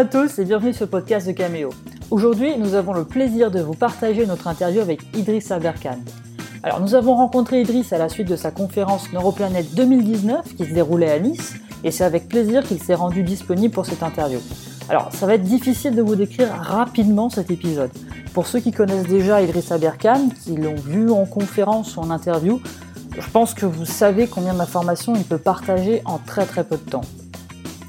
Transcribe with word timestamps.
À 0.00 0.06
tous 0.06 0.38
et 0.38 0.46
bienvenue 0.46 0.72
sur 0.72 0.86
le 0.86 0.90
podcast 0.90 1.26
de 1.26 1.32
Cameo. 1.32 1.68
Aujourd'hui, 2.10 2.56
nous 2.56 2.72
avons 2.72 2.94
le 2.94 3.04
plaisir 3.04 3.50
de 3.50 3.60
vous 3.60 3.74
partager 3.74 4.24
notre 4.24 4.48
interview 4.48 4.80
avec 4.80 5.02
Idriss 5.14 5.50
Aberkan. 5.50 5.98
Alors, 6.62 6.80
nous 6.80 6.94
avons 6.94 7.14
rencontré 7.14 7.60
Idriss 7.60 7.92
à 7.92 7.98
la 7.98 8.08
suite 8.08 8.26
de 8.26 8.34
sa 8.34 8.50
conférence 8.50 9.12
Neuroplanète 9.12 9.74
2019 9.74 10.56
qui 10.56 10.64
se 10.64 10.72
déroulait 10.72 11.10
à 11.10 11.18
Nice 11.18 11.52
et 11.84 11.90
c'est 11.90 12.04
avec 12.04 12.30
plaisir 12.30 12.62
qu'il 12.62 12.82
s'est 12.82 12.94
rendu 12.94 13.22
disponible 13.22 13.74
pour 13.74 13.84
cette 13.84 14.02
interview. 14.02 14.38
Alors, 14.88 15.12
ça 15.12 15.26
va 15.26 15.34
être 15.34 15.42
difficile 15.42 15.94
de 15.94 16.00
vous 16.00 16.16
décrire 16.16 16.48
rapidement 16.48 17.28
cet 17.28 17.50
épisode. 17.50 17.90
Pour 18.32 18.46
ceux 18.46 18.60
qui 18.60 18.72
connaissent 18.72 19.06
déjà 19.06 19.42
Idriss 19.42 19.70
Aberkan, 19.70 20.30
qui 20.42 20.56
l'ont 20.56 20.76
vu 20.76 21.10
en 21.10 21.26
conférence 21.26 21.98
ou 21.98 22.00
en 22.00 22.08
interview, 22.08 22.58
je 23.18 23.28
pense 23.28 23.52
que 23.52 23.66
vous 23.66 23.84
savez 23.84 24.28
combien 24.28 24.54
d'informations 24.54 25.14
il 25.14 25.24
peut 25.24 25.36
partager 25.36 26.00
en 26.06 26.16
très 26.16 26.46
très 26.46 26.64
peu 26.64 26.78
de 26.78 26.90
temps. 26.90 27.02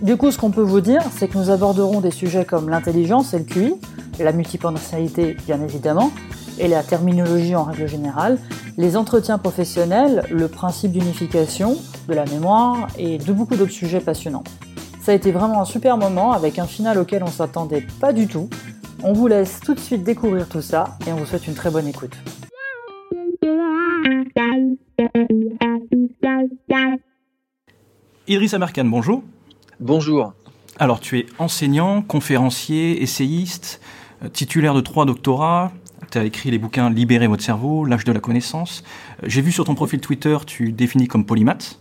Du 0.01 0.17
coup, 0.17 0.31
ce 0.31 0.37
qu'on 0.39 0.49
peut 0.49 0.63
vous 0.63 0.81
dire, 0.81 1.03
c'est 1.11 1.27
que 1.27 1.37
nous 1.37 1.51
aborderons 1.51 2.01
des 2.01 2.09
sujets 2.09 2.43
comme 2.43 2.69
l'intelligence 2.69 3.35
et 3.35 3.37
le 3.37 3.43
QI, 3.43 3.75
la 4.19 4.31
multipotentialité 4.31 5.37
bien 5.45 5.61
évidemment, 5.61 6.11
et 6.57 6.67
la 6.67 6.81
terminologie 6.81 7.55
en 7.55 7.65
règle 7.65 7.87
générale, 7.87 8.39
les 8.77 8.97
entretiens 8.97 9.37
professionnels, 9.37 10.23
le 10.31 10.47
principe 10.47 10.93
d'unification, 10.93 11.77
de 12.07 12.15
la 12.15 12.25
mémoire 12.25 12.87
et 12.97 13.19
de 13.19 13.31
beaucoup 13.31 13.55
d'autres 13.55 13.71
sujets 13.71 13.99
passionnants. 13.99 14.43
Ça 15.01 15.11
a 15.11 15.15
été 15.15 15.31
vraiment 15.31 15.61
un 15.61 15.65
super 15.65 15.97
moment 15.97 16.31
avec 16.31 16.57
un 16.57 16.65
final 16.65 16.97
auquel 16.97 17.21
on 17.23 17.27
s'attendait 17.27 17.85
pas 17.99 18.11
du 18.11 18.25
tout. 18.25 18.49
On 19.03 19.13
vous 19.13 19.27
laisse 19.27 19.59
tout 19.59 19.75
de 19.75 19.79
suite 19.79 20.03
découvrir 20.03 20.49
tout 20.49 20.61
ça 20.63 20.97
et 21.05 21.11
on 21.11 21.17
vous 21.17 21.27
souhaite 21.27 21.45
une 21.45 21.53
très 21.53 21.69
bonne 21.69 21.87
écoute. 21.87 22.15
Idriss 28.27 28.53
Amerkan, 28.55 28.85
bonjour. 28.85 29.21
Bonjour. 29.81 30.33
Alors, 30.77 30.99
tu 30.99 31.17
es 31.17 31.25
enseignant, 31.39 32.03
conférencier, 32.03 33.01
essayiste, 33.01 33.81
euh, 34.23 34.29
titulaire 34.29 34.75
de 34.75 34.81
trois 34.81 35.05
doctorats. 35.05 35.71
Tu 36.11 36.19
as 36.19 36.23
écrit 36.23 36.51
les 36.51 36.59
bouquins 36.59 36.91
Libérer 36.91 37.25
votre 37.25 37.41
cerveau, 37.41 37.83
L'âge 37.83 38.03
de 38.03 38.11
la 38.11 38.19
connaissance. 38.19 38.83
Euh, 39.23 39.25
j'ai 39.27 39.41
vu 39.41 39.51
sur 39.51 39.65
ton 39.65 39.73
profil 39.73 39.99
Twitter, 39.99 40.37
tu 40.45 40.71
définis 40.71 41.07
comme 41.07 41.25
polymath. 41.25 41.79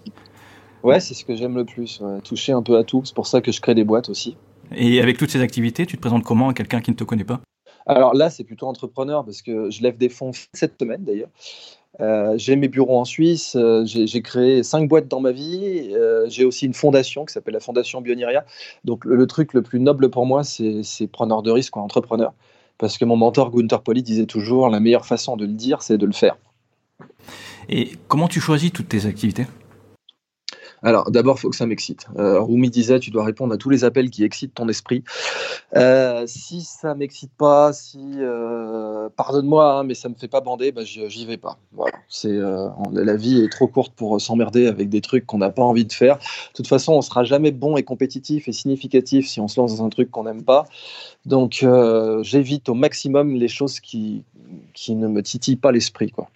Ouais, 0.83 0.99
c'est 0.99 1.13
ce 1.13 1.27
que 1.27 1.37
j'aime 1.37 1.55
le 1.55 1.67
plus, 1.67 2.03
toucher 2.25 2.53
un 2.53 2.63
peu 2.63 2.79
à 2.79 2.85
tout. 2.85 3.03
C'est 3.05 3.15
pour 3.15 3.27
ça 3.27 3.43
que 3.43 3.53
je 3.53 3.61
crée 3.61 3.75
des 3.75 3.85
boîtes 3.85 4.09
aussi. 4.09 4.35
Et 4.75 5.03
avec 5.03 5.19
toutes 5.19 5.31
ces 5.31 5.43
activités, 5.43 5.85
tu 5.85 5.97
te 5.97 6.01
présentes 6.01 6.25
comment 6.25 6.49
à 6.49 6.55
quelqu'un 6.55 6.81
qui 6.81 6.91
ne 6.91 6.97
te 6.97 7.05
connaît 7.05 7.25
pas? 7.25 7.41
Alors 7.85 8.15
là, 8.15 8.31
c'est 8.31 8.45
plutôt 8.45 8.67
entrepreneur 8.67 9.27
parce 9.27 9.43
que 9.43 9.69
je 9.69 9.83
lève 9.83 9.99
des 9.99 10.09
fonds 10.09 10.31
cette 10.55 10.81
semaine 10.81 11.05
d'ailleurs. 11.05 11.29
Euh, 11.99 12.35
j'ai 12.37 12.55
mes 12.57 12.69
bureaux 12.69 12.99
en 12.99 13.05
Suisse, 13.05 13.57
euh, 13.57 13.85
j'ai 13.85 14.23
créé 14.23 14.63
cinq 14.63 14.89
boîtes 14.89 15.09
dans 15.09 15.21
ma 15.21 15.33
vie, 15.33 15.91
euh, 15.93 16.27
j'ai 16.29 16.45
aussi 16.45 16.67
une 16.67 16.73
fondation 16.73 17.25
qui 17.25 17.33
s'appelle 17.33 17.55
la 17.55 17.61
Fondation 17.61 18.01
Bioniria. 18.01 18.45
Donc 18.85 19.05
le, 19.05 19.27
truc 19.27 19.53
le 19.55 19.63
plus 19.63 19.81
noble 19.81 20.09
pour 20.09 20.25
moi, 20.25 20.45
c'est 20.45 21.07
preneur 21.09 21.43
de 21.43 21.51
risque, 21.51 21.77
entrepreneur. 21.77 22.33
Parce 22.79 22.97
que 22.97 23.05
mon 23.05 23.17
mentor 23.17 23.51
Gunther 23.51 23.83
Poli 23.83 24.03
disait 24.03 24.27
toujours, 24.27 24.69
la 24.71 24.81
meilleure 24.81 25.05
façon 25.05 25.37
de 25.37 25.45
le 25.45 25.53
dire, 25.53 25.83
c'est 25.83 25.99
de 25.99 26.07
le 26.07 26.13
faire. 26.13 26.37
Et 27.69 27.93
comment 28.09 28.29
tu 28.29 28.41
choisis 28.41 28.73
toutes 28.73 28.89
tes 28.89 29.07
activités? 29.07 29.47
Alors, 30.83 31.11
d'abord, 31.11 31.37
il 31.39 31.41
faut 31.41 31.51
que 31.51 31.57
ça 31.57 31.67
m'excite. 31.67 32.07
Euh, 32.19 32.41
Rumi 32.41 32.71
disait, 32.71 32.99
tu 33.01 33.11
dois 33.11 33.25
répondre 33.25 33.53
à 33.53 33.57
tous 33.57 33.71
les 33.71 33.85
appels 33.85 34.11
qui 34.11 34.25
excitent 34.25 34.55
ton 34.55 34.69
esprit. 34.69 35.05
Euh, 35.77 36.25
si 36.27 36.63
ça 36.63 36.95
m'excite 36.95 37.33
pas, 37.37 37.73
si, 37.73 37.99
euh, 38.17 39.09
pardonne-moi, 39.15 39.73
hein, 39.73 39.85
mais 39.85 39.95
ça 39.95 40.09
me 40.09 40.15
fait 40.15 40.29
pas 40.29 40.41
bander, 40.41 40.73
bah, 40.73 40.83
j'y 40.85 41.27
vais 41.27 41.37
pas. 41.37 41.59
Voilà. 41.73 41.97
C'est, 42.09 42.39
la 42.93 43.17
vie 43.17 43.43
est 43.43 43.53
trop 43.53 43.67
courte 43.67 43.93
pour 43.95 44.21
s'emmerder 44.21 44.67
avec 44.67 44.89
des 44.89 45.01
trucs 45.01 45.27
qu'on 45.27 45.39
n'a 45.39 45.51
pas 45.51 45.63
envie 45.63 45.85
de 45.85 45.93
faire. 45.93 46.17
De 46.17 46.55
toute 46.55 46.67
façon, 46.67 46.95
on 46.95 47.03
sera 47.03 47.25
jamais 47.25 47.51
bon 47.51 47.77
et 47.77 47.83
compétitif 47.83 48.49
et 48.49 48.53
significatif 48.53 49.29
si 49.29 49.41
on 49.41 49.49
se 49.49 49.61
lance 49.61 49.77
dans 49.77 49.85
un 49.85 49.91
truc 49.91 50.11
qu'on 50.11 50.25
n'aime 50.25 50.45
pas. 50.45 50.65
Donc, 51.27 51.65
j'évite 52.23 52.69
au 52.69 52.75
maximum 52.75 53.35
les 53.35 53.49
choses 53.49 53.81
qui, 53.81 54.25
qui 54.73 54.95
ne 54.95 55.09
me 55.09 55.23
titillent 55.23 55.57
pas 55.57 55.73
l'esprit, 55.73 56.11
quoi. 56.11 56.29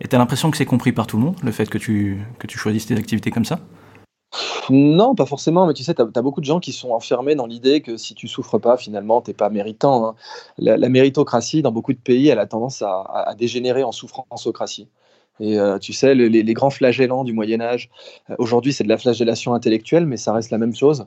Et 0.00 0.08
tu 0.08 0.14
as 0.14 0.18
l'impression 0.18 0.50
que 0.50 0.56
c'est 0.56 0.66
compris 0.66 0.92
par 0.92 1.06
tout 1.06 1.16
le 1.16 1.24
monde, 1.24 1.36
le 1.42 1.52
fait 1.52 1.68
que 1.68 1.78
tu, 1.78 2.20
que 2.38 2.46
tu 2.46 2.58
choisisses 2.58 2.86
tes 2.86 2.96
activités 2.96 3.30
comme 3.30 3.44
ça? 3.44 3.60
Non, 4.70 5.14
pas 5.14 5.24
forcément, 5.24 5.66
mais 5.66 5.72
tu 5.72 5.82
sais, 5.82 5.94
tu 5.94 6.02
as, 6.02 6.22
beaucoup 6.22 6.40
de 6.40 6.46
gens 6.46 6.60
qui 6.60 6.72
sont 6.72 6.90
enfermés 6.90 7.34
dans 7.34 7.46
l'idée 7.46 7.80
que 7.80 7.96
si 7.96 8.14
tu 8.14 8.28
souffres 8.28 8.58
pas, 8.58 8.76
finalement, 8.76 9.22
tu 9.22 9.30
n'es 9.30 9.34
pas 9.34 9.48
méritant. 9.48 10.06
Hein. 10.06 10.14
La, 10.58 10.88
méritocratie, 10.88 11.62
dans 11.62 11.72
beaucoup 11.72 11.94
de 11.94 11.98
pays, 11.98 12.28
elle 12.28 12.38
a 12.38 12.46
tendance 12.46 12.82
à, 12.82 13.34
dégénérer 13.38 13.82
en 13.82 13.92
souffrancocratie. 13.92 14.88
Et 15.40 15.58
euh, 15.58 15.78
tu 15.78 15.92
sais, 15.92 16.14
les, 16.14 16.28
les, 16.28 16.54
grands 16.54 16.70
flagellants 16.70 17.22
du 17.22 17.32
Moyen 17.32 17.60
Âge, 17.60 17.90
euh, 18.28 18.34
aujourd'hui 18.38 18.72
c'est 18.72 18.82
de 18.82 18.88
la 18.88 18.98
flagellation 18.98 19.54
intellectuelle, 19.54 20.04
mais 20.04 20.16
ça 20.16 20.32
reste 20.32 20.50
la 20.50 20.58
même 20.58 20.74
chose. 20.74 21.06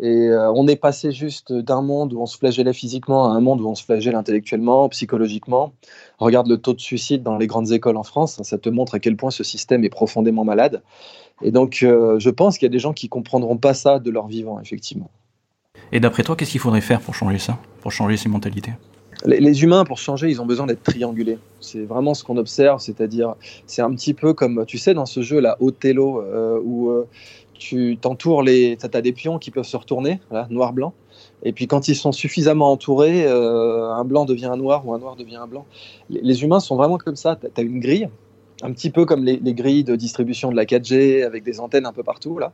Et 0.00 0.28
euh, 0.28 0.52
on 0.52 0.68
est 0.68 0.76
passé 0.76 1.10
juste 1.10 1.52
d'un 1.52 1.82
monde 1.82 2.12
où 2.12 2.20
on 2.20 2.26
se 2.26 2.38
flagellait 2.38 2.72
physiquement 2.72 3.32
à 3.32 3.34
un 3.34 3.40
monde 3.40 3.60
où 3.60 3.68
on 3.68 3.74
se 3.74 3.82
flagelle 3.82 4.14
intellectuellement, 4.14 4.88
psychologiquement. 4.90 5.72
Regarde 6.18 6.48
le 6.48 6.56
taux 6.56 6.72
de 6.72 6.80
suicide 6.80 7.24
dans 7.24 7.36
les 7.36 7.48
grandes 7.48 7.72
écoles 7.72 7.96
en 7.96 8.04
France, 8.04 8.40
ça 8.42 8.58
te 8.58 8.68
montre 8.68 8.94
à 8.94 9.00
quel 9.00 9.16
point 9.16 9.30
ce 9.30 9.42
système 9.42 9.84
est 9.84 9.88
profondément 9.88 10.44
malade. 10.44 10.82
Et 11.42 11.50
donc, 11.50 11.80
euh, 11.82 12.18
je 12.18 12.30
pense 12.30 12.58
qu'il 12.58 12.66
y 12.66 12.70
a 12.70 12.72
des 12.72 12.78
gens 12.78 12.92
qui 12.92 13.08
comprendront 13.08 13.56
pas 13.56 13.74
ça 13.74 13.98
de 13.98 14.10
leur 14.10 14.28
vivant, 14.28 14.60
effectivement. 14.60 15.10
Et 15.90 16.00
d'après 16.00 16.22
toi, 16.22 16.36
qu'est-ce 16.36 16.52
qu'il 16.52 16.60
faudrait 16.60 16.80
faire 16.80 17.00
pour 17.00 17.14
changer 17.14 17.38
ça, 17.38 17.58
pour 17.80 17.90
changer 17.90 18.16
ces 18.16 18.28
mentalités? 18.28 18.72
Les, 19.24 19.64
humains, 19.64 19.84
pour 19.84 19.98
changer, 19.98 20.30
ils 20.30 20.40
ont 20.40 20.46
besoin 20.46 20.66
d'être 20.66 20.84
triangulés. 20.84 21.38
C'est 21.60 21.82
vraiment 21.82 22.14
ce 22.14 22.22
qu'on 22.22 22.36
observe, 22.36 22.80
c'est-à-dire, 22.80 23.34
c'est 23.66 23.82
un 23.82 23.92
petit 23.92 24.14
peu 24.14 24.32
comme, 24.32 24.64
tu 24.64 24.78
sais, 24.78 24.94
dans 24.94 25.06
ce 25.06 25.22
jeu, 25.22 25.40
là, 25.40 25.56
Othello, 25.58 26.22
euh, 26.22 26.60
où 26.62 26.92
tu 27.58 27.98
t'entoures 28.00 28.42
les. 28.42 28.76
Tu 28.76 28.86
as 28.96 29.00
des 29.00 29.12
pions 29.12 29.38
qui 29.38 29.50
peuvent 29.50 29.64
se 29.64 29.76
retourner, 29.76 30.20
noir-blanc. 30.50 30.94
Et 31.42 31.52
puis 31.52 31.66
quand 31.66 31.88
ils 31.88 31.96
sont 31.96 32.12
suffisamment 32.12 32.72
entourés, 32.72 33.26
euh, 33.26 33.90
un 33.90 34.04
blanc 34.04 34.24
devient 34.24 34.46
un 34.46 34.56
noir 34.56 34.86
ou 34.86 34.94
un 34.94 34.98
noir 34.98 35.16
devient 35.16 35.36
un 35.36 35.46
blanc. 35.46 35.66
Les, 36.10 36.42
humains 36.42 36.60
sont 36.60 36.76
vraiment 36.76 36.98
comme 36.98 37.16
ça. 37.16 37.36
Tu 37.36 37.48
as 37.60 37.62
une 37.62 37.80
grille, 37.80 38.08
un 38.62 38.72
petit 38.72 38.90
peu 38.90 39.04
comme 39.04 39.24
les, 39.24 39.54
grilles 39.54 39.84
de 39.84 39.96
distribution 39.96 40.50
de 40.50 40.56
la 40.56 40.64
4G 40.64 41.24
avec 41.24 41.44
des 41.44 41.60
antennes 41.60 41.86
un 41.86 41.92
peu 41.92 42.02
partout. 42.02 42.38
là. 42.38 42.52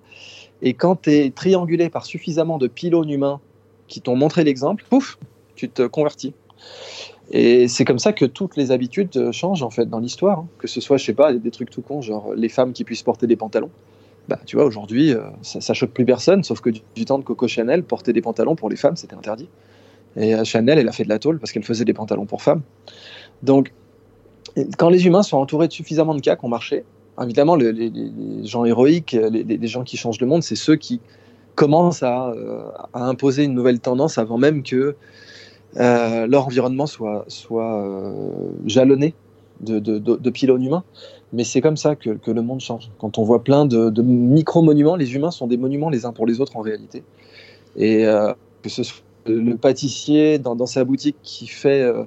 Et 0.62 0.75
quand 0.75 1.03
tu 1.03 1.12
es 1.12 1.31
triangulé 1.31 1.88
par 1.88 2.04
suffisamment 2.04 2.59
de 2.59 2.66
pylônes 2.66 3.10
humains 3.10 3.41
qui 3.87 4.00
t'ont 4.00 4.16
montré 4.16 4.44
l'exemple, 4.44 4.84
pouf, 4.88 5.19
tu 5.56 5.69
te 5.69 5.87
convertis. 5.87 6.34
Et 7.31 7.69
c'est 7.69 7.84
comme 7.84 7.98
ça 7.98 8.12
que 8.12 8.25
toutes 8.25 8.56
les 8.56 8.70
habitudes 8.70 9.32
changent 9.32 9.62
en 9.62 9.70
fait 9.70 9.87
dans 9.87 9.98
l'histoire. 9.98 10.41
Hein. 10.41 10.48
Que 10.59 10.66
ce 10.66 10.81
soit, 10.81 10.98
je 10.98 11.04
sais 11.04 11.14
pas, 11.14 11.32
des 11.32 11.50
trucs 11.50 11.70
tout 11.70 11.82
cons, 11.82 12.03
genre 12.03 12.34
les 12.34 12.48
femmes 12.50 12.72
qui 12.72 12.84
puissent 12.84 13.03
porter 13.03 13.26
des 13.26 13.37
pantalons 13.37 13.70
bah, 14.28 14.38
tu 14.46 14.56
vois, 14.56 14.64
aujourd'hui, 14.64 15.12
euh, 15.12 15.20
ça, 15.42 15.60
ça, 15.60 15.74
choque 15.74 15.90
plus 15.90 16.06
personne, 16.06 16.44
sauf 16.44 16.60
que 16.60 16.70
du, 16.70 17.04
temps 17.04 17.18
de 17.18 17.24
Coco 17.24 17.46
Chanel, 17.46 17.82
porter 17.82 18.12
des 18.12 18.22
pantalons 18.22 18.56
pour 18.56 18.70
les 18.70 18.76
femmes, 18.76 18.96
c'était 18.96 19.14
interdit. 19.14 19.48
Et 20.16 20.34
euh, 20.34 20.44
Chanel, 20.44 20.78
elle 20.78 20.88
a 20.88 20.92
fait 20.92 21.04
de 21.04 21.08
la 21.08 21.18
tôle 21.18 21.38
parce 21.38 21.52
qu'elle 21.52 21.64
faisait 21.64 21.84
des 21.84 21.92
pantalons 21.92 22.24
pour 22.24 22.42
femmes. 22.42 22.62
Donc, 23.42 23.72
quand 24.78 24.88
les 24.88 25.06
humains 25.06 25.22
sont 25.22 25.36
entourés 25.36 25.68
de 25.68 25.72
suffisamment 25.72 26.14
de 26.14 26.20
cas 26.20 26.36
qui 26.36 26.44
ont 26.44 26.48
marché, 26.48 26.84
évidemment, 27.20 27.56
les, 27.56 27.92
gens 28.44 28.64
héroïques, 28.64 29.12
les, 29.12 29.66
gens 29.66 29.84
qui 29.84 29.96
changent 29.96 30.20
le 30.20 30.26
monde, 30.26 30.42
c'est 30.42 30.56
ceux 30.56 30.76
qui 30.76 31.00
commencent 31.54 32.02
à, 32.02 32.28
euh, 32.28 32.64
imposer 32.94 33.44
une 33.44 33.54
nouvelle 33.54 33.80
tendance 33.80 34.16
avant 34.16 34.38
même 34.38 34.62
que 34.62 34.96
leur 35.76 36.46
environnement 36.46 36.86
soit, 36.86 37.24
soit 37.28 37.84
jalonné 38.64 39.14
de, 39.60 40.30
pylônes 40.30 40.62
humains. 40.62 40.84
Mais 41.34 41.42
c'est 41.42 41.60
comme 41.60 41.76
ça 41.76 41.96
que, 41.96 42.30
le 42.30 42.42
monde 42.42 42.60
change. 42.60 42.90
Quand 42.98 43.18
on 43.18 43.24
voit 43.24 43.42
plein 43.42 43.66
de, 43.66 43.90
micro-monuments, 44.00 44.94
les 44.94 45.16
humains 45.16 45.32
sont 45.32 45.48
des 45.48 45.56
monuments 45.56 45.90
les 45.90 46.06
uns 46.06 46.12
pour 46.12 46.26
les 46.26 46.40
autres 46.40 46.56
en 46.56 46.60
réalité. 46.60 47.02
Et 47.76 48.06
euh, 48.06 48.32
que 48.62 48.68
ce 48.68 48.84
soit 48.84 49.02
le 49.26 49.56
pâtissier 49.56 50.38
dans, 50.38 50.66
sa 50.66 50.84
boutique 50.84 51.16
qui 51.25 51.48
fait, 51.48 51.82
euh, 51.82 52.04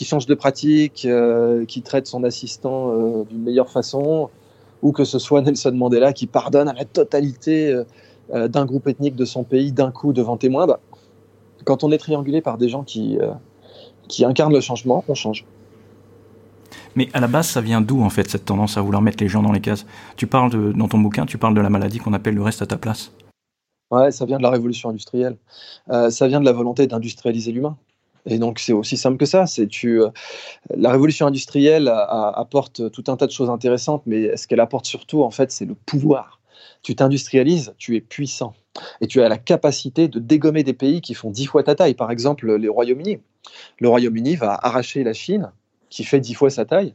change 0.00 0.24
de 0.24 0.34
pratique, 0.34 1.04
euh, 1.04 1.66
qui 1.66 1.82
traite 1.82 2.06
son 2.06 2.24
assistant 2.24 3.22
d'une 3.24 3.42
meilleure 3.42 3.68
façon, 3.68 4.30
ou 4.80 4.92
que 4.92 5.04
ce 5.04 5.18
soit 5.18 5.42
Nelson 5.42 5.72
Mandela 5.72 6.14
qui 6.14 6.26
pardonne 6.26 6.68
à 6.68 6.72
la 6.72 6.86
totalité 6.86 7.82
d'un 8.32 8.64
groupe 8.64 8.88
ethnique 8.88 9.14
de 9.14 9.26
son 9.26 9.44
pays 9.44 9.72
d'un 9.72 9.90
coup 9.90 10.14
devant 10.14 10.38
témoin, 10.38 10.66
bah, 10.66 10.80
quand 11.64 11.84
on 11.84 11.92
est 11.92 11.98
triangulé 11.98 12.40
par 12.40 12.56
des 12.56 12.70
gens 12.70 12.82
qui, 12.82 13.18
qui 14.08 14.24
incarnent 14.24 14.54
le 14.54 14.62
changement, 14.62 15.04
on 15.06 15.14
change. 15.14 15.44
Mais 16.96 17.08
à 17.12 17.20
la 17.20 17.28
base, 17.28 17.48
ça 17.48 17.60
vient 17.60 17.80
d'où 17.80 18.02
en 18.02 18.10
fait 18.10 18.28
cette 18.28 18.44
tendance 18.44 18.76
à 18.76 18.80
vouloir 18.80 19.02
mettre 19.02 19.22
les 19.22 19.28
gens 19.28 19.42
dans 19.42 19.52
les 19.52 19.60
cases? 19.60 19.86
Tu 20.16 20.26
parles 20.26 20.74
dans 20.74 20.88
ton 20.88 20.98
bouquin, 20.98 21.26
tu 21.26 21.38
parles 21.38 21.54
de 21.54 21.60
la 21.60 21.70
maladie 21.70 21.98
qu'on 21.98 22.12
appelle 22.12 22.34
le 22.34 22.42
reste 22.42 22.62
à 22.62 22.66
ta 22.66 22.76
place. 22.76 23.12
Ouais, 23.90 24.10
ça 24.10 24.24
vient 24.24 24.38
de 24.38 24.42
la 24.42 24.50
révolution 24.50 24.90
industrielle. 24.90 25.36
Euh, 25.90 26.10
ça 26.10 26.28
vient 26.28 26.40
de 26.40 26.44
la 26.44 26.52
volonté 26.52 26.86
d'industrialiser 26.86 27.52
l'humain. 27.52 27.76
Et 28.26 28.38
donc 28.38 28.58
c'est 28.58 28.72
aussi 28.72 28.96
simple 28.96 29.16
que 29.16 29.26
ça. 29.26 29.46
C'est 29.46 29.66
tu, 29.66 30.00
euh, 30.02 30.10
la 30.74 30.90
révolution 30.90 31.26
industrielle 31.26 31.88
apporte 31.88 32.90
tout 32.90 33.04
un 33.08 33.16
tas 33.16 33.26
de 33.26 33.32
choses 33.32 33.50
intéressantes, 33.50 34.02
mais 34.06 34.36
ce 34.36 34.46
qu'elle 34.46 34.60
apporte 34.60 34.86
surtout 34.86 35.22
en 35.22 35.30
fait, 35.30 35.50
c'est 35.50 35.64
le 35.64 35.74
pouvoir. 35.74 36.40
Tu 36.82 36.94
t'industrialises, 36.94 37.74
tu 37.78 37.96
es 37.96 38.00
puissant 38.00 38.54
et 39.00 39.06
tu 39.06 39.22
as 39.22 39.28
la 39.28 39.38
capacité 39.38 40.08
de 40.08 40.18
dégommer 40.18 40.62
des 40.62 40.72
pays 40.72 41.00
qui 41.00 41.14
font 41.14 41.30
dix 41.30 41.46
fois 41.46 41.62
ta 41.62 41.74
taille. 41.74 41.94
Par 41.94 42.10
exemple, 42.10 42.46
le 42.46 42.70
Royaume-Uni. 42.70 43.18
Le 43.80 43.88
Royaume-Uni 43.88 44.36
va 44.36 44.54
arracher 44.62 45.02
la 45.02 45.12
Chine 45.12 45.50
qui 45.90 46.04
fait 46.04 46.20
dix 46.20 46.34
fois 46.34 46.50
sa 46.50 46.64
taille, 46.64 46.94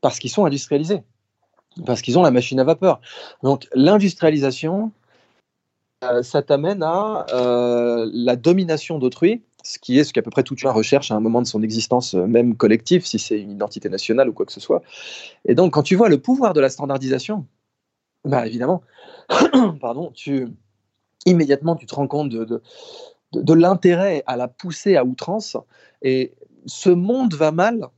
parce 0.00 0.18
qu'ils 0.18 0.30
sont 0.30 0.44
industrialisés, 0.44 1.02
parce 1.84 2.02
qu'ils 2.02 2.18
ont 2.18 2.22
la 2.22 2.30
machine 2.30 2.60
à 2.60 2.64
vapeur. 2.64 3.00
Donc 3.42 3.66
l'industrialisation, 3.74 4.92
ça 6.22 6.42
t'amène 6.42 6.82
à 6.82 7.26
la 7.32 8.36
domination 8.36 8.98
d'autrui, 8.98 9.42
ce 9.64 9.78
qui 9.80 9.98
est 9.98 10.04
ce 10.04 10.12
qu'à 10.12 10.22
peu 10.22 10.30
près 10.30 10.44
tout 10.44 10.54
humain 10.54 10.72
recherche 10.72 11.10
à 11.10 11.16
un 11.16 11.20
moment 11.20 11.42
de 11.42 11.46
son 11.46 11.62
existence, 11.62 12.14
même 12.14 12.56
collective, 12.56 13.04
si 13.04 13.18
c'est 13.18 13.40
une 13.40 13.50
identité 13.50 13.88
nationale 13.88 14.28
ou 14.28 14.32
quoi 14.32 14.46
que 14.46 14.52
ce 14.52 14.60
soit. 14.60 14.82
Et 15.44 15.56
donc, 15.56 15.72
quand 15.72 15.82
tu 15.82 15.96
vois 15.96 16.08
le 16.08 16.20
pouvoir 16.20 16.52
de 16.52 16.60
la 16.60 16.68
standardisation, 16.68 17.46
bah 18.24 18.46
évidemment, 18.46 18.82
pardon, 19.80 20.12
tu 20.14 20.48
immédiatement 21.24 21.74
tu 21.74 21.86
te 21.86 21.94
rends 21.94 22.06
compte 22.06 22.28
de, 22.28 22.62
de 23.32 23.52
l'intérêt 23.52 24.22
à 24.26 24.36
la 24.36 24.48
pousser 24.48 24.96
à 24.96 25.04
outrance. 25.04 25.56
Et 26.02 26.34
ce 26.66 26.90
monde 26.90 27.34
va 27.34 27.50
mal 27.50 27.88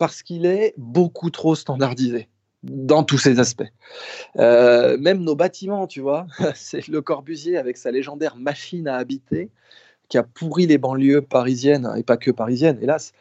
parce 0.00 0.22
qu'il 0.22 0.46
est 0.46 0.72
beaucoup 0.78 1.28
trop 1.28 1.54
standardisé 1.54 2.30
dans 2.62 3.04
tous 3.04 3.18
ses 3.18 3.38
aspects. 3.38 3.70
Euh, 4.38 4.96
même 4.96 5.22
nos 5.22 5.36
bâtiments, 5.36 5.86
tu 5.86 6.00
vois, 6.00 6.26
c'est 6.54 6.88
le 6.88 7.02
Corbusier 7.02 7.58
avec 7.58 7.76
sa 7.76 7.90
légendaire 7.90 8.34
machine 8.36 8.88
à 8.88 8.96
habiter 8.96 9.50
qui 10.08 10.16
a 10.16 10.22
pourri 10.22 10.66
les 10.66 10.78
banlieues 10.78 11.20
parisiennes, 11.20 11.92
et 11.98 12.02
pas 12.02 12.16
que 12.16 12.30
parisiennes, 12.30 12.78
hélas, 12.80 13.12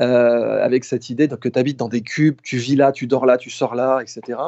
euh, 0.00 0.64
avec 0.64 0.84
cette 0.84 1.10
idée 1.10 1.28
que 1.28 1.48
tu 1.48 1.58
habites 1.58 1.76
dans 1.76 1.88
des 1.88 2.02
cubes, 2.02 2.40
tu 2.42 2.56
vis 2.56 2.76
là, 2.76 2.92
tu 2.92 3.08
dors 3.08 3.26
là, 3.26 3.36
tu 3.36 3.50
sors 3.50 3.74
là, 3.74 4.00
etc. 4.00 4.38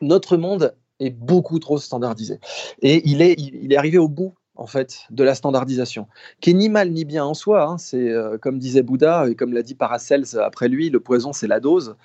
Notre 0.00 0.38
monde 0.38 0.74
est 0.98 1.10
beaucoup 1.10 1.58
trop 1.58 1.76
standardisé. 1.76 2.40
Et 2.80 3.02
il 3.04 3.20
est, 3.20 3.34
il 3.38 3.70
est 3.70 3.76
arrivé 3.76 3.98
au 3.98 4.08
bout 4.08 4.34
en 4.58 4.66
fait 4.66 5.06
de 5.10 5.24
la 5.24 5.34
standardisation, 5.34 6.06
qui 6.40 6.50
est 6.50 6.54
ni 6.54 6.68
mal 6.68 6.90
ni 6.90 7.04
bien 7.04 7.24
en 7.24 7.34
soi. 7.34 7.64
Hein. 7.64 7.78
C'est 7.78 8.10
euh, 8.10 8.36
comme 8.36 8.58
disait 8.58 8.82
Bouddha 8.82 9.28
et 9.28 9.34
comme 9.34 9.52
l'a 9.52 9.62
dit 9.62 9.74
Paracels 9.74 10.38
après 10.38 10.68
lui, 10.68 10.90
le 10.90 11.00
poison 11.00 11.32
c'est 11.32 11.46
la 11.46 11.60
dose 11.60 11.96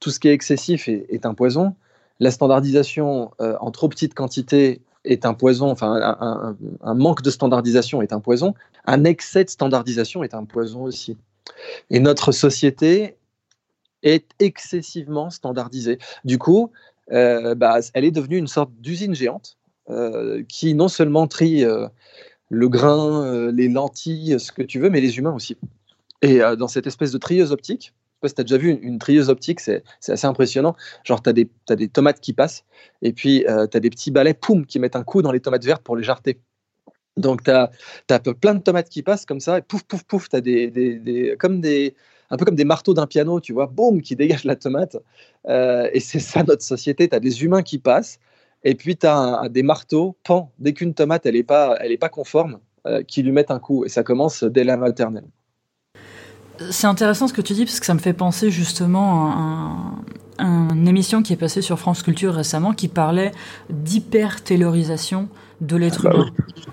tout 0.00 0.10
ce 0.10 0.18
qui 0.18 0.28
est 0.28 0.32
excessif 0.32 0.88
est, 0.88 1.26
un 1.26 1.34
poison. 1.34 1.76
La 2.18 2.30
standardisation 2.30 3.30
euh, 3.40 3.56
en 3.60 3.70
trop 3.70 3.88
petite 3.88 4.14
quantité 4.14 4.82
est 5.04 5.24
un 5.24 5.34
poison, 5.34 5.70
enfin 5.70 6.56
un, 6.82 6.94
manque 6.94 7.22
de 7.22 7.30
standardisation 7.30 8.02
est 8.02 8.12
un 8.12 8.20
poison, 8.20 8.54
un 8.86 9.04
excès 9.04 9.44
de 9.44 9.50
standardisation 9.50 10.22
est 10.22 10.34
un 10.34 10.44
poison 10.44 10.82
aussi. 10.82 11.16
Et 11.88 12.00
notre 12.00 12.32
société 12.32 13.16
est 14.02 14.30
excessivement 14.38 15.30
standardisée. 15.30 15.98
Du 16.24 16.38
coup, 16.38 16.70
euh, 17.12 17.54
bah, 17.54 17.78
elle 17.94 18.04
est 18.04 18.10
devenue 18.10 18.36
une 18.36 18.46
sorte 18.46 18.72
d'usine 18.78 19.14
géante 19.14 19.56
qui 20.48 20.74
non 20.74 20.88
seulement 20.88 21.26
trie 21.26 21.64
le 22.48 22.68
grain, 22.68 23.50
les 23.52 23.68
lentilles, 23.68 24.38
ce 24.38 24.52
que 24.52 24.62
tu 24.62 24.78
veux, 24.78 24.90
mais 24.90 25.00
les 25.00 25.18
humains 25.18 25.34
aussi. 25.34 25.56
Et 26.22 26.40
dans 26.58 26.68
cette 26.68 26.86
espèce 26.86 27.12
de 27.12 27.18
trieuse 27.18 27.52
optique, 27.52 27.92
sais 28.20 28.20
pas 28.20 28.28
si 28.28 28.34
tu 28.34 28.40
as 28.40 28.44
déjà 28.44 28.58
vu 28.58 28.78
une, 28.82 28.98
trieuse 28.98 29.30
optique, 29.30 29.60
c'est 29.60 29.82
assez 30.08 30.26
impressionnant. 30.26 30.76
Genre, 31.04 31.22
tu 31.22 31.30
as, 31.30 31.76
des 31.76 31.88
tomates 31.88 32.20
qui 32.20 32.32
passent, 32.32 32.64
et 33.02 33.12
puis 33.12 33.46
euh, 33.48 33.66
tu 33.66 33.76
as 33.76 33.80
des 33.80 33.90
petits 33.90 34.10
balais, 34.10 34.34
poum, 34.34 34.66
qui 34.66 34.78
mettent 34.78 34.96
un 34.96 35.04
coup 35.04 35.22
dans 35.22 35.32
les 35.32 35.40
tomates 35.40 35.64
vertes 35.64 35.82
pour 35.82 35.96
les 35.96 36.02
jarter. 36.02 36.38
Donc, 37.16 37.42
tu 37.44 37.50
as, 37.50 37.70
plein 38.40 38.54
de 38.54 38.62
tomates 38.62 38.88
qui 38.88 39.02
passent 39.02 39.24
comme 39.24 39.40
ça, 39.40 39.58
et 39.58 39.62
pouf, 39.62 39.82
pouf, 39.84 40.04
pouf, 40.04 40.28
tu 40.28 40.36
as 40.36 40.40
des, 40.40 40.70
des, 40.70 41.36
comme 41.38 41.60
des, 41.60 41.94
un 42.30 42.36
peu 42.36 42.44
comme 42.44 42.54
des 42.54 42.64
marteaux 42.64 42.94
d'un 42.94 43.06
piano, 43.06 43.40
tu 43.40 43.52
vois, 43.52 43.66
boum, 43.66 44.02
qui 44.02 44.16
dégagent 44.16 44.44
la 44.44 44.56
tomate. 44.56 44.96
Euh, 45.48 45.88
et 45.92 46.00
c'est 46.00 46.20
ça 46.20 46.42
notre 46.42 46.62
société. 46.62 47.08
Tu 47.08 47.16
as 47.16 47.20
des 47.20 47.42
humains 47.42 47.62
qui 47.62 47.78
passent, 47.78 48.18
et 48.62 48.74
puis 48.74 48.96
tu 48.96 49.06
as 49.06 49.48
des 49.50 49.62
marteaux, 49.62 50.16
pan, 50.24 50.52
dès 50.58 50.72
qu'une 50.72 50.94
tomate, 50.94 51.26
elle 51.26 51.34
n'est 51.34 51.42
pas, 51.42 51.76
elle 51.80 51.92
est 51.92 51.98
pas 51.98 52.08
conforme, 52.08 52.58
euh, 52.86 53.02
qui 53.02 53.22
lui 53.22 53.32
mettent 53.32 53.50
un 53.50 53.58
coup. 53.58 53.84
Et 53.84 53.88
ça 53.88 54.02
commence 54.02 54.44
dès 54.44 54.64
la 54.64 54.76
maternelle. 54.76 55.26
C'est 56.70 56.86
intéressant 56.86 57.26
ce 57.26 57.32
que 57.32 57.40
tu 57.40 57.54
dis 57.54 57.64
parce 57.64 57.80
que 57.80 57.86
ça 57.86 57.94
me 57.94 57.98
fait 57.98 58.12
penser 58.12 58.50
justement 58.50 59.30
à, 60.38 60.44
une 60.44 60.88
émission 60.88 61.22
qui 61.22 61.32
est 61.32 61.36
passée 61.36 61.62
sur 61.62 61.78
France 61.78 62.02
Culture 62.02 62.34
récemment 62.34 62.72
qui 62.72 62.88
parlait 62.88 63.32
d'hyper-taylorisation 63.70 65.28
de 65.60 65.76
l'être 65.76 66.06
ah 66.06 66.16
bah 66.16 66.24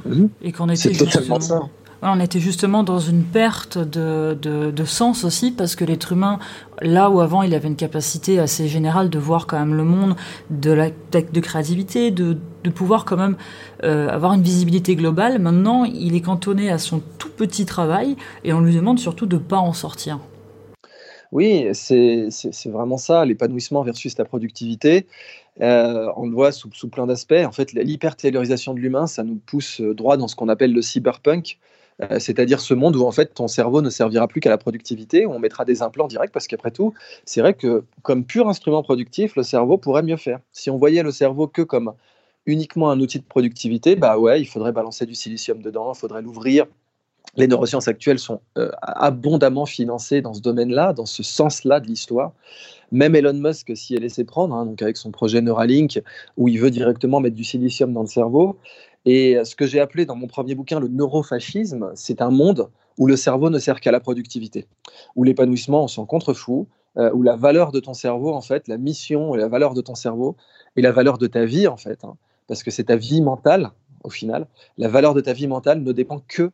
humain. 0.05 0.29
Et 0.41 0.51
qu'on 0.51 0.69
était 0.69 0.93
justement... 0.93 1.39
ça 1.39 1.61
on 2.01 2.19
était 2.19 2.39
justement 2.39 2.83
dans 2.83 2.99
une 2.99 3.23
perte 3.23 3.77
de, 3.77 4.37
de, 4.41 4.85
sens 4.85 5.23
aussi, 5.23 5.51
parce 5.51 5.75
que 5.75 5.83
l'être 5.83 6.11
humain, 6.11 6.39
là 6.81 7.09
où 7.09 7.19
avant 7.19 7.41
il 7.41 7.53
avait 7.53 7.67
une 7.67 7.75
capacité 7.75 8.39
assez 8.39 8.67
générale 8.67 9.09
de 9.09 9.19
voir 9.19 9.47
quand 9.47 9.59
même 9.59 9.75
le 9.75 9.83
monde, 9.83 10.15
de, 10.49 10.71
la, 10.71 10.89
de 10.89 11.39
créativité, 11.39 12.11
de, 12.11 12.37
de 12.63 12.69
pouvoir 12.69 13.05
quand 13.05 13.17
même 13.17 13.35
euh, 13.83 14.09
avoir 14.09 14.33
une 14.33 14.43
visibilité 14.43 14.95
globale, 14.95 15.39
maintenant 15.39 15.85
il 15.85 16.15
est 16.15 16.21
cantonné 16.21 16.69
à 16.69 16.77
son 16.77 17.01
tout 17.17 17.29
petit 17.29 17.65
travail 17.65 18.15
et 18.43 18.53
on 18.53 18.61
lui 18.61 18.75
demande 18.75 18.99
surtout 18.99 19.25
de 19.25 19.37
ne 19.37 19.41
pas 19.41 19.57
en 19.57 19.73
sortir. 19.73 20.19
Oui, 21.31 21.67
c'est 21.73 22.29
vraiment 22.67 22.97
ça, 22.97 23.25
l'épanouissement 23.25 23.83
versus 23.83 24.17
la 24.17 24.23
productivité. 24.23 25.07
Euh, 25.59 26.09
on 26.15 26.27
le 26.27 26.33
voit 26.33 26.51
sous, 26.51 26.69
sous 26.73 26.87
plein 26.87 27.05
d'aspects. 27.05 27.43
En 27.45 27.51
fait, 27.51 27.73
l'hyper-taylorisation 27.73 28.73
de 28.73 28.79
l'humain, 28.79 29.07
ça 29.07 29.23
nous 29.23 29.35
pousse 29.35 29.81
droit 29.81 30.15
dans 30.15 30.27
ce 30.27 30.35
qu'on 30.35 30.47
appelle 30.47 30.73
le 30.73 30.81
cyberpunk, 30.81 31.57
euh, 32.01 32.19
c'est-à-dire 32.19 32.59
ce 32.59 32.73
monde 32.73 32.95
où 32.95 33.05
en 33.05 33.11
fait 33.11 33.33
ton 33.33 33.47
cerveau 33.47 33.81
ne 33.81 33.89
servira 33.89 34.27
plus 34.27 34.39
qu'à 34.39 34.49
la 34.49 34.57
productivité, 34.57 35.25
où 35.25 35.33
on 35.33 35.39
mettra 35.39 35.65
des 35.65 35.81
implants 35.81 36.07
directs, 36.07 36.31
parce 36.31 36.47
qu'après 36.47 36.71
tout, 36.71 36.93
c'est 37.25 37.41
vrai 37.41 37.53
que 37.53 37.83
comme 38.03 38.23
pur 38.25 38.47
instrument 38.47 38.83
productif, 38.83 39.35
le 39.35 39.43
cerveau 39.43 39.77
pourrait 39.77 40.03
mieux 40.03 40.17
faire. 40.17 40.39
Si 40.51 40.69
on 40.69 40.77
voyait 40.77 41.03
le 41.03 41.11
cerveau 41.11 41.47
que 41.47 41.61
comme 41.61 41.93
uniquement 42.45 42.89
un 42.91 42.99
outil 42.99 43.19
de 43.19 43.25
productivité, 43.25 43.95
bah 43.95 44.17
ouais, 44.17 44.41
il 44.41 44.45
faudrait 44.45 44.71
balancer 44.71 45.05
du 45.05 45.15
silicium 45.15 45.61
dedans, 45.61 45.93
il 45.93 45.97
faudrait 45.97 46.21
l'ouvrir. 46.21 46.65
Les 47.35 47.47
neurosciences 47.47 47.87
actuelles 47.87 48.19
sont 48.19 48.41
euh, 48.57 48.71
abondamment 48.81 49.65
financées 49.65 50.21
dans 50.21 50.33
ce 50.33 50.41
domaine-là, 50.41 50.93
dans 50.93 51.05
ce 51.05 51.23
sens-là 51.23 51.79
de 51.79 51.87
l'histoire. 51.87 52.31
Même 52.91 53.15
Elon 53.15 53.33
Musk 53.33 53.75
s'y 53.75 53.95
est 53.95 53.99
laissé 53.99 54.23
prendre, 54.23 54.55
hein, 54.55 54.65
donc 54.65 54.81
avec 54.81 54.97
son 54.97 55.11
projet 55.11 55.41
Neuralink, 55.41 56.01
où 56.37 56.47
il 56.47 56.59
veut 56.59 56.71
directement 56.71 57.19
mettre 57.19 57.35
du 57.35 57.43
silicium 57.43 57.93
dans 57.93 58.01
le 58.01 58.07
cerveau. 58.07 58.57
Et 59.09 59.37
ce 59.45 59.55
que 59.55 59.65
j'ai 59.65 59.79
appelé 59.79 60.05
dans 60.05 60.17
mon 60.17 60.27
premier 60.27 60.53
bouquin 60.53 60.81
le 60.81 60.89
neurofascisme, 60.89 61.91
c'est 61.95 62.21
un 62.21 62.29
monde 62.29 62.69
où 62.97 63.07
le 63.07 63.15
cerveau 63.15 63.49
ne 63.49 63.57
sert 63.57 63.79
qu'à 63.79 63.89
la 63.89 64.01
productivité, 64.01 64.65
où 65.15 65.23
l'épanouissement, 65.23 65.85
on 65.85 65.87
s'en 65.87 66.05
contrefou, 66.05 66.67
euh, 66.97 67.09
où 67.13 67.23
la 67.23 67.37
valeur 67.37 67.71
de 67.71 67.79
ton 67.79 67.93
cerveau, 67.93 68.33
en 68.33 68.41
fait, 68.41 68.67
la 68.67 68.77
mission 68.77 69.33
et 69.33 69.37
la 69.37 69.47
valeur 69.47 69.73
de 69.75 69.79
ton 69.79 69.95
cerveau 69.95 70.35
et 70.75 70.81
la 70.81 70.91
valeur 70.91 71.17
de 71.17 71.25
ta 71.25 71.45
vie, 71.45 71.69
en 71.69 71.77
fait, 71.77 72.03
hein, 72.03 72.17
parce 72.47 72.63
que 72.63 72.69
c'est 72.69 72.83
ta 72.83 72.97
vie 72.97 73.21
mentale, 73.21 73.71
au 74.03 74.09
final, 74.09 74.45
la 74.77 74.89
valeur 74.89 75.13
de 75.13 75.21
ta 75.21 75.31
vie 75.31 75.47
mentale 75.47 75.81
ne 75.83 75.91
dépend 75.93 76.21
que 76.27 76.51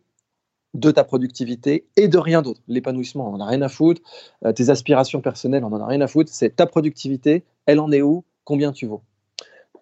de 0.76 0.92
ta 0.92 1.04
productivité 1.04 1.88
et 1.98 2.08
de 2.08 2.20
rien 2.20 2.44
d'autre. 2.44 2.62
L'épanouissement, 2.68 3.30
on 3.30 3.38
n'en 3.38 3.46
a 3.46 3.50
rien 3.50 3.64
à 3.64 3.70
foutre. 3.70 4.04
Euh, 4.46 4.54
tes 4.54 4.70
aspirations 4.70 5.22
personnelles, 5.22 5.64
on 5.64 5.72
n'en 5.72 5.82
a 5.82 5.88
rien 5.88 6.02
à 6.02 6.08
foutre. 6.08 6.32
C'est 6.32 6.56
ta 6.56 6.68
productivité, 6.68 7.46
elle 7.66 7.80
en 7.80 7.92
est 7.92 8.04
où, 8.04 8.24
combien 8.44 8.72
tu 8.72 8.86
vaux. 8.86 9.02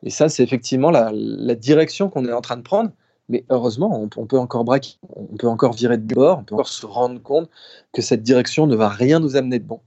Et 0.03 0.09
ça, 0.09 0.29
c'est 0.29 0.43
effectivement 0.43 0.91
la, 0.91 1.11
direction 1.55 2.09
qu'on 2.09 2.25
est 2.25 2.33
en 2.33 2.41
train 2.41 2.57
de 2.57 2.61
prendre. 2.61 2.91
Mais 3.29 3.45
heureusement, 3.49 4.07
on, 4.17 4.25
peut 4.25 4.37
encore 4.37 4.65
braquer, 4.65 4.95
on 5.15 5.37
peut 5.37 5.47
encore 5.47 5.71
virer 5.73 5.97
de 5.97 6.13
bord, 6.13 6.39
on 6.39 6.43
peut 6.43 6.55
encore 6.55 6.67
se 6.67 6.85
rendre 6.85 7.21
compte 7.21 7.49
que 7.93 8.01
cette 8.01 8.23
direction 8.23 8.67
ne 8.67 8.75
va 8.75 8.89
rien 8.89 9.19
nous 9.19 9.37
amener 9.37 9.59
de 9.59 9.63
bon. 9.63 9.79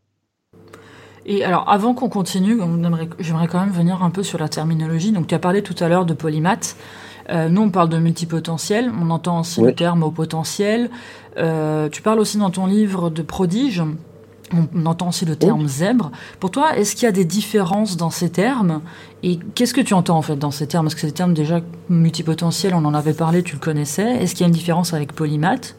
Et 1.27 1.45
alors, 1.45 1.69
avant 1.69 1.95
qu'on 1.95 2.09
continue, 2.09 2.59
j'aimerais 3.19 3.47
quand 3.47 3.61
même 3.61 3.71
venir 3.71 4.03
un 4.03 4.11
peu 4.11 4.23
sur 4.23 4.39
la 4.39 4.49
terminologie. 4.49 5.13
Donc, 5.13 5.27
tu 5.27 5.35
as 5.35 5.39
parlé 5.39 5.63
tout 5.63 5.75
à 5.81 5.89
l'heure 5.89 6.07
de 6.07 6.15
polymath. 6.15 6.77
Euh, 7.31 7.49
nous, 7.49 7.63
on 7.63 7.71
parle 7.71 7.89
de 7.89 7.99
multipotentiel. 7.99 8.91
On 8.99 9.11
entend 9.11 9.41
aussi 9.41 9.61
le 9.61 9.75
terme 9.75 10.03
au 10.03 10.11
potentiel. 10.11 10.91
Euh, 11.39 11.89
tu 11.89 12.03
parles 12.03 12.21
aussi 12.21 12.39
dans 12.39 12.51
ton 12.51 12.67
livre 12.67 13.11
de 13.11 13.23
prodige. 13.23 13.83
On 14.75 14.87
entend 14.87 15.09
aussi 15.09 15.25
le 15.25 15.37
terme 15.37 15.67
zèbre. 15.67 16.11
Pour 16.41 16.51
toi, 16.51 16.77
est-ce 16.77 16.95
qu'il 16.95 17.05
y 17.05 17.09
a 17.09 17.13
des 17.13 17.25
différences 17.25 17.97
dans 17.97 18.11
ces 18.11 18.31
termes 18.31 18.83
Et 19.23 19.39
qu'est-ce 19.55 19.75
que 19.75 19.81
tu 19.81 19.95
entends 19.95 20.17
en 20.17 20.23
fait 20.23 20.37
dans 20.37 20.51
ces 20.51 20.67
termes? 20.67 20.87
Est-ce 20.87 20.97
que 20.97 21.07
des 21.07 21.13
termes 21.13 21.35
déjà 21.35 21.61
multipotentiels, 21.89 22.75
on 22.75 22.85
en 22.85 22.95
avait 22.95 23.15
parlé, 23.15 23.43
tu 23.43 23.55
le 23.55 23.61
connaissais. 23.61 24.23
Est-ce 24.23 24.35
qu'il 24.35 24.43
y 24.43 24.45
a 24.45 24.49
une 24.49 24.55
différence 24.55 24.95
avec 24.95 25.13
polymath? 25.13 25.77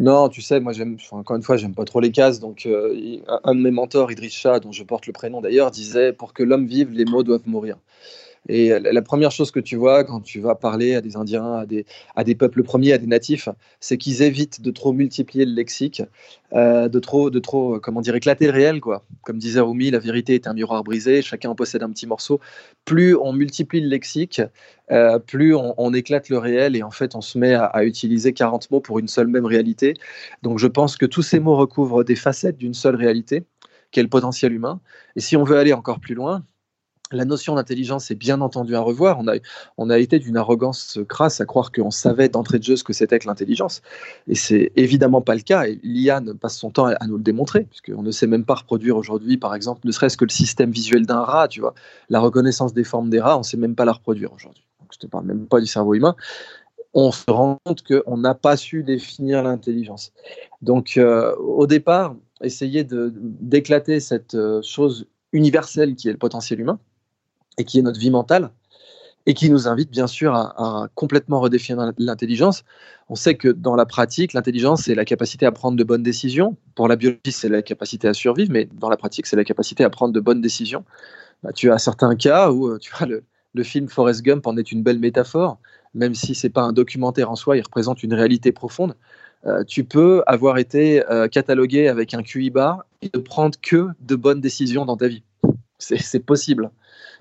Non, 0.00 0.28
tu 0.28 0.42
sais, 0.42 0.58
moi, 0.58 0.72
j'aime, 0.72 0.96
encore 1.12 1.36
une 1.36 1.42
fois, 1.42 1.56
j'aime 1.56 1.74
pas 1.74 1.84
trop 1.84 2.00
les 2.00 2.10
cases. 2.10 2.40
Donc, 2.40 2.66
euh, 2.66 3.20
un 3.44 3.54
de 3.54 3.60
mes 3.60 3.70
mentors, 3.70 4.10
Idriss 4.10 4.34
Shah, 4.34 4.58
dont 4.58 4.72
je 4.72 4.82
porte 4.82 5.06
le 5.06 5.12
prénom 5.12 5.40
d'ailleurs, 5.40 5.70
disait 5.70 6.12
Pour 6.12 6.32
que 6.32 6.42
l'homme 6.42 6.66
vive, 6.66 6.90
les 6.90 7.04
mots 7.04 7.22
doivent 7.22 7.46
mourir. 7.46 7.76
Et 8.48 8.78
la 8.78 9.02
première 9.02 9.30
chose 9.30 9.50
que 9.50 9.60
tu 9.60 9.76
vois 9.76 10.04
quand 10.04 10.20
tu 10.20 10.40
vas 10.40 10.54
parler 10.54 10.94
à 10.94 11.00
des 11.00 11.16
Indiens, 11.16 11.54
à 11.54 11.66
des, 11.66 11.86
à 12.14 12.24
des 12.24 12.34
peuples 12.34 12.62
premiers, 12.62 12.92
à 12.92 12.98
des 12.98 13.06
natifs, 13.06 13.48
c'est 13.80 13.96
qu'ils 13.96 14.20
évitent 14.22 14.60
de 14.60 14.70
trop 14.70 14.92
multiplier 14.92 15.46
le 15.46 15.52
lexique, 15.52 16.02
euh, 16.52 16.88
de 16.88 16.98
trop, 16.98 17.30
de 17.30 17.38
trop, 17.38 17.80
comment 17.80 18.02
dire, 18.02 18.14
éclater 18.14 18.46
le 18.46 18.52
réel, 18.52 18.80
quoi. 18.80 19.06
Comme 19.22 19.38
disait 19.38 19.60
Rumi, 19.60 19.90
la 19.90 19.98
vérité 19.98 20.34
est 20.34 20.46
un 20.46 20.52
miroir 20.52 20.84
brisé, 20.84 21.22
chacun 21.22 21.50
en 21.50 21.54
possède 21.54 21.82
un 21.82 21.90
petit 21.90 22.06
morceau. 22.06 22.38
Plus 22.84 23.16
on 23.16 23.32
multiplie 23.32 23.80
le 23.80 23.88
lexique, 23.88 24.42
euh, 24.90 25.18
plus 25.18 25.54
on, 25.54 25.94
éclate 25.94 26.28
le 26.28 26.38
réel 26.38 26.76
et 26.76 26.82
en 26.82 26.90
fait 26.90 27.14
on 27.14 27.20
se 27.22 27.38
met 27.38 27.54
à, 27.54 27.64
à, 27.64 27.84
utiliser 27.84 28.32
40 28.34 28.70
mots 28.70 28.80
pour 28.80 28.98
une 28.98 29.08
seule 29.08 29.28
même 29.28 29.46
réalité. 29.46 29.94
Donc 30.42 30.58
je 30.58 30.66
pense 30.66 30.96
que 30.98 31.06
tous 31.06 31.22
ces 31.22 31.40
mots 31.40 31.56
recouvrent 31.56 32.04
des 32.04 32.16
facettes 32.16 32.58
d'une 32.58 32.74
seule 32.74 32.96
réalité, 32.96 33.44
qui 33.90 34.00
est 34.00 34.02
le 34.02 34.08
potentiel 34.10 34.52
humain. 34.52 34.80
Et 35.16 35.20
si 35.20 35.36
on 35.36 35.44
veut 35.44 35.56
aller 35.56 35.72
encore 35.72 36.00
plus 36.00 36.14
loin, 36.14 36.44
la 37.14 37.24
notion 37.24 37.54
d'intelligence 37.54 38.10
est 38.10 38.14
bien 38.14 38.40
entendu 38.40 38.74
à 38.74 38.80
revoir. 38.80 39.20
On 39.78 39.90
a, 39.90 39.98
été 39.98 40.18
d'une 40.18 40.36
arrogance 40.36 40.98
crasse 41.08 41.40
à 41.40 41.46
croire 41.46 41.72
qu'on 41.72 41.90
savait 41.90 42.28
d'entrée 42.28 42.58
de 42.58 42.64
jeu 42.64 42.76
ce 42.76 42.84
que 42.84 42.92
c'était 42.92 43.18
que 43.18 43.26
l'intelligence. 43.26 43.82
Et 44.28 44.34
c'est 44.34 44.72
évidemment 44.76 45.22
pas 45.22 45.34
le 45.34 45.40
cas. 45.40 45.66
Et 45.66 45.80
l'IA 45.82 46.20
passe 46.40 46.58
son 46.58 46.70
temps 46.70 46.86
à, 46.86 47.06
nous 47.06 47.16
le 47.16 47.22
démontrer, 47.22 47.64
puisqu'on 47.64 48.02
ne 48.02 48.10
sait 48.10 48.26
même 48.26 48.44
pas 48.44 48.54
reproduire 48.54 48.96
aujourd'hui, 48.96 49.36
par 49.36 49.54
exemple, 49.54 49.82
ne 49.84 49.92
serait-ce 49.92 50.16
que 50.16 50.24
le 50.24 50.30
système 50.30 50.70
visuel 50.70 51.06
d'un 51.06 51.20
rat, 51.20 51.48
tu 51.48 51.60
vois. 51.60 51.74
La 52.08 52.20
reconnaissance 52.20 52.74
des 52.74 52.84
formes 52.84 53.10
des 53.10 53.20
rats, 53.20 53.36
on 53.36 53.40
ne 53.40 53.44
sait 53.44 53.56
même 53.56 53.74
pas 53.74 53.84
la 53.84 53.92
reproduire 53.92 54.32
aujourd'hui. 54.32 54.66
je 54.90 54.96
ne 54.98 55.00
te 55.00 55.06
parle 55.06 55.24
même 55.24 55.46
pas 55.46 55.60
du 55.60 55.66
cerveau 55.66 55.94
humain, 55.94 56.16
on 56.94 57.10
se 57.10 57.28
rend 57.28 57.58
compte 57.64 57.82
qu'on 57.82 58.16
n'a 58.16 58.34
pas 58.34 58.56
su 58.56 58.84
définir 58.84 59.42
l'intelligence. 59.42 60.12
Donc, 60.62 60.96
euh, 60.96 61.34
au 61.36 61.66
départ, 61.66 62.14
essayer 62.40 62.84
d'éclater 62.84 64.00
cette 64.00 64.34
euh, 64.34 64.62
chose 64.62 65.06
universelle 65.32 65.96
qui 65.96 66.08
est 66.08 66.12
le 66.12 66.18
potentiel 66.18 66.60
humain 66.60 66.78
et 67.58 67.64
qui 67.64 67.78
est 67.78 67.82
notre 67.82 68.00
vie 68.00 68.10
mentale, 68.10 68.50
et 69.26 69.34
qui 69.34 69.48
nous 69.48 69.68
invite 69.68 69.90
bien 69.90 70.06
sûr 70.06 70.34
à, 70.34 70.88
complètement 70.94 71.40
redéfinir 71.40 71.92
l'intelligence. 71.98 72.64
On 73.08 73.14
sait 73.14 73.36
que 73.36 73.48
dans 73.48 73.74
la 73.74 73.86
pratique, 73.86 74.32
l'intelligence, 74.32 74.82
c'est 74.82 74.94
la 74.94 75.04
capacité 75.04 75.46
à 75.46 75.52
prendre 75.52 75.76
de 75.76 75.84
bonnes 75.84 76.02
décisions. 76.02 76.56
Pour 76.74 76.88
la 76.88 76.96
biologie, 76.96 77.20
c'est 77.30 77.48
la 77.48 77.62
capacité 77.62 78.08
à 78.08 78.14
survivre, 78.14 78.52
mais 78.52 78.66
dans 78.66 78.90
la 78.90 78.96
pratique, 78.96 79.26
c'est 79.26 79.36
la 79.36 79.44
capacité 79.44 79.84
à 79.84 79.90
prendre 79.90 80.12
de 80.12 80.20
bonnes 80.20 80.40
décisions. 80.40 80.84
Bah, 81.42 81.52
tu 81.52 81.70
as 81.70 81.78
certains 81.78 82.16
cas 82.16 82.50
où, 82.50 82.68
euh, 82.68 82.78
tu 82.78 82.92
vois, 82.96 83.06
le, 83.06 83.62
film 83.62 83.88
Forrest 83.88 84.22
Gump 84.22 84.46
en 84.46 84.56
est 84.56 84.72
une 84.72 84.82
belle 84.82 84.98
métaphore 84.98 85.58
même 85.94 86.14
si 86.14 86.34
c'est 86.34 86.50
pas 86.50 86.62
un 86.62 86.72
documentaire 86.72 87.30
en 87.30 87.36
soi, 87.36 87.56
il 87.56 87.62
représente 87.62 88.02
une 88.02 88.14
réalité 88.14 88.52
profonde. 88.52 88.94
Euh, 89.46 89.62
tu 89.64 89.84
peux 89.84 90.22
avoir 90.26 90.58
été 90.58 91.04
euh, 91.10 91.28
catalogué 91.28 91.88
avec 91.88 92.14
un 92.14 92.22
QI 92.22 92.50
bas 92.50 92.86
et 93.02 93.10
ne 93.14 93.20
prendre 93.20 93.58
que 93.60 93.88
de 94.00 94.16
bonnes 94.16 94.40
décisions 94.40 94.84
dans 94.84 94.96
ta 94.96 95.08
vie. 95.08 95.22
C'est 95.98 96.24
possible. 96.24 96.70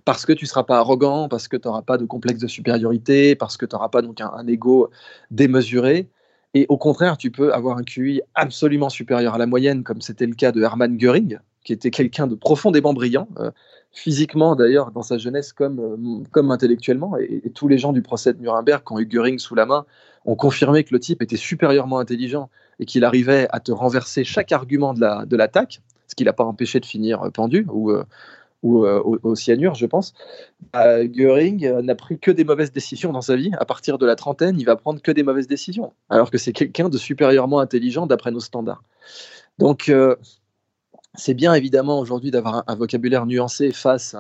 Parce 0.06 0.26
que 0.26 0.34
tu 0.34 0.46
ne 0.46 0.50
seras 0.50 0.64
pas 0.64 0.78
arrogant, 0.78 1.30
parce 1.30 1.48
que 1.48 1.58
tu 1.58 1.68
n'auras 1.68 1.82
pas 1.82 1.98
de 1.98 2.06
complexe 2.06 2.40
de 2.40 2.48
supériorité, 2.48 3.36
parce 3.36 3.58
que 3.58 3.66
tu 3.66 3.76
n'auras 3.76 3.90
pas 3.90 4.02
donc 4.02 4.22
un, 4.22 4.48
ego 4.48 4.90
démesuré. 5.32 6.10
Et 6.54 6.66
au 6.70 6.78
contraire, 6.78 7.18
tu 7.18 7.32
peux 7.32 7.54
avoir 7.54 7.78
un 7.78 7.84
QI 7.84 8.22
absolument 8.36 8.90
supérieur 8.90 9.36
à 9.36 9.38
la 9.38 9.46
moyenne, 9.46 9.84
comme 9.84 10.02
c'était 10.02 10.26
le 10.26 10.36
cas 10.36 10.52
de 10.52 10.62
Hermann 10.62 10.98
Göring, 10.98 11.40
qui 11.64 11.74
était 11.74 11.90
quelqu'un 11.90 12.28
de 12.28 12.36
profondément 12.36 12.94
brillant. 12.94 13.28
Euh, 13.40 13.52
physiquement 13.94 14.56
d'ailleurs 14.56 14.92
dans 14.92 15.04
sa 15.04 15.18
jeunesse 15.18 15.54
comme, 15.54 15.80
euh, 15.80 16.50
intellectuellement. 16.50 17.16
Et, 17.18 17.52
tous 17.54 17.68
les 17.68 17.78
gens 17.78 17.94
du 17.94 18.02
procès 18.02 18.34
de 18.34 18.42
Nuremberg 18.42 18.84
qui 18.86 18.94
ont 18.94 19.00
eu 19.00 19.06
Göring 19.06 19.40
sous 19.40 19.56
la 19.56 19.66
main 19.66 19.86
ont 20.26 20.36
confirmé 20.36 20.84
que 20.84 20.94
le 20.94 21.00
type 21.00 21.22
était 21.22 21.38
supérieurement 21.38 22.00
intelligent 22.00 22.50
et 22.80 22.86
qu'il 22.86 23.06
arrivait 23.06 23.48
à 23.52 23.60
te 23.60 23.72
renverser 23.72 24.24
chaque 24.24 24.52
argument 24.52 24.94
de 24.94 25.36
l'attaque, 25.36 25.82
ce 26.08 26.16
qui 26.16 26.24
l'a 26.24 26.34
pas 26.34 26.44
empêché 26.44 26.80
de 26.80 26.86
finir 26.86 27.22
euh, 27.22 27.30
pendu 27.30 27.68
ou 28.64 28.86
au, 28.86 29.36
cyanure, 29.36 29.76
je 29.76 29.86
pense. 29.86 30.14
Bah, 30.72 31.06
Göring 31.06 31.70
n'a 31.82 31.96
pris 31.96 32.18
que 32.18 32.32
des 32.32 32.46
mauvaises 32.46 32.72
décisions 32.72 33.12
dans 33.12 33.22
sa 33.22 33.36
vie. 33.36 33.52
À 33.60 33.66
partir 33.66 33.98
de 33.98 34.06
la 34.06 34.16
trentaine, 34.16 34.60
il 34.60 34.66
va 34.66 34.76
prendre 34.76 35.02
que 35.02 35.12
des 35.12 35.22
mauvaises 35.22 35.48
décisions, 35.48 35.94
alors 36.10 36.32
que 36.32 36.38
c'est 36.38 36.54
quelqu'un 36.54 36.88
de 36.90 36.98
supérieurement 36.98 37.60
intelligent 37.60 38.08
d'après 38.08 38.32
nos 38.32 38.40
standards. 38.40 38.82
Donc, 39.60 39.92
c'est 41.16 41.34
bien 41.34 41.54
évidemment 41.54 42.00
aujourd'hui 42.00 42.32
d'avoir 42.32 42.64
un, 42.68 42.76
vocabulaire 42.76 43.26
nuancé 43.26 43.72
face 43.72 44.16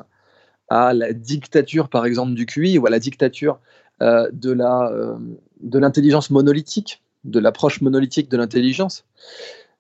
à 0.69 0.93
la 0.93 1.13
dictature, 1.13 1.89
par 1.89 2.05
exemple, 2.05 2.33
du 2.33 2.45
QI 2.45 2.77
ou 2.77 2.85
à 2.85 2.89
la 2.89 2.99
dictature 2.99 3.59
euh, 4.01 4.29
euh, 4.45 5.17
de 5.61 5.79
l'intelligence 5.79 6.29
monolithique, 6.29 7.01
de 7.23 7.39
l'approche 7.39 7.81
monolithique 7.81 8.29
de 8.29 8.37
l'intelligence. 8.37 9.05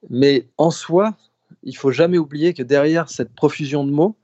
Mais 0.09 0.47
en 0.57 0.71
soi, 0.71 1.15
il 1.63 1.75
faut 1.75 1.91
jamais 1.91 2.17
oublier 2.17 2.53
que 2.53 2.63
derrière 2.63 3.09
cette 3.09 3.33
profusion 3.33 3.83
de 3.85 3.91
mots 3.91 4.15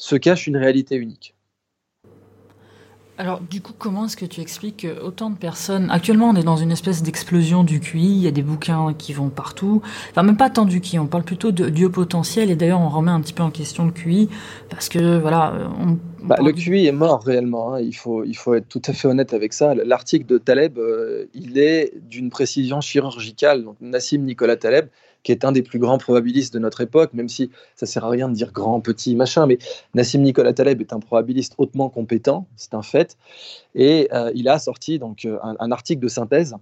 se 0.00 0.16
cache 0.16 0.46
une 0.46 0.56
réalité 0.56 0.96
unique. 0.96 1.34
Alors, 3.18 3.40
du 3.42 3.60
coup, 3.60 3.74
comment 3.78 4.06
est-ce 4.06 4.16
que 4.16 4.24
tu 4.24 4.40
expliques 4.40 4.78
que 4.78 5.02
autant 5.02 5.28
de 5.28 5.36
personnes. 5.36 5.90
Actuellement, 5.90 6.30
on 6.30 6.36
est 6.36 6.42
dans 6.42 6.56
une 6.56 6.70
espèce 6.70 7.02
d'explosion 7.02 7.64
du 7.64 7.78
QI, 7.78 8.00
il 8.00 8.22
y 8.22 8.26
a 8.26 8.30
des 8.30 8.40
bouquins 8.40 8.94
qui 8.94 9.12
vont 9.12 9.28
partout. 9.28 9.82
Enfin, 10.10 10.22
même 10.22 10.38
pas 10.38 10.48
tant 10.48 10.64
du 10.64 10.80
QI, 10.80 10.98
on 10.98 11.06
parle 11.06 11.24
plutôt 11.24 11.52
de, 11.52 11.68
du 11.68 11.90
potentiel, 11.90 12.50
et 12.50 12.56
d'ailleurs, 12.56 12.80
on 12.80 12.88
remet 12.88 13.10
un 13.10 13.20
petit 13.20 13.34
peu 13.34 13.42
en 13.42 13.50
question 13.50 13.84
le 13.84 13.92
QI, 13.92 14.30
parce 14.70 14.88
que, 14.88 15.18
voilà. 15.18 15.52
On, 15.78 15.98
bah, 16.22 16.36
le 16.42 16.50
QI 16.52 16.86
est 16.86 16.92
mort 16.92 17.22
réellement, 17.22 17.74
hein. 17.74 17.80
il, 17.82 17.94
faut, 17.94 18.24
il 18.24 18.38
faut 18.38 18.54
être 18.54 18.68
tout 18.68 18.80
à 18.86 18.94
fait 18.94 19.06
honnête 19.06 19.34
avec 19.34 19.52
ça. 19.52 19.74
L'article 19.74 20.24
de 20.24 20.38
Taleb, 20.38 20.78
euh, 20.78 21.26
il 21.34 21.58
est 21.58 21.92
d'une 22.00 22.30
précision 22.30 22.80
chirurgicale. 22.80 23.64
Donc, 23.64 23.76
Nassim 23.82 24.22
Nicolas 24.22 24.56
Taleb, 24.56 24.88
qui 25.22 25.32
est 25.32 25.44
un 25.44 25.52
des 25.52 25.62
plus 25.62 25.78
grands 25.78 25.98
probabilistes 25.98 26.52
de 26.54 26.58
notre 26.58 26.80
époque, 26.80 27.12
même 27.12 27.28
si 27.28 27.50
ça 27.76 27.86
sert 27.86 28.04
à 28.04 28.10
rien 28.10 28.28
de 28.28 28.34
dire 28.34 28.52
grand, 28.52 28.80
petit, 28.80 29.16
machin, 29.16 29.46
mais 29.46 29.58
Nassim 29.94 30.22
Nicolas 30.22 30.52
Taleb 30.52 30.80
est 30.80 30.92
un 30.92 31.00
probabiliste 31.00 31.54
hautement 31.58 31.88
compétent, 31.88 32.46
c'est 32.56 32.74
un 32.74 32.82
fait, 32.82 33.16
et 33.74 34.08
euh, 34.12 34.30
il 34.34 34.48
a 34.48 34.58
sorti 34.58 34.98
donc 34.98 35.24
euh, 35.24 35.38
un, 35.42 35.70
article 35.70 36.02
de 36.02 36.08
synthèse 36.08 36.56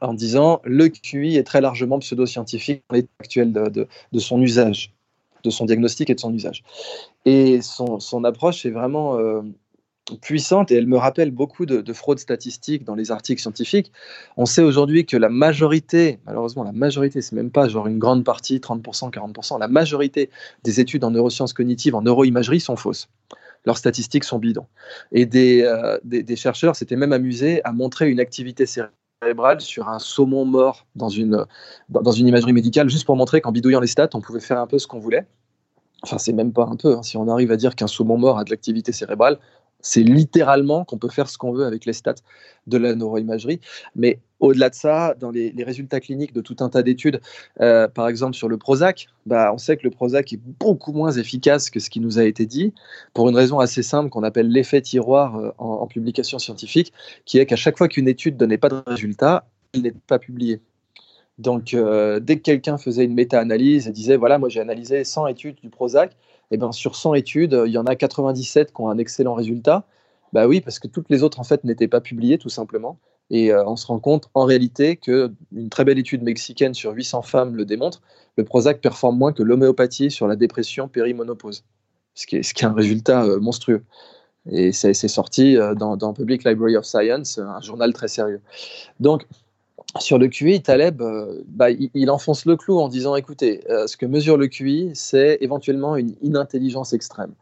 en 0.00 0.14
disant 0.14 0.60
le 0.64 0.88
QI 0.88 1.36
est 1.36 1.44
très 1.44 1.60
largement 1.60 1.98
pseudo-scientifique 1.98 2.82
dans 2.90 2.96
l'état 2.96 3.08
actuel 3.20 3.52
de, 3.52 4.18
son 4.18 4.40
usage, 4.42 4.92
de 5.44 5.50
son 5.50 5.64
diagnostic 5.64 6.10
et 6.10 6.14
de 6.14 6.20
son 6.20 6.34
usage. 6.34 6.62
Et 7.24 7.60
son, 7.62 8.24
approche 8.24 8.66
est 8.66 8.70
vraiment 8.70 9.16
euh, 9.18 9.42
puissante 10.16 10.70
et 10.70 10.76
elle 10.76 10.86
me 10.86 10.96
rappelle 10.96 11.30
beaucoup 11.30 11.66
de, 11.66 11.92
fraudes 11.92 12.18
statistiques 12.18 12.84
dans 12.84 12.94
les 12.94 13.10
articles 13.10 13.40
scientifiques. 13.40 13.92
On 14.36 14.46
sait 14.46 14.62
aujourd'hui 14.62 15.06
que 15.06 15.16
la 15.16 15.28
majorité, 15.28 16.18
malheureusement 16.26 16.64
la 16.64 16.72
majorité, 16.72 17.20
c'est 17.20 17.36
même 17.36 17.50
pas 17.50 17.68
genre 17.68 17.86
une 17.86 17.98
grande 17.98 18.24
partie, 18.24 18.58
30%, 18.58 19.10
40%, 19.12 19.58
la 19.58 19.68
majorité 19.68 20.30
des 20.64 20.80
études 20.80 21.04
en 21.04 21.10
neurosciences 21.10 21.52
cognitives, 21.52 21.94
en 21.94 22.02
neuroimagerie 22.02 22.60
sont 22.60 22.76
fausses. 22.76 23.08
Leurs 23.64 23.78
statistiques 23.78 24.24
sont 24.24 24.38
bidons. 24.38 24.66
Et 25.12 25.26
des, 25.26 25.62
euh, 25.62 25.98
chercheurs 26.36 26.76
s'étaient 26.76 26.96
même 26.96 27.12
amusés 27.12 27.62
à 27.64 27.72
montrer 27.72 28.08
une 28.08 28.20
activité 28.20 28.66
cérébrale 28.66 29.60
sur 29.60 29.88
un 29.88 29.98
saumon 29.98 30.44
mort 30.44 30.86
dans 30.94 31.08
une, 31.08 31.44
dans 31.88 32.12
une 32.12 32.28
imagerie 32.28 32.52
médicale, 32.52 32.88
juste 32.88 33.04
pour 33.04 33.16
montrer 33.16 33.40
qu'en 33.40 33.52
bidouillant 33.52 33.80
les 33.80 33.88
stats, 33.88 34.10
on 34.14 34.20
pouvait 34.20 34.40
faire 34.40 34.60
un 34.60 34.66
peu 34.66 34.78
ce 34.78 34.86
qu'on 34.86 35.00
voulait. 35.00 35.26
Enfin, 36.02 36.18
c'est 36.18 36.32
même 36.32 36.52
pas 36.52 36.64
un 36.64 36.76
peu. 36.76 36.96
Hein. 36.96 37.02
Si 37.02 37.16
on 37.16 37.28
arrive 37.28 37.50
à 37.50 37.56
dire 37.56 37.74
qu'un 37.74 37.88
saumon 37.88 38.18
mort 38.18 38.38
a 38.38 38.44
de 38.44 38.50
l'activité 38.50 38.92
cérébrale, 38.92 39.38
c'est 39.80 40.02
littéralement 40.02 40.84
qu'on 40.84 40.98
peut 40.98 41.08
faire 41.08 41.28
ce 41.28 41.38
qu'on 41.38 41.52
veut 41.52 41.64
avec 41.64 41.84
les 41.84 41.92
stats 41.92 42.14
de 42.66 42.78
la 42.78 42.94
neuroimagerie. 42.94 43.60
Mais 43.94 44.20
au-delà 44.40 44.70
de 44.70 44.74
ça, 44.74 45.14
dans 45.18 45.30
les, 45.30 45.52
résultats 45.64 46.00
cliniques 46.00 46.32
de 46.32 46.40
tout 46.40 46.56
un 46.60 46.68
tas 46.68 46.82
d'études, 46.82 47.20
euh, 47.60 47.88
par 47.88 48.08
exemple 48.08 48.34
sur 48.34 48.48
le 48.48 48.56
Prozac, 48.56 49.08
bah, 49.26 49.50
on 49.52 49.58
sait 49.58 49.76
que 49.76 49.84
le 49.84 49.90
Prozac 49.90 50.32
est 50.32 50.40
beaucoup 50.60 50.92
moins 50.92 51.12
efficace 51.12 51.70
que 51.70 51.80
ce 51.80 51.90
qui 51.90 52.00
nous 52.00 52.18
a 52.18 52.24
été 52.24 52.46
dit, 52.46 52.72
pour 53.14 53.28
une 53.28 53.36
raison 53.36 53.58
assez 53.58 53.82
simple 53.82 54.10
qu'on 54.10 54.22
appelle 54.22 54.48
l'effet 54.48 54.80
tiroir 54.80 55.36
euh, 55.36 55.50
en, 55.58 55.86
publication 55.86 56.38
scientifique, 56.38 56.92
qui 57.24 57.38
est 57.38 57.46
qu'à 57.46 57.56
chaque 57.56 57.78
fois 57.78 57.88
qu'une 57.88 58.08
étude 58.08 58.36
donnait 58.36 58.58
pas 58.58 58.68
de 58.68 58.82
résultat, 58.86 59.48
elle 59.74 59.82
n'est 59.82 59.92
pas 59.92 60.18
publiée. 60.18 60.60
Donc, 61.38 61.72
euh, 61.72 62.18
dès 62.18 62.36
que 62.36 62.42
quelqu'un 62.42 62.78
faisait 62.78 63.04
une 63.04 63.14
méta-analyse 63.14 63.86
et 63.86 63.92
disait, 63.92 64.16
voilà, 64.16 64.38
moi 64.38 64.48
j'ai 64.48 64.60
analysé 64.60 65.04
100 65.04 65.28
études 65.28 65.56
du 65.62 65.70
Prozac, 65.70 66.16
eh 66.50 66.56
ben, 66.56 66.72
sur 66.72 66.96
100 66.96 67.14
études, 67.14 67.60
il 67.66 67.72
y 67.72 67.78
en 67.78 67.86
a 67.86 67.96
97 67.96 68.72
qui 68.72 68.80
ont 68.80 68.88
un 68.88 68.98
excellent 68.98 69.34
résultat. 69.34 69.84
Bah 70.32 70.46
oui, 70.46 70.60
parce 70.60 70.78
que 70.78 70.88
toutes 70.88 71.08
les 71.10 71.22
autres, 71.22 71.40
en 71.40 71.44
fait, 71.44 71.64
n'étaient 71.64 71.88
pas 71.88 72.00
publiées, 72.00 72.38
tout 72.38 72.48
simplement. 72.48 72.98
Et 73.30 73.52
euh, 73.52 73.64
on 73.66 73.76
se 73.76 73.86
rend 73.86 73.98
compte, 73.98 74.28
en 74.34 74.44
réalité, 74.44 74.96
qu'une 74.96 75.68
très 75.70 75.84
belle 75.84 75.98
étude 75.98 76.22
mexicaine 76.22 76.74
sur 76.74 76.92
800 76.92 77.22
femmes 77.22 77.56
le 77.56 77.64
démontre, 77.64 78.00
le 78.36 78.44
Prozac 78.44 78.80
performe 78.80 79.18
moins 79.18 79.32
que 79.32 79.42
l'homéopathie 79.42 80.10
sur 80.10 80.26
la 80.26 80.36
dépression 80.36 80.88
périmonopause, 80.88 81.64
ce 82.14 82.26
qui 82.26 82.36
est, 82.36 82.42
ce 82.42 82.54
qui 82.54 82.64
est 82.64 82.68
un 82.68 82.72
résultat 82.72 83.24
euh, 83.24 83.38
monstrueux. 83.40 83.84
Et 84.50 84.72
c'est 84.72 84.94
sorti 84.94 85.58
euh, 85.58 85.74
dans, 85.74 85.96
dans, 85.96 86.14
Public 86.14 86.44
Library 86.44 86.76
of 86.76 86.86
Science, 86.86 87.38
un 87.38 87.60
journal 87.60 87.92
très 87.92 88.08
sérieux. 88.08 88.40
Donc, 88.98 89.26
sur 89.96 90.18
le 90.18 90.28
QI, 90.28 90.62
Taleb, 90.62 91.00
euh, 91.00 91.42
bah, 91.46 91.70
il, 91.70 92.10
enfonce 92.10 92.44
le 92.44 92.56
clou 92.56 92.78
en 92.78 92.88
disant 92.88 93.16
écoutez, 93.16 93.64
euh, 93.70 93.86
ce 93.86 93.96
que 93.96 94.06
mesure 94.06 94.36
le 94.36 94.46
QI, 94.46 94.90
c'est 94.94 95.38
éventuellement 95.40 95.96
une 95.96 96.14
inintelligence 96.22 96.92
extrême. 96.92 97.32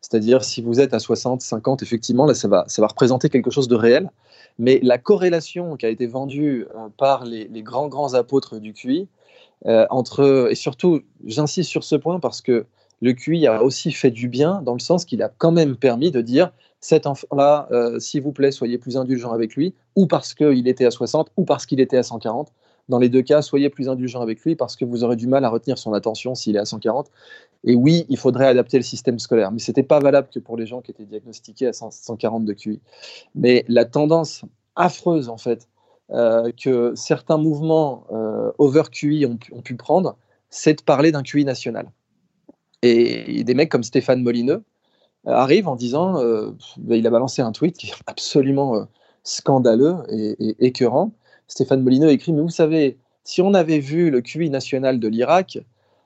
C'est-à-dire, 0.00 0.42
si 0.42 0.62
vous 0.62 0.80
êtes 0.80 0.94
à 0.94 0.98
60, 0.98 1.42
50, 1.42 1.82
effectivement, 1.82 2.26
là, 2.26 2.34
ça 2.34 2.48
va, 2.48 2.64
ça 2.66 2.82
va 2.82 2.88
représenter 2.88 3.28
quelque 3.28 3.50
chose 3.50 3.68
de 3.68 3.76
réel. 3.76 4.10
Mais 4.58 4.80
la 4.82 4.98
corrélation 4.98 5.76
qui 5.76 5.86
a 5.86 5.88
été 5.88 6.06
vendue 6.06 6.66
euh, 6.74 6.88
par 6.98 7.24
les, 7.24 7.46
les, 7.46 7.62
grands, 7.62 7.88
grands 7.88 8.14
apôtres 8.14 8.58
du 8.58 8.72
QI, 8.72 9.08
entre, 9.90 10.48
et 10.50 10.56
surtout, 10.56 11.02
j'insiste 11.24 11.70
sur 11.70 11.84
ce 11.84 11.94
point 11.94 12.18
parce 12.18 12.42
que 12.42 12.66
le 13.02 13.12
QI 13.12 13.46
a 13.46 13.62
aussi 13.62 13.92
fait 13.92 14.12
du 14.12 14.28
bien 14.28 14.62
dans 14.62 14.72
le 14.72 14.78
sens 14.78 15.04
qu'il 15.04 15.22
a 15.22 15.28
quand 15.28 15.50
même 15.50 15.76
permis 15.76 16.10
de 16.10 16.22
dire 16.22 16.52
cet 16.80 17.06
enfant-là, 17.06 17.68
euh, 17.72 17.98
s'il 17.98 18.22
vous 18.22 18.32
plaît, 18.32 18.52
soyez 18.52 18.78
plus 18.78 18.96
indulgent 18.96 19.32
avec 19.32 19.54
lui, 19.54 19.74
ou 19.96 20.06
parce 20.06 20.34
qu'il 20.34 20.66
était 20.66 20.86
à 20.86 20.90
60, 20.90 21.30
ou 21.36 21.44
parce 21.44 21.66
qu'il 21.66 21.80
était 21.80 21.96
à 21.96 22.02
140. 22.02 22.52
Dans 22.88 22.98
les 22.98 23.08
deux 23.08 23.22
cas, 23.22 23.42
soyez 23.42 23.70
plus 23.70 23.88
indulgent 23.88 24.20
avec 24.20 24.40
lui 24.42 24.56
parce 24.56 24.74
que 24.76 24.84
vous 24.84 25.04
aurez 25.04 25.16
du 25.16 25.26
mal 25.26 25.44
à 25.44 25.48
retenir 25.48 25.78
son 25.78 25.92
attention 25.92 26.34
s'il 26.34 26.56
est 26.56 26.60
à 26.60 26.64
140. 26.64 27.10
Et 27.64 27.74
oui, 27.74 28.06
il 28.08 28.16
faudrait 28.16 28.46
adapter 28.46 28.76
le 28.76 28.82
système 28.82 29.18
scolaire, 29.18 29.52
mais 29.52 29.60
ce 29.60 29.70
n'était 29.70 29.84
pas 29.84 30.00
valable 30.00 30.28
que 30.32 30.40
pour 30.40 30.56
les 30.56 30.66
gens 30.66 30.80
qui 30.80 30.90
étaient 30.90 31.04
diagnostiqués 31.04 31.68
à 31.68 31.72
140 31.72 32.44
de 32.44 32.52
QI. 32.52 32.80
Mais 33.34 33.64
la 33.68 33.84
tendance 33.84 34.44
affreuse, 34.74 35.28
en 35.28 35.38
fait, 35.38 35.68
euh, 36.10 36.50
que 36.60 36.92
certains 36.96 37.38
mouvements 37.38 38.04
euh, 38.12 38.50
over 38.58 38.82
QI 38.90 39.26
ont, 39.26 39.38
ont 39.52 39.62
pu 39.62 39.76
prendre, 39.76 40.16
c'est 40.50 40.74
de 40.74 40.82
parler 40.82 41.12
d'un 41.12 41.22
QI 41.22 41.44
national. 41.44 41.88
Et 42.82 43.44
des 43.44 43.54
mecs 43.54 43.70
comme 43.70 43.84
Stéphane 43.84 44.22
Molineux, 44.22 44.64
arrive 45.26 45.68
en 45.68 45.76
disant 45.76 46.20
euh, 46.20 46.50
bah, 46.78 46.96
il 46.96 47.06
a 47.06 47.10
balancé 47.10 47.42
un 47.42 47.52
tweet 47.52 47.76
qui 47.76 47.88
est 47.88 47.94
absolument 48.06 48.76
euh, 48.76 48.84
scandaleux 49.22 49.96
et, 50.08 50.56
écœurant. 50.66 51.12
Stéphane 51.48 51.82
Molineux 51.82 52.10
écrit 52.10 52.32
Mais 52.32 52.42
vous 52.42 52.48
savez, 52.48 52.98
si 53.24 53.40
on 53.42 53.54
avait 53.54 53.78
vu 53.78 54.10
le 54.10 54.20
QI 54.20 54.50
national 54.50 54.98
de 54.98 55.08
l'Irak, 55.08 55.58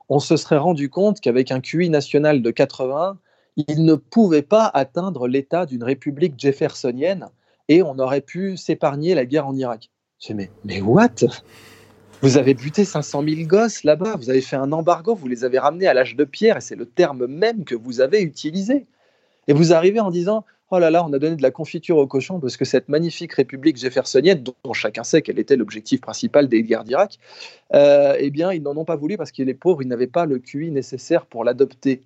on 0.09 0.18
se 0.18 0.37
serait 0.37 0.59
rendu 0.59 0.90
compte 0.90 1.21
qu'avec 1.21 1.50
un 1.50 1.61
QI 1.61 1.88
national 1.88 2.42
de 2.42 2.50
80, 2.50 3.18
il 3.56 3.85
ne 3.85 3.95
pouvait 3.95 4.42
pas 4.42 4.71
atteindre 4.73 5.28
l'état 5.28 5.66
d'une 5.66 5.83
république 5.83 6.35
jeffersonienne 6.38 7.28
et 7.68 7.83
on 7.83 7.99
aurait 7.99 8.21
pu 8.21 8.56
s'épargner 8.56 9.14
la 9.14 9.25
guerre 9.25 9.47
en 9.47 9.56
Irak. 9.56 9.90
Je 10.21 10.33
dis, 10.33 10.49
mais 10.64 10.80
what? 10.80 11.09
Vous 12.23 12.38
avez 12.38 12.54
buté 12.54 12.85
500 12.85 13.23
000 13.28 13.46
gosses 13.46 13.85
là-bas, 13.85 14.16
vous 14.16 14.30
avez 14.30 14.40
fait 14.40 14.56
un 14.56 14.73
embargo, 14.73 15.14
vous 15.14 15.28
les 15.28 15.44
avez 15.44 15.58
ramenés 15.58 15.87
à 15.87 15.94
l'âge 15.94 16.16
de 16.16 16.25
pierre, 16.25 16.56
et 16.56 16.61
c'est 16.61 16.75
le 16.75 16.87
terme 16.87 17.26
même 17.26 17.64
que 17.64 17.75
vous 17.75 18.00
avez 18.00 18.23
utilisé. 18.23 18.87
Et 19.49 19.52
vous 19.52 19.75
arrivez 19.75 20.00
en 20.00 20.11
disant, 20.11 20.44
oh 20.70 20.78
là 20.78 20.90
là, 20.90 21.04
on 21.04 21.12
a 21.12 21.18
donné 21.18 21.37
de 21.37 21.42
la 21.42 21.50
confiture 21.50 21.99
au 21.99 22.06
cochon 22.06 22.40
parce 22.40 22.56
que 22.56 22.64
cette 22.64 22.88
magnifique 22.88 23.35
république 23.35 23.76
jeffersonienne, 23.76 24.42
dont 24.42 24.73
chacun 24.73 25.04
sait 25.04 25.23
quel 25.23 25.38
était 25.38 25.56
l'objectif 25.56 26.00
principal 26.00 26.49
des 26.49 26.62
guerres 26.62 26.85
d'Irak, 26.85 27.18
euh, 27.75 28.16
eh 28.18 28.30
bien, 28.30 28.52
ils 28.52 28.62
n'en 28.62 28.76
ont 28.76 28.85
pas 28.85 28.96
voulu 28.96 29.16
parce 29.16 29.30
que 29.30 29.42
les 29.42 29.54
pauvres, 29.54 29.82
ils 29.82 29.88
n'avaient 29.88 30.06
pas 30.06 30.25
le 30.25 30.38
QI 30.38 30.70
nécessaire 30.70 31.26
pour 31.26 31.44
l'adopter. 31.44 32.00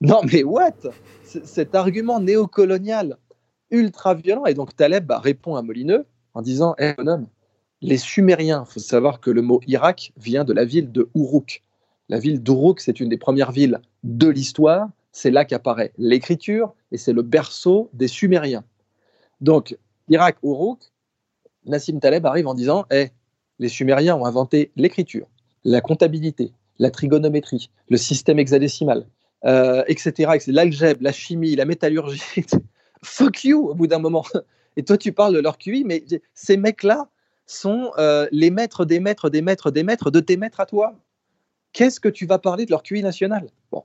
non, 0.00 0.20
mais 0.30 0.42
what? 0.42 0.72
Cet 1.22 1.74
argument 1.74 2.20
néocolonial 2.20 3.16
ultra 3.70 4.14
violent. 4.14 4.44
Et 4.46 4.54
donc 4.54 4.76
Taleb 4.76 5.06
bah, 5.06 5.18
répond 5.18 5.56
à 5.56 5.62
Molineux 5.62 6.04
en 6.34 6.42
disant 6.42 6.74
hey, 6.78 6.94
bonhomme, 6.96 7.26
les 7.84 7.98
Sumériens, 7.98 8.64
il 8.66 8.72
faut 8.72 8.80
savoir 8.80 9.20
que 9.20 9.30
le 9.30 9.42
mot 9.42 9.60
Irak 9.66 10.14
vient 10.16 10.44
de 10.44 10.54
la 10.54 10.64
ville 10.64 10.90
de 10.90 11.10
Uruk. 11.14 11.62
La 12.08 12.18
ville 12.18 12.42
d'Uruk, 12.42 12.80
c'est 12.80 12.98
une 12.98 13.10
des 13.10 13.18
premières 13.18 13.52
villes 13.52 13.78
de 14.04 14.26
l'histoire. 14.26 14.88
C'est 15.12 15.30
là 15.30 15.44
qu'apparaît 15.44 15.92
l'écriture 15.98 16.74
et 16.92 16.96
c'est 16.96 17.12
le 17.12 17.20
berceau 17.20 17.90
des 17.92 18.08
Sumériens. 18.08 18.64
Donc, 19.42 19.76
Irak, 20.08 20.38
Uruk, 20.42 20.78
Nassim 21.66 22.00
Taleb 22.00 22.24
arrive 22.24 22.46
en 22.46 22.54
disant 22.54 22.86
hey, 22.90 23.10
les 23.58 23.68
Sumériens 23.68 24.16
ont 24.16 24.24
inventé 24.24 24.72
l'écriture, 24.76 25.26
la 25.64 25.82
comptabilité, 25.82 26.52
la 26.78 26.90
trigonométrie, 26.90 27.68
le 27.90 27.98
système 27.98 28.38
hexadécimal, 28.38 29.06
euh, 29.44 29.84
etc., 29.88 30.30
etc. 30.34 30.52
l'algèbre, 30.52 31.00
la 31.02 31.12
chimie, 31.12 31.54
la 31.54 31.66
métallurgie. 31.66 32.46
fuck 33.02 33.44
you 33.44 33.68
au 33.68 33.74
bout 33.74 33.88
d'un 33.88 33.98
moment. 33.98 34.24
Et 34.78 34.84
toi, 34.84 34.96
tu 34.96 35.12
parles 35.12 35.34
de 35.34 35.40
leur 35.40 35.58
QI, 35.58 35.84
mais 35.84 36.02
ces 36.32 36.56
mecs-là 36.56 37.10
sont 37.46 37.92
euh, 37.98 38.26
les 38.32 38.50
maîtres 38.50 38.84
des 38.84 39.00
maîtres 39.00 39.30
des 39.30 39.42
maîtres 39.42 39.70
des 39.70 39.82
maîtres 39.82 40.10
de 40.10 40.20
tes 40.20 40.36
maîtres 40.36 40.60
à 40.60 40.66
toi. 40.66 40.94
Qu'est-ce 41.72 41.98
que 41.98 42.08
tu 42.08 42.24
vas 42.24 42.38
parler 42.38 42.66
de 42.66 42.70
leur 42.70 42.82
QI 42.82 43.02
national? 43.02 43.48
Bon. 43.72 43.82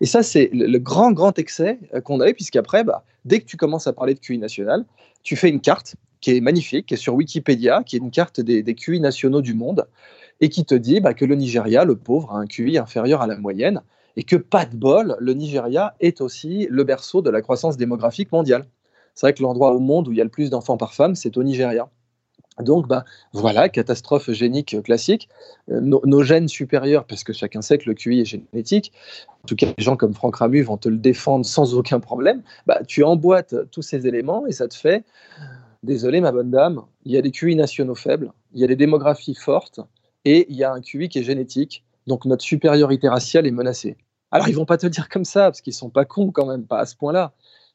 Et 0.00 0.06
ça, 0.06 0.24
c'est 0.24 0.50
le, 0.52 0.78
grand, 0.78 1.12
grand 1.12 1.38
excès 1.38 1.78
euh, 1.94 2.00
qu'on 2.00 2.20
avait, 2.20 2.34
puisqu'après, 2.34 2.82
bah, 2.82 3.04
dès 3.24 3.38
que 3.40 3.46
tu 3.46 3.56
commences 3.56 3.86
à 3.86 3.92
parler 3.92 4.14
de 4.14 4.18
QI 4.18 4.38
national, 4.38 4.84
tu 5.22 5.36
fais 5.36 5.48
une 5.48 5.60
carte 5.60 5.94
qui 6.20 6.36
est 6.36 6.40
magnifique, 6.40 6.86
qui 6.86 6.94
est 6.94 6.98
sur 6.98 7.14
Wikipédia, 7.14 7.82
qui 7.84 7.96
est 7.96 8.00
une 8.00 8.10
carte 8.10 8.40
des, 8.40 8.62
QI 8.74 9.00
nationaux 9.00 9.40
du 9.40 9.54
monde, 9.54 9.86
et 10.40 10.48
qui 10.48 10.64
te 10.64 10.74
dit 10.74 11.00
bah, 11.00 11.14
que 11.14 11.24
le 11.24 11.36
Nigeria, 11.36 11.84
le 11.84 11.96
pauvre, 11.96 12.32
a 12.32 12.38
un 12.38 12.46
QI 12.46 12.76
inférieur 12.78 13.22
à 13.22 13.28
la 13.28 13.36
moyenne, 13.36 13.82
et 14.16 14.24
que 14.24 14.36
pas 14.36 14.66
de 14.66 14.76
bol, 14.76 15.16
le 15.20 15.34
Nigeria 15.34 15.94
est 16.00 16.20
aussi 16.20 16.66
le 16.70 16.84
berceau 16.84 17.22
de 17.22 17.30
la 17.30 17.40
croissance 17.40 17.76
démographique 17.76 18.32
mondiale. 18.32 18.66
C'est 19.14 19.26
vrai 19.26 19.34
que 19.34 19.42
l'endroit 19.42 19.72
au 19.72 19.78
monde 19.78 20.08
où 20.08 20.12
il 20.12 20.18
y 20.18 20.20
a 20.20 20.24
le 20.24 20.30
plus 20.30 20.50
d'enfants 20.50 20.76
par 20.76 20.94
femme, 20.94 21.14
c'est 21.14 21.36
au 21.36 21.42
Nigeria. 21.42 21.88
Donc, 22.60 22.86
bah, 22.86 23.04
voilà, 23.32 23.68
catastrophe 23.68 24.30
génique 24.30 24.82
classique. 24.82 25.28
Euh, 25.70 25.80
nos, 25.80 26.22
gènes 26.22 26.48
supérieurs, 26.48 27.04
parce 27.04 27.24
que 27.24 27.32
chacun 27.32 27.62
sait 27.62 27.78
que 27.78 27.88
le 27.88 27.94
QI 27.94 28.20
est 28.20 28.24
génétique, 28.24 28.92
en 29.42 29.46
tout 29.46 29.56
cas, 29.56 29.66
les 29.76 29.82
gens 29.82 29.96
comme 29.96 30.14
Franck 30.14 30.36
Ramu 30.36 30.62
vont 30.62 30.76
te 30.76 30.88
le 30.88 30.98
défendre 30.98 31.46
sans 31.46 31.74
aucun 31.74 31.98
problème. 31.98 32.42
Bah, 32.66 32.80
tu 32.86 33.02
emboîtes 33.04 33.54
tous 33.70 33.82
ces 33.82 34.06
éléments 34.06 34.46
et 34.46 34.52
ça 34.52 34.68
te 34.68 34.74
fait, 34.74 35.04
désolé 35.82 36.20
ma 36.20 36.30
bonne 36.30 36.50
dame, 36.50 36.82
il 37.04 37.12
y 37.12 37.16
a 37.16 37.22
des 37.22 37.30
QI 37.30 37.56
nationaux 37.56 37.94
faibles, 37.94 38.32
il 38.52 38.60
y 38.60 38.64
a 38.64 38.66
des 38.66 38.76
démographies 38.76 39.34
fortes 39.34 39.80
et 40.24 40.46
il 40.48 40.56
y 40.56 40.64
a 40.64 40.72
un 40.72 40.80
QI 40.80 41.08
qui 41.08 41.18
est 41.18 41.24
génétique. 41.24 41.84
Donc 42.06 42.24
notre 42.24 42.44
supériorité 42.44 43.08
raciale 43.08 43.46
est 43.46 43.52
menacée. 43.52 43.96
Alors 44.30 44.48
ils 44.48 44.54
vont 44.54 44.64
pas 44.64 44.78
te 44.78 44.86
dire 44.86 45.08
comme 45.08 45.24
ça, 45.24 45.44
parce 45.44 45.60
qu'ils 45.60 45.74
sont 45.74 45.90
pas 45.90 46.04
cons 46.04 46.30
quand 46.30 46.46
même, 46.46 46.64
pas 46.64 46.78
à 46.78 46.86
ce 46.86 46.96
point-là. 46.96 47.32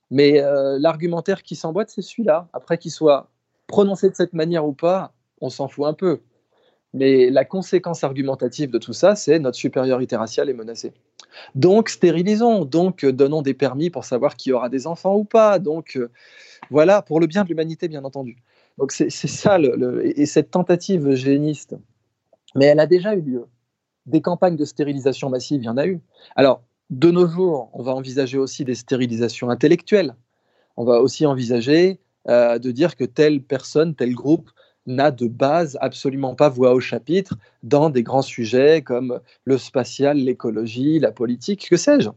Mais 0.09 0.41
euh, 0.41 0.77
l'argumentaire 0.79 1.43
qui 1.43 1.55
s'emboîte, 1.55 1.89
c'est 1.89 2.01
celui-là. 2.01 2.47
Après 2.53 2.77
qu'il 2.77 2.91
soit 2.91 3.29
prononcé 3.67 4.09
de 4.09 4.15
cette 4.15 4.33
manière 4.33 4.65
ou 4.65 4.73
pas, 4.73 5.13
on 5.41 5.49
s'en 5.49 5.67
fout 5.67 5.85
un 5.85 5.93
peu. 5.93 6.21
Mais 6.93 7.29
la 7.29 7.45
conséquence 7.45 8.03
argumentative 8.03 8.71
de 8.71 8.77
tout 8.77 8.93
ça, 8.93 9.15
c'est 9.15 9.39
notre 9.39 9.57
supériorité 9.57 10.15
raciale 10.15 10.49
est 10.49 10.53
menacée. 10.53 10.93
Donc 11.53 11.89
stérilisons, 11.89 12.65
donc 12.65 13.05
donnons 13.05 13.41
des 13.41 13.53
permis 13.53 13.89
pour 13.89 14.05
savoir 14.05 14.35
qui 14.35 14.51
aura 14.51 14.69
des 14.69 14.87
enfants 14.87 15.15
ou 15.15 15.25
pas. 15.25 15.59
Donc 15.59 15.97
euh, 15.97 16.09
voilà, 16.71 17.01
pour 17.01 17.19
le 17.19 17.27
bien 17.27 17.43
de 17.43 17.49
l'humanité, 17.49 17.87
bien 17.87 18.03
entendu. 18.03 18.37
Donc 18.77 18.91
c'est 18.91 19.09
ça, 19.09 19.57
et 20.03 20.25
cette 20.27 20.51
tentative 20.51 21.15
géniste, 21.15 21.75
mais 22.55 22.65
elle 22.65 22.79
a 22.79 22.85
déjà 22.85 23.15
eu 23.15 23.21
lieu 23.21 23.47
des 24.07 24.21
campagnes 24.21 24.55
de 24.55 24.65
stérilisation 24.65 25.29
massive, 25.29 25.61
il 25.61 25.65
y 25.65 25.69
en 25.69 25.77
a 25.77 25.85
eu. 25.85 25.99
Alors, 26.35 26.61
de 26.89 27.11
nos 27.11 27.27
jours, 27.27 27.69
on 27.73 27.83
va 27.83 27.93
envisager 27.93 28.37
aussi 28.37 28.63
des 28.63 28.75
stérilisations 28.75 29.49
intellectuelles. 29.49 30.15
On 30.77 30.85
va 30.85 31.01
aussi 31.01 31.25
envisager 31.25 31.99
euh, 32.29 32.59
de 32.59 32.71
dire 32.71 32.95
que 32.95 33.03
telle 33.03 33.41
personne, 33.41 33.95
tel 33.95 34.13
groupe 34.13 34.49
n'a 34.85 35.11
de 35.11 35.27
base 35.27 35.77
absolument 35.81 36.35
pas 36.35 36.49
voix 36.49 36.73
au 36.73 36.79
chapitre 36.79 37.35
dans 37.63 37.89
des 37.89 38.03
grands 38.03 38.21
sujets 38.21 38.81
comme 38.81 39.19
le 39.43 39.57
spatial, 39.57 40.17
l'écologie, 40.17 40.99
la 40.99 41.11
politique, 41.11 41.67
que 41.69 41.77
sais-je. 41.77 42.09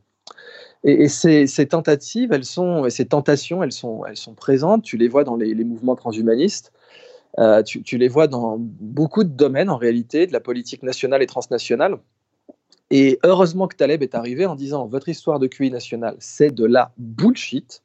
Et, 0.83 1.09
ces, 1.09 1.67
tentatives, 1.69 2.33
elles 2.33 2.45
sont, 2.45 2.89
ces 2.89 3.05
tentations, 3.05 3.63
elles 3.63 3.73
sont, 3.73 4.05
elles 4.07 4.17
sont 4.17 4.35
présentes. 4.35 4.83
Tu 4.83 4.97
les 4.97 5.09
vois 5.09 5.25
dans 5.25 5.37
les 5.37 5.55
mouvements 5.65 5.97
transhumanistes. 5.97 6.73
Euh, 7.39 7.63
tu, 7.63 7.97
les 7.97 8.09
vois 8.09 8.27
dans 8.27 8.57
beaucoup 8.59 9.23
de 9.23 9.29
domaines 9.29 9.71
en 9.71 9.77
réalité, 9.77 10.27
de 10.27 10.33
la 10.33 10.41
politique 10.41 10.83
nationale 10.83 11.23
et 11.23 11.27
transnationale. 11.27 11.99
Et 12.91 13.21
heureusement 13.23 13.69
que 13.69 13.77
Taleb 13.77 14.03
est 14.03 14.17
arrivé 14.17 14.47
en 14.47 14.57
disant 14.57 14.87
votre 14.87 15.09
histoire 15.09 15.39
de 15.39 15.47
QI 15.47 15.71
national, 15.71 16.17
c'est 16.19 16.53
de 16.53 16.65
la 16.65 16.93
bullshit, 16.99 17.83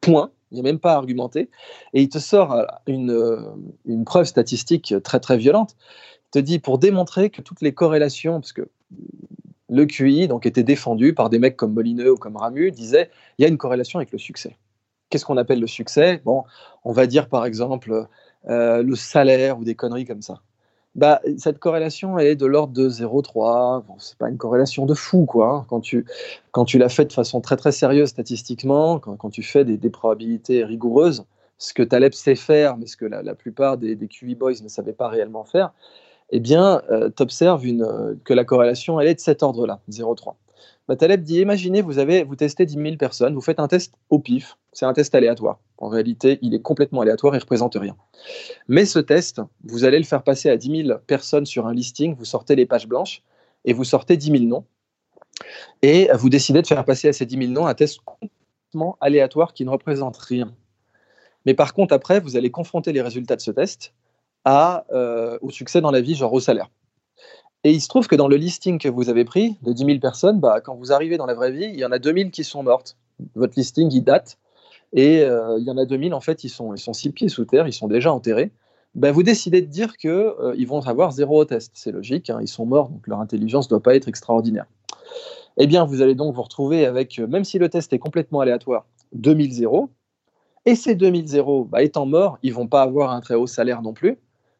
point. 0.00 0.30
Il 0.50 0.54
n'y 0.54 0.60
a 0.60 0.62
même 0.62 0.78
pas 0.78 0.92
à 0.92 0.96
argumenter. 0.96 1.50
Et 1.92 2.02
il 2.02 2.08
te 2.08 2.18
sort 2.18 2.52
euh, 2.52 2.64
une, 2.86 3.10
euh, 3.10 3.40
une, 3.86 4.04
preuve 4.04 4.24
statistique 4.24 4.94
très 5.02 5.20
très 5.20 5.36
violente. 5.36 5.76
Il 6.28 6.30
te 6.30 6.38
dit 6.38 6.58
pour 6.58 6.78
démontrer 6.78 7.30
que 7.30 7.42
toutes 7.42 7.60
les 7.60 7.72
corrélations, 7.72 8.40
parce 8.40 8.52
que 8.52 8.68
le 9.68 9.86
QI 9.86 10.28
donc 10.28 10.46
était 10.46 10.62
défendu 10.62 11.14
par 11.14 11.30
des 11.30 11.38
mecs 11.38 11.56
comme 11.56 11.74
Molineux 11.74 12.12
ou 12.12 12.16
comme 12.16 12.36
Ramu, 12.36 12.70
disait 12.70 13.10
il 13.38 13.42
y 13.42 13.44
a 13.44 13.48
une 13.48 13.58
corrélation 13.58 13.98
avec 13.98 14.12
le 14.12 14.18
succès. 14.18 14.56
Qu'est-ce 15.10 15.24
qu'on 15.24 15.36
appelle 15.36 15.60
le 15.60 15.66
succès? 15.66 16.20
Bon, 16.24 16.44
on 16.84 16.92
va 16.92 17.06
dire 17.06 17.28
par 17.28 17.46
exemple 17.46 18.06
euh, 18.48 18.82
le 18.82 18.94
salaire 18.94 19.58
ou 19.58 19.64
des 19.64 19.74
conneries 19.74 20.06
comme 20.06 20.22
ça. 20.22 20.42
Bah, 20.98 21.20
cette 21.36 21.60
corrélation 21.60 22.18
est 22.18 22.34
de 22.34 22.44
l'ordre 22.44 22.72
de 22.72 22.88
0,3. 22.88 23.84
Bon, 23.86 23.94
c'est 23.98 24.18
pas 24.18 24.28
une 24.28 24.36
corrélation 24.36 24.84
de 24.84 24.94
fou, 24.94 25.26
quoi. 25.26 25.48
Hein. 25.48 25.66
Quand 25.68 25.78
tu, 25.78 26.04
quand 26.50 26.64
tu 26.64 26.76
l'as 26.76 26.88
fait 26.88 27.04
de 27.04 27.12
façon 27.12 27.40
très 27.40 27.56
très 27.56 27.70
sérieuse 27.70 28.08
statistiquement, 28.08 28.98
quand, 28.98 29.30
tu 29.30 29.44
fais 29.44 29.64
des, 29.64 29.90
probabilités 29.90 30.64
rigoureuses, 30.64 31.24
ce 31.56 31.72
que 31.72 31.84
Taleb 31.84 32.14
sait 32.14 32.34
faire, 32.34 32.76
mais 32.76 32.86
ce 32.86 32.96
que 32.96 33.04
la, 33.04 33.22
la 33.22 33.36
plupart 33.36 33.78
des, 33.78 33.94
des, 33.94 34.08
QE 34.08 34.34
boys 34.34 34.54
ne 34.60 34.66
savaient 34.66 34.92
pas 34.92 35.06
réellement 35.06 35.44
faire, 35.44 35.72
eh 36.30 36.40
bien, 36.40 36.82
euh, 36.90 37.10
tu 37.16 37.22
observes 37.22 37.64
une, 37.64 38.18
que 38.24 38.34
la 38.34 38.44
corrélation, 38.44 38.98
elle 38.98 39.06
est 39.06 39.14
de 39.14 39.20
cet 39.20 39.44
ordre-là, 39.44 39.78
0,3. 39.88 40.34
Bah, 40.88 40.96
Taleb 40.96 41.22
dit 41.22 41.40
imaginez, 41.40 41.82
vous, 41.82 42.34
testez 42.34 42.64
10 42.64 42.74
000 42.74 42.96
personnes, 42.96 43.34
vous 43.34 43.42
faites 43.42 43.60
un 43.60 43.68
test 43.68 43.92
au 44.08 44.18
pif, 44.18 44.56
c'est 44.72 44.86
un 44.86 44.94
test 44.94 45.14
aléatoire. 45.14 45.60
En 45.76 45.88
réalité, 45.88 46.38
il 46.40 46.54
est 46.54 46.62
complètement 46.62 47.02
aléatoire, 47.02 47.34
il 47.34 47.36
ne 47.36 47.42
représente 47.42 47.74
rien. 47.74 47.94
Mais 48.68 48.86
ce 48.86 48.98
test, 48.98 49.42
vous 49.64 49.84
allez 49.84 49.98
le 49.98 50.04
faire 50.04 50.22
passer 50.22 50.48
à 50.48 50.56
10 50.56 50.84
000 50.86 50.98
personnes 51.06 51.44
sur 51.44 51.66
un 51.66 51.74
listing, 51.74 52.14
vous 52.16 52.24
sortez 52.24 52.56
les 52.56 52.64
pages 52.64 52.88
blanches 52.88 53.22
et 53.66 53.74
vous 53.74 53.84
sortez 53.84 54.16
10 54.16 54.30
000 54.30 54.44
noms. 54.44 54.64
Et 55.82 56.08
vous 56.14 56.30
décidez 56.30 56.62
de 56.62 56.66
faire 56.66 56.84
passer 56.86 57.08
à 57.08 57.12
ces 57.12 57.26
10 57.26 57.36
000 57.36 57.52
noms 57.52 57.66
un 57.66 57.74
test 57.74 58.00
complètement 58.04 58.96
aléatoire 59.02 59.52
qui 59.52 59.66
ne 59.66 59.70
représente 59.70 60.16
rien. 60.16 60.54
Mais 61.44 61.52
par 61.52 61.74
contre, 61.74 61.92
après, 61.92 62.18
vous 62.18 62.36
allez 62.36 62.50
confronter 62.50 62.92
les 62.92 63.02
résultats 63.02 63.36
de 63.36 63.42
ce 63.42 63.50
test 63.50 63.92
euh, 64.46 65.38
au 65.42 65.50
succès 65.50 65.82
dans 65.82 65.90
la 65.90 66.00
vie, 66.00 66.14
genre 66.14 66.32
au 66.32 66.40
salaire. 66.40 66.70
Et 67.68 67.72
il 67.72 67.82
se 67.82 67.88
trouve 67.88 68.06
que 68.06 68.16
dans 68.16 68.28
le 68.28 68.36
listing 68.36 68.78
que 68.78 68.88
vous 68.88 69.10
avez 69.10 69.26
pris 69.26 69.58
de 69.60 69.74
10 69.74 69.84
000 69.84 69.98
personnes, 69.98 70.40
bah, 70.40 70.62
quand 70.62 70.74
vous 70.74 70.90
arrivez 70.90 71.18
dans 71.18 71.26
la 71.26 71.34
vraie 71.34 71.52
vie, 71.52 71.66
il 71.66 71.78
y 71.78 71.84
en 71.84 71.92
a 71.92 71.98
2 71.98 72.14
000 72.14 72.30
qui 72.30 72.42
sont 72.42 72.62
mortes. 72.62 72.96
Votre 73.34 73.58
listing, 73.58 73.92
il 73.92 74.00
date. 74.00 74.38
Et 74.94 75.20
euh, 75.20 75.58
il 75.58 75.66
y 75.66 75.70
en 75.70 75.76
a 75.76 75.84
2 75.84 75.98
000, 76.04 76.14
en 76.14 76.20
fait, 76.20 76.44
ils 76.44 76.48
sont, 76.48 76.74
six 76.94 77.10
pieds 77.10 77.28
sous 77.28 77.44
terre, 77.44 77.66
ils 77.66 77.74
sont 77.74 77.86
déjà 77.86 78.10
enterrés. 78.10 78.52
Bah, 78.94 79.12
vous 79.12 79.22
décidez 79.22 79.60
de 79.60 79.66
dire 79.66 79.98
qu'ils 79.98 80.08
euh, 80.08 80.64
vont 80.66 80.80
avoir 80.80 81.12
zéro 81.12 81.44
test. 81.44 81.72
C'est 81.74 81.92
logique, 81.92 82.30
hein, 82.30 82.38
ils 82.40 82.48
sont 82.48 82.64
morts, 82.64 82.88
donc 82.88 83.06
leur 83.06 83.20
intelligence 83.20 83.66
ne 83.66 83.68
doit 83.68 83.82
pas 83.82 83.94
être 83.94 84.08
extraordinaire. 84.08 84.64
Eh 85.58 85.66
bien, 85.66 85.84
vous 85.84 86.00
allez 86.00 86.14
donc 86.14 86.34
vous 86.34 86.40
retrouver 86.40 86.86
avec, 86.86 87.18
euh, 87.18 87.26
même 87.26 87.44
si 87.44 87.58
le 87.58 87.68
test 87.68 87.92
est 87.92 87.98
complètement 87.98 88.40
aléatoire, 88.40 88.86
2000 89.12 89.52
zéros. 89.52 89.90
Et 90.64 90.74
ces 90.74 90.94
2000 90.94 91.28
zéros, 91.28 91.66
bah, 91.66 91.82
étant 91.82 92.06
morts, 92.06 92.38
ils 92.42 92.54
vont 92.54 92.66
pas 92.66 92.80
avoir 92.80 93.10
un 93.10 93.20
très 93.20 93.34
haut 93.34 93.46
salaire 93.46 93.82
non 93.82 93.92
plus. 93.92 94.16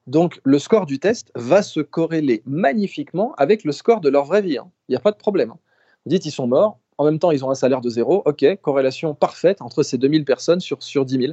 Donc, 0.09 0.41
le 0.43 0.59
score 0.59 0.87
du 0.87 0.99
test 0.99 1.31
va 1.35 1.63
se 1.63 1.81
corréler 1.81 2.43
magnifiquement 2.47 3.35
avec 3.37 3.63
le 3.63 3.73
score 3.73 4.01
de 4.01 4.09
leur 4.09 4.25
vraie 4.25 4.41
vie. 4.41 4.57
Hein. 4.57 4.71
Il 4.89 4.93
n'y 4.93 4.97
a 4.97 5.01
pas 5.01 5.13
de 5.13 5.19
problème. 5.19 5.51
Hein. 5.51 5.59
Vous 6.07 6.11
dites, 6.11 6.25
ils 6.25 6.31
sont 6.31 6.47
morts. 6.47 6.79
En 6.97 7.05
même 7.05 7.19
temps, 7.19 7.31
ils 7.31 7.45
ont 7.45 7.51
un 7.51 7.55
salaire 7.55 7.83
de 7.83 7.91
zéro. 7.91 8.23
OK, 8.25 8.45
corrélation 8.63 9.15
parfaite 9.15 9.61
entre 9.61 9.83
ces 9.83 9.99
2000 9.99 10.25
personnes 10.25 10.61
sur, 10.61 10.83
sur 10.83 11.05
10 11.05 11.21
000. 11.21 11.33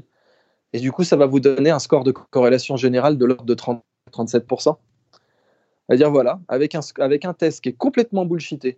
Et 0.74 0.80
du 0.80 0.92
coup, 0.92 1.06
ça 1.06 1.16
va 1.16 1.26
vous 1.26 1.40
donner 1.40 1.70
un 1.70 1.80
score 1.80 2.04
de 2.04 2.12
corrélation 2.12 2.76
générale 2.76 3.18
de 3.18 3.26
l'ordre 3.26 3.46
de 3.46 3.54
30, 3.54 3.82
37%. 4.12 4.76
C'est-à-dire, 5.88 6.12
voilà, 6.12 6.42
avec 6.50 6.76
un, 6.76 6.82
test 7.34 7.62
qui 7.62 7.70
est 7.70 7.78
complètement 7.78 8.26
bullshité, 8.26 8.78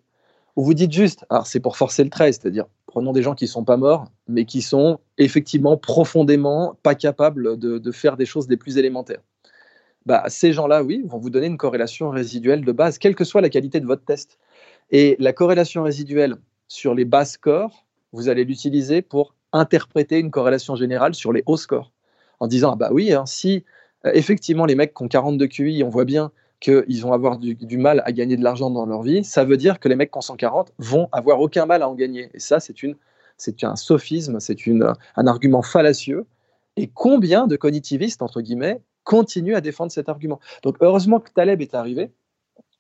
où 0.56 0.64
vous 0.64 0.76
dites 0.76 0.92
juste, 0.92 1.26
alors 1.32 1.48
c'est 1.48 1.60
pour 1.60 1.76
forcer 1.76 2.04
le 2.04 2.12
trait, 2.12 2.32
c'est-à-dire 2.32 2.66
Prenons 2.86 3.12
des 3.12 3.22
gens 3.22 3.36
qui 3.36 3.44
ne 3.44 3.50
sont 3.50 3.64
pas 3.64 3.78
morts, 3.78 4.06
mais 4.28 4.46
qui 4.46 4.62
sont 4.62 5.00
effectivement 5.18 5.78
profondément 5.78 6.78
pas 6.84 6.96
capables 6.96 7.60
de, 7.60 7.92
faire 7.92 8.18
des 8.18 8.26
choses 8.26 8.48
des 8.48 8.58
plus 8.58 8.78
élémentaires. 8.78 9.22
Bah, 10.08 10.24
ces 10.30 10.54
gens-là, 10.54 10.84
oui, 10.84 11.04
vont 11.06 11.18
vous 11.18 11.30
donner 11.30 11.48
une 11.48 11.58
corrélation 11.58 12.10
résiduelle 12.12 12.64
de 12.64 12.72
base, 12.72 12.98
quelle 12.98 13.14
que 13.14 13.26
soit 13.26 13.42
la 13.42 13.50
qualité 13.50 13.82
de 13.82 13.86
votre 13.86 14.06
test. 14.06 14.40
Et 14.90 15.18
la 15.20 15.34
corrélation 15.34 15.84
résiduelle 15.84 16.38
sur 16.70 16.96
les 16.96 17.04
bas 17.04 17.26
scores, 17.26 17.86
vous 18.14 18.30
allez 18.30 18.46
l'utiliser 18.46 19.02
pour 19.02 19.36
interpréter 19.52 20.18
une 20.20 20.32
corrélation 20.32 20.78
générale 20.78 21.14
sur 21.14 21.34
les 21.34 21.44
hauts 21.46 21.58
scores. 21.58 21.92
En 22.40 22.48
disant, 22.48 22.72
ah 22.72 22.76
bah 22.78 22.90
oui, 22.94 23.12
hein, 23.12 23.26
si 23.26 23.66
euh, 24.06 24.12
effectivement 24.14 24.66
les 24.66 24.76
mecs 24.76 24.94
qui 24.94 25.04
ont 25.04 25.10
42 25.10 25.46
QI, 25.48 25.84
on 25.84 25.90
voit 25.90 26.06
bien 26.06 26.32
qu'ils 26.62 27.02
vont 27.02 27.12
avoir 27.12 27.38
du, 27.38 27.78
mal 27.78 28.02
à 28.06 28.14
gagner 28.14 28.38
de 28.38 28.44
l'argent 28.46 28.70
dans 28.70 28.86
leur 28.86 29.02
vie, 29.02 29.26
ça 29.26 29.44
veut 29.44 29.58
dire 29.58 29.78
que 29.78 29.90
les 29.90 29.98
mecs 29.98 30.12
qui 30.12 30.20
ont 30.20 30.22
140 30.22 30.72
vont 30.78 31.10
avoir 31.12 31.42
aucun 31.42 31.66
mal 31.66 31.82
à 31.82 31.90
en 31.90 31.96
gagner. 31.96 32.30
Et 32.34 32.40
ça, 32.40 32.62
c'est 32.62 32.82
une, 32.82 32.96
c'est 33.36 33.62
un 33.66 33.76
sophisme, 33.76 34.40
c'est 34.40 34.56
un 35.18 35.28
argument 35.28 35.64
fallacieux. 35.64 36.26
Et 36.78 36.88
combien 36.88 37.46
de 37.46 37.58
cognitivistes, 37.58 38.22
entre 38.22 38.40
guillemets, 38.40 38.82
continuent 39.08 39.56
à 39.56 39.62
défendre 39.62 39.92
cet 39.92 40.10
argument 40.10 40.40
Donc, 40.64 40.76
heureusement 40.82 41.20
que 41.22 41.32
Taleb 41.32 41.62
est 41.62 41.74
arrivé 41.74 42.12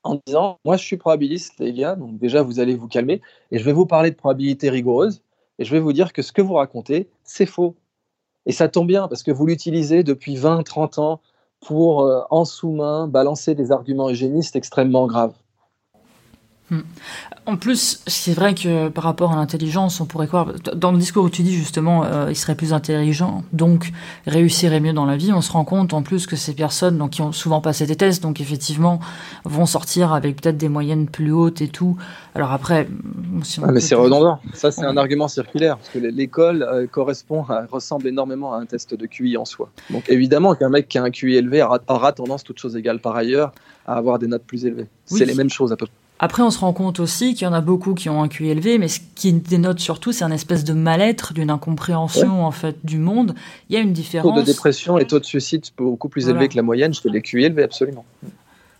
en 0.04 0.20
disant 0.26 0.60
Moi, 0.66 0.76
je 0.78 0.84
suis 0.84 0.98
probabiliste, 0.98 1.54
les 1.60 1.74
gars, 1.74 1.96
donc 1.96 2.18
déjà, 2.20 2.44
vous 2.44 2.60
allez 2.60 2.76
vous 2.76 2.90
calmer, 2.90 3.22
et 3.52 3.58
je 3.58 3.64
vais 3.64 3.74
vous 3.74 3.86
parler 3.86 4.12
de 4.12 4.16
probabilité 4.16 4.70
rigoureuse, 4.70 5.22
et 5.58 5.66
je 5.66 5.72
vais 5.72 5.80
vous 5.80 5.94
dire 5.94 6.14
que 6.14 6.22
ce 6.22 6.34
que 6.34 6.42
vous 6.42 6.54
racontez, 6.54 7.10
c'est 7.24 7.46
faux. 7.46 7.76
Et 8.46 8.52
ça 8.52 8.68
tombe 8.68 8.88
bien, 8.88 9.08
parce 9.08 9.24
que 9.24 9.32
vous 9.32 9.46
l'utilisez 9.48 10.04
depuis 10.04 10.36
20, 10.36 10.64
30 10.64 11.00
ans 11.00 11.22
pour, 11.62 12.02
euh, 12.02 12.22
en 12.30 12.46
sous-main, 12.46 13.08
balancer 13.08 13.56
des 13.56 13.72
arguments 13.72 14.10
eugénistes 14.10 14.56
extrêmement 14.56 15.08
graves. 15.08 15.36
Hmm. 16.70 16.82
En 17.46 17.56
plus, 17.56 18.02
c'est 18.08 18.34
vrai 18.34 18.54
que 18.54 18.90
par 18.90 19.06
rapport 19.06 19.32
à 19.32 19.38
l'intelligence, 19.38 20.02
on 20.02 20.06
pourrait 20.06 20.28
croire, 20.28 20.52
dans 20.76 20.92
le 20.92 20.98
discours 20.98 21.24
où 21.24 21.30
tu 21.30 21.42
dis 21.42 21.56
justement, 21.56 22.04
euh, 22.04 22.26
il 22.30 22.36
serait 22.36 22.56
plus 22.56 22.74
intelligent, 22.74 23.46
donc 23.54 23.94
réussirait 24.26 24.82
mieux 24.82 24.92
dans 24.92 25.06
la 25.06 25.16
vie, 25.16 25.32
on 25.32 25.40
se 25.40 25.54
rend 25.54 25.64
compte 25.64 25.94
en 25.94 26.02
plus 26.02 26.28
que 26.28 26.36
ces 26.36 26.54
personnes 26.54 26.98
donc, 26.98 27.12
qui 27.12 27.22
ont 27.22 27.32
souvent 27.32 27.62
passé 27.62 27.86
des 27.86 27.96
tests, 27.96 28.22
donc 28.22 28.42
effectivement, 28.42 29.00
vont 29.46 29.66
sortir 29.66 30.12
avec 30.12 30.42
peut-être 30.42 30.58
des 30.58 30.68
moyennes 30.68 31.08
plus 31.08 31.32
hautes 31.32 31.62
et 31.62 31.70
tout. 31.70 31.96
Alors 32.36 32.52
après... 32.52 32.90
ah, 33.64 33.72
mais 33.72 33.80
c'est 33.80 33.96
redondant, 33.96 34.42
ça 34.54 34.70
c'est 34.70 34.84
un 34.84 34.98
argument 34.98 35.30
circulaire, 35.30 35.78
parce 35.78 35.90
que 35.90 36.00
l'école 36.00 36.64
euh, 36.64 36.86
correspond, 36.86 37.46
ressemble 37.72 38.08
énormément 38.08 38.54
à 38.54 38.58
un 38.58 38.66
test 38.66 38.94
de 38.94 39.06
QI 39.06 39.38
en 39.38 39.46
soi. 39.46 39.70
Donc 39.90 40.10
évidemment 40.10 40.54
qu'un 40.54 40.70
mec 40.70 40.90
qui 40.90 40.98
a 40.98 41.04
un 41.04 41.12
QI 41.12 41.38
élevé 41.38 41.64
aura, 41.64 42.12
tendance, 42.12 42.44
toutes 42.44 42.60
choses 42.60 42.76
égales 42.76 43.00
par 43.00 43.16
ailleurs, 43.16 43.54
à 43.86 43.94
avoir 43.94 44.20
des 44.20 44.28
notes 44.28 44.44
plus 44.44 44.66
élevées. 44.66 44.88
C'est 45.06 45.24
les 45.24 45.34
mêmes 45.34 45.50
choses 45.50 45.72
à 45.72 45.78
peu 45.78 45.86
près. 45.86 46.07
Après, 46.20 46.42
on 46.42 46.50
se 46.50 46.60
rend 46.60 46.74
compte 46.74 47.00
aussi 47.00 47.36
qu'il 47.36 47.44
y 47.44 47.48
en 47.48 47.54
a 47.54 47.62
beaucoup 47.62 47.94
qui 47.94 48.10
ont 48.10 48.24
un 48.24 48.28
QI 48.28 48.50
élevé, 48.50 48.80
mais 48.80 48.88
ce 48.88 49.00
qui 49.16 49.34
dénote 49.34 49.80
surtout, 49.80 50.12
c'est 50.12 50.24
un 50.24 50.32
espèce 50.32 50.64
de 50.64 50.74
mal-être, 50.74 51.34
d'une 51.34 51.52
incompréhension 51.52 52.44
en 52.44 52.52
fait 52.52 52.84
du 52.84 52.98
monde. 52.98 53.36
Il 53.70 53.76
y 53.76 53.78
a 53.78 53.82
une 53.82 53.94
différence. 53.94 54.34
Taux 54.34 54.42
de 54.42 54.46
dépression 54.46 54.98
et 54.98 55.06
taux 55.06 55.20
de 55.20 55.26
suicide 55.26 55.66
beaucoup 55.78 56.10
plus 56.10 56.28
élevés 56.30 56.48
que 56.48 56.56
la 56.56 56.64
moyenne 56.64 56.94
chez 56.94 57.10
les 57.10 57.22
QI 57.22 57.44
élevés, 57.44 57.64
absolument. 57.64 58.06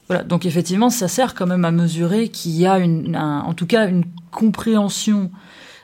Voilà, 0.08 0.24
donc 0.24 0.46
effectivement, 0.46 0.90
ça 0.90 1.08
sert 1.08 1.36
quand 1.36 1.46
même 1.46 1.66
à 1.66 1.72
mesurer 1.72 2.30
qu'il 2.30 2.56
y 2.56 2.66
a 2.66 2.80
une, 2.80 3.16
en 3.16 3.54
tout 3.54 3.68
cas 3.68 3.88
une 3.88 4.06
compréhension 4.32 5.30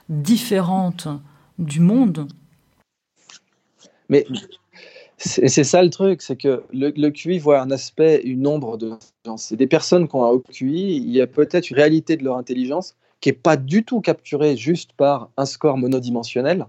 différente 0.09 1.07
du 1.59 1.81
monde. 1.81 2.27
Mais 4.09 4.25
c'est 5.25 5.63
ça 5.63 5.81
le 5.81 5.89
truc, 5.89 6.21
c'est 6.21 6.35
que 6.35 6.63
le, 6.73 7.09
QI 7.09 7.39
voit 7.39 7.61
un 7.61 7.71
aspect, 7.71 8.21
une 8.23 8.45
ombre 8.45 8.77
de 8.77 8.93
C'est 9.37 9.55
des 9.55 9.67
personnes 9.67 10.07
qui 10.07 10.15
ont 10.15 10.25
un 10.25 10.39
QI, 10.39 10.97
il 10.97 11.11
y 11.11 11.21
a 11.21 11.27
peut-être 11.27 11.69
une 11.69 11.77
réalité 11.77 12.17
de 12.17 12.23
leur 12.23 12.37
intelligence 12.37 12.95
qui 13.21 13.29
n'est 13.29 13.33
pas 13.33 13.55
du 13.55 13.85
tout 13.85 14.01
capturée 14.01 14.57
juste 14.57 14.91
par 14.93 15.29
un 15.37 15.45
score 15.45 15.77
monodimensionnel, 15.77 16.67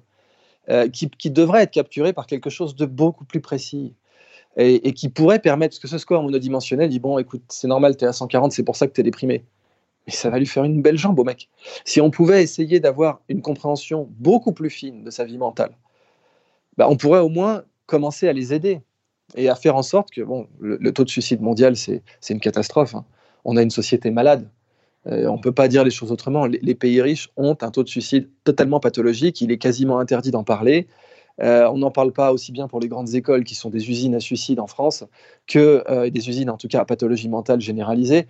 euh, 0.68 0.88
qui, 0.88 1.30
devrait 1.30 1.62
être 1.62 1.72
capturée 1.72 2.12
par 2.12 2.26
quelque 2.26 2.48
chose 2.48 2.76
de 2.76 2.86
beaucoup 2.86 3.24
plus 3.24 3.40
précis. 3.40 3.94
Et, 4.56 4.92
qui 4.92 5.08
pourrait 5.08 5.40
permettre, 5.40 5.80
que 5.80 5.88
ce 5.88 5.98
score 5.98 6.22
monodimensionnel 6.22 6.88
dit 6.88 7.00
bon, 7.00 7.18
écoute, 7.18 7.42
c'est 7.48 7.66
normal, 7.66 7.96
tu 7.96 8.04
es 8.04 8.08
à 8.08 8.12
140, 8.12 8.52
c'est 8.52 8.62
pour 8.62 8.76
ça 8.76 8.86
que 8.86 8.92
tu 8.92 9.00
es 9.00 9.04
déprimé. 9.04 9.44
Mais 10.06 10.12
ça 10.12 10.30
va 10.30 10.38
lui 10.38 10.46
faire 10.46 10.62
une 10.62 10.80
belle 10.80 10.96
jambe 10.96 11.18
au 11.18 11.24
mec. 11.24 11.48
Si 11.84 12.00
on 12.00 12.10
pouvait 12.12 12.40
essayer 12.44 12.78
d'avoir 12.78 13.20
une 13.28 13.42
compréhension 13.42 14.06
beaucoup 14.12 14.52
plus 14.52 14.70
fine 14.70 15.02
de 15.02 15.10
sa 15.10 15.24
vie 15.24 15.38
mentale, 15.38 15.76
bah, 16.76 16.86
on 16.88 16.96
pourrait 16.96 17.18
au 17.18 17.28
moins 17.28 17.64
commencer 17.86 18.28
à 18.28 18.32
les 18.32 18.52
aider 18.52 18.80
et 19.36 19.48
à 19.48 19.54
faire 19.54 19.76
en 19.76 19.82
sorte 19.82 20.10
que 20.10 20.22
bon, 20.22 20.46
le, 20.60 20.92
taux 20.92 21.04
de 21.04 21.10
suicide 21.10 21.40
mondial, 21.40 21.76
c'est 21.76 22.02
une 22.30 22.40
catastrophe. 22.40 22.94
Hein. 22.94 23.04
On 23.44 23.56
a 23.56 23.62
une 23.62 23.70
société 23.70 24.10
malade. 24.10 24.48
Euh, 25.06 25.26
on 25.26 25.36
ne 25.36 25.42
peut 25.42 25.52
pas 25.52 25.68
dire 25.68 25.84
les 25.84 25.90
choses 25.90 26.12
autrement. 26.12 26.46
Les, 26.46 26.74
pays 26.74 27.00
riches 27.02 27.30
ont 27.36 27.56
un 27.60 27.70
taux 27.70 27.82
de 27.82 27.88
suicide 27.88 28.28
totalement 28.44 28.80
pathologique. 28.80 29.40
Il 29.40 29.50
est 29.52 29.58
quasiment 29.58 29.98
interdit 29.98 30.30
d'en 30.30 30.44
parler. 30.44 30.86
Euh, 31.42 31.68
on 31.70 31.78
n'en 31.78 31.90
parle 31.90 32.12
pas 32.12 32.32
aussi 32.32 32.52
bien 32.52 32.68
pour 32.68 32.80
les 32.80 32.88
grandes 32.88 33.14
écoles 33.14 33.44
qui 33.44 33.54
sont 33.54 33.68
des 33.68 33.90
usines 33.90 34.14
à 34.14 34.20
suicide 34.20 34.60
en 34.60 34.68
France 34.68 35.04
que 35.46 35.82
euh, 35.90 36.08
des 36.08 36.28
usines, 36.28 36.48
en 36.48 36.56
tout 36.56 36.68
cas, 36.68 36.80
à 36.80 36.84
pathologie 36.84 37.28
mentale 37.28 37.60
généralisée, 37.60 38.28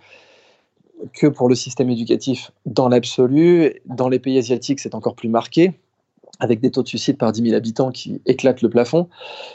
que 1.12 1.26
pour 1.26 1.48
le 1.48 1.54
système 1.54 1.90
éducatif 1.90 2.50
dans 2.66 2.88
l'absolu. 2.88 3.74
Dans 3.84 4.08
les 4.08 4.18
pays 4.18 4.38
asiatiques, 4.38 4.80
c'est 4.80 4.94
encore 4.94 5.14
plus 5.14 5.28
marqué 5.28 5.74
avec 6.40 6.60
des 6.60 6.70
taux 6.70 6.82
de 6.82 6.88
suicide 6.88 7.18
par 7.18 7.32
10 7.32 7.42
000 7.42 7.54
habitants 7.54 7.90
qui 7.90 8.20
éclatent 8.26 8.62
le 8.62 8.70
plafond. 8.70 9.08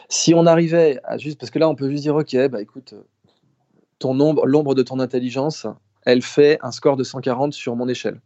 Si 0.09 0.33
on 0.33 0.45
arrivait 0.45 0.99
à 1.03 1.17
juste, 1.17 1.39
parce 1.39 1.51
que 1.51 1.59
là, 1.59 1.69
on 1.69 1.75
peut 1.75 1.89
juste 1.89 2.03
dire, 2.03 2.15
ok, 2.15 2.35
bah 2.49 2.61
écoute, 2.61 2.93
ton 3.99 4.13
nombre, 4.13 4.45
l'ombre 4.45 4.75
de 4.75 4.83
ton 4.83 4.99
intelligence, 4.99 5.67
elle 6.05 6.21
fait 6.21 6.57
un 6.61 6.71
score 6.71 6.97
de 6.97 7.03
140 7.03 7.53
sur 7.53 7.75
mon 7.75 7.87
échelle. 7.87 8.21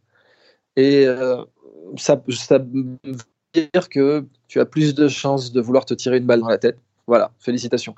Et 0.76 1.06
euh, 1.06 1.44
ça, 1.96 2.22
ça 2.30 2.58
veut 2.58 2.98
dire 3.52 3.88
que 3.88 4.24
tu 4.48 4.60
as 4.60 4.66
plus 4.66 4.94
de 4.94 5.08
chances 5.08 5.52
de 5.52 5.60
vouloir 5.60 5.84
te 5.84 5.94
tirer 5.94 6.18
une 6.18 6.26
balle 6.26 6.40
dans 6.40 6.48
la 6.48 6.58
tête. 6.58 6.78
Voilà, 7.06 7.32
félicitations. 7.38 7.94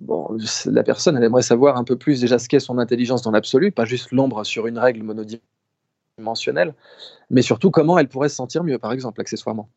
Bon, 0.00 0.36
la 0.66 0.82
personne, 0.82 1.16
elle 1.16 1.24
aimerait 1.24 1.42
savoir 1.42 1.76
un 1.76 1.84
peu 1.84 1.96
plus 1.96 2.20
déjà 2.20 2.38
ce 2.38 2.48
qu'est 2.48 2.60
son 2.60 2.78
intelligence 2.78 3.22
dans 3.22 3.30
l'absolu, 3.30 3.70
pas 3.70 3.84
juste 3.84 4.10
l'ombre 4.10 4.42
sur 4.44 4.66
une 4.66 4.78
règle 4.78 5.02
monodimensionnelle 5.02 5.55
mensuelle, 6.22 6.74
mais 7.28 7.42
surtout 7.42 7.70
comment 7.70 7.98
elle 7.98 8.08
pourrait 8.08 8.30
se 8.30 8.36
sentir 8.36 8.64
mieux, 8.64 8.78
par 8.78 8.92
exemple, 8.92 9.20
accessoirement. 9.20 9.68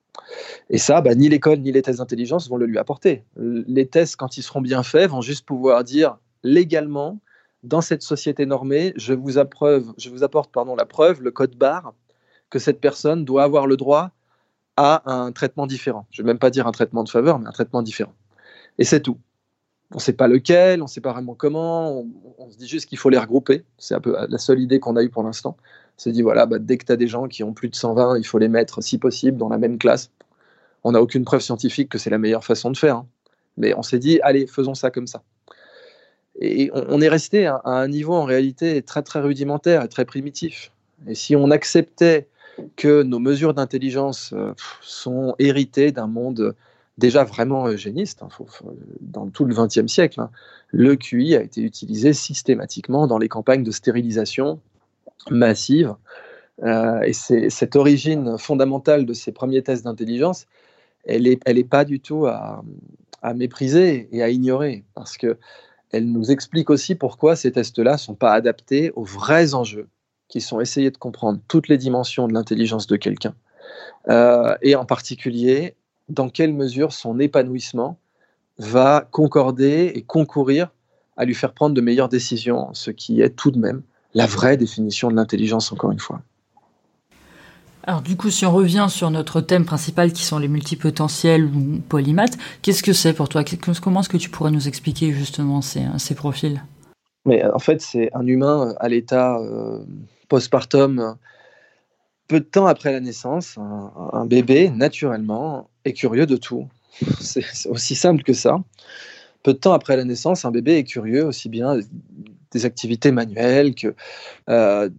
Et 0.69 0.78
ça, 0.78 1.02
bah, 1.02 1.13
ni 1.13 1.28
l'école 1.28 1.60
ni 1.60 1.71
les 1.71 1.82
tests 1.82 1.99
d'intelligence 1.99 2.49
vont 2.49 2.56
le 2.56 2.65
lui 2.65 2.78
apporter. 2.78 3.25
Les 3.36 3.88
tests, 3.88 4.15
quand 4.15 4.38
ils 4.38 4.43
seront 4.43 4.62
bien 4.62 4.84
faits, 4.84 5.10
vont 5.10 5.21
juste 5.21 5.45
pouvoir 5.45 5.84
dire 5.84 6.17
légalement, 6.43 7.19
dans 7.63 7.82
cette 7.82 8.04
société 8.04 8.45
normée, 8.45 8.93
je 8.95 9.13
vous, 9.13 9.32
je 9.32 10.10
vous 10.10 10.23
apporte 10.23 10.52
pardon, 10.52 10.75
la 10.78 10.86
preuve, 10.86 11.21
le 11.21 11.32
code 11.32 11.56
barre, 11.56 11.93
que 12.49 12.58
cette 12.58 12.80
personne 12.80 13.25
doit 13.25 13.43
avoir 13.43 13.67
le 13.67 13.75
droit 13.75 14.12
à 14.78 15.12
un 15.12 15.34
traitement 15.34 15.67
différent. 15.67 16.08
Je 16.10 16.21
ne 16.21 16.25
vais 16.25 16.32
même 16.32 16.39
pas 16.39 16.52
dire 16.52 16.67
un 16.67 16.71
traitement 16.71 17.04
de 17.04 17.10
faveur, 17.10 17.38
mais 17.38 17.47
un 17.47 17.52
traitement 17.52 17.82
différent. 17.82 18.13
Et 18.78 18.86
c'est 18.86 19.02
tout. 19.02 19.17
On 19.91 19.95
ne 19.95 20.02
sait 20.02 20.13
pas 20.13 20.30
lequel, 20.30 20.82
on 20.82 20.86
ne 20.86 20.89
sait 20.89 21.02
pas 21.02 21.12
vraiment 21.12 21.34
comment, 21.34 21.91
on, 21.91 22.08
on 22.38 22.49
se 22.49 22.58
dit 22.58 22.67
juste 22.67 22.88
qu'il 22.88 22.97
faut 22.97 23.10
les 23.10 23.17
regrouper. 23.17 23.65
C'est 23.78 23.95
un 23.95 23.99
peu 23.99 24.15
la 24.30 24.38
seule 24.38 24.62
idée 24.62 24.80
qu'on 24.80 24.95
a 24.95 25.04
eue 25.04 25.10
pour 25.10 25.23
l'instant 25.23 25.58
s'est 26.01 26.12
dit 26.12 26.21
voilà, 26.21 26.45
bah, 26.45 26.59
dès 26.59 26.77
que 26.77 26.85
tu 26.85 26.91
as 26.91 26.95
des 26.95 27.07
gens 27.07 27.27
qui 27.27 27.43
ont 27.43 27.53
plus 27.53 27.69
de 27.69 27.75
120, 27.75 28.17
il 28.17 28.25
faut 28.25 28.38
les 28.38 28.47
mettre, 28.47 28.81
si 28.81 28.97
possible, 28.97 29.38
dans 29.38 29.49
la 29.49 29.57
même 29.57 29.77
classe. 29.77 30.12
On 30.83 30.93
n'a 30.93 31.01
aucune 31.01 31.25
preuve 31.25 31.41
scientifique 31.41 31.89
que 31.89 31.97
c'est 31.97 32.09
la 32.09 32.17
meilleure 32.17 32.45
façon 32.45 32.71
de 32.71 32.77
faire. 32.77 32.97
Hein. 32.97 33.07
Mais 33.57 33.73
on 33.75 33.83
s'est 33.83 33.99
dit, 33.99 34.19
allez, 34.21 34.47
faisons 34.47 34.75
ça 34.75 34.91
comme 34.91 35.07
ça. 35.07 35.23
Et 36.39 36.71
on, 36.73 37.01
est 37.01 37.09
resté 37.09 37.47
à, 37.47 37.62
un 37.65 37.88
niveau 37.89 38.13
en 38.13 38.23
réalité 38.23 38.81
très 38.81 39.01
très 39.01 39.19
rudimentaire 39.19 39.83
et 39.83 39.89
très 39.89 40.05
primitif. 40.05 40.71
Et 41.05 41.15
si 41.15 41.35
on 41.35 41.51
acceptait 41.51 42.27
que 42.77 43.03
nos 43.03 43.19
mesures 43.19 43.53
d'intelligence 43.53 44.31
euh, 44.33 44.53
sont 44.81 45.35
héritées 45.38 45.91
d'un 45.91 46.07
monde 46.07 46.55
déjà 46.97 47.25
vraiment 47.25 47.67
eugéniste, 47.67 48.23
hein, 48.23 48.29
dans 49.01 49.27
tout 49.29 49.43
le 49.43 49.53
XXe 49.53 49.91
siècle, 49.91 50.21
hein, 50.21 50.29
le 50.67 50.95
QI 50.95 51.35
a 51.35 51.41
été 51.41 51.62
utilisé 51.62 52.13
systématiquement 52.13 53.07
dans 53.07 53.17
les 53.17 53.27
campagnes 53.27 53.63
de 53.63 53.71
stérilisation 53.71 54.59
massive. 55.29 55.95
Euh, 56.63 57.01
et 57.01 57.13
cette 57.13 57.75
origine 57.75 58.38
fondamentale 58.38 59.05
de 59.05 59.13
ces 59.13 59.32
premiers 59.32 59.63
tests 59.63 59.86
d'intelligence, 59.86 60.45
elle 61.05 61.23
n'est 61.23 61.39
elle 61.45 61.58
est 61.58 61.63
pas 61.63 61.86
du 61.86 61.99
tout 61.99 62.25
à, 62.25 62.63
à, 63.21 63.34
mépriser 63.34 64.10
et 64.12 64.21
à 64.21 64.29
ignorer, 64.29 64.84
parce 64.93 65.17
que 65.17 65.38
elle 65.91 66.12
nous 66.12 66.32
explique 66.32 66.69
aussi 66.69 66.95
pourquoi 66.95 67.36
ces 67.36 67.51
tests-là 67.51 67.93
ne 67.93 67.97
sont 67.97 68.15
pas 68.15 68.34
adaptés 68.34 68.91
aux 68.95 69.03
vrais 69.03 69.53
enjeux, 69.53 69.88
qui 70.27 70.41
sont 70.41 70.60
essayer 70.60 70.91
de 70.91 70.97
comprendre 70.97 71.39
toutes 71.47 71.69
les 71.69 71.77
dimensions 71.77 72.27
de 72.27 72.34
l'intelligence 72.34 72.88
de 72.88 72.97
quelqu'un, 72.97 73.34
euh, 74.10 74.55
et 74.62 74.75
en 74.75 74.86
particulier 74.86 75.75
dans 76.10 76.29
quelle 76.29 76.53
mesure 76.53 76.91
son 76.91 77.19
épanouissement 77.19 77.97
va 78.58 79.08
concorder 79.12 79.91
et 79.95 80.01
concourir 80.01 80.69
à 81.15 81.23
lui 81.23 81.36
faire 81.36 81.53
prendre 81.53 81.73
de 81.73 81.82
meilleures 81.82 82.10
décisions, 82.10 82.73
ce 82.73 82.91
qui 82.91 83.21
est 83.21 83.29
tout 83.29 83.51
de 83.51 83.60
même 83.60 83.84
la 84.13 84.26
vraie 84.26 84.58
définition 84.58 85.10
de 85.10 85.15
l'intelligence, 85.15 85.72
encore 85.72 85.91
une 85.91 86.00
fois. 86.00 86.22
Alors 87.84 88.02
du 88.02 88.15
coup, 88.15 88.30
si 88.30 88.45
on 88.45 88.52
revient 88.52 88.88
sur 88.89 89.10
notre 89.10 89.41
thème 89.41 89.65
principal 89.65 90.13
qui 90.13 90.24
sont 90.24 90.38
les 90.38 90.48
multipotentiels 90.48 91.45
ou 91.45 91.82
polymaths, 91.88 92.38
qu'est-ce 92.62 92.84
que 92.84 92.93
c'est 92.93 93.13
pour 93.13 93.30
toi? 93.30 93.43
Comment 93.82 94.02
est-ce 94.02 94.10
que 94.10 94.17
tu 94.17 94.30
pourrais 94.30 94.52
nous 94.52 94.67
expliquer 94.67 95.12
justement 95.12 95.62
ces, 95.62 95.84
ces 95.98 96.13
profils? 96.13 96.62
Mais 97.26 97.43
en 97.45 97.60
fait, 97.60 97.82
c'est 97.82 98.10
un 98.13 98.26
humain 98.28 98.76
à 98.80 98.89
l'état 98.89 99.38
euh, 99.39 99.84
postpartum 100.28 101.15
peu 102.30 102.39
de 102.39 102.45
temps 102.45 102.67
après 102.67 102.93
la 102.93 103.02
naissance, 103.02 103.58
un, 103.58 104.26
bébé, 104.26 104.69
naturellement, 104.69 105.69
est 105.84 105.93
curieux 105.93 106.28
de 106.28 106.38
tout. 106.38 106.69
C'est 107.19 107.43
aussi 107.67 107.95
simple 107.95 108.24
que 108.24 108.34
ça. 108.34 108.58
Peu 109.43 109.54
de 109.54 109.58
temps 109.58 109.74
après 109.74 109.98
la 109.98 110.06
naissance, 110.06 110.45
un 110.45 110.52
bébé 110.52 110.78
est 110.78 110.84
curieux 110.84 111.26
aussi 111.26 111.50
bien 111.50 111.80
des 112.51 112.65
activités 112.65 113.12
manuelles 113.12 113.75
que 113.75 113.95
euh, 114.49 114.89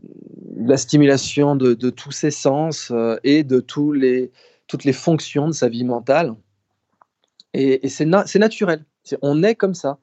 la 0.56 0.76
stimulation 0.76 1.56
de, 1.56 1.74
tous 1.90 2.12
ses 2.12 2.30
sens 2.30 2.90
euh, 2.90 3.16
et 3.24 3.42
de 3.44 3.60
toutes 3.60 4.84
les 4.84 4.92
fonctions 4.92 5.48
de 5.48 5.52
sa 5.52 5.68
vie 5.68 5.84
mentale. 5.84 6.34
Et, 7.54 7.88
c'est 7.88 8.06
naturel. 8.06 8.84
on 9.22 9.42
est 9.42 9.54
comme 9.54 9.74
ça. 9.74 9.98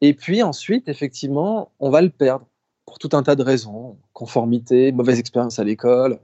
Et 0.00 0.14
puis 0.14 0.42
ensuite, 0.42 0.88
effectivement, 0.88 1.70
on 1.78 1.90
va 1.90 2.02
le 2.02 2.10
perdre 2.10 2.46
pour 2.84 2.98
tout 2.98 3.10
un 3.12 3.22
tas 3.22 3.36
de 3.36 3.42
raisons. 3.42 3.96
Conformité, 4.12 4.92
mauvaise 4.92 5.18
expérience 5.18 5.58
à 5.58 5.64
l'école, 5.64 6.18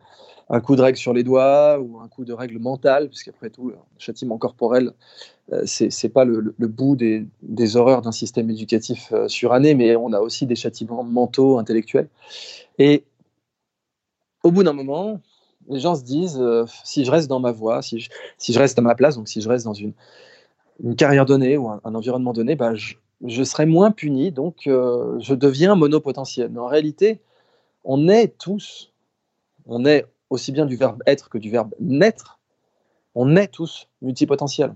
un 0.51 0.61
coup 0.61 0.75
de 0.75 0.83
règle 0.83 0.99
sur 0.99 1.13
les 1.13 1.23
doigts 1.23 1.79
ou 1.79 2.01
un 2.01 2.09
coup 2.09 2.25
de 2.25 2.33
règle 2.33 2.59
mentale, 2.59 3.09
puisqu'après 3.09 3.51
tout, 3.51 3.69
le 3.69 3.77
châtiment 3.99 4.37
corporel, 4.37 4.93
euh, 5.53 5.63
c'est 5.65 5.91
n'est 6.03 6.11
pas 6.11 6.25
le, 6.25 6.55
bout 6.59 6.97
des, 6.97 7.77
horreurs 7.77 8.03
d'un 8.03 8.13
système 8.13 8.51
éducatif 8.51 9.13
euh, 9.13 9.29
suranné, 9.29 9.77
mais 9.77 9.95
on 9.95 10.13
a 10.13 10.19
aussi 10.19 10.47
des 10.47 10.57
châtiments 10.57 11.05
mentaux, 11.05 11.59
intellectuels. 11.59 12.09
Et 12.79 13.05
au 14.43 14.51
bout 14.51 14.65
d'un 14.65 14.73
moment, 14.73 15.21
les 15.69 15.79
gens 15.79 15.95
se 15.95 16.03
disent, 16.03 16.41
euh, 16.41 16.65
si 16.83 17.05
je 17.05 17.11
reste 17.13 17.29
dans 17.29 17.41
ma 17.41 17.53
voie, 17.53 17.81
si 17.81 18.01
je, 18.01 18.11
si 18.37 18.53
je, 18.53 18.59
reste 18.59 18.77
à 18.77 18.83
ma 18.83 18.97
place, 18.97 19.17
donc 19.17 19.29
si 19.29 19.41
je 19.41 19.49
reste 19.49 19.65
dans 19.65 19.75
une, 19.75 19.93
une 20.83 20.97
carrière 20.97 21.27
donnée 21.27 21.59
ou 21.59 21.69
un, 21.69 21.81
environnement 21.85 22.33
donné, 22.33 22.57
bah, 22.57 22.75
je, 22.75 22.95
je, 23.25 23.45
serai 23.45 23.67
moins 23.67 23.93
puni, 23.93 24.33
donc 24.33 24.63
je 24.65 25.35
deviens 25.35 25.77
monopotentiel. 25.77 26.59
En 26.59 26.67
réalité, 26.67 27.21
on 27.85 28.09
est 28.09 28.37
tous, 28.37 28.93
on 29.67 29.85
est 29.85 30.07
aussi 30.31 30.53
bien 30.53 30.65
du 30.65 30.77
verbe 30.77 31.03
être 31.07 31.29
que 31.29 31.39
du 31.39 31.51
verbe 31.51 31.75
naître, 31.81 32.39
on 33.15 33.37
est 33.37 33.49
tous 33.49 33.89
multipotentiels. 34.01 34.75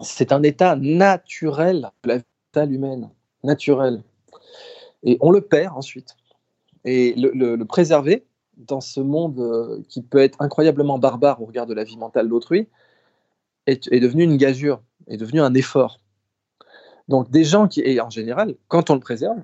C'est 0.00 0.32
un 0.32 0.42
état 0.42 0.76
naturel 0.76 1.90
de 2.02 2.22
la 2.54 2.66
vie 2.66 2.74
humaine, 2.74 3.10
naturel. 3.44 4.02
Et 5.02 5.18
on 5.20 5.30
le 5.30 5.42
perd 5.42 5.76
ensuite. 5.76 6.16
Et 6.84 7.14
le, 7.16 7.62
préserver 7.64 8.24
dans 8.56 8.80
ce 8.80 9.00
monde 9.00 9.38
euh, 9.38 9.82
qui 9.88 10.02
peut 10.02 10.18
être 10.18 10.40
incroyablement 10.40 10.98
barbare 10.98 11.40
au 11.42 11.46
regard 11.46 11.66
de 11.66 11.74
la 11.74 11.84
vie 11.84 11.98
mentale 11.98 12.28
d'autrui 12.28 12.68
est, 13.66 13.90
est 13.92 14.00
devenu 14.00 14.24
une 14.24 14.38
gageure, 14.38 14.82
est 15.06 15.18
devenu 15.18 15.40
un 15.40 15.54
effort. 15.54 16.00
Donc 17.08 17.30
des 17.30 17.44
gens 17.44 17.68
qui, 17.68 17.80
et 17.80 18.00
en 18.00 18.10
général, 18.10 18.54
quand 18.68 18.88
on 18.88 18.94
le 18.94 19.00
préserve, 19.00 19.38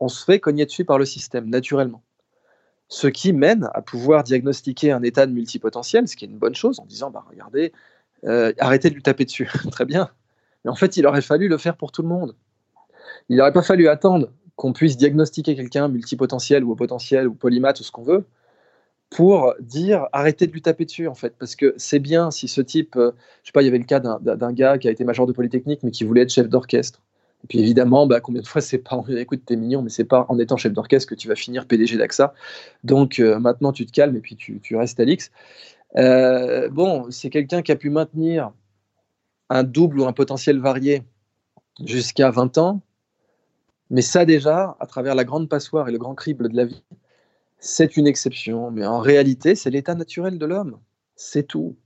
on 0.00 0.08
se 0.08 0.24
fait 0.24 0.40
cogner 0.40 0.66
dessus 0.66 0.84
par 0.84 0.98
le 0.98 1.06
système, 1.06 1.48
naturellement 1.48 2.02
ce 2.90 3.06
qui 3.06 3.32
mène 3.32 3.70
à 3.72 3.82
pouvoir 3.82 4.24
diagnostiquer 4.24 4.90
un 4.90 5.02
état 5.02 5.24
de 5.26 5.32
multipotentiel, 5.32 6.08
ce 6.08 6.16
qui 6.16 6.24
est 6.24 6.28
une 6.28 6.38
bonne 6.38 6.56
chose, 6.56 6.80
en 6.80 6.84
disant, 6.84 7.10
bah, 7.10 7.24
regardez, 7.30 7.72
euh, 8.24 8.52
arrêtez 8.58 8.90
de 8.90 8.94
lui 8.96 9.02
taper 9.02 9.24
dessus. 9.24 9.48
Très 9.70 9.86
bien. 9.86 10.10
Mais 10.64 10.70
en 10.70 10.74
fait, 10.74 10.96
il 10.96 11.06
aurait 11.06 11.22
fallu 11.22 11.48
le 11.48 11.56
faire 11.56 11.76
pour 11.76 11.92
tout 11.92 12.02
le 12.02 12.08
monde. 12.08 12.34
Il 13.28 13.36
n'aurait 13.36 13.52
pas 13.52 13.62
fallu 13.62 13.88
attendre 13.88 14.32
qu'on 14.56 14.72
puisse 14.72 14.96
diagnostiquer 14.96 15.54
quelqu'un 15.54 15.88
multipotentiel 15.88 16.64
ou 16.64 16.72
au 16.72 16.76
potentiel 16.76 17.28
ou 17.28 17.34
polymath 17.34 17.78
ou 17.80 17.84
ce 17.84 17.92
qu'on 17.92 18.02
veut 18.02 18.24
pour 19.08 19.54
dire 19.60 20.06
arrêtez 20.12 20.46
de 20.46 20.52
lui 20.52 20.62
taper 20.62 20.84
dessus 20.84 21.08
en 21.08 21.14
fait 21.14 21.34
parce 21.38 21.56
que 21.56 21.74
c'est 21.78 21.98
bien 21.98 22.30
si 22.30 22.46
ce 22.46 22.60
type 22.60 22.94
euh, 22.96 23.10
je 23.42 23.48
sais 23.48 23.52
pas 23.52 23.62
il 23.62 23.64
y 23.64 23.68
avait 23.68 23.78
le 23.78 23.84
cas 23.84 23.98
d'un 23.98 24.52
gars 24.52 24.78
qui 24.78 24.86
a 24.86 24.90
été 24.92 25.02
major 25.02 25.26
de 25.26 25.32
polytechnique 25.32 25.80
mais 25.82 25.90
qui 25.90 26.04
voulait 26.04 26.22
être 26.22 26.30
chef 26.30 26.48
d'orchestre 26.48 27.00
et 27.44 27.46
puis 27.46 27.58
évidemment, 27.58 28.06
bah, 28.06 28.20
combien 28.20 28.42
de 28.42 28.46
fois 28.46 28.60
c'est 28.60 28.78
pas, 28.78 29.02
écoute, 29.16 29.42
t'es 29.46 29.56
mignon, 29.56 29.82
mais 29.82 29.90
c'est 29.90 30.04
pas 30.04 30.26
en 30.28 30.38
étant 30.38 30.56
chef 30.56 30.72
d'orchestre 30.72 31.08
que 31.08 31.14
tu 31.14 31.28
vas 31.28 31.34
finir 31.34 31.66
PDG 31.66 31.96
d'AXA. 31.96 32.34
Donc 32.84 33.18
euh, 33.18 33.38
maintenant, 33.38 33.72
tu 33.72 33.86
te 33.86 33.92
calmes 33.92 34.16
et 34.16 34.20
puis 34.20 34.36
tu, 34.36 34.76
restes 34.76 35.00
à 35.00 35.04
l'X. 35.04 35.30
Euh, 35.96 36.68
bon, 36.68 37.10
c'est 37.10 37.30
quelqu'un 37.30 37.62
qui 37.62 37.72
a 37.72 37.76
pu 37.76 37.90
maintenir 37.90 38.52
un 39.48 39.64
double 39.64 40.00
ou 40.00 40.06
un 40.06 40.12
potentiel 40.12 40.58
varié 40.60 41.02
jusqu'à 41.84 42.30
20 42.30 42.58
ans. 42.58 42.82
Mais 43.88 44.02
ça 44.02 44.24
déjà, 44.24 44.76
à 44.78 44.86
travers 44.86 45.14
la 45.14 45.24
grande 45.24 45.48
passoire 45.48 45.88
et 45.88 45.92
le 45.92 45.98
grand 45.98 46.14
crible 46.14 46.48
de 46.48 46.56
la 46.56 46.64
vie, 46.64 46.82
c'est 47.58 47.96
une 47.96 48.06
exception. 48.06 48.70
Mais 48.70 48.86
en 48.86 49.00
réalité, 49.00 49.54
c'est 49.54 49.70
l'état 49.70 49.94
naturel 49.94 50.38
de 50.38 50.46
l'homme. 50.46 50.78
C'est 51.16 51.46
tout. 51.46 51.76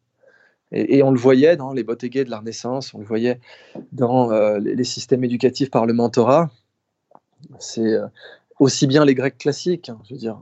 Et, 0.76 1.04
on 1.04 1.12
le 1.12 1.18
voyait 1.18 1.56
dans 1.56 1.72
les 1.72 1.84
bottégués 1.84 2.24
de 2.24 2.30
la 2.30 2.40
Renaissance, 2.40 2.94
on 2.94 2.98
le 2.98 3.04
voyait 3.04 3.40
dans 3.92 4.32
euh, 4.32 4.58
les, 4.58 4.84
systèmes 4.84 5.22
éducatifs 5.22 5.70
par 5.70 5.86
le 5.86 5.92
mentorat. 5.92 6.50
C'est 7.60 7.94
euh, 7.94 8.06
aussi 8.58 8.88
bien 8.88 9.04
les 9.04 9.14
Grecs 9.14 9.38
classiques, 9.38 9.88
hein, 9.88 10.00
je 10.04 10.14
veux 10.14 10.18
dire, 10.18 10.40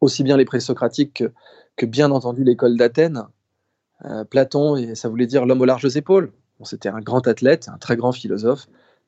aussi 0.00 0.24
bien 0.24 0.36
les 0.36 0.44
présocratiques 0.44 1.22
que, 1.76 1.86
bien 1.86 2.10
entendu 2.10 2.42
l'école 2.42 2.76
d'Athènes. 2.76 3.26
Euh, 4.06 4.24
Platon, 4.24 4.76
et 4.76 4.96
ça 4.96 5.08
voulait 5.08 5.26
dire 5.26 5.46
l'homme 5.46 5.60
aux 5.60 5.66
larges 5.66 5.96
épaules. 5.96 6.32
C'était 6.64 6.88
un 6.88 7.00
grand 7.00 7.26
athlète, 7.28 7.68
un 7.68 7.78
très 7.78 7.96
grand 7.96 8.12
philosophe, 8.12 8.66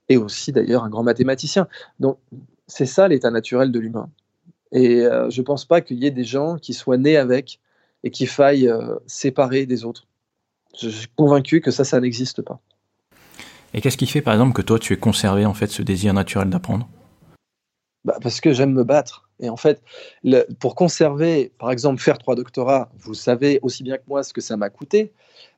et 0.08 0.16
aussi 0.16 0.52
d'ailleurs 0.52 0.84
un 0.84 0.90
grand 0.90 1.02
mathématicien. 1.02 1.66
Donc 1.98 2.18
c'est 2.66 2.86
ça 2.86 3.08
l'état 3.08 3.30
naturel 3.30 3.72
de 3.72 3.78
l'humain. 3.78 4.08
Et 4.70 5.02
je 5.28 5.40
ne 5.40 5.44
pense 5.44 5.66
pas 5.66 5.82
qu'il 5.82 5.98
y 5.98 6.06
ait 6.06 6.10
des 6.10 6.24
gens 6.24 6.56
qui 6.56 6.72
soient 6.72 6.96
nés 6.96 7.18
avec 7.18 7.60
et 8.04 8.10
qui 8.10 8.24
faillent 8.24 8.72
séparer 9.06 9.66
des 9.66 9.84
autres. 9.84 10.06
Je 10.80 10.88
suis 10.88 11.08
convaincu 11.16 11.60
que 11.60 11.70
ça, 11.70 11.84
ça 11.84 12.00
n'existe 12.00 12.42
pas. 12.42 12.60
Et 13.74 13.80
qu'est-ce 13.80 13.96
qui 13.96 14.06
fait, 14.06 14.22
par 14.22 14.34
exemple, 14.34 14.52
que 14.52 14.62
toi, 14.62 14.78
tu 14.78 14.92
aies 14.92 14.98
conservé 14.98 15.46
en 15.46 15.54
fait 15.54 15.68
ce 15.68 15.82
désir 15.82 16.12
naturel 16.14 16.50
d'apprendre? 16.50 16.88
Bah, 18.04 18.18
Parce 18.20 18.40
que 18.40 18.52
j'aime 18.52 18.72
me 18.72 18.84
battre. 18.84 19.28
Et 19.40 19.48
en 19.48 19.56
fait, 19.56 19.82
pour 20.60 20.74
conserver, 20.74 21.52
par 21.58 21.70
exemple, 21.70 22.00
faire 22.00 22.18
trois 22.18 22.36
doctorats, 22.36 22.90
vous 22.98 23.14
savez 23.14 23.58
aussi 23.62 23.82
bien 23.82 23.96
que 23.96 24.02
moi 24.06 24.22
ce 24.22 24.32
que 24.32 24.40
ça 24.40 24.56
m'a 24.56 24.70
coûté. 24.70 25.12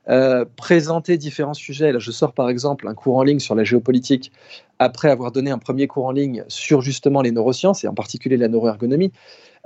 Euh, 0.09 0.45
présenter 0.57 1.17
différents 1.17 1.55
sujets. 1.55 1.93
Là, 1.93 1.99
je 1.99 2.11
sors 2.11 2.33
par 2.33 2.49
exemple 2.49 2.87
un 2.89 2.95
cours 2.95 3.17
en 3.17 3.23
ligne 3.23 3.41
sur 3.41 3.55
la 3.55 3.65
géopolitique 3.65 4.33
après 4.79 5.11
avoir 5.11 5.33
donné 5.33 5.51
un 5.51 5.59
premier 5.59 5.87
cours 5.87 6.07
en 6.07 6.13
ligne 6.13 6.45
sur 6.49 6.83
justement 6.83 7.23
les 7.23 7.31
neurosciences 7.31 7.85
et 7.85 7.89
en 7.89 7.95
particulier 7.95 8.37
la 8.37 8.49
neuroergonomie. 8.49 9.13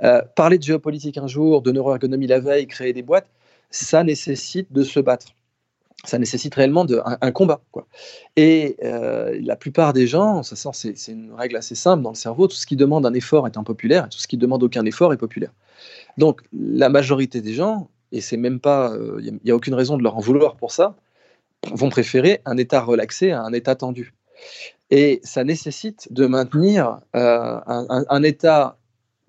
Euh, 0.01 0.21
parler 0.35 0.57
de 0.57 0.63
géopolitique 0.63 1.17
un 1.17 1.27
jour, 1.27 1.61
de 1.61 1.71
neuroergonomie 1.71 2.27
la 2.27 2.39
veille, 2.39 2.67
créer 2.67 2.93
des 2.93 3.01
boîtes, 3.01 3.27
ça 3.69 4.03
nécessite 4.03 4.71
de 4.71 4.83
se 4.83 4.99
battre 4.99 5.27
ça 6.05 6.17
nécessite 6.17 6.55
réellement 6.55 6.85
un, 7.03 7.31
combat. 7.31 7.61
Et 8.35 8.77
euh, 8.83 9.37
la 9.41 9.55
plupart 9.55 9.93
des 9.93 10.07
gens, 10.07 10.43
ça 10.43 10.55
c'est, 10.73 10.97
c'est 10.97 11.11
une 11.11 11.33
règle 11.33 11.57
assez 11.57 11.75
simple 11.75 12.03
dans 12.03 12.11
le 12.11 12.15
cerveau, 12.15 12.47
tout 12.47 12.55
ce 12.55 12.65
qui 12.65 12.75
demande 12.75 13.05
un 13.05 13.13
effort 13.13 13.47
est 13.47 13.57
impopulaire, 13.57 14.05
et 14.05 14.09
tout 14.09 14.19
ce 14.19 14.27
qui 14.27 14.37
demande 14.37 14.63
aucun 14.63 14.85
effort 14.85 15.11
est 15.13 15.17
populaire. 15.17 15.51
Donc 16.17 16.41
la 16.53 16.89
majorité 16.89 17.41
des 17.41 17.53
gens, 17.53 17.89
et 18.11 18.21
c'est 18.21 18.37
même 18.37 18.59
pas, 18.59 18.93
il 18.93 19.27
euh, 19.27 19.39
n'y 19.43 19.51
a, 19.51 19.55
aucune 19.55 19.73
raison 19.73 19.97
de 19.97 20.03
leur 20.03 20.15
en 20.15 20.21
vouloir 20.21 20.55
pour 20.55 20.71
ça, 20.71 20.95
vont 21.73 21.89
préférer 21.89 22.41
un 22.45 22.55
état 22.55 22.81
relaxé 22.81 23.31
à 23.31 23.41
un 23.41 23.51
état 23.51 23.75
tendu. 23.75 24.13
Et 24.91 25.19
ça 25.23 25.43
nécessite 25.43 26.11
de 26.13 26.25
maintenir 26.25 26.99
euh, 27.15 27.59
un, 27.67 28.05
un, 28.07 28.23
état 28.23 28.77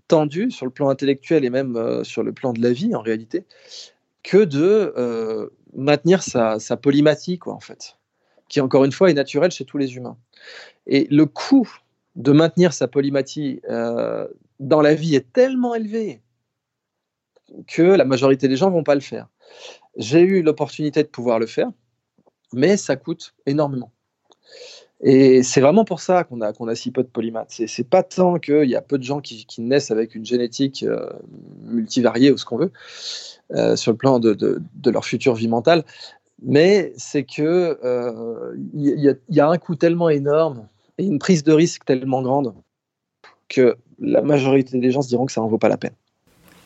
tendu 0.07 0.53
sur 0.53 0.67
le 0.67 0.73
plan 0.73 0.89
intellectuel 0.89 1.45
et 1.45 1.51
même 1.51 2.05
sur 2.05 2.23
le 2.23 2.33
plan 2.33 2.53
de 2.53 2.63
la 2.63 2.73
vie 2.73 2.95
en 2.95 3.03
réalité, 3.03 3.45
que 4.23 4.45
de 4.45 5.51
maintenir 5.75 6.23
sa, 6.23 6.59
polymathie, 6.77 7.39
quoi, 7.39 7.55
en 7.55 7.61
fait, 7.61 7.97
qui 8.49 8.61
encore 8.61 8.85
une 8.85 8.93
fois 8.93 9.11
est 9.11 9.15
naturelle 9.15 9.51
chez 9.51 9.65
tous 9.65 9.79
les 9.79 9.97
humains. 9.97 10.17
Et 10.87 11.07
le 11.11 11.27
coût 11.27 11.69
de 12.17 12.33
maintenir 12.33 12.73
sa 12.73 12.89
polymathie 12.89 13.61
euh, 13.69 14.27
dans 14.59 14.81
la 14.81 14.95
vie 14.95 15.15
est 15.15 15.33
tellement 15.33 15.75
élevé 15.75 16.21
que 17.67 17.83
la 17.83 18.05
majorité 18.05 18.49
des 18.49 18.57
gens 18.57 18.71
vont 18.71 18.85
pas 18.85 18.95
le 18.95 19.01
faire. 19.01 19.29
J'ai 19.97 20.21
eu 20.21 20.43
l'opportunité 20.43 21.03
de 21.03 21.09
pouvoir 21.09 21.39
le 21.39 21.47
faire, 21.47 21.71
mais 22.53 22.77
ça 22.77 22.97
coûte 22.97 23.35
énormément. 23.47 23.93
Et 25.03 25.43
c'est 25.43 25.61
vraiment 25.61 25.85
pour 25.85 26.01
ça 26.01 26.25
qu'on 26.25 26.41
a, 26.43 26.53
qu'on 26.53 26.69
a 26.69 26.75
si 26.75 26.91
peu 26.91 27.03
de 27.03 27.09
polymaths. 27.09 27.49
C'est, 27.49 27.67
c'est 27.67 27.89
pas 27.89 28.03
tant 28.03 28.39
qu'il 28.39 28.69
y 28.69 28.77
a 28.77 28.83
peu 28.83 28.99
de 28.99 29.03
gens 29.03 29.21
qui, 29.21 29.47
naissent 29.59 29.91
avec 29.91 30.15
une 30.15 30.27
génétique 30.27 30.83
euh, 30.83 31.09
multivariée 31.65 32.31
ou 32.31 32.37
ce 32.37 32.45
qu'on 32.45 32.59
veut, 32.59 32.73
euh, 33.53 33.77
sur 33.77 33.93
le 33.93 33.97
plan 33.97 34.19
de, 34.19 34.35
de, 34.35 34.91
leur 34.91 35.05
future 35.05 35.35
vie 35.35 35.49
mentale, 35.49 35.85
mais 36.43 36.93
c'est 36.97 37.25
que 37.25 37.79
il 38.75 38.89
euh, 38.89 39.15
y, 39.29 39.41
a 39.41 39.49
un 39.49 39.59
coût 39.59 39.75
tellement 39.75 40.09
énorme 40.09 40.67
et 40.99 41.05
une 41.05 41.19
prise 41.19 41.45
de 41.45 41.53
risque 41.53 41.85
tellement 41.85 42.23
grande 42.23 42.55
que 43.49 43.77
la 43.99 44.23
majorité 44.23 44.79
des 44.79 44.91
gens 44.91 45.03
se 45.03 45.09
diront 45.09 45.27
que 45.27 45.33
ça 45.33 45.43
en 45.43 45.49
vaut 45.49 45.59
pas 45.59 45.69
la 45.69 45.77
peine. 45.77 45.95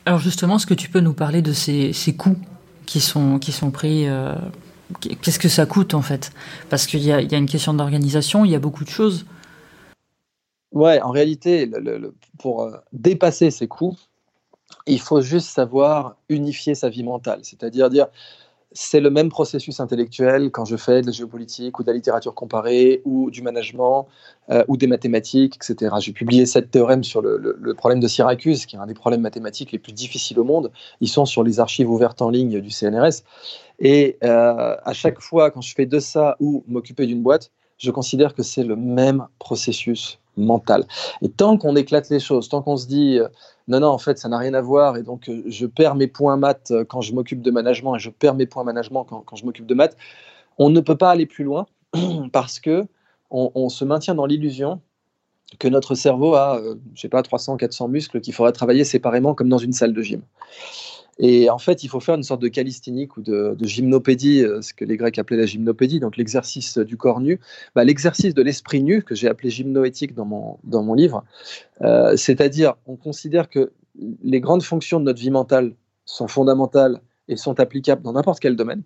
Alors 0.06 0.20
justement, 0.20 0.56
est-ce 0.56 0.66
que 0.66 0.74
tu 0.74 0.90
peux 0.90 1.00
nous 1.00 1.14
parler 1.14 1.40
de 1.42 1.52
ces, 1.52 1.92
ces 1.92 2.14
coûts 2.14 2.36
qui 2.86 3.00
sont, 3.00 3.38
qui 3.38 3.52
sont 3.52 3.70
pris 3.70 4.06
euh, 4.06 4.34
Qu'est-ce 5.00 5.38
que 5.38 5.48
ça 5.48 5.66
coûte 5.66 5.94
en 5.94 6.02
fait? 6.02 6.32
Parce 6.68 6.86
qu'il 6.86 7.02
y, 7.02 7.12
a, 7.12 7.20
une 7.20 7.48
question 7.48 7.74
d'organisation, 7.74 8.44
il 8.44 8.50
y 8.50 8.54
a 8.54 8.58
beaucoup 8.58 8.84
de 8.84 8.90
choses. 8.90 9.26
Ouais, 10.72 11.00
en 11.00 11.10
réalité, 11.10 11.70
pour 12.38 12.70
dépasser 12.92 13.50
ces 13.50 13.68
coûts, 13.68 13.96
il 14.86 15.00
faut 15.00 15.20
juste 15.20 15.48
savoir 15.48 16.16
unifier 16.28 16.74
sa 16.74 16.88
vie 16.88 17.04
mentale, 17.04 17.40
c'est-à-dire 17.42 17.90
dire 17.90 18.08
c'est 18.74 19.00
le 19.00 19.08
même 19.08 19.28
processus 19.28 19.78
intellectuel 19.78 20.50
quand 20.50 20.64
je 20.64 20.76
fais 20.76 21.00
de 21.00 21.06
la 21.06 21.12
géopolitique 21.12 21.78
ou 21.78 21.82
de 21.82 21.86
la 21.86 21.94
littérature 21.94 22.34
comparée 22.34 23.00
ou 23.04 23.30
du 23.30 23.40
management 23.40 24.08
euh, 24.50 24.64
ou 24.66 24.76
des 24.76 24.88
mathématiques, 24.88 25.56
etc. 25.56 25.94
J'ai 26.00 26.12
publié 26.12 26.44
sept 26.44 26.72
théorèmes 26.72 27.04
sur 27.04 27.22
le, 27.22 27.74
problème 27.74 28.00
de 28.00 28.08
Syracuse, 28.08 28.66
qui 28.66 28.74
est 28.74 28.78
un 28.80 28.86
des 28.86 28.94
problèmes 28.94 29.20
mathématiques 29.20 29.70
les 29.70 29.78
plus 29.78 29.92
difficiles 29.92 30.40
au 30.40 30.44
monde. 30.44 30.72
Ils 31.00 31.08
sont 31.08 31.24
sur 31.24 31.44
les 31.44 31.60
archives 31.60 31.88
ouvertes 31.88 32.20
en 32.20 32.30
ligne 32.30 32.60
du 32.60 32.70
CNRS. 32.70 33.22
Et 33.78 34.18
euh, 34.24 34.76
à 34.84 34.92
chaque 34.92 35.20
fois, 35.20 35.52
quand 35.52 35.60
je 35.60 35.72
fais 35.72 35.86
de 35.86 36.00
ça 36.00 36.36
ou 36.40 36.64
m'occuper 36.66 37.06
d'une 37.06 37.22
boîte, 37.22 37.52
je 37.78 37.92
considère 37.92 38.34
que 38.34 38.42
c'est 38.42 38.64
le 38.64 38.76
même 38.76 39.26
processus 39.38 40.18
mental. 40.36 40.86
Et 41.22 41.28
tant 41.28 41.56
qu'on 41.58 41.76
éclate 41.76 42.10
les 42.10 42.20
choses, 42.20 42.48
tant 42.48 42.62
qu'on 42.62 42.76
se 42.76 42.86
dit 42.86 43.18
euh, 43.18 43.28
non, 43.68 43.80
non, 43.80 43.88
en 43.88 43.98
fait, 43.98 44.18
ça 44.18 44.28
n'a 44.28 44.38
rien 44.38 44.54
à 44.54 44.60
voir, 44.60 44.96
et 44.96 45.02
donc 45.02 45.28
euh, 45.28 45.42
je 45.46 45.66
perds 45.66 45.94
mes 45.94 46.06
points 46.06 46.36
maths 46.36 46.70
euh, 46.70 46.84
quand 46.84 47.00
je 47.00 47.14
m'occupe 47.14 47.42
de 47.42 47.50
management, 47.50 47.96
et 47.96 47.98
je 47.98 48.10
perds 48.10 48.34
mes 48.34 48.46
points 48.46 48.64
management 48.64 49.04
quand, 49.04 49.36
je 49.36 49.44
m'occupe 49.44 49.66
de 49.66 49.74
maths, 49.74 49.96
on 50.58 50.70
ne 50.70 50.80
peut 50.80 50.96
pas 50.96 51.10
aller 51.10 51.26
plus 51.26 51.44
loin 51.44 51.66
parce 52.32 52.60
que 52.60 52.86
on, 53.30 53.68
se 53.68 53.84
maintient 53.84 54.14
dans 54.14 54.26
l'illusion 54.26 54.80
que 55.58 55.66
notre 55.66 55.96
cerveau 55.96 56.36
a, 56.36 56.62
je 56.94 57.00
sais 57.00 57.08
pas, 57.08 57.20
300, 57.20 57.56
400 57.56 57.88
muscles 57.88 58.20
qu'il 58.20 58.32
faudrait 58.32 58.52
travailler 58.52 58.84
séparément 58.84 59.34
comme 59.34 59.48
dans 59.48 59.58
une 59.58 59.72
salle 59.72 59.92
de 59.92 60.02
gym. 60.02 60.22
Et 61.18 61.48
en 61.48 61.58
fait, 61.58 61.84
il 61.84 61.88
faut 61.88 62.00
faire 62.00 62.16
une 62.16 62.22
sorte 62.22 62.42
de 62.42 62.48
calisthénique 62.48 63.16
ou 63.16 63.22
de, 63.22 63.56
gymnopédie, 63.62 64.42
euh, 64.42 64.60
ce 64.62 64.74
que 64.74 64.84
les 64.84 64.96
Grecs 64.96 65.18
appelaient 65.18 65.36
la 65.36 65.46
gymnopédie, 65.46 66.00
donc 66.00 66.16
l'exercice 66.16 66.78
du 66.78 66.96
corps 66.96 67.20
nu. 67.20 67.38
Bah, 67.74 67.84
l'exercice 67.84 68.34
de 68.34 68.42
l'esprit 68.42 68.82
nu, 68.82 69.02
que 69.02 69.14
j'ai 69.14 69.28
appelé 69.28 69.50
gymnoétique 69.50 70.14
dans 70.14 70.24
mon, 70.24 70.58
dans 70.64 70.82
mon 70.82 70.94
livre, 70.94 71.24
euh, 71.82 72.16
c'est-à-dire 72.16 72.74
on 72.86 72.96
considère 72.96 73.48
que 73.48 73.72
les 74.22 74.40
grandes 74.40 74.64
fonctions 74.64 74.98
de 74.98 75.04
notre 75.04 75.20
vie 75.20 75.30
mentale 75.30 75.74
sont 76.04 76.26
fondamentales 76.26 77.00
et 77.28 77.36
sont 77.36 77.60
applicables 77.60 78.02
dans 78.02 78.12
n'importe 78.12 78.40
quel 78.40 78.56
domaine. 78.56 78.82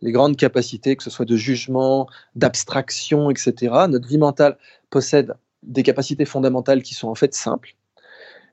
Les 0.00 0.12
grandes 0.12 0.36
capacités, 0.36 0.96
que 0.96 1.02
ce 1.02 1.10
soit 1.10 1.24
de 1.24 1.36
jugement, 1.36 2.06
d'abstraction, 2.36 3.30
etc. 3.30 3.52
Notre 3.88 4.06
vie 4.06 4.18
mentale 4.18 4.58
possède 4.90 5.34
des 5.62 5.82
capacités 5.82 6.24
fondamentales 6.24 6.82
qui 6.82 6.94
sont 6.94 7.08
en 7.08 7.14
fait 7.14 7.34
simples 7.34 7.74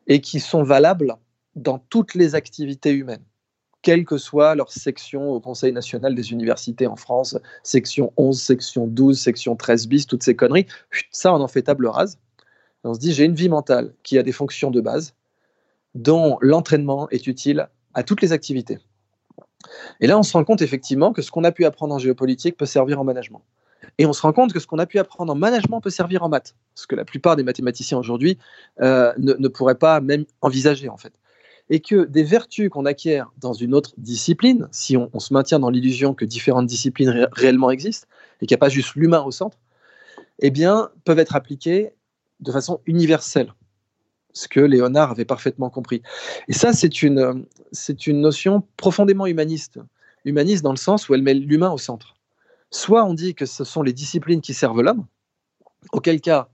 et 0.07 0.21
qui 0.21 0.39
sont 0.39 0.63
valables 0.63 1.15
dans 1.55 1.79
toutes 1.79 2.13
les 2.13 2.35
activités 2.35 2.91
humaines, 2.91 3.23
quelle 3.81 4.03
que 4.03 4.17
soit 4.17 4.55
leur 4.55 4.71
section 4.71 5.29
au 5.29 5.39
Conseil 5.39 5.71
national 5.71 6.15
des 6.15 6.31
universités 6.31 6.87
en 6.87 6.95
France, 6.95 7.37
section 7.61 8.11
11, 8.17 8.41
section 8.41 8.87
12, 8.87 9.19
section 9.19 9.55
13 9.55 9.87
bis, 9.87 10.07
toutes 10.07 10.23
ces 10.23 10.35
conneries, 10.35 10.65
ça 11.11 11.33
on 11.33 11.39
en 11.39 11.47
fait 11.47 11.61
table 11.61 11.85
rase. 11.87 12.17
on 12.83 12.95
se 12.95 12.99
dit 12.99 13.13
j'ai 13.13 13.25
une 13.25 13.35
vie 13.35 13.47
mentale 13.47 13.93
qui 14.01 14.17
a 14.17 14.23
des 14.23 14.31
fonctions 14.31 14.71
de 14.71 14.81
base 14.81 15.13
dont 15.93 16.37
l'entraînement 16.41 17.07
est 17.09 17.27
utile 17.27 17.69
à 17.93 18.01
toutes 18.01 18.21
les 18.21 18.33
activités. 18.33 18.79
Et 19.99 20.07
là, 20.07 20.17
on 20.17 20.23
se 20.23 20.33
rend 20.33 20.43
compte 20.43 20.61
effectivement 20.61 21.13
que 21.13 21.21
ce 21.21 21.31
qu'on 21.31 21.43
a 21.43 21.51
pu 21.51 21.63
apprendre 21.63 21.93
en 21.93 21.99
géopolitique 21.99 22.57
peut 22.57 22.65
servir 22.65 22.99
en 22.99 23.03
management. 23.03 23.43
Et 23.97 24.05
on 24.05 24.13
se 24.13 24.21
rend 24.21 24.33
compte 24.33 24.51
que 24.51 24.59
ce 24.59 24.67
qu'on 24.67 24.79
a 24.79 24.85
pu 24.85 24.97
apprendre 24.99 25.31
en 25.31 25.35
management 25.35 25.79
peut 25.79 25.89
servir 25.89 26.23
en 26.23 26.29
maths, 26.29 26.55
ce 26.73 26.87
que 26.87 26.95
la 26.95 27.05
plupart 27.05 27.35
des 27.35 27.43
mathématiciens 27.43 27.97
aujourd'hui 27.97 28.37
euh, 28.81 29.13
ne, 29.17 29.33
ne, 29.33 29.47
pourraient 29.47 29.75
pas 29.75 30.01
même 30.01 30.25
envisager 30.41 30.89
en 30.89 30.97
fait 30.97 31.13
et 31.69 31.79
que 31.79 32.05
des 32.05 32.23
vertus 32.23 32.69
qu'on 32.69 32.85
acquiert 32.85 33.31
dans 33.37 33.53
une 33.53 33.73
autre 33.73 33.93
discipline, 33.97 34.67
si 34.71 34.97
on, 34.97 35.19
se 35.19 35.33
maintient 35.33 35.59
dans 35.59 35.69
l'illusion 35.69 36.13
que 36.13 36.25
différentes 36.25 36.67
disciplines 36.67 37.27
réellement 37.31 37.71
existent 37.71 38.07
et 38.41 38.45
qu'il 38.45 38.53
n'y 38.53 38.59
a 38.59 38.65
pas 38.65 38.69
juste 38.69 38.95
l'humain 38.95 39.23
au 39.23 39.31
centre, 39.31 39.57
eh 40.39 40.51
bien, 40.51 40.89
peuvent 41.05 41.19
être 41.19 41.35
appliquées 41.35 41.93
de 42.39 42.51
façon 42.51 42.81
universelle, 42.85 43.53
ce 44.33 44.47
que 44.47 44.59
Léonard 44.59 45.11
avait 45.11 45.25
parfaitement 45.25 45.69
compris. 45.69 46.01
Et 46.47 46.53
ça, 46.53 46.73
c'est 46.73 47.01
une, 47.01 47.45
c'est 47.71 48.05
une 48.05 48.21
notion 48.21 48.63
profondément 48.77 49.25
humaniste. 49.25 49.79
Humaniste 50.25 50.63
dans 50.63 50.71
le 50.71 50.77
sens 50.77 51.07
où 51.07 51.15
elle 51.15 51.21
met 51.21 51.33
l'humain 51.33 51.71
au 51.71 51.77
centre. 51.77 52.15
Soit 52.69 53.05
on 53.05 53.13
dit 53.13 53.33
que 53.33 53.45
ce 53.45 53.63
sont 53.63 53.81
les 53.81 53.93
disciplines 53.93 54.41
qui 54.41 54.53
servent 54.53 54.81
l'homme, 54.81 55.05
auquel 55.93 56.19
cas 56.19 56.49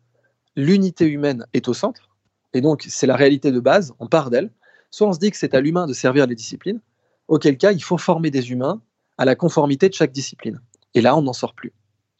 l'unité 0.56 1.06
humaine 1.06 1.47
est 1.54 1.67
au 1.67 1.74
centre, 1.74 2.10
et 2.54 2.62
donc 2.62 2.86
c'est 2.88 3.08
la 3.08 3.15
réalité 3.15 3.52
de 3.52 3.60
base, 3.60 3.93
on 4.00 4.08
part 4.08 4.30
d'elle, 4.30 4.52
soit 4.91 5.08
on 5.08 5.13
se 5.13 5.19
dit 5.19 5.32
que 5.32 5.38
c'est 5.38 5.56
à 5.56 5.62
l'humain 5.62 5.88
de 5.88 5.93
servir 5.93 6.27
les 6.27 6.36
disciplines, 6.36 6.82
auquel 7.27 7.58
cas 7.58 7.71
il 7.71 7.84
faut 7.84 7.97
former 7.97 8.30
des 8.30 8.51
humains 8.51 8.82
à 9.17 9.25
la 9.25 9.36
conformité 9.36 9.89
de 9.89 9.93
chaque 9.93 10.12
discipline. 10.12 10.62
Et 10.93 11.01
là, 11.01 11.15
on 11.15 11.21
n'en 11.21 11.34
sort 11.34 11.54
plus. 11.54 11.73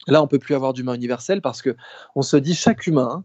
Là, 0.08 0.22
on 0.22 0.26
peut 0.26 0.38
plus 0.38 0.54
avoir 0.54 0.72
d'humain 0.72 0.94
universel 0.94 1.40
parce 1.40 1.62
que 1.62 1.76
on 2.16 2.22
se 2.22 2.36
dit 2.36 2.54
chaque 2.54 2.86
humain, 2.86 3.24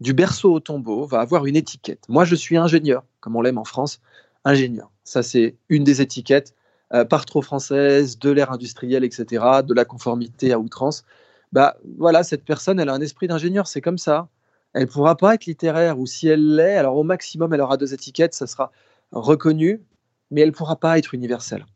du 0.00 0.12
berceau 0.12 0.52
au 0.52 0.60
tombeau, 0.60 1.06
va 1.06 1.20
avoir 1.20 1.46
une 1.46 1.56
étiquette. 1.56 2.04
Moi, 2.08 2.24
je 2.24 2.34
suis 2.34 2.56
ingénieur, 2.56 3.04
comme 3.20 3.36
on 3.36 3.42
l'aime 3.42 3.58
en 3.58 3.64
France, 3.64 4.00
ingénieur. 4.44 4.90
Ça, 5.04 5.22
c'est 5.22 5.56
une 5.68 5.84
des 5.84 6.00
étiquettes 6.00 6.54
euh, 6.94 7.04
par 7.04 7.26
trop 7.26 7.42
française, 7.42 8.18
de 8.18 8.30
l'ère 8.30 8.52
industrielle, 8.52 9.04
etc., 9.04 9.44
de 9.64 9.74
la 9.74 9.84
conformité 9.84 10.52
à 10.52 10.58
outrance. 10.58 11.04
Bah 11.52 11.76
voilà, 11.98 12.22
cette 12.22 12.44
personne, 12.44 12.78
elle 12.78 12.88
a 12.88 12.94
un 12.94 13.00
esprit 13.00 13.26
d'ingénieur, 13.26 13.66
c'est 13.66 13.80
comme 13.80 13.98
ça. 13.98 14.28
Elle 14.74 14.86
pourra 14.86 15.16
pas 15.16 15.34
être 15.34 15.46
littéraire, 15.46 15.98
ou 15.98 16.06
si 16.06 16.28
elle 16.28 16.56
l'est, 16.56 16.76
alors 16.76 16.96
au 16.96 17.04
maximum, 17.04 17.52
elle 17.52 17.60
aura 17.60 17.76
deux 17.76 17.94
étiquettes, 17.94 18.34
ça 18.34 18.46
sera 18.46 18.70
reconnue, 19.12 19.82
mais 20.30 20.42
elle 20.42 20.48
ne 20.48 20.54
pourra 20.54 20.76
pas 20.76 20.98
être 20.98 21.14
universelle. 21.14 21.66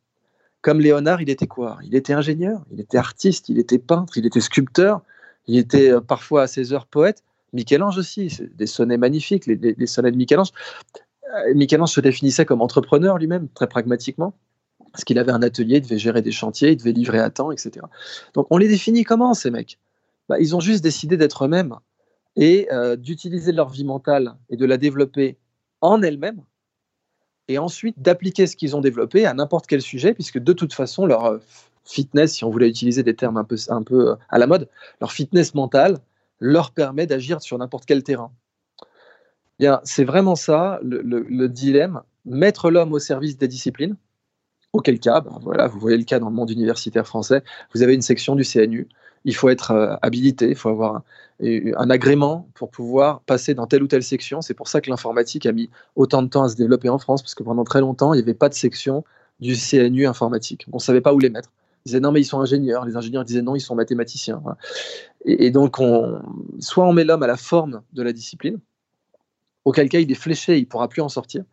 Comme 0.60 0.80
Léonard, 0.80 1.20
il 1.20 1.30
était 1.30 1.46
quoi? 1.46 1.78
Il 1.82 1.94
était 1.94 2.12
ingénieur, 2.12 2.64
il 2.70 2.80
était 2.80 2.98
artiste, 2.98 3.48
il 3.48 3.58
était 3.58 3.78
peintre, 3.78 4.16
il 4.16 4.26
était 4.26 4.40
sculpteur, 4.40 5.02
il 5.46 5.58
était 5.58 5.90
euh, 5.90 6.00
parfois 6.00 6.42
à 6.42 6.46
ses 6.46 6.72
heures 6.72 6.86
poète. 6.86 7.24
Michel-Ange 7.52 7.98
aussi, 7.98 8.38
des 8.54 8.66
sonnets 8.66 8.96
magnifiques, 8.96 9.46
les, 9.46 9.86
sonnets 9.86 10.12
de 10.12 10.16
Michel-Ange. 10.16 10.52
Euh, 11.34 11.54
Michel-Ange 11.54 11.90
se 11.90 12.00
définissait 12.00 12.44
comme 12.44 12.62
entrepreneur 12.62 13.18
lui-même, 13.18 13.48
très 13.48 13.66
pragmatiquement, 13.66 14.34
parce 14.92 15.04
qu'il 15.04 15.18
avait 15.18 15.32
un 15.32 15.42
atelier, 15.42 15.76
il 15.76 15.82
devait 15.82 15.98
gérer 15.98 16.22
des 16.22 16.32
chantiers, 16.32 16.70
il 16.70 16.76
devait 16.76 16.92
livrer 16.92 17.18
à 17.18 17.28
temps, 17.28 17.50
etc. 17.50 17.84
Donc 18.34 18.46
on 18.50 18.56
les 18.56 18.68
définit 18.68 19.04
comment, 19.04 19.34
ces 19.34 19.50
mecs? 19.50 19.78
Bah, 20.28 20.38
Ils 20.38 20.54
ont 20.54 20.60
juste 20.60 20.82
décidé 20.82 21.16
d'être 21.16 21.44
eux-mêmes 21.44 21.74
et 22.36 22.68
euh, 22.72 22.96
d'utiliser 22.96 23.52
leur 23.52 23.68
vie 23.68 23.84
mentale 23.84 24.36
et 24.48 24.56
de 24.56 24.64
la 24.64 24.78
développer 24.78 25.36
en 25.80 26.02
elle-même 26.02 26.42
et 27.48 27.58
ensuite 27.58 28.00
d'appliquer 28.00 28.46
ce 28.46 28.56
qu'ils 28.56 28.76
ont 28.76 28.80
développé 28.80 29.26
à 29.26 29.34
n'importe 29.34 29.66
quel 29.66 29.82
sujet, 29.82 30.14
puisque 30.14 30.38
de 30.38 30.52
toute 30.52 30.72
façon, 30.72 31.06
leur 31.06 31.24
euh, 31.26 31.38
fitness, 31.84 32.34
si 32.34 32.44
on 32.44 32.50
voulait 32.50 32.68
utiliser 32.68 33.02
des 33.02 33.14
termes 33.14 33.36
un 33.36 33.44
peu, 33.44 34.10
euh, 34.10 34.14
à 34.28 34.38
la 34.38 34.46
mode, 34.46 34.68
leur 35.00 35.12
fitness 35.12 35.54
mentale 35.54 35.98
leur 36.40 36.72
permet 36.72 37.06
d'agir 37.06 37.40
sur 37.40 37.58
n'importe 37.58 37.86
quel 37.86 38.02
terrain. 38.02 38.32
Bien, 39.58 39.80
c'est 39.84 40.04
vraiment 40.04 40.34
ça 40.34 40.80
le, 40.82 41.46
dilemme, 41.46 42.02
mettre 42.24 42.70
l'homme 42.70 42.92
au 42.92 42.98
service 42.98 43.38
des 43.38 43.46
disciplines, 43.46 43.96
auquel 44.72 44.98
cas, 44.98 45.20
ben 45.20 45.38
voilà, 45.42 45.68
vous 45.68 45.78
voyez 45.78 45.98
le 45.98 46.04
cas 46.04 46.18
dans 46.18 46.30
le 46.30 46.34
monde 46.34 46.50
universitaire 46.50 47.06
français, 47.06 47.44
vous 47.74 47.82
avez 47.82 47.94
une 47.94 48.02
section 48.02 48.34
du 48.34 48.42
CNU, 48.42 48.88
il 49.24 49.34
faut 49.34 49.48
être 49.48 49.70
euh, 49.70 49.96
habilité, 50.02 50.48
il 50.48 50.56
faut 50.56 50.68
avoir 50.68 51.02
un, 51.40 51.90
agrément 51.90 52.48
pour 52.54 52.70
pouvoir 52.70 53.20
passer 53.20 53.54
dans 53.54 53.66
telle 53.66 53.82
ou 53.82 53.86
telle 53.86 54.02
section. 54.02 54.42
C'est 54.42 54.54
pour 54.54 54.68
ça 54.68 54.80
que 54.80 54.90
l'informatique 54.90 55.46
a 55.46 55.52
mis 55.52 55.70
autant 55.96 56.22
de 56.22 56.28
temps 56.28 56.44
à 56.44 56.48
se 56.48 56.56
développer 56.56 56.88
en 56.88 56.98
France, 56.98 57.22
parce 57.22 57.34
que 57.34 57.42
pendant 57.42 57.64
très 57.64 57.80
longtemps, 57.80 58.14
il 58.14 58.18
n'y 58.18 58.22
avait 58.22 58.34
pas 58.34 58.48
de 58.48 58.54
section 58.54 59.04
du 59.40 59.56
CNU 59.56 60.06
informatique. 60.06 60.66
On 60.72 60.76
ne 60.76 60.82
savait 60.82 61.00
pas 61.00 61.12
où 61.12 61.18
les 61.18 61.30
mettre. 61.30 61.50
Ils 61.84 61.88
disaient 61.88 62.00
non, 62.00 62.12
mais 62.12 62.20
ils 62.20 62.24
sont 62.24 62.40
ingénieurs. 62.40 62.84
Les 62.84 62.96
ingénieurs 62.96 63.24
disaient 63.24 63.42
non, 63.42 63.56
ils 63.56 63.60
sont 63.60 63.74
mathématiciens. 63.74 64.40
Et, 65.24 65.50
donc, 65.50 65.80
on, 65.80 66.20
soit 66.60 66.86
on 66.86 66.92
met 66.92 67.04
l'homme 67.04 67.24
à 67.24 67.26
la 67.26 67.36
forme 67.36 67.82
de 67.92 68.02
la 68.02 68.12
discipline, 68.12 68.58
auquel 69.64 69.88
cas 69.88 69.98
il 69.98 70.10
est 70.10 70.16
fléché, 70.16 70.58
il 70.58 70.62
ne 70.62 70.66
pourra 70.66 70.88
plus 70.88 71.02
en 71.02 71.08
sortir, 71.08 71.44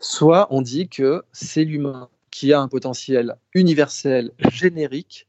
soit 0.00 0.48
on 0.50 0.62
dit 0.62 0.88
que 0.88 1.22
c'est 1.32 1.64
l'humain 1.64 2.08
qui 2.30 2.52
a 2.52 2.60
un 2.60 2.68
potentiel 2.68 3.36
universel, 3.54 4.32
générique, 4.50 5.28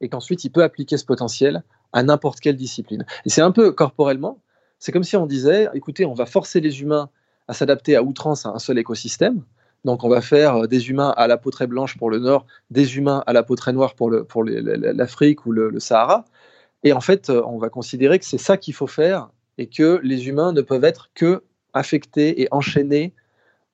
et 0.00 0.08
qu'ensuite 0.08 0.44
il 0.44 0.50
peut 0.50 0.62
appliquer 0.62 0.96
ce 0.96 1.04
potentiel 1.04 1.62
à 1.92 2.02
n'importe 2.02 2.40
quelle 2.40 2.56
discipline. 2.56 3.04
Et 3.24 3.30
c'est 3.30 3.42
un 3.42 3.52
peu 3.52 3.72
corporellement, 3.72 4.38
c'est 4.78 4.92
comme 4.92 5.04
si 5.04 5.16
on 5.16 5.26
disait, 5.26 5.68
écoutez, 5.74 6.06
on 6.06 6.14
va 6.14 6.26
forcer 6.26 6.60
les 6.60 6.80
humains 6.80 7.10
à 7.48 7.52
s'adapter 7.52 7.96
à 7.96 8.02
outrance 8.02 8.46
à 8.46 8.50
un 8.50 8.58
seul 8.58 8.78
écosystème. 8.78 9.42
Donc 9.84 10.04
on 10.04 10.08
va 10.08 10.20
faire 10.20 10.56
euh, 10.56 10.66
des 10.66 10.90
humains 10.90 11.12
à 11.16 11.26
la 11.26 11.36
peau 11.36 11.50
très 11.50 11.66
blanche 11.66 11.96
pour 11.96 12.10
le 12.10 12.18
nord, 12.18 12.46
des 12.70 12.96
humains 12.96 13.22
à 13.26 13.32
la 13.32 13.42
peau 13.42 13.56
très 13.56 13.72
noire 13.72 13.94
pour, 13.94 14.10
l'Afrique 14.10 15.46
ou 15.46 15.52
le, 15.52 15.78
Sahara. 15.80 16.24
Et 16.82 16.92
en 16.92 17.00
fait, 17.00 17.28
euh, 17.28 17.42
on 17.46 17.58
va 17.58 17.68
considérer 17.68 18.18
que 18.18 18.24
c'est 18.24 18.38
ça 18.38 18.56
qu'il 18.56 18.74
faut 18.74 18.86
faire 18.86 19.30
et 19.58 19.66
que 19.66 20.00
les 20.02 20.28
humains 20.28 20.52
ne 20.52 20.62
peuvent 20.62 20.84
être 20.84 21.10
que 21.14 21.42
affectés 21.72 22.42
et 22.42 22.48
enchaînés 22.50 23.14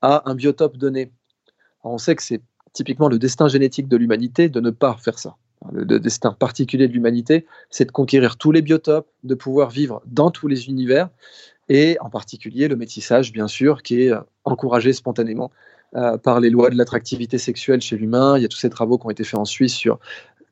à 0.03 0.29
un 0.29 0.35
biotope 0.35 0.77
donné. 0.77 1.13
on 1.83 1.99
sait 1.99 2.15
que 2.15 2.23
c'est 2.23 2.43
typiquement 2.73 3.09
le 3.09 3.19
destin 3.19 3.49
génétique 3.49 3.89
de 3.89 3.97
l'humanité 3.97 4.49
de 4.49 4.61
ne 4.61 4.71
pas 4.71 4.97
faire 4.97 5.19
ça 5.19 5.37
le, 5.73 5.99
destin 5.99 6.33
particulier 6.33 6.89
de 6.89 6.93
l'humanité, 6.93 7.47
c'est 7.71 7.87
de 7.87 7.93
conquérir 7.93 8.37
tous 8.37 8.53
les 8.53 8.63
biotopes, 8.63 9.09
de 9.25 9.35
pouvoir 9.35 9.71
vivre 9.71 10.03
dans 10.07 10.31
tous 10.31 10.49
les 10.49 10.69
univers, 10.69 11.09
et 11.69 11.97
en 12.01 12.11
particulier 12.11 12.69
le 12.69 12.77
métissage, 12.77 13.33
bien 13.33 13.49
sûr, 13.49 13.83
qui 13.83 14.03
est 14.03 14.13
euh, 14.13 14.21
encouragé 14.45 14.93
spontanément 14.93 15.51
euh, 15.95 16.17
par 16.17 16.41
les 16.41 16.51
lois 16.51 16.71
de 16.71 16.77
l'attractivité 16.77 17.39
sexuelle 17.39 17.81
chez 17.81 17.97
l'humain. 17.97 18.39
Il 18.39 18.43
y 18.43 18.45
a 18.45 18.49
tous 18.49 18.59
ces 18.59 18.71
travaux 18.71 18.99
qui 18.99 19.07
ont 19.07 19.11
été 19.11 19.25
faits 19.25 19.41
en 19.41 19.45
Suisse 19.45 19.75
sur 19.75 19.99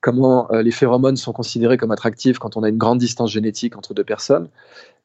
comment 0.01 0.51
euh, 0.53 0.63
les 0.63 0.71
phéromones 0.71 1.17
sont 1.17 1.33
considérés 1.33 1.77
comme 1.77 1.93
attractifs 1.93 2.39
quand 2.39 2.57
on 2.57 2.63
a 2.63 2.69
une 2.69 2.79
grande 2.79 2.99
distance 2.99 3.31
génétique 3.31 3.77
entre 3.77 3.95
deux 3.95 4.05
personnes, 4.05 4.49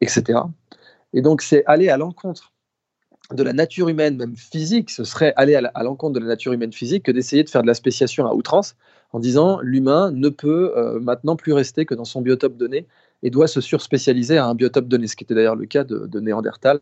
etc. 0.02 0.40
Et 1.14 1.22
donc 1.22 1.42
c'est 1.42 1.64
aller 1.66 1.90
à 1.90 1.98
l'encontre 1.98 2.52
de 3.32 3.44
la 3.44 3.54
nature 3.54 3.90
humaine, 3.90 4.18
même 4.18 4.36
physique, 4.36 4.90
ce 4.90 5.04
serait 5.04 5.34
aller 5.36 5.56
à 5.56 5.84
l'encontre 5.84 6.14
de 6.16 6.20
la 6.20 6.26
nature 6.26 6.52
humaine 6.52 6.74
physique 6.74 7.04
que 7.04 7.12
d'essayer 7.12 7.44
de 7.44 7.50
faire 7.50 7.62
de 7.62 7.68
la 7.68 7.76
spéciation 7.76 8.26
à 8.26 8.34
outrance 8.34 8.76
en 9.12 9.20
disant 9.20 9.60
l'humain 9.62 10.12
ne 10.12 10.30
peut 10.30 10.74
euh, 10.78 11.00
maintenant 11.00 11.36
plus 11.36 11.54
rester 11.54 11.86
que 11.86 11.96
dans 11.96 12.06
son 12.06 12.22
biotope 12.22 12.58
donné 12.58 12.86
et 13.24 13.30
doit 13.30 13.48
se 13.48 13.62
surspécialiser 13.62 14.38
à 14.38 14.46
un 14.46 14.56
biotope 14.56 14.88
donné, 14.88 15.08
ce 15.08 15.16
qui 15.16 15.24
était 15.24 15.36
d'ailleurs 15.36 15.56
le 15.56 15.66
cas 15.66 15.84
de, 15.84 16.20
Néandertal, 16.20 16.80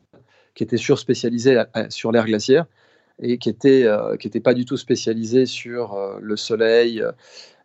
qui 0.56 0.64
était 0.64 0.78
surspécialisé 0.78 1.58
sur 1.90 2.12
l'ère 2.12 2.26
glaciaire 2.26 2.66
et 3.20 3.34
euh, 3.34 4.18
qui 4.18 4.28
était 4.28 4.40
pas 4.40 4.54
du 4.54 4.66
tout 4.66 4.78
spécialisé 4.78 5.48
sur 5.48 5.96
euh, 5.96 6.20
le 6.22 6.36
soleil, 6.36 7.04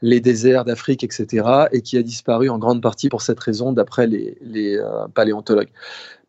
les 0.00 0.20
déserts 0.20 0.64
d'Afrique, 0.64 1.04
etc., 1.04 1.46
et 1.72 1.82
qui 1.82 1.98
a 1.98 2.02
disparu 2.02 2.48
en 2.48 2.58
grande 2.58 2.80
partie 2.80 3.10
pour 3.10 3.20
cette 3.20 3.38
raison, 3.38 3.72
d'après 3.72 4.06
les, 4.06 4.80
paléontologues. 5.14 5.70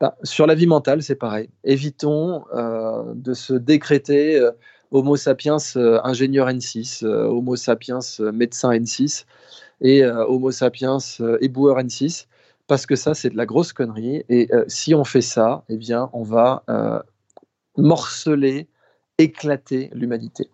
Bah, 0.01 0.17
sur 0.23 0.45
la 0.45 0.55
vie 0.55 0.67
mentale, 0.67 1.01
c'est 1.01 1.15
pareil. 1.15 1.49
Évitons 1.63 2.43
de 3.15 3.33
se 3.33 3.53
décréter 3.53 4.45
Homo 4.93 5.17
sapiens 5.17 5.57
ingénieur 6.03 6.47
N6, 6.47 7.03
Homo 7.03 7.55
sapiens 7.57 7.99
médecin 8.31 8.71
N6 8.71 9.25
et 9.81 10.05
Homo 10.05 10.51
sapiens 10.51 10.99
éboueur 11.41 11.79
N6, 11.79 12.27
parce 12.67 12.85
que 12.85 12.95
ça, 12.95 13.13
c'est 13.13 13.31
de 13.31 13.35
la 13.35 13.45
grosse 13.45 13.73
connerie. 13.73 14.23
Et 14.29 14.49
si 14.67 14.93
on 14.95 15.03
fait 15.03 15.21
ça, 15.21 15.65
eh 15.67 15.77
bien, 15.77 16.09
on 16.13 16.23
va 16.23 16.63
morceler, 17.75 18.69
éclater 19.17 19.89
l'humanité. 19.93 20.49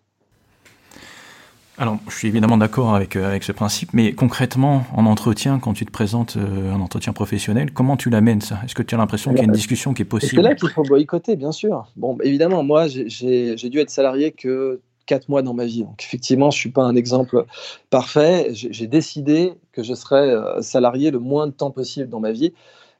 Alors, 1.80 1.96
je 2.10 2.14
suis 2.14 2.28
évidemment 2.28 2.58
d'accord 2.58 2.94
avec, 2.94 3.16
euh, 3.16 3.26
avec 3.26 3.42
ce 3.42 3.52
principe, 3.52 3.94
mais 3.94 4.12
concrètement, 4.12 4.84
en 4.94 5.06
entretien, 5.06 5.58
quand 5.58 5.72
tu 5.72 5.86
te 5.86 5.90
présentes 5.90 6.36
euh, 6.36 6.74
un 6.74 6.80
entretien 6.82 7.14
professionnel, 7.14 7.72
comment 7.72 7.96
tu 7.96 8.10
l'amènes 8.10 8.42
ça? 8.42 8.58
Est-ce 8.66 8.74
que 8.74 8.82
tu 8.82 8.94
as 8.94 8.98
l'impression 8.98 9.30
qu'il 9.30 9.38
y 9.38 9.42
a 9.42 9.46
une 9.46 9.52
discussion 9.52 9.94
qui 9.94 10.02
est 10.02 10.04
possible 10.04 10.42
C'est 10.42 10.42
là 10.42 10.54
qu'il 10.54 10.68
faut 10.68 10.82
boycotter, 10.82 11.36
bien 11.36 11.52
sûr. 11.52 11.90
Bon, 11.96 12.18
évidemment, 12.22 12.62
moi, 12.62 12.86
j'ai 12.86 13.56
dû 13.56 13.78
être 13.78 13.88
salarié 13.88 14.30
que 14.30 14.82
quatre 15.06 15.30
mois 15.30 15.40
dans 15.40 15.54
ma 15.54 15.64
vie. 15.64 15.84
Donc, 15.84 16.04
effectivement, 16.04 16.50
je 16.50 16.58
ne 16.58 16.60
suis 16.60 16.70
pas 16.70 16.82
un 16.82 16.96
exemple 16.96 17.46
parfait. 17.88 18.50
J'ai 18.52 18.86
décidé 18.86 19.54
que 19.72 19.82
je 19.82 19.94
serais 19.94 20.28
euh, 20.28 20.60
salarié 20.60 21.10
le 21.10 21.18
moins 21.18 21.46
de 21.46 21.52
temps 21.52 21.70
possible 21.70 22.10
dans 22.10 22.20
ma 22.20 22.32
vie. 22.32 22.52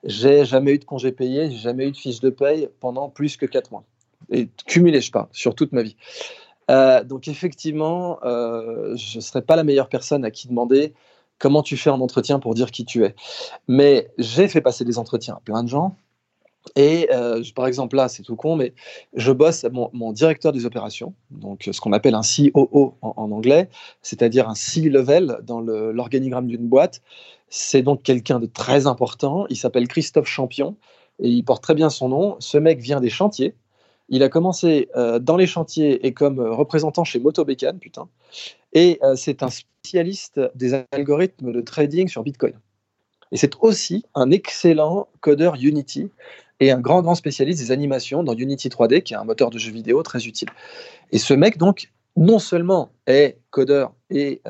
J'ai 0.05 0.47
jamais 0.47 0.73
eu 0.73 0.79
de 0.79 0.87
congé 0.87 1.13
payé, 1.13 1.51
j'ai 1.51 1.59
jamais 1.59 1.89
eu 1.89 1.91
de 1.91 1.99
fiche 1.99 2.21
de 2.21 2.31
paye 2.31 2.71
pendant 2.81 3.11
plus 3.11 3.37
que 3.37 3.45
quatre 3.45 3.71
mois. 3.73 3.85
Et 4.31 4.49
cumulé, 4.67 5.03
je 5.03 5.11
parle, 5.11 5.29
sur 5.33 5.55
toute 5.55 5.73
ma 5.73 5.83
vie. 5.83 5.97
Euh, 6.71 7.03
donc 7.05 7.29
effectivement, 7.29 8.19
euh, 8.23 8.97
je 8.97 9.19
ne 9.19 9.21
serais 9.21 9.43
pas 9.43 9.57
la 9.57 9.65
meilleure 9.65 9.89
personne 9.89 10.25
à 10.25 10.31
qui 10.31 10.49
demander 10.49 10.95
comment 11.39 11.63
tu 11.63 11.77
fais 11.77 11.91
un 11.91 12.01
entretien 12.01 12.39
pour 12.39 12.55
dire 12.55 12.71
qui 12.71 12.85
tu 12.85 13.05
es. 13.05 13.15
Mais 13.67 14.11
j'ai 14.19 14.47
fait 14.49 14.61
passer 14.61 14.85
des 14.85 14.99
entretiens 14.99 15.35
à 15.35 15.41
plein 15.41 15.63
de 15.65 15.69
gens. 15.69 15.97
Et 16.77 17.09
euh, 17.11 17.43
par 17.55 17.67
exemple, 17.67 17.97
là, 17.97 18.09
c'est 18.09 18.23
tout 18.23 18.37
con, 18.37 18.55
mais 18.55 18.75
je 19.15 19.33
bosse, 19.33 19.65
mon, 19.73 20.13
directeur 20.13 20.53
des 20.53 20.67
opérations, 20.67 21.15
donc 21.31 21.69
ce 21.73 21.81
qu'on 21.81 21.95
appelle 21.95 22.15
un 22.15 22.21
COO 22.21 22.97
en 23.01 23.31
anglais, 23.33 23.71
c'est-à-dire 24.03 24.47
un 24.47 24.55
C-level 24.55 25.39
dans 25.43 25.61
l'organigramme 25.61 26.47
d'une 26.47 26.69
boîte. 26.69 27.01
C'est 27.49 27.83
donc 27.83 28.03
quelqu'un 28.03 28.39
de 28.39 28.47
très 28.47 28.87
important. 28.87 29.47
Il 29.49 29.57
s'appelle 29.57 29.89
Christophe 29.89 30.29
Champion 30.29 30.77
et 31.19 31.29
il 31.31 31.43
porte 31.43 31.63
très 31.63 31.75
bien 31.75 31.89
son 31.89 32.11
nom. 32.11 32.37
Ce 32.41 32.59
mec 32.59 32.79
vient 32.79 33.01
des 33.01 33.11
chantiers. 33.11 33.55
Il 34.11 34.25
a 34.25 34.29
commencé 34.29 34.89
euh, 34.97 35.21
dans 35.21 35.37
les 35.37 35.47
chantiers 35.47 36.05
et 36.05 36.13
comme 36.13 36.41
euh, 36.41 36.53
représentant 36.53 37.05
chez 37.05 37.21
Motobécane, 37.21 37.79
putain. 37.79 38.09
Et 38.73 38.99
euh, 39.03 39.15
c'est 39.15 39.45
un 39.45 39.51
spécialiste 39.51 40.41
des 40.57 40.85
algorithmes 40.91 41.53
de 41.53 41.61
trading 41.61 42.09
sur 42.09 42.25
Bitcoin. 42.25 42.55
Et 43.31 43.37
c'est 43.37 43.53
aussi 43.61 44.05
un 44.17 44.33
excellent 44.33 45.07
codeur 45.21 45.55
Unity 45.55 46.11
et 46.59 46.73
un 46.73 46.81
grand, 46.81 47.03
grand 47.03 47.15
spécialiste 47.15 47.61
des 47.61 47.71
animations 47.71 48.25
dans 48.25 48.35
Unity 48.35 48.69
3D, 48.69 49.03
qui 49.03 49.15
est 49.15 49.17
un 49.17 49.25
moteur 49.25 49.51
de 49.51 49.59
jeu 49.59 49.71
vidéo 49.71 50.03
très 50.03 50.27
utile. 50.27 50.49
Et 51.13 51.19
ce 51.19 51.33
mec, 51.33 51.57
donc, 51.57 51.91
non 52.17 52.41
seulement 52.41 52.91
est 53.07 53.39
codeur 53.51 53.95
et 54.11 54.43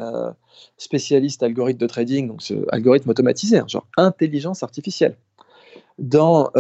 spécialiste 0.79 1.43
algorithme 1.43 1.79
de 1.79 1.87
trading, 1.87 2.27
donc 2.27 2.41
ce 2.41 2.55
algorithme 2.73 3.11
automatisé, 3.11 3.59
hein, 3.59 3.67
genre 3.69 3.87
intelligence 3.99 4.63
artificielle, 4.63 5.15
dans, 5.99 6.51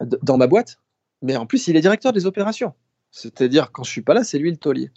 dans 0.00 0.38
ma 0.38 0.46
boîte, 0.46 0.78
mais 1.22 1.36
en 1.36 1.46
plus, 1.46 1.68
il 1.68 1.76
est 1.76 1.80
directeur 1.80 2.12
des 2.12 2.26
opérations. 2.26 2.74
C'est-à-dire, 3.10 3.72
quand 3.72 3.84
je 3.84 3.90
suis 3.90 4.02
pas 4.02 4.14
là, 4.14 4.24
c'est 4.24 4.38
lui 4.38 4.50
le 4.50 4.56
taulier. 4.56 4.90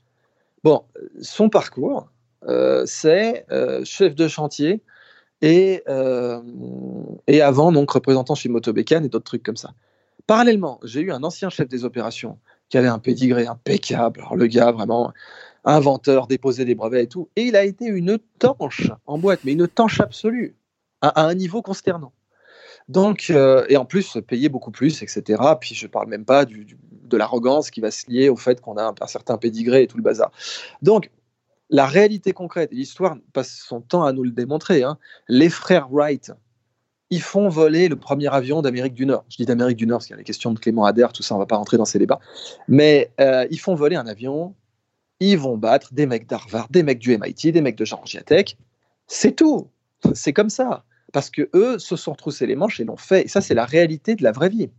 Bon, 0.63 0.83
son 1.21 1.49
parcours, 1.49 2.09
euh, 2.47 2.83
c'est 2.85 3.45
euh, 3.51 3.83
chef 3.85 4.15
de 4.15 4.27
chantier 4.27 4.81
et, 5.41 5.83
euh, 5.87 6.41
et 7.27 7.41
avant, 7.41 7.71
donc, 7.71 7.89
représentant 7.91 8.35
chez 8.35 8.49
Motobécan 8.49 9.03
et 9.03 9.09
d'autres 9.09 9.25
trucs 9.25 9.43
comme 9.43 9.55
ça. 9.55 9.73
Parallèlement, 10.27 10.79
j'ai 10.83 11.01
eu 11.01 11.11
un 11.11 11.23
ancien 11.23 11.49
chef 11.49 11.69
des 11.69 11.85
opérations 11.85 12.37
qui 12.67 12.77
avait 12.77 12.87
un 12.87 12.99
pédigré 12.99 13.47
impeccable. 13.47 14.19
Alors, 14.19 14.35
le 14.35 14.47
gars, 14.47 14.71
vraiment, 14.71 15.13
inventeur, 15.65 16.27
déposé 16.27 16.65
des 16.65 16.75
brevets 16.75 17.03
et 17.03 17.07
tout. 17.07 17.29
Et 17.35 17.43
il 17.43 17.55
a 17.55 17.63
été 17.63 17.85
une 17.85 18.19
tanche 18.37 18.91
en 19.07 19.17
boîte, 19.17 19.41
mais 19.43 19.53
une 19.53 19.67
tanche 19.67 19.99
absolue, 20.01 20.55
à 21.01 21.25
un 21.25 21.33
niveau 21.33 21.61
consternant. 21.61 22.11
Donc, 22.89 23.27
euh, 23.29 23.65
et 23.69 23.77
en 23.77 23.85
plus, 23.85 24.17
payer 24.27 24.49
beaucoup 24.49 24.71
plus, 24.71 25.03
etc. 25.03 25.41
Puis 25.61 25.75
je 25.75 25.85
ne 25.85 25.91
parle 25.91 26.09
même 26.09 26.25
pas 26.25 26.45
de 26.45 27.17
l'arrogance 27.17 27.69
qui 27.69 27.81
va 27.81 27.91
se 27.91 28.09
lier 28.09 28.29
au 28.29 28.35
fait 28.35 28.59
qu'on 28.59 28.77
a 28.77 28.83
un, 28.83 29.07
certain 29.07 29.37
pédigré 29.37 29.83
et 29.83 29.87
tout 29.87 29.95
le 29.95 30.03
bazar. 30.03 30.31
Donc, 30.81 31.11
la 31.69 31.85
réalité 31.85 32.33
concrète, 32.33 32.71
l'histoire 32.73 33.15
passe 33.31 33.63
son 33.67 33.79
temps 33.79 34.03
à 34.03 34.11
nous 34.11 34.23
le 34.23 34.31
démontrer. 34.31 34.81
Hein. 34.81 34.97
Les 35.27 35.49
frères 35.49 35.87
Wright, 35.91 36.31
ils 37.11 37.21
font 37.21 37.47
voler 37.47 37.89
le 37.89 37.95
premier 37.95 38.27
avion 38.33 38.63
d'Amérique 38.63 38.95
du 38.95 39.05
Nord. 39.05 39.23
Je 39.29 39.37
dis 39.37 39.45
d'Amérique 39.45 39.77
du 39.77 39.85
Nord 39.85 39.99
parce 39.99 40.07
qu'il 40.07 40.15
y 40.15 40.17
a 40.17 40.17
la 40.17 40.23
question 40.23 40.51
de 40.51 40.57
Clément 40.57 40.85
Adair, 40.85 41.13
tout 41.13 41.21
ça, 41.21 41.35
on 41.35 41.37
ne 41.37 41.43
va 41.43 41.47
pas 41.47 41.57
rentrer 41.57 41.77
dans 41.77 41.85
ces 41.85 41.99
débats. 41.99 42.19
Mais 42.67 43.11
euh, 43.21 43.45
ils 43.51 43.59
font 43.59 43.75
voler 43.75 43.97
un 43.97 44.07
avion, 44.07 44.55
ils 45.19 45.37
vont 45.37 45.57
battre 45.57 45.93
des 45.93 46.07
mecs 46.07 46.27
d'Harvard, 46.27 46.69
des 46.71 46.81
mecs 46.81 46.99
du 46.99 47.15
MIT, 47.15 47.51
des 47.51 47.61
mecs 47.61 47.77
de 47.77 47.85
Georgia 47.85 48.21
Tech. 48.23 48.57
C'est 49.05 49.35
tout. 49.35 49.67
C'est 50.13 50.33
comme 50.33 50.49
ça 50.49 50.83
parce 51.11 51.29
que 51.29 51.49
eux 51.53 51.79
se 51.79 51.95
sont 51.95 52.11
retroussés 52.11 52.45
les 52.45 52.55
manches 52.55 52.79
et 52.79 52.83
l'ont 52.83 52.97
fait. 52.97 53.25
Et 53.25 53.27
ça, 53.27 53.41
c'est 53.41 53.53
la 53.53 53.65
réalité 53.65 54.15
de 54.15 54.23
la 54.23 54.31
vraie 54.31 54.49
vie. 54.49 54.69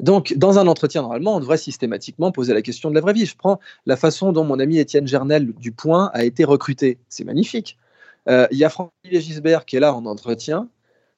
Donc, 0.00 0.34
dans 0.36 0.58
un 0.58 0.66
entretien, 0.66 1.02
normalement, 1.02 1.36
on 1.36 1.40
devrait 1.40 1.58
systématiquement 1.58 2.32
poser 2.32 2.54
la 2.54 2.62
question 2.62 2.90
de 2.90 2.94
la 2.94 3.00
vraie 3.00 3.12
vie. 3.12 3.26
Je 3.26 3.36
prends 3.36 3.60
la 3.86 3.96
façon 3.96 4.32
dont 4.32 4.44
mon 4.44 4.58
ami 4.58 4.78
Étienne 4.78 5.06
Gernel 5.06 5.52
du 5.52 5.72
Point 5.72 6.10
a 6.14 6.24
été 6.24 6.44
recruté. 6.44 6.98
C'est 7.08 7.24
magnifique. 7.24 7.78
Euh, 8.28 8.46
il 8.50 8.58
y 8.58 8.64
a 8.64 8.68
Franck 8.68 8.90
Gisbert 9.04 9.64
qui 9.64 9.76
est 9.76 9.80
là 9.80 9.94
en 9.94 10.06
entretien, 10.06 10.68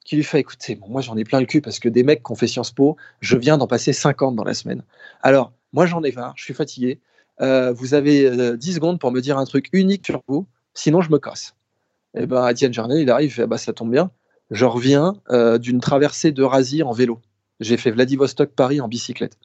qui 0.03 0.15
lui 0.15 0.23
fait 0.23 0.39
écoutez, 0.39 0.79
moi 0.87 1.01
j'en 1.01 1.15
ai 1.17 1.23
plein 1.23 1.39
le 1.39 1.45
cul 1.45 1.61
parce 1.61 1.79
que 1.79 1.89
des 1.89 2.03
mecs 2.03 2.23
qui 2.23 2.31
ont 2.31 2.35
fait 2.35 2.47
Sciences 2.47 2.71
Po, 2.71 2.97
je 3.19 3.37
viens 3.37 3.57
d'en 3.57 3.67
passer 3.67 3.93
50 3.93 4.35
dans 4.35 4.43
la 4.43 4.53
semaine. 4.53 4.83
Alors, 5.21 5.51
moi 5.71 5.85
j'en 5.85 6.03
ai 6.03 6.11
marre, 6.11 6.33
je 6.35 6.43
suis 6.43 6.53
fatigué. 6.53 6.99
Euh, 7.41 7.73
vous 7.73 7.93
avez 7.93 8.29
10 8.57 8.71
euh, 8.71 8.73
secondes 8.73 8.99
pour 8.99 9.11
me 9.11 9.21
dire 9.21 9.37
un 9.37 9.45
truc 9.45 9.69
unique 9.73 10.05
sur 10.05 10.23
vous, 10.27 10.47
sinon 10.73 11.01
je 11.01 11.11
me 11.11 11.19
casse. 11.19 11.55
Et 12.15 12.21
eh 12.21 12.25
ben, 12.27 12.47
Étienne 12.47 12.73
Jarnet, 12.73 13.01
il 13.01 13.09
arrive, 13.09 13.29
il 13.29 13.33
fait, 13.33 13.45
bah, 13.45 13.57
ça 13.57 13.73
tombe 13.73 13.91
bien. 13.91 14.09
Je 14.49 14.63
reviens 14.63 15.15
euh, 15.31 15.57
d'une 15.57 15.81
traversée 15.81 16.31
d'Eurasie 16.31 16.81
en 16.81 16.93
vélo. 16.93 17.19
J'ai 17.59 17.75
fait 17.75 17.91
Vladivostok-Paris 17.91 18.79
en 18.79 18.87
bicyclette. 18.87 19.37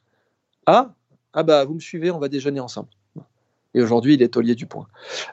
Ah, 0.65 0.93
ah 1.33 1.43
bah, 1.43 1.65
vous 1.65 1.73
me 1.73 1.79
suivez, 1.81 2.11
on 2.11 2.19
va 2.19 2.29
déjeuner 2.29 2.61
ensemble. 2.61 2.87
Et 3.73 3.81
aujourd'hui, 3.81 4.13
il 4.13 4.21
est 4.21 4.29
taulier 4.29 4.55
du 4.55 4.67
point. 4.67 4.87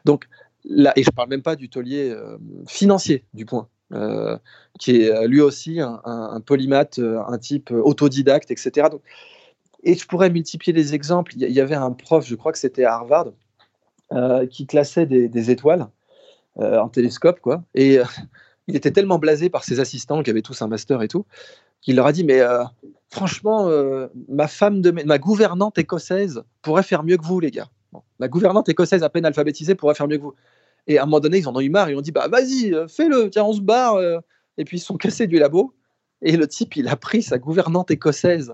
Donc, 0.05 0.27
là, 0.65 0.93
et 0.97 1.05
je 1.05 1.11
ne 1.11 1.15
parle 1.15 1.29
même 1.29 1.43
pas 1.43 1.55
du 1.55 1.69
taulier 1.69 2.11
euh, 2.11 2.39
financier 2.67 3.25
du 3.35 3.47
point, 3.47 3.69
euh, 3.93 4.37
qui 4.81 5.03
est 5.03 5.29
lui 5.29 5.41
aussi 5.41 5.81
un, 5.81 6.01
un, 6.05 6.43
un 6.43 7.39
type 7.39 7.71
autodidacte, 7.71 8.51
etc. 8.51 8.89
Et 9.85 9.95
je 9.95 10.07
pourrais 10.07 10.31
multiplier 10.31 10.73
les 10.73 10.93
exemples. 10.95 11.35
Il 11.37 11.53
y 11.53 11.61
avait 11.61 11.77
un 11.77 11.93
prof, 11.93 12.27
je 12.27 12.35
crois 12.35 12.51
que 12.51 12.59
c'était 12.59 12.85
à 12.85 12.95
Harvard, 12.95 13.29
qui 14.51 14.67
classait 14.67 15.07
des 15.07 15.51
étoiles 15.51 15.89
en 16.59 16.89
télescope, 16.89 17.41
quoi. 17.41 17.63
Et 17.75 17.99
euh, 17.99 18.05
il 18.67 18.77
était 18.77 18.91
tellement 18.91 19.19
blasé 19.19 19.51
par 19.51 19.65
ses 19.65 19.81
assistants 19.81 20.23
qui 20.23 20.31
avaient 20.31 20.43
tous 20.43 20.61
un 20.63 20.69
master 20.69 21.03
et 21.03 21.09
tout, 21.09 21.25
qu'il 21.81 21.97
leur 21.97 22.07
a 22.07 22.13
dit 22.13 22.25
Mais 22.25 22.41
euh, 22.41 22.65
franchement, 23.11 23.71
ma 24.29 24.49
femme 24.49 24.83
de 24.83 24.91
ma 24.91 25.19
gouvernante 25.19 25.79
écossaise 25.79 26.43
pourrait 26.63 26.83
faire 26.83 27.03
mieux 27.03 27.17
que 27.17 27.25
vous, 27.25 27.41
les 27.41 27.51
gars. 27.51 27.69
ma 28.19 28.29
gouvernante 28.29 28.69
écossaise 28.69 29.03
à 29.03 29.09
peine 29.09 29.25
alphabétisée 29.25 29.75
pourrait 29.75 29.95
faire 29.95 30.09
mieux 30.09 30.19
que 30.19 30.23
vous. 30.23 30.35
Et 30.87 30.99
à 30.99 31.03
un 31.03 31.07
moment 31.07 31.21
donné, 31.21 31.39
ils 31.39 31.49
en 31.49 31.55
ont 31.55 31.61
eu 31.61 31.71
marre. 31.71 31.91
Ils 31.91 31.97
ont 31.97 32.03
dit 32.03 32.13
Bah 32.13 32.29
vas-y, 32.29 32.75
fais-le, 32.89 33.31
tiens, 33.31 33.45
on 33.45 33.53
se 33.53 33.61
barre. 33.61 33.99
Et 34.59 34.65
puis 34.65 34.79
ils 34.79 34.81
sont 34.81 34.97
cassés 34.97 35.27
du 35.27 35.39
labo. 35.39 35.75
Et 36.21 36.37
le 36.37 36.49
type, 36.49 36.77
il 36.77 36.89
a 36.89 36.97
pris 36.97 37.23
sa 37.23 37.39
gouvernante 37.39 37.91
écossaise 37.91 38.53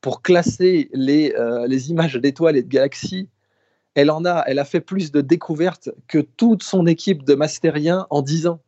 pour 0.00 0.22
classer 0.22 0.90
les 0.92 1.90
images 1.90 2.16
d'étoiles 2.16 2.56
et 2.56 2.62
de 2.62 2.68
galaxies 2.68 3.28
elle 3.96 4.10
en 4.10 4.24
a, 4.26 4.44
elle 4.46 4.58
a 4.58 4.64
fait 4.64 4.80
plus 4.80 5.10
de 5.10 5.22
découvertes 5.22 5.90
que 6.06 6.18
toute 6.18 6.62
son 6.62 6.86
équipe 6.86 7.24
de 7.24 7.34
mastériens 7.34 8.06
en 8.10 8.20
10 8.20 8.46
ans. 8.46 8.60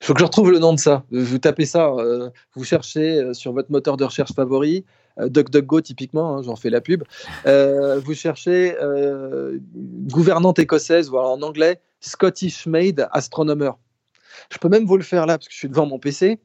Il 0.00 0.06
faut 0.06 0.14
que 0.14 0.20
je 0.20 0.24
retrouve 0.24 0.52
le 0.52 0.60
nom 0.60 0.72
de 0.72 0.78
ça. 0.78 1.04
Vous 1.10 1.38
tapez 1.38 1.66
ça, 1.66 1.88
euh, 1.88 2.30
vous 2.54 2.64
cherchez 2.64 3.18
euh, 3.18 3.34
sur 3.34 3.52
votre 3.52 3.70
moteur 3.70 3.96
de 3.96 4.04
recherche 4.04 4.32
favori, 4.32 4.84
euh, 5.18 5.28
DuckDuckGo 5.28 5.80
typiquement, 5.80 6.36
hein, 6.36 6.42
j'en 6.42 6.54
fais 6.54 6.70
la 6.70 6.80
pub. 6.80 7.02
vous 7.44 8.14
cherchez 8.14 8.76
gouvernante 10.08 10.60
écossaise, 10.60 11.10
voilà 11.10 11.28
en 11.28 11.42
anglais, 11.42 11.80
Scottish 12.00 12.66
Made 12.66 13.08
Astronomer. 13.12 13.72
Je 14.52 14.58
peux 14.58 14.68
même 14.68 14.86
vous 14.86 14.96
le 14.96 15.02
faire 15.02 15.26
là 15.26 15.36
parce 15.36 15.48
que 15.48 15.52
je 15.52 15.58
suis 15.58 15.68
devant 15.68 15.86
mon 15.86 15.98
PC. 15.98 16.38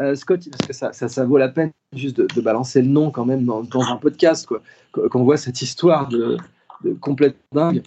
Euh, 0.00 0.14
Scott, 0.16 0.48
parce 0.50 0.66
que 0.66 0.72
ça, 0.72 0.92
ça, 0.92 1.24
vaut 1.24 1.38
la 1.38 1.48
peine 1.48 1.70
juste 1.92 2.16
de, 2.16 2.40
balancer 2.40 2.82
le 2.82 2.88
nom 2.88 3.10
quand 3.10 3.24
même 3.24 3.44
dans, 3.44 3.64
un 3.80 3.96
podcast, 3.96 4.46
quoi, 4.46 4.60
qu'on 4.92 5.22
voit 5.22 5.36
cette 5.36 5.62
histoire 5.62 6.08
de, 6.08 6.36
de 6.82 6.94
complète 6.94 7.36
dingue 7.52 7.82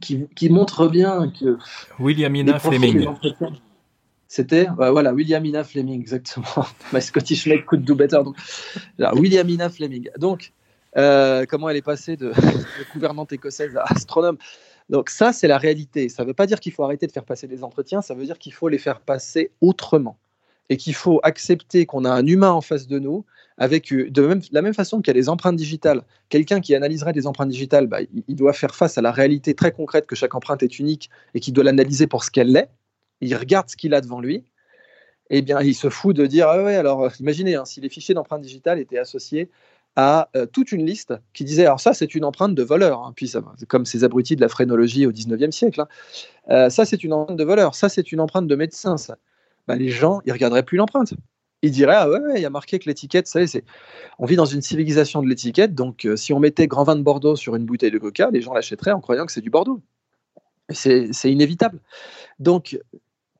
qui, 0.00 0.26
qui, 0.34 0.48
montre 0.48 0.88
bien 0.88 1.32
que. 1.38 1.58
Williamina 1.98 2.58
Fleming. 2.58 3.08
C'était, 4.28 4.68
euh, 4.80 4.90
voilà, 4.90 5.12
Williamina 5.12 5.64
Fleming, 5.64 6.00
exactement. 6.00 6.66
My 6.92 7.02
Scottish 7.02 7.46
mate 7.46 7.64
could 7.66 7.84
do 7.84 7.94
better. 7.94 8.22
Donc, 8.24 8.36
Williamina 9.14 9.68
Fleming. 9.68 10.08
Donc, 10.18 10.52
euh, 10.96 11.44
comment 11.48 11.68
elle 11.68 11.76
est 11.76 11.82
passée 11.82 12.16
de, 12.16 12.28
de 12.30 12.92
gouvernante 12.92 13.32
écossaise 13.32 13.76
à 13.76 13.82
astronome? 13.88 14.38
Donc 14.88 15.08
ça, 15.08 15.32
c'est 15.32 15.48
la 15.48 15.58
réalité. 15.58 16.08
Ça 16.08 16.22
ne 16.22 16.28
veut 16.28 16.34
pas 16.34 16.46
dire 16.46 16.60
qu'il 16.60 16.72
faut 16.72 16.84
arrêter 16.84 17.06
de 17.06 17.12
faire 17.12 17.24
passer 17.24 17.48
des 17.48 17.64
entretiens, 17.64 18.02
ça 18.02 18.14
veut 18.14 18.24
dire 18.24 18.38
qu'il 18.38 18.52
faut 18.52 18.68
les 18.68 18.78
faire 18.78 19.00
passer 19.00 19.50
autrement 19.60 20.18
et 20.70 20.76
qu'il 20.76 20.94
faut 20.94 21.20
accepter 21.22 21.86
qu'on 21.86 22.04
a 22.04 22.10
un 22.10 22.26
humain 22.26 22.50
en 22.50 22.60
face 22.60 22.86
de 22.86 22.98
nous, 22.98 23.24
avec 23.58 23.92
euh, 23.92 24.10
de 24.10 24.40
la 24.52 24.62
même 24.62 24.74
façon 24.74 25.00
qu'il 25.00 25.08
y 25.08 25.16
a 25.16 25.20
les 25.20 25.28
empreintes 25.28 25.56
digitales. 25.56 26.02
Quelqu'un 26.28 26.60
qui 26.60 26.74
analyserait 26.74 27.12
des 27.12 27.26
empreintes 27.26 27.50
digitales, 27.50 27.86
bah, 27.86 27.98
il, 28.28 28.36
doit 28.36 28.52
faire 28.52 28.74
face 28.74 28.98
à 28.98 29.02
la 29.02 29.12
réalité 29.12 29.54
très 29.54 29.72
concrète 29.72 30.06
que 30.06 30.16
chaque 30.16 30.34
empreinte 30.34 30.62
est 30.62 30.78
unique 30.78 31.10
et 31.34 31.40
qu'il 31.40 31.54
doit 31.54 31.64
l'analyser 31.64 32.06
pour 32.06 32.24
ce 32.24 32.30
qu'elle 32.30 32.56
est. 32.56 32.68
Il 33.20 33.34
regarde 33.36 33.68
ce 33.70 33.76
qu'il 33.76 33.94
a 33.94 34.00
devant 34.00 34.20
lui. 34.20 34.44
Eh 35.30 35.42
bien, 35.42 35.60
il 35.62 35.74
se 35.74 35.88
fout 35.88 36.14
de 36.14 36.26
dire, 36.26 36.48
ah 36.48 36.62
ouais, 36.62 36.76
alors 36.76 37.10
imaginez, 37.20 37.54
hein, 37.54 37.64
si 37.64 37.80
les 37.80 37.88
fichiers 37.88 38.14
d'empreintes 38.14 38.42
digitales 38.42 38.78
étaient 38.78 38.98
associés 38.98 39.50
à 39.96 40.28
euh, 40.36 40.46
toute 40.46 40.72
une 40.72 40.84
liste 40.84 41.14
qui 41.32 41.44
disait 41.44 41.66
alors 41.66 41.78
ça 41.80 41.94
c'est 41.94 42.14
une 42.14 42.24
empreinte 42.24 42.54
de 42.54 42.62
voleur, 42.62 43.00
hein. 43.00 43.12
puis 43.14 43.32
comme 43.68 43.86
ces 43.86 44.02
abrutis 44.02 44.34
de 44.34 44.40
la 44.40 44.48
phrénologie 44.48 45.06
au 45.06 45.12
19e 45.12 45.52
siècle, 45.52 45.80
hein. 45.80 45.88
euh, 46.50 46.68
ça 46.68 46.84
c'est 46.84 47.04
une 47.04 47.12
empreinte 47.12 47.38
de 47.38 47.44
voleur, 47.44 47.74
ça 47.74 47.88
c'est 47.88 48.10
une 48.10 48.20
empreinte 48.20 48.48
de 48.48 48.56
médecin, 48.56 48.96
ça. 48.96 49.18
Bah, 49.66 49.76
les 49.76 49.90
gens 49.90 50.20
ils 50.26 50.32
regarderaient 50.32 50.62
plus 50.62 50.76
l'empreinte. 50.76 51.14
Ils 51.62 51.70
diraient 51.70 51.94
ah 51.96 52.10
ouais, 52.10 52.20
il 52.36 52.42
y 52.42 52.46
a 52.46 52.50
marqué 52.50 52.78
que 52.78 52.86
l'étiquette, 52.86 53.26
ça 53.26 53.46
c'est 53.46 53.64
on 54.18 54.26
vit 54.26 54.36
dans 54.36 54.44
une 54.44 54.60
civilisation 54.60 55.22
de 55.22 55.28
l'étiquette, 55.28 55.74
donc 55.74 56.04
euh, 56.04 56.16
si 56.16 56.32
on 56.32 56.40
mettait 56.40 56.66
grand 56.66 56.84
vin 56.84 56.96
de 56.96 57.02
Bordeaux 57.02 57.36
sur 57.36 57.56
une 57.56 57.64
bouteille 57.64 57.90
de 57.90 57.98
Coca, 57.98 58.30
les 58.30 58.42
gens 58.42 58.52
l'achèteraient 58.52 58.92
en 58.92 59.00
croyant 59.00 59.24
que 59.24 59.32
c'est 59.32 59.40
du 59.40 59.50
Bordeaux. 59.50 59.80
C'est 60.70 61.10
inévitable. 61.24 61.80
Donc 62.38 62.78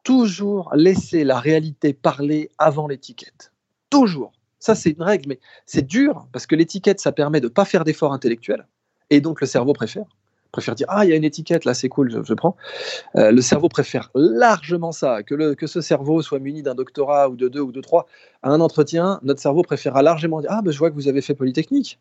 toujours 0.05 0.70
laisser 0.75 1.25
la 1.25 1.41
réalité 1.41 1.95
parler 1.95 2.51
avant 2.59 2.87
l'étiquette. 2.87 3.53
Toujours. 3.91 4.33
Ça, 4.59 4.75
c'est 4.75 4.91
une 4.91 5.03
règle, 5.03 5.29
mais 5.29 5.41
c'est 5.66 5.87
dur 5.87 6.27
parce 6.33 6.47
que 6.47 6.55
l'étiquette, 6.55 7.01
ça 7.01 7.12
permet 7.12 7.41
de 7.41 7.49
pas 7.49 7.64
faire 7.64 7.85
d'efforts 7.85 8.12
intellectuels 8.12 8.66
et 9.11 9.20
donc 9.20 9.41
le 9.41 9.47
cerveau 9.47 9.72
préfère. 9.72 10.07
Préfère 10.55 10.74
dire 10.74 10.86
Ah, 10.88 11.05
il 11.05 11.11
y 11.11 11.12
a 11.12 11.16
une 11.16 11.24
étiquette 11.24 11.64
là, 11.64 11.74
c'est 11.74 11.88
cool, 11.88 12.24
je, 12.24 12.34
prends. 12.34 12.57
Euh, 13.16 13.32
le 13.32 13.42
cerveau 13.42 13.68
préfère 13.68 14.11
largement 14.14 14.92
ça. 14.92 15.22
Que, 15.22 15.34
le, 15.34 15.55
que 15.55 15.66
ce 15.66 15.80
cerveau 15.80 16.22
soit 16.22 16.38
muni 16.38 16.62
d'un 16.62 16.74
doctorat 16.74 17.28
ou 17.28 17.36
de 17.36 17.48
deux 17.48 17.61
ou 17.61 17.72
de 17.72 17.80
trois 17.80 18.07
à 18.42 18.50
un 18.50 18.61
entretien, 18.61 19.18
notre 19.22 19.40
cerveau 19.40 19.62
préférera 19.62 20.02
largement 20.02 20.40
dire 20.40 20.50
Ah, 20.52 20.62
ben, 20.62 20.70
je 20.70 20.78
vois 20.78 20.90
que 20.90 20.94
vous 20.94 21.09
avez 21.09 21.22
fait 21.22 21.34
Polytechnique. 21.34 21.98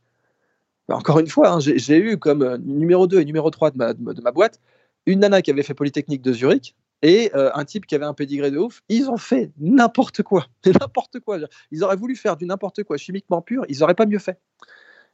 Ben, 0.88 0.95
encore 0.95 1.20
une 1.20 1.28
fois, 1.28 1.49
hein, 1.49 1.60
j'ai 1.60 1.97
eu 1.97 2.18
comme 2.18 2.43
euh, 2.43 2.58
numéro 2.60 3.08
2 3.08 3.22
et 3.22 3.26
numéro 3.26 3.49
3 3.49 3.72
de 3.72 3.78
ma, 3.78 3.93
de 3.93 4.22
ma 4.22 4.32
boîte 4.32 4.60
une 5.06 5.20
nana 5.20 5.41
qui 5.41 5.51
avait 5.51 5.64
fait 5.64 5.74
Polytechnique 5.74 6.22
de 6.22 6.34
Zurich 6.34 6.76
et 7.01 7.32
euh, 7.36 7.51
un 7.54 7.66
type 7.66 7.86
qui 7.86 7.95
avait 7.95 8.06
un 8.06 8.14
pédigré 8.14 8.49
de 8.49 8.58
ouf, 8.58 8.82
ils 8.88 9.10
ont 9.10 9.18
fait 9.18 9.51
n'importe 9.60 10.24
quoi. 10.24 10.47
n'importe 10.66 11.20
quoi. 11.20 11.39
Ils 11.72 11.84
auraient 11.84 11.97
voulu 11.97 12.16
faire 12.16 12.38
du 12.38 12.45
n'importe 12.45 12.84
quoi 12.84 12.97
chimiquement 12.97 13.41
pur, 13.41 13.66
ils 13.68 13.80
n'auraient 13.80 13.93
pas 13.93 14.06
mieux 14.06 14.20
fait. 14.20 14.39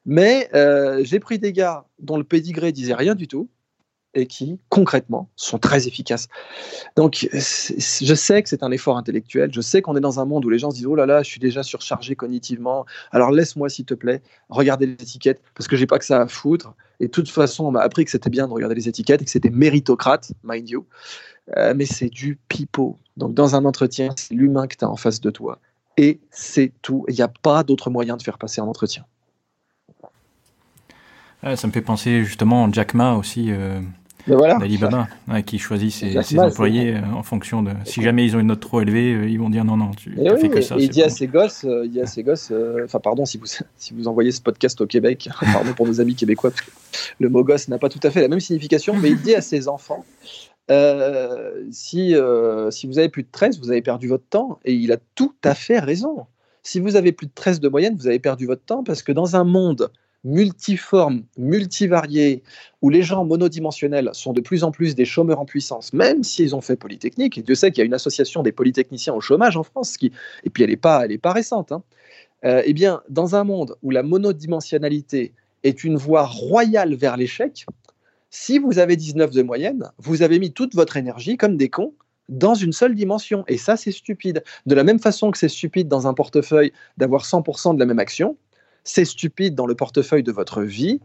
Mais 0.05 0.49
euh, 0.53 1.01
j'ai 1.03 1.19
pris 1.19 1.39
des 1.39 1.53
gars 1.53 1.85
dont 1.99 2.17
le 2.17 2.23
pédigré 2.23 2.71
disait 2.71 2.93
rien 2.93 3.15
du 3.15 3.27
tout 3.27 3.49
et 4.15 4.25
qui, 4.25 4.59
concrètement, 4.69 5.29
sont 5.35 5.59
très 5.59 5.87
efficaces. 5.87 6.27
Donc, 6.95 7.27
je 7.31 8.13
sais 8.15 8.41
que 8.41 8.49
c'est 8.49 8.63
un 8.63 8.71
effort 8.71 8.97
intellectuel, 8.97 9.53
je 9.53 9.61
sais 9.61 9.81
qu'on 9.81 9.95
est 9.95 10.01
dans 10.01 10.19
un 10.19 10.25
monde 10.25 10.43
où 10.45 10.49
les 10.49 10.57
gens 10.57 10.71
se 10.71 10.77
disent, 10.77 10.87
oh 10.87 10.95
là 10.95 11.05
là, 11.05 11.21
je 11.21 11.29
suis 11.29 11.39
déjà 11.39 11.61
surchargé 11.61 12.15
cognitivement, 12.15 12.85
alors 13.11 13.31
laisse-moi, 13.31 13.69
s'il 13.69 13.85
te 13.85 13.93
plaît, 13.93 14.21
regarder 14.49 14.87
les 14.87 14.93
étiquettes, 14.93 15.41
parce 15.53 15.67
que 15.67 15.75
j'ai 15.75 15.85
pas 15.85 15.99
que 15.99 16.05
ça 16.05 16.21
à 16.21 16.27
foutre. 16.27 16.73
Et 16.99 17.05
de 17.05 17.11
toute 17.11 17.29
façon, 17.29 17.65
on 17.65 17.71
m'a 17.71 17.81
appris 17.81 18.03
que 18.03 18.11
c'était 18.11 18.29
bien 18.29 18.47
de 18.47 18.53
regarder 18.53 18.75
les 18.75 18.89
étiquettes 18.89 19.21
et 19.21 19.25
que 19.25 19.31
c'était 19.31 19.51
méritocrate, 19.51 20.31
mind 20.43 20.69
you. 20.69 20.85
Euh, 21.57 21.73
mais 21.75 21.85
c'est 21.85 22.09
du 22.09 22.37
pipeau. 22.47 22.97
Donc, 23.15 23.33
dans 23.33 23.55
un 23.55 23.65
entretien, 23.65 24.09
c'est 24.17 24.33
l'humain 24.33 24.67
que 24.67 24.75
tu 24.75 24.85
as 24.85 24.89
en 24.89 24.95
face 24.95 25.21
de 25.21 25.29
toi. 25.29 25.59
Et 25.97 26.19
c'est 26.29 26.73
tout. 26.81 27.05
Il 27.07 27.15
n'y 27.15 27.21
a 27.21 27.27
pas 27.27 27.63
d'autre 27.63 27.89
moyen 27.89 28.17
de 28.17 28.21
faire 28.21 28.37
passer 28.37 28.61
un 28.61 28.65
entretien. 28.65 29.05
Ça 31.43 31.67
me 31.67 31.71
fait 31.71 31.81
penser 31.81 32.23
justement 32.23 32.65
à 32.65 32.71
Jack 32.71 32.93
Ma 32.93 33.13
aussi, 33.13 33.47
euh, 33.49 33.79
d'Alibaba, 34.27 35.07
qui 35.45 35.59
choisit 35.59 35.91
ses, 35.91 36.39
employés 36.39 36.95
euh, 36.95 37.15
en 37.15 37.23
fonction 37.23 37.63
de. 37.63 37.71
Si 37.85 38.01
jamais 38.01 38.25
ils 38.25 38.35
ont 38.35 38.39
une 38.39 38.47
note 38.47 38.59
trop 38.59 38.81
élevée, 38.81 39.13
euh, 39.13 39.29
ils 39.29 39.39
vont 39.39 39.49
dire 39.49 39.65
non, 39.65 39.77
non, 39.77 39.91
tu 39.91 40.15
as 40.27 40.37
fait 40.37 40.49
que 40.49 40.61
ça. 40.61 40.75
Et 40.77 40.83
il 40.83 40.89
dit 40.89 41.03
à 41.03 41.09
ses 41.09 41.27
gosses, 41.27 41.65
il 41.83 41.89
dit 41.89 42.01
à 42.01 42.05
ses 42.05 42.23
gosses, 42.23 42.51
enfin, 42.83 42.99
pardon, 42.99 43.25
si 43.25 43.37
vous, 43.37 43.45
si 43.77 43.93
vous 43.93 44.07
envoyez 44.07 44.31
ce 44.31 44.41
podcast 44.41 44.79
au 44.81 44.87
Québec, 44.87 45.29
pardon 45.53 45.73
pour 45.73 45.87
nos 45.87 46.01
amis 46.01 46.15
québécois, 46.15 46.51
le 47.19 47.29
mot 47.29 47.43
gosse 47.43 47.67
n'a 47.67 47.77
pas 47.77 47.89
tout 47.89 47.99
à 48.03 48.11
fait 48.11 48.21
la 48.21 48.27
même 48.27 48.39
signification, 48.39 48.95
mais 48.95 49.09
il 49.09 49.21
dit 49.21 49.35
à 49.35 49.41
ses 49.41 49.67
enfants 49.67 50.05
euh, 50.69 51.65
si, 51.71 52.15
euh, 52.15 52.69
si 52.69 52.85
vous 52.85 52.99
avez 52.99 53.09
plus 53.09 53.23
de 53.23 53.29
13, 53.31 53.59
vous 53.59 53.71
avez 53.71 53.81
perdu 53.81 54.07
votre 54.07 54.27
temps. 54.29 54.59
Et 54.65 54.73
il 54.73 54.91
a 54.91 54.97
tout 55.15 55.33
à 55.43 55.55
fait 55.55 55.79
raison. 55.79 56.25
Si 56.63 56.79
vous 56.79 56.95
avez 56.95 57.11
plus 57.11 57.27
de 57.27 57.31
13 57.33 57.59
de 57.59 57.69
moyenne, 57.69 57.95
vous 57.95 58.07
avez 58.07 58.19
perdu 58.19 58.45
votre 58.45 58.63
temps 58.63 58.83
parce 58.83 59.01
que 59.01 59.11
dans 59.11 59.35
un 59.35 59.43
monde 59.43 59.91
multiforme, 60.23 61.23
multivarié, 61.37 62.43
où 62.81 62.89
les 62.89 63.03
gens 63.03 63.25
monodimensionnels 63.25 64.09
sont 64.13 64.33
de 64.33 64.41
plus 64.41 64.63
en 64.63 64.71
plus 64.71 64.95
des 64.95 65.05
chômeurs 65.05 65.39
en 65.39 65.45
puissance, 65.45 65.93
même 65.93 66.23
s'ils 66.23 66.55
ont 66.55 66.61
fait 66.61 66.75
Polytechnique, 66.75 67.37
et 67.37 67.41
Dieu 67.41 67.55
sait 67.55 67.71
qu'il 67.71 67.79
y 67.79 67.83
a 67.83 67.85
une 67.85 67.93
association 67.93 68.43
des 68.43 68.51
polytechniciens 68.51 69.13
au 69.13 69.21
chômage 69.21 69.55
en 69.57 69.63
France, 69.63 69.97
qui, 69.97 70.11
et 70.43 70.49
puis 70.49 70.63
elle 70.63 70.69
n'est 70.69 70.77
pas, 70.77 71.05
est 71.07 71.17
pas 71.17 71.33
récente, 71.33 71.71
hein. 71.71 71.83
euh, 72.45 72.61
eh 72.65 72.73
bien, 72.73 73.01
dans 73.09 73.35
un 73.35 73.43
monde 73.43 73.75
où 73.81 73.91
la 73.91 74.03
monodimensionnalité 74.03 75.33
est 75.63 75.83
une 75.83 75.97
voie 75.97 76.25
royale 76.25 76.95
vers 76.95 77.17
l'échec, 77.17 77.65
si 78.29 78.59
vous 78.59 78.77
avez 78.77 78.95
19 78.95 79.31
de 79.31 79.41
moyenne, 79.41 79.91
vous 79.97 80.21
avez 80.21 80.37
mis 80.37 80.53
toute 80.53 80.75
votre 80.75 80.97
énergie, 80.97 81.37
comme 81.37 81.57
des 81.57 81.69
cons, 81.69 81.93
dans 82.27 82.53
une 82.53 82.73
seule 82.73 82.93
dimension. 82.93 83.43
Et 83.47 83.57
ça, 83.57 83.75
c'est 83.75 83.91
stupide. 83.91 84.43
De 84.67 84.75
la 84.75 84.83
même 84.83 84.99
façon 84.99 85.31
que 85.31 85.37
c'est 85.37 85.49
stupide 85.49 85.87
dans 85.87 86.07
un 86.07 86.13
portefeuille 86.13 86.71
d'avoir 86.97 87.25
100% 87.25 87.73
de 87.73 87.79
la 87.79 87.87
même 87.87 87.97
action, 87.97 88.37
c'est 88.89 89.05
stupide 89.05 89.53
dans 89.53 89.67
le 89.67 89.75
portefeuille 89.75 90.23
de 90.23 90.31
votre 90.31 90.63
vie, 90.63 90.99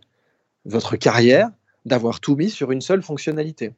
votre 0.64 0.96
carrière, 0.96 1.50
d'avoir 1.84 2.20
tout 2.20 2.34
mis 2.34 2.48
sur 2.48 2.72
une 2.72 2.80
seule 2.80 3.02
fonctionnalité. 3.02 3.74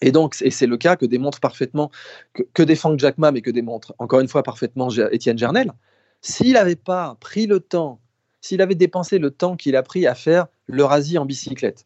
Et 0.00 0.10
donc, 0.10 0.36
et 0.40 0.50
c'est 0.50 0.66
le 0.66 0.76
cas 0.76 0.96
que 0.96 1.06
démontre 1.06 1.38
parfaitement, 1.38 1.90
que, 2.32 2.62
défend 2.62 2.98
Jack 2.98 3.16
Ma, 3.16 3.30
mais 3.30 3.40
que 3.40 3.50
démontre 3.50 3.94
encore 3.98 4.20
une 4.20 4.28
fois 4.28 4.42
parfaitement 4.42 4.90
Étienne 4.90 5.38
Gernel. 5.38 5.72
S'il 6.20 6.54
n'avait 6.54 6.76
pas 6.76 7.16
pris 7.20 7.46
le 7.46 7.60
temps, 7.60 8.00
s'il 8.40 8.60
avait 8.60 8.74
dépensé 8.74 9.18
le 9.18 9.30
temps 9.30 9.56
qu'il 9.56 9.76
a 9.76 9.84
pris 9.84 10.06
à 10.06 10.16
faire 10.16 10.46
l'Eurasie 10.66 11.16
en 11.16 11.24
bicyclette, 11.24 11.84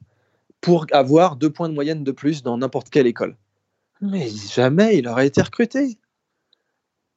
pour 0.62 0.86
avoir 0.92 1.36
deux 1.36 1.50
points 1.50 1.68
de 1.68 1.74
moyenne 1.74 2.02
de 2.02 2.12
plus 2.12 2.42
dans 2.42 2.56
n'importe 2.56 2.88
quelle 2.88 3.06
école. 3.06 3.36
Mais 4.00 4.28
jamais 4.28 4.96
il 4.96 5.06
aurait 5.06 5.26
été 5.26 5.42
recruté. 5.42 5.98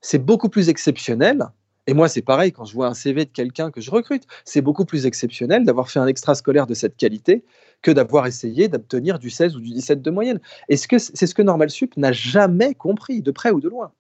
C'est 0.02 0.24
beaucoup 0.24 0.50
plus 0.50 0.68
exceptionnel. 0.68 1.48
Et 1.88 1.94
moi, 1.94 2.08
c'est 2.10 2.24
pareil, 2.24 2.52
quand 2.52 2.66
je 2.66 2.74
vois 2.74 2.88
un 2.88 2.96
CV 2.96 3.26
de 3.26 3.30
quelqu'un 3.30 3.70
que 3.70 3.80
je 3.80 3.92
recrute, 3.92 4.24
c'est 4.44 4.62
beaucoup 4.62 4.86
plus 4.86 5.06
exceptionnel 5.06 5.66
d'avoir 5.66 5.90
fait 5.90 6.00
un 6.00 6.08
extrascolaire 6.08 6.66
de 6.66 6.74
cette 6.74 6.98
qualité 6.98 7.46
que 7.84 7.92
d'avoir 7.92 8.26
essayé 8.26 8.68
d'obtenir 8.68 9.20
du 9.20 9.30
16 9.30 9.56
ou 9.56 9.60
du 9.60 9.72
17 9.72 10.02
de 10.02 10.12
moyenne. 10.12 10.40
Et 10.68 10.78
c'est 10.78 10.98
ce 11.00 11.36
que 11.36 11.44
Normal 11.44 11.70
Sup 11.70 11.96
n'a 11.98 12.12
jamais 12.12 12.74
compris, 12.74 13.22
de 13.22 13.30
près 13.30 13.52
ou 13.52 13.60
de 13.60 13.70
loin. 13.70 13.92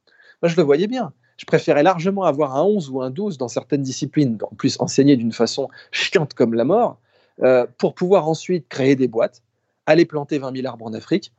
Moi, 0.41 0.49
je 0.49 0.55
le 0.55 0.63
voyais 0.63 0.87
bien. 0.87 1.13
Je 1.37 1.45
préférais 1.45 1.83
largement 1.83 2.23
avoir 2.23 2.55
un 2.55 2.63
11 2.63 2.89
ou 2.89 3.01
un 3.01 3.11
12 3.11 3.37
dans 3.37 3.49
certaines 3.49 3.83
disciplines, 3.83 4.37
en 4.41 4.55
plus 4.55 4.77
enseigné 4.79 5.15
d'une 5.15 5.33
façon 5.33 5.67
chiante 5.91 6.33
comme 6.33 6.55
la 6.55 6.63
mort, 6.63 6.99
euh, 7.43 7.67
pour 7.77 7.93
pouvoir 7.93 8.27
ensuite 8.27 8.67
créer 8.67 8.95
des 8.95 9.07
boîtes, 9.07 9.43
aller 9.85 10.05
planter 10.05 10.39
20 10.39 10.55
000 10.55 10.67
arbres 10.67 10.85
en 10.85 10.93
Afrique, 10.93 11.33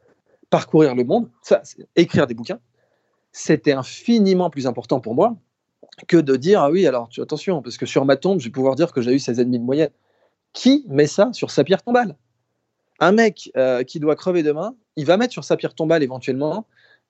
parcourir 0.50 0.94
le 0.94 1.02
monde, 1.02 1.28
écrire 1.96 2.28
des 2.28 2.34
bouquins. 2.34 2.60
C'était 3.32 3.72
infiniment 3.72 4.48
plus 4.48 4.66
important 4.66 5.00
pour 5.00 5.14
moi 5.14 5.36
que 6.06 6.16
de 6.16 6.36
dire 6.36 6.60
ah 6.60 6.70
oui 6.70 6.86
alors 6.86 7.08
tu 7.08 7.22
attention 7.22 7.62
parce 7.62 7.78
que 7.78 7.86
sur 7.86 8.04
ma 8.04 8.16
tombe 8.16 8.40
je 8.40 8.46
vais 8.46 8.52
pouvoir 8.52 8.74
dire 8.74 8.92
que 8.92 9.00
j'ai 9.00 9.12
eu 9.12 9.16
16,5 9.16 9.50
de 9.50 9.58
moyenne. 9.58 9.90
Qui 10.52 10.84
met 10.88 11.06
ça 11.06 11.30
sur 11.32 11.50
sa 11.50 11.64
pierre 11.64 11.82
tombale? 11.82 12.16
Un 12.98 13.12
mec 13.12 13.50
euh, 13.56 13.82
qui 13.82 14.00
doit 14.00 14.16
crever 14.16 14.42
demain, 14.42 14.74
il 14.96 15.04
va 15.04 15.18
mettre 15.18 15.32
sur 15.32 15.44
sa 15.44 15.56
pierre 15.56 15.74
tombale 15.74 16.02
éventuellement 16.02 16.66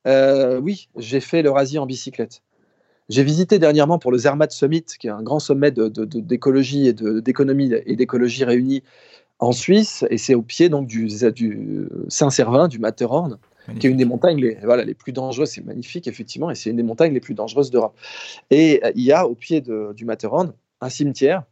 euh, 0.07 0.59
oui 0.61 0.89
j'ai 0.97 1.21
fait 1.21 1.43
l'Eurasie 1.43 1.79
en 1.79 1.87
bicyclette. 1.87 2.43
J'ai 3.09 3.23
visité 3.23 3.61
dernièrement 3.61 4.01
pour 4.01 4.11
le 4.11 4.19
Zermatt 4.19 4.51
Summit, 4.51 4.85
qui 4.99 5.07
est 5.07 5.11
un 5.11 5.23
grand 5.23 5.39
sommet 5.39 5.71
d'écologie 5.71 6.89
et 6.89 6.93
d'économie 6.93 7.73
et 7.87 7.95
d'écologie 7.95 8.45
réunis 8.45 8.83
en 9.39 9.53
Suisse, 9.53 10.05
et 10.11 10.19
c'est 10.19 10.35
au 10.35 10.43
pied 10.43 10.69
donc 10.69 10.89
du, 10.89 11.07
du 11.33 11.89
Saint-Servin, 12.09 12.67
du 12.67 12.79
Matterhorn, 12.79 13.39
qui 13.79 13.87
est 13.87 13.91
une 13.91 13.97
des 13.97 14.05
montagnes 14.05 14.41
les, 14.41 14.59
voilà, 14.63 14.85
les 14.85 14.95
plus 14.95 15.13
dangereuses. 15.13 15.51
C'est 15.51 15.65
magnifique, 15.65 16.07
effectivement, 16.07 16.51
et 16.51 16.55
c'est 16.55 16.71
une 16.71 16.77
des 16.77 16.83
montagnes 16.83 17.13
les 17.13 17.21
plus 17.21 17.35
dangereuses 17.35 17.71
d'Europe. 17.71 17.97
Et 18.51 18.81
euh, 18.85 18.93
il 18.95 19.03
y 19.03 19.13
a 19.13 19.27
au 19.27 19.35
pied 19.35 19.61
du 19.61 20.05
Matterhorn 20.05 20.53
un 20.81 20.89
cimetière 20.89 21.45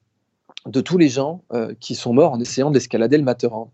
de 0.66 0.80
tous 0.80 0.96
les 0.96 1.08
gens 1.08 1.42
euh, 1.52 1.74
qui 1.80 1.94
sont 1.94 2.14
morts 2.14 2.32
en 2.32 2.40
essayant 2.40 2.70
d'escalader 2.70 3.18
le 3.18 3.24
Matterhorn. 3.24 3.68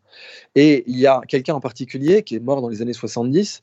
Et 0.54 0.84
il 0.86 0.98
y 0.98 1.06
a 1.06 1.20
quelqu'un 1.28 1.54
en 1.54 1.60
particulier 1.60 2.22
qui 2.22 2.36
est 2.36 2.40
mort 2.40 2.60
dans 2.60 2.68
les 2.68 2.82
années 2.82 2.92
70, 2.92 3.62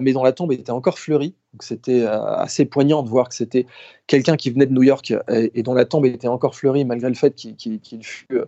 mais 0.00 0.12
dont 0.12 0.22
la 0.22 0.30
tombe 0.30 0.52
était 0.52 0.70
encore 0.70 1.00
fleurie. 1.00 1.34
C'était 1.58 2.04
assez 2.04 2.64
poignant 2.64 3.02
de 3.02 3.08
voir 3.08 3.28
que 3.28 3.34
c'était 3.34 3.66
quelqu'un 4.06 4.36
qui 4.36 4.48
venait 4.50 4.66
de 4.66 4.72
New 4.72 4.84
York 4.84 5.12
et, 5.28 5.62
dont 5.64 5.74
la 5.74 5.84
tombe 5.84 6.06
était 6.06 6.28
encore 6.28 6.54
fleurie 6.54 6.84
malgré 6.84 7.08
le 7.08 7.16
fait 7.16 7.34
qu'il 7.34 8.04
fût 8.04 8.38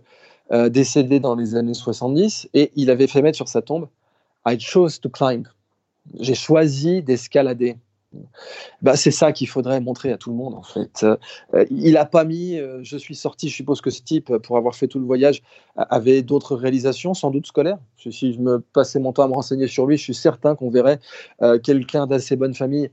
décédé 0.68 1.18
dans 1.18 1.34
les 1.34 1.56
années 1.56 1.74
70. 1.74 2.50
Et 2.54 2.70
il 2.76 2.88
avait 2.88 3.08
fait 3.08 3.20
mettre 3.20 3.34
sur 3.34 3.48
sa 3.48 3.62
tombe 3.62 3.88
I 4.46 4.58
chose 4.58 5.00
to 5.00 5.08
climb. 5.08 5.48
J'ai 6.20 6.34
choisi 6.34 7.02
d'escalader. 7.02 7.76
Bah, 8.82 8.96
c'est 8.96 9.10
ça 9.10 9.32
qu'il 9.32 9.48
faudrait 9.48 9.80
montrer 9.80 10.12
à 10.12 10.18
tout 10.18 10.30
le 10.30 10.36
monde 10.36 10.54
en 10.54 10.62
fait. 10.62 11.04
Euh, 11.04 11.64
il 11.70 11.94
n'a 11.94 12.04
pas 12.04 12.24
mis, 12.24 12.58
euh, 12.58 12.80
je 12.82 12.96
suis 12.96 13.14
sorti, 13.14 13.48
je 13.48 13.54
suppose 13.54 13.80
que 13.80 13.90
ce 13.90 14.02
type, 14.02 14.36
pour 14.38 14.56
avoir 14.56 14.74
fait 14.74 14.86
tout 14.86 14.98
le 14.98 15.06
voyage, 15.06 15.42
avait 15.76 16.22
d'autres 16.22 16.54
réalisations, 16.56 17.14
sans 17.14 17.30
doute 17.30 17.46
scolaires. 17.46 17.78
Si 17.96 18.32
je 18.32 18.38
me 18.38 18.60
passais 18.60 19.00
mon 19.00 19.12
temps 19.12 19.24
à 19.24 19.28
me 19.28 19.34
renseigner 19.34 19.66
sur 19.66 19.86
lui, 19.86 19.96
je 19.96 20.02
suis 20.02 20.14
certain 20.14 20.54
qu'on 20.54 20.70
verrait 20.70 21.00
euh, 21.42 21.58
quelqu'un 21.58 22.06
d'assez 22.06 22.36
bonne 22.36 22.54
famille 22.54 22.90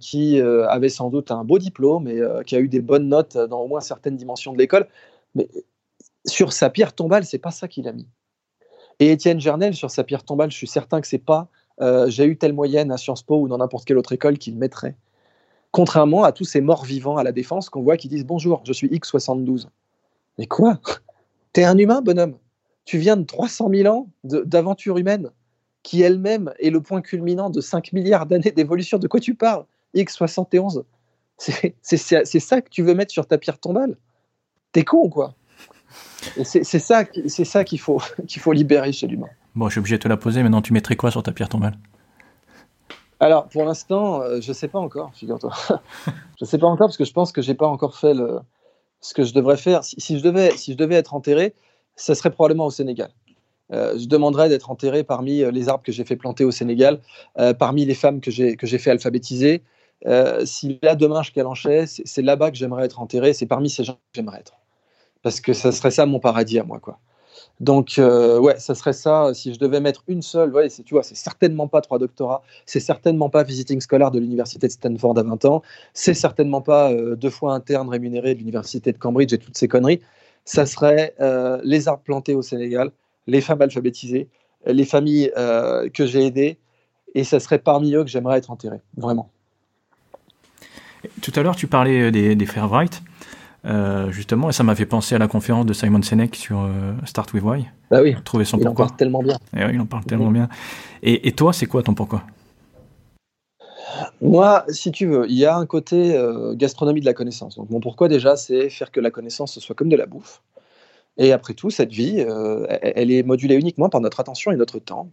qui 0.00 0.40
avait 0.40 0.88
sans 0.88 1.10
doute 1.10 1.30
un 1.30 1.44
beau 1.44 1.58
diplôme 1.58 2.08
et 2.08 2.18
qui 2.46 2.56
a 2.56 2.60
eu 2.60 2.68
des 2.68 2.80
bonnes 2.80 3.08
notes 3.08 3.36
dans 3.36 3.60
au 3.60 3.68
moins 3.68 3.82
certaines 3.82 4.16
dimensions 4.16 4.54
de 4.54 4.58
l'école. 4.58 4.88
Mais 5.34 5.50
sur 6.24 6.54
sa 6.54 6.70
pierre 6.70 6.94
tombale, 6.94 7.26
c'est 7.26 7.38
pas 7.38 7.50
ça 7.50 7.68
qu'il 7.68 7.86
a 7.86 7.92
mis. 7.92 8.06
Et 9.00 9.10
Étienne 9.10 9.40
Gernel, 9.40 9.74
sur 9.74 9.90
sa 9.90 10.04
pierre 10.04 10.22
tombale, 10.22 10.50
je 10.50 10.56
suis 10.56 10.66
certain 10.66 11.00
que 11.00 11.06
c'est 11.06 11.18
pas 11.18 11.48
euh, 11.80 12.10
j'ai 12.10 12.26
eu 12.26 12.36
telle 12.36 12.52
moyenne 12.52 12.92
à 12.92 12.98
Sciences 12.98 13.22
Po 13.22 13.40
ou 13.40 13.48
dans 13.48 13.58
n'importe 13.58 13.86
quelle 13.86 13.98
autre 13.98 14.12
école 14.12 14.38
qui 14.38 14.50
le 14.50 14.58
mettrait. 14.58 14.96
Contrairement 15.70 16.24
à 16.24 16.32
tous 16.32 16.44
ces 16.44 16.60
morts 16.60 16.84
vivants 16.84 17.16
à 17.16 17.22
la 17.22 17.32
défense 17.32 17.70
qu'on 17.70 17.82
voit 17.82 17.96
qui 17.96 18.08
disent 18.08 18.26
bonjour, 18.26 18.60
je 18.64 18.72
suis 18.72 18.88
X72. 18.88 19.66
Mais 20.38 20.46
quoi? 20.46 20.78
T'es 21.52 21.64
un 21.64 21.78
humain, 21.78 22.02
bonhomme? 22.02 22.36
Tu 22.84 22.98
viens 22.98 23.16
de 23.16 23.24
300 23.24 23.70
000 23.72 23.94
ans 23.94 24.08
d'aventure 24.24 24.98
humaine, 24.98 25.30
qui 25.82 26.02
elle-même 26.02 26.52
est 26.58 26.70
le 26.70 26.80
point 26.80 27.02
culminant 27.02 27.50
de 27.50 27.60
5 27.60 27.92
milliards 27.92 28.26
d'années 28.26 28.50
d'évolution. 28.50 28.98
De 28.98 29.08
quoi 29.08 29.20
tu 29.20 29.34
parles 29.34 29.64
X71? 29.94 30.82
C'est 31.38 32.40
ça 32.40 32.60
que 32.60 32.68
tu 32.68 32.82
veux 32.82 32.94
mettre 32.94 33.12
sur 33.12 33.26
ta 33.26 33.38
pierre 33.38 33.58
tombale? 33.58 33.96
T'es 34.72 34.84
con 34.84 35.04
ou 35.04 35.08
quoi? 35.08 35.34
C'est 36.44 36.64
ça, 36.64 37.04
ça 37.26 37.64
qu'il 37.64 37.80
faut, 37.80 38.00
qu'il 38.28 38.40
faut 38.40 38.52
libérer 38.52 38.92
chez 38.92 39.06
l'humain. 39.06 39.28
Bon, 39.54 39.66
je 39.66 39.72
suis 39.72 39.78
obligé 39.80 39.96
de 39.96 40.02
te 40.02 40.08
la 40.08 40.16
poser. 40.16 40.42
Maintenant, 40.42 40.62
tu 40.62 40.72
mettrais 40.72 40.96
quoi 40.96 41.10
sur 41.10 41.22
ta 41.22 41.32
pierre 41.32 41.48
tombale? 41.48 41.76
Alors, 43.20 43.48
pour 43.48 43.64
l'instant, 43.64 44.22
euh, 44.22 44.40
je 44.40 44.48
ne 44.48 44.54
sais 44.54 44.68
pas 44.68 44.78
encore, 44.78 45.12
figure-toi. 45.14 45.52
je 46.06 46.12
ne 46.40 46.46
sais 46.46 46.56
pas 46.56 46.66
encore 46.66 46.88
parce 46.88 46.96
que 46.96 47.04
je 47.04 47.12
pense 47.12 47.32
que 47.32 47.42
j'ai 47.42 47.54
pas 47.54 47.66
encore 47.66 47.96
fait 47.98 48.14
le... 48.14 48.40
ce 49.00 49.12
que 49.12 49.24
je 49.24 49.34
devrais 49.34 49.58
faire. 49.58 49.84
Si, 49.84 50.18
je 50.18 50.22
devais, 50.22 50.52
si 50.56 50.72
je 50.72 50.78
devais 50.78 50.94
être 50.94 51.14
enterré, 51.14 51.54
ça 51.96 52.14
serait 52.14 52.30
probablement 52.30 52.66
au 52.66 52.70
Sénégal. 52.70 53.10
Euh, 53.72 53.98
je 53.98 54.06
demanderais 54.06 54.48
d'être 54.48 54.70
enterré 54.70 55.04
parmi 55.04 55.42
euh, 55.42 55.50
les 55.50 55.68
arbres 55.68 55.84
que 55.84 55.92
j'ai 55.92 56.04
fait 56.04 56.16
planter 56.16 56.44
au 56.44 56.50
Sénégal, 56.50 57.00
parmi 57.58 57.84
les 57.84 57.94
femmes 57.94 58.20
que 58.20 58.30
j'ai 58.30 58.56
fait 58.78 58.90
alphabétiser. 58.90 59.62
si 60.44 60.78
là 60.82 60.94
demain 60.96 61.22
je 61.22 61.32
calanchais, 61.32 61.84
c'est 61.86 62.22
là-bas 62.22 62.50
que 62.50 62.56
j'aimerais 62.56 62.86
être 62.86 63.00
enterré. 63.00 63.34
C'est 63.34 63.46
parmi 63.46 63.68
ces 63.68 63.84
gens 63.84 63.94
que 63.94 63.98
j'aimerais 64.14 64.40
être, 64.40 64.54
parce 65.22 65.40
que 65.40 65.52
ça 65.52 65.72
serait 65.72 65.90
ça 65.90 66.06
mon 66.06 66.20
paradis 66.20 66.58
à 66.58 66.64
moi, 66.64 66.78
quoi. 66.78 66.98
Donc, 67.60 67.98
euh, 67.98 68.38
ouais, 68.38 68.58
ça 68.58 68.74
serait 68.74 68.94
ça. 68.94 69.32
Si 69.34 69.52
je 69.52 69.58
devais 69.58 69.80
mettre 69.80 70.02
une 70.08 70.22
seule, 70.22 70.52
tu 70.84 70.94
vois, 70.94 71.02
c'est 71.02 71.14
certainement 71.14 71.68
pas 71.68 71.82
trois 71.82 71.98
doctorats, 71.98 72.42
c'est 72.64 72.80
certainement 72.80 73.28
pas 73.28 73.42
visiting 73.42 73.80
scholar 73.80 74.10
de 74.10 74.18
l'université 74.18 74.66
de 74.66 74.72
Stanford 74.72 75.18
à 75.18 75.22
20 75.22 75.44
ans, 75.44 75.62
c'est 75.92 76.14
certainement 76.14 76.62
pas 76.62 76.90
euh, 76.90 77.16
deux 77.16 77.28
fois 77.28 77.54
interne 77.54 77.88
rémunéré 77.90 78.34
de 78.34 78.38
l'université 78.38 78.92
de 78.92 78.98
Cambridge 78.98 79.32
et 79.34 79.38
toutes 79.38 79.58
ces 79.58 79.68
conneries. 79.68 80.00
Ça 80.46 80.64
serait 80.64 81.14
euh, 81.20 81.60
les 81.62 81.86
arbres 81.86 82.02
plantés 82.02 82.34
au 82.34 82.40
Sénégal, 82.40 82.92
les 83.26 83.42
femmes 83.42 83.60
alphabétisées, 83.60 84.28
les 84.66 84.84
familles 84.84 85.32
que 85.94 86.06
j'ai 86.06 86.26
aidées, 86.26 86.58
et 87.14 87.24
ça 87.24 87.40
serait 87.40 87.58
parmi 87.58 87.94
eux 87.94 88.04
que 88.04 88.10
j'aimerais 88.10 88.38
être 88.38 88.50
enterré, 88.50 88.78
vraiment. 88.96 89.30
Tout 91.22 91.32
à 91.34 91.42
l'heure, 91.42 91.56
tu 91.56 91.66
parlais 91.66 92.10
des, 92.10 92.34
des 92.34 92.46
frères 92.46 92.68
Wright. 92.68 93.02
Euh, 93.66 94.10
justement, 94.10 94.48
et 94.48 94.52
ça 94.52 94.62
m'a 94.62 94.74
fait 94.74 94.86
penser 94.86 95.14
à 95.14 95.18
la 95.18 95.28
conférence 95.28 95.66
de 95.66 95.72
Simon 95.72 96.00
Sinek 96.00 96.34
sur 96.34 96.60
euh, 96.60 96.94
Start 97.04 97.32
with 97.34 97.42
Why. 97.42 97.66
Bah 97.90 98.00
oui. 98.02 98.16
Trouver 98.24 98.44
son 98.44 98.58
il 98.58 98.64
pourquoi. 98.64 98.86
en 98.86 98.88
parle 98.88 98.98
tellement 98.98 99.22
bien. 99.22 99.36
Et 99.54 99.60
il 99.72 99.80
en 99.80 99.86
parle 99.86 100.04
tellement 100.04 100.30
bien. 100.30 100.48
Et, 101.02 101.32
toi, 101.32 101.52
c'est 101.52 101.66
quoi 101.66 101.82
ton 101.82 101.94
pourquoi? 101.94 102.22
Moi, 104.22 104.64
si 104.68 104.92
tu 104.92 105.06
veux, 105.06 105.26
il 105.28 105.36
y 105.36 105.44
a 105.44 105.56
un 105.56 105.66
côté 105.66 106.16
euh, 106.16 106.54
gastronomie 106.54 107.00
de 107.00 107.06
la 107.06 107.14
connaissance. 107.14 107.56
Donc 107.56 107.70
mon 107.70 107.80
pourquoi 107.80 108.08
déjà, 108.08 108.36
c'est 108.36 108.70
faire 108.70 108.90
que 108.90 109.00
la 109.00 109.10
connaissance 109.10 109.58
soit 109.58 109.74
comme 109.74 109.88
de 109.88 109.96
la 109.96 110.06
bouffe. 110.06 110.42
Et 111.18 111.32
après 111.32 111.54
tout, 111.54 111.70
cette 111.70 111.92
vie, 111.92 112.24
elle 112.80 113.10
est 113.10 113.22
modulée 113.22 113.56
uniquement 113.56 113.90
par 113.90 114.00
notre 114.00 114.20
attention 114.20 114.52
et 114.52 114.56
notre 114.56 114.78
temps. 114.78 115.10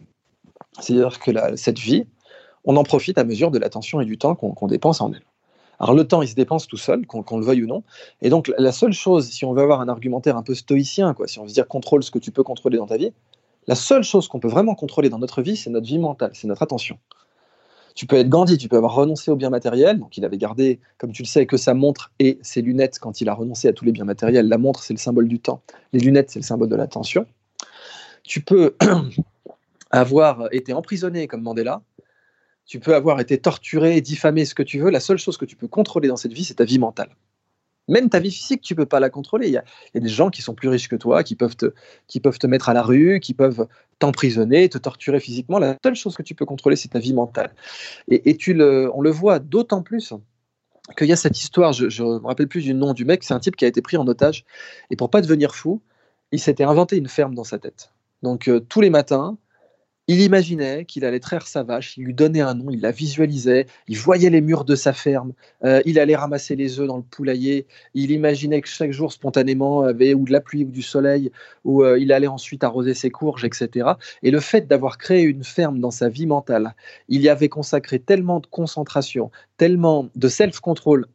C'est-à-dire 0.80 1.18
que 1.18 1.56
cette 1.56 1.78
vie, 1.78 2.06
on 2.64 2.76
en 2.76 2.84
profite 2.84 3.18
à 3.18 3.24
mesure 3.24 3.50
de 3.50 3.58
l'attention 3.58 4.00
et 4.00 4.06
du 4.06 4.16
temps 4.16 4.34
qu'on 4.34 4.66
dépense 4.68 5.02
en 5.02 5.12
elle. 5.12 5.22
Alors 5.78 5.94
le 5.94 6.06
temps, 6.06 6.22
il 6.22 6.28
se 6.28 6.34
dépense 6.34 6.66
tout 6.66 6.76
seul, 6.76 7.06
qu'on 7.06 7.38
le 7.38 7.44
veuille 7.44 7.62
ou 7.62 7.66
non. 7.66 7.84
Et 8.22 8.30
donc 8.30 8.52
la 8.58 8.72
seule 8.72 8.92
chose, 8.92 9.28
si 9.28 9.44
on 9.44 9.52
veut 9.52 9.62
avoir 9.62 9.80
un 9.80 9.88
argumentaire 9.88 10.36
un 10.36 10.42
peu 10.42 10.54
stoïcien, 10.54 11.14
quoi, 11.14 11.28
si 11.28 11.38
on 11.38 11.44
veut 11.44 11.52
dire 11.52 11.68
contrôle 11.68 12.02
ce 12.02 12.10
que 12.10 12.18
tu 12.18 12.30
peux 12.32 12.42
contrôler 12.42 12.78
dans 12.78 12.86
ta 12.86 12.96
vie, 12.96 13.12
la 13.68 13.74
seule 13.74 14.02
chose 14.02 14.28
qu'on 14.28 14.40
peut 14.40 14.48
vraiment 14.48 14.74
contrôler 14.74 15.08
dans 15.10 15.18
notre 15.18 15.42
vie, 15.42 15.56
c'est 15.56 15.70
notre 15.70 15.86
vie 15.86 15.98
mentale, 15.98 16.30
c'est 16.34 16.48
notre 16.48 16.62
attention. 16.62 16.98
Tu 17.94 18.06
peux 18.06 18.16
être 18.16 18.28
Gandhi, 18.28 18.58
tu 18.58 18.68
peux 18.68 18.76
avoir 18.76 18.94
renoncé 18.94 19.30
aux 19.30 19.36
biens 19.36 19.50
matériels, 19.50 19.98
donc 19.98 20.16
il 20.16 20.24
avait 20.24 20.38
gardé, 20.38 20.80
comme 20.98 21.12
tu 21.12 21.22
le 21.22 21.26
sais, 21.26 21.46
que 21.46 21.56
sa 21.56 21.74
montre 21.74 22.12
et 22.18 22.38
ses 22.42 22.62
lunettes 22.62 22.98
quand 22.98 23.20
il 23.20 23.28
a 23.28 23.34
renoncé 23.34 23.68
à 23.68 23.72
tous 23.72 23.84
les 23.84 23.92
biens 23.92 24.04
matériels. 24.04 24.48
La 24.48 24.56
montre, 24.56 24.82
c'est 24.82 24.94
le 24.94 24.98
symbole 24.98 25.28
du 25.28 25.40
temps, 25.40 25.62
les 25.92 26.00
lunettes, 26.00 26.30
c'est 26.30 26.38
le 26.38 26.44
symbole 26.44 26.68
de 26.68 26.76
l'attention. 26.76 27.26
Tu 28.22 28.40
peux 28.40 28.76
avoir 29.90 30.48
été 30.52 30.72
emprisonné 30.72 31.26
comme 31.26 31.42
Mandela, 31.42 31.82
tu 32.68 32.80
peux 32.80 32.94
avoir 32.94 33.18
été 33.18 33.38
torturé, 33.38 34.00
diffamé, 34.02 34.44
ce 34.44 34.54
que 34.54 34.62
tu 34.62 34.78
veux. 34.78 34.90
La 34.90 35.00
seule 35.00 35.16
chose 35.16 35.38
que 35.38 35.46
tu 35.46 35.56
peux 35.56 35.68
contrôler 35.68 36.06
dans 36.06 36.16
cette 36.16 36.34
vie, 36.34 36.44
c'est 36.44 36.54
ta 36.54 36.64
vie 36.64 36.78
mentale. 36.78 37.08
Même 37.88 38.10
ta 38.10 38.20
vie 38.20 38.30
physique, 38.30 38.60
tu 38.60 38.74
peux 38.74 38.84
pas 38.84 39.00
la 39.00 39.08
contrôler. 39.08 39.46
Il 39.46 39.54
y, 39.54 39.56
a, 39.56 39.64
des 39.94 40.08
gens 40.10 40.28
qui 40.28 40.42
sont 40.42 40.54
plus 40.54 40.68
riches 40.68 40.88
que 40.88 40.96
toi, 40.96 41.24
qui 41.24 41.34
peuvent 41.34 41.56
te, 41.56 41.72
qui 42.06 42.20
peuvent 42.20 42.38
te 42.38 42.46
mettre 42.46 42.68
à 42.68 42.74
la 42.74 42.82
rue, 42.82 43.20
qui 43.20 43.32
peuvent 43.32 43.66
t'emprisonner, 43.98 44.68
te 44.68 44.76
torturer 44.76 45.18
physiquement. 45.18 45.58
La 45.58 45.78
seule 45.82 45.94
chose 45.94 46.14
que 46.14 46.22
tu 46.22 46.34
peux 46.34 46.44
contrôler, 46.44 46.76
c'est 46.76 46.88
ta 46.88 46.98
vie 46.98 47.14
mentale. 47.14 47.54
Et, 48.08 48.36
tu 48.36 48.52
le, 48.52 48.90
on 48.94 49.00
le 49.00 49.10
voit 49.10 49.38
d'autant 49.38 49.82
plus 49.82 50.12
qu'il 50.98 51.06
y 51.06 51.12
a 51.12 51.16
cette 51.16 51.40
histoire. 51.40 51.72
Je 51.72 51.86
ne 51.86 52.18
me 52.18 52.26
rappelle 52.26 52.48
plus 52.48 52.62
du 52.62 52.74
nom 52.74 52.92
du 52.92 53.06
mec. 53.06 53.24
C'est 53.24 53.32
un 53.32 53.40
type 53.40 53.56
qui 53.56 53.64
a 53.64 53.68
été 53.68 53.80
pris 53.80 53.96
en 53.96 54.06
otage. 54.06 54.44
Et 54.90 54.96
pour 54.96 55.08
pas 55.08 55.22
devenir 55.22 55.54
fou, 55.54 55.80
il 56.32 56.38
s'était 56.38 56.64
inventé 56.64 56.98
une 56.98 57.08
ferme 57.08 57.34
dans 57.34 57.44
sa 57.44 57.58
tête. 57.58 57.94
Donc 58.22 58.48
euh, 58.48 58.60
tous 58.60 58.82
les 58.82 58.90
matins, 58.90 59.38
il 60.08 60.22
imaginait 60.22 60.86
qu'il 60.86 61.04
allait 61.04 61.20
traire 61.20 61.46
sa 61.46 61.62
vache, 61.62 61.98
il 61.98 62.04
lui 62.04 62.14
donnait 62.14 62.40
un 62.40 62.54
nom, 62.54 62.70
il 62.70 62.80
la 62.80 62.90
visualisait, 62.90 63.66
il 63.88 63.98
voyait 63.98 64.30
les 64.30 64.40
murs 64.40 64.64
de 64.64 64.74
sa 64.74 64.94
ferme, 64.94 65.34
euh, 65.64 65.82
il 65.84 65.98
allait 65.98 66.16
ramasser 66.16 66.56
les 66.56 66.80
œufs 66.80 66.86
dans 66.86 66.96
le 66.96 67.02
poulailler, 67.02 67.66
il 67.92 68.10
imaginait 68.10 68.62
que 68.62 68.68
chaque 68.68 68.90
jour 68.90 69.12
spontanément 69.12 69.82
avait 69.82 70.14
ou 70.14 70.24
de 70.24 70.32
la 70.32 70.40
pluie 70.40 70.64
ou 70.64 70.70
du 70.70 70.80
soleil, 70.80 71.30
ou 71.64 71.84
euh, 71.84 71.98
il 71.98 72.10
allait 72.12 72.26
ensuite 72.26 72.64
arroser 72.64 72.94
ses 72.94 73.10
courges, 73.10 73.44
etc. 73.44 73.90
Et 74.22 74.30
le 74.30 74.40
fait 74.40 74.66
d'avoir 74.66 74.96
créé 74.96 75.22
une 75.22 75.44
ferme 75.44 75.78
dans 75.78 75.90
sa 75.90 76.08
vie 76.08 76.26
mentale, 76.26 76.74
il 77.08 77.20
y 77.20 77.28
avait 77.28 77.50
consacré 77.50 77.98
tellement 77.98 78.40
de 78.40 78.46
concentration, 78.46 79.30
tellement 79.58 80.08
de 80.16 80.28
self-control 80.28 81.06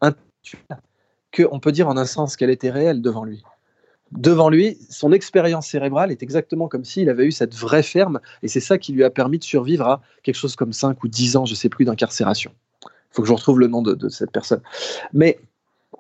qu'on 1.36 1.60
peut 1.60 1.72
dire 1.72 1.88
en 1.88 1.98
un 1.98 2.06
sens 2.06 2.36
qu'elle 2.38 2.52
était 2.52 2.70
réelle 2.70 3.02
devant 3.02 3.24
lui 3.24 3.44
devant 4.18 4.50
lui, 4.50 4.78
son 4.90 5.12
expérience 5.12 5.68
cérébrale 5.68 6.12
est 6.12 6.24
exactement 6.24 6.68
comme 6.68 6.86
s'il 6.86 7.10
avait 7.10 7.26
eu 7.26 7.32
cette 7.32 7.56
vraie 7.56 7.84
ferme, 7.84 8.20
et 8.42 8.48
c'est 8.48 8.60
ça 8.60 8.78
qui 8.78 8.94
lui 8.94 9.04
a 9.04 9.10
permis 9.10 9.40
de 9.40 9.44
survivre 9.44 9.88
à 9.88 10.02
quelque 10.24 10.36
chose 10.36 10.56
comme 10.56 10.74
5 10.74 11.04
ou 11.04 11.08
10 11.08 11.38
ans, 11.38 11.46
je 11.46 11.54
ne 11.54 11.56
sais 11.56 11.70
plus, 11.70 11.86
d'incarcération. 11.86 12.52
Il 12.86 13.16
faut 13.16 13.22
que 13.22 13.28
je 13.28 13.34
retrouve 13.34 13.60
le 13.60 13.68
nom 13.68 13.82
de, 13.82 14.10
cette 14.10 14.32
personne. 14.32 14.62
Mais 15.14 15.40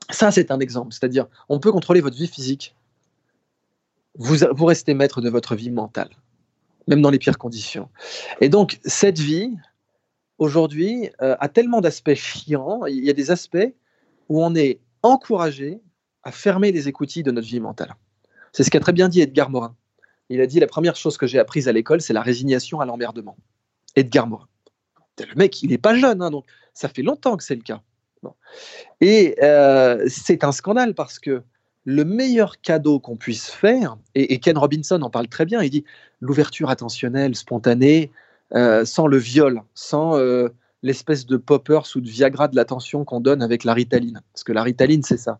ça, 0.09 0.31
c'est 0.31 0.51
un 0.51 0.59
exemple. 0.59 0.93
C'est-à-dire, 0.93 1.27
on 1.49 1.59
peut 1.59 1.71
contrôler 1.71 2.01
votre 2.01 2.15
vie 2.15 2.27
physique. 2.27 2.75
Vous, 4.15 4.37
vous 4.51 4.65
restez 4.65 4.93
maître 4.93 5.21
de 5.21 5.29
votre 5.29 5.55
vie 5.55 5.71
mentale, 5.71 6.09
même 6.87 7.01
dans 7.01 7.09
les 7.09 7.19
pires 7.19 7.37
conditions. 7.37 7.89
Et 8.41 8.49
donc, 8.49 8.79
cette 8.85 9.19
vie, 9.19 9.51
aujourd'hui, 10.37 11.09
euh, 11.21 11.35
a 11.39 11.49
tellement 11.49 11.81
d'aspects 11.81 12.15
chiants. 12.15 12.85
Il 12.85 13.03
y 13.03 13.09
a 13.09 13.13
des 13.13 13.31
aspects 13.31 13.73
où 14.29 14.43
on 14.43 14.55
est 14.55 14.79
encouragé 15.01 15.81
à 16.23 16.31
fermer 16.31 16.71
les 16.71 16.87
écoutilles 16.87 17.23
de 17.23 17.31
notre 17.31 17.47
vie 17.47 17.59
mentale. 17.59 17.95
C'est 18.53 18.63
ce 18.63 18.69
qu'a 18.69 18.79
très 18.79 18.93
bien 18.93 19.09
dit 19.09 19.19
Edgar 19.19 19.49
Morin. 19.49 19.75
Il 20.29 20.39
a 20.39 20.47
dit 20.47 20.59
la 20.59 20.67
première 20.67 20.95
chose 20.95 21.17
que 21.17 21.27
j'ai 21.27 21.39
apprise 21.39 21.67
à 21.67 21.73
l'école, 21.73 22.01
c'est 22.01 22.13
la 22.13 22.21
résignation 22.21 22.79
à 22.79 22.85
l'emmerdement. 22.85 23.35
Edgar 23.95 24.27
Morin. 24.27 24.47
Le 25.19 25.35
mec, 25.35 25.61
il 25.61 25.71
n'est 25.71 25.77
pas 25.77 25.95
jeune, 25.95 26.21
hein, 26.21 26.31
donc 26.31 26.45
ça 26.73 26.87
fait 26.87 27.01
longtemps 27.01 27.35
que 27.35 27.43
c'est 27.43 27.55
le 27.55 27.61
cas. 27.61 27.81
Et 29.01 29.35
euh, 29.43 30.05
c'est 30.07 30.43
un 30.43 30.51
scandale 30.51 30.93
parce 30.93 31.19
que 31.19 31.43
le 31.85 32.05
meilleur 32.05 32.61
cadeau 32.61 32.99
qu'on 32.99 33.17
puisse 33.17 33.49
faire, 33.49 33.97
et, 34.15 34.39
Ken 34.39 34.57
Robinson 34.57 35.01
en 35.01 35.09
parle 35.09 35.27
très 35.27 35.45
bien, 35.45 35.61
il 35.61 35.69
dit 35.69 35.83
l'ouverture 36.21 36.69
attentionnelle, 36.69 37.35
spontanée, 37.35 38.11
euh, 38.55 38.85
sans 38.85 39.07
le 39.07 39.17
viol, 39.17 39.61
sans 39.73 40.17
euh, 40.17 40.49
l'espèce 40.83 41.25
de 41.25 41.35
poppers 41.37 41.83
ou 41.95 42.01
de 42.01 42.09
Viagra 42.09 42.47
de 42.47 42.55
l'attention 42.55 43.03
qu'on 43.03 43.19
donne 43.19 43.41
avec 43.41 43.65
la 43.65 43.73
ritaline. 43.73 44.21
Parce 44.31 44.43
que 44.43 44.53
la 44.53 44.63
ritaline, 44.63 45.03
c'est 45.03 45.17
ça. 45.17 45.39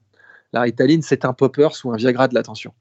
La 0.52 0.62
ritaline, 0.62 1.02
c'est 1.02 1.24
un 1.24 1.34
poppers 1.34 1.74
ou 1.86 1.94
un 1.94 1.98
Viagra 1.98 2.28
de 2.28 2.34
l'attention. 2.34 2.74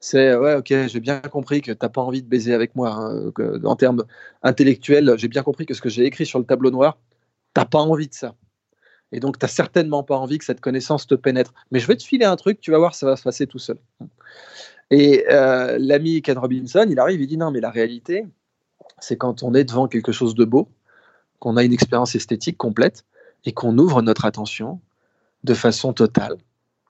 C'est 0.00 0.36
ouais, 0.36 0.54
ok, 0.54 0.72
j'ai 0.86 1.00
bien 1.00 1.20
compris 1.20 1.60
que 1.60 1.72
tu 1.72 1.78
n'as 1.82 1.88
pas 1.88 2.00
envie 2.00 2.22
de 2.22 2.28
baiser 2.28 2.54
avec 2.54 2.76
moi. 2.76 2.90
Hein, 2.90 3.32
en 3.64 3.76
termes 3.76 4.04
intellectuels, 4.42 5.14
j'ai 5.16 5.28
bien 5.28 5.42
compris 5.42 5.66
que 5.66 5.74
ce 5.74 5.80
que 5.80 5.88
j'ai 5.88 6.04
écrit 6.04 6.24
sur 6.24 6.38
le 6.38 6.44
tableau 6.44 6.70
noir, 6.70 6.98
tu 7.54 7.60
n'as 7.60 7.64
pas 7.66 7.80
envie 7.80 8.08
de 8.08 8.14
ça. 8.14 8.34
Et 9.10 9.20
donc, 9.20 9.38
tu 9.38 9.48
certainement 9.48 10.02
pas 10.02 10.16
envie 10.16 10.38
que 10.38 10.44
cette 10.44 10.60
connaissance 10.60 11.06
te 11.06 11.14
pénètre. 11.14 11.54
Mais 11.70 11.80
je 11.80 11.86
vais 11.86 11.96
te 11.96 12.02
filer 12.02 12.26
un 12.26 12.36
truc, 12.36 12.60
tu 12.60 12.70
vas 12.70 12.78
voir, 12.78 12.94
ça 12.94 13.06
va 13.06 13.16
se 13.16 13.22
passer 13.22 13.46
tout 13.46 13.58
seul. 13.58 13.78
Et 14.90 15.24
euh, 15.30 15.78
l'ami 15.80 16.22
Ken 16.22 16.38
Robinson, 16.38 16.86
il 16.88 16.98
arrive, 16.98 17.20
il 17.20 17.26
dit 17.26 17.36
non, 17.36 17.50
mais 17.50 17.60
la 17.60 17.70
réalité, 17.70 18.26
c'est 19.00 19.16
quand 19.16 19.42
on 19.42 19.54
est 19.54 19.64
devant 19.64 19.88
quelque 19.88 20.12
chose 20.12 20.34
de 20.34 20.44
beau, 20.44 20.68
qu'on 21.38 21.56
a 21.56 21.64
une 21.64 21.72
expérience 21.72 22.14
esthétique 22.14 22.56
complète 22.56 23.04
et 23.44 23.52
qu'on 23.52 23.76
ouvre 23.78 24.02
notre 24.02 24.24
attention 24.24 24.80
de 25.44 25.54
façon 25.54 25.92
totale, 25.92 26.36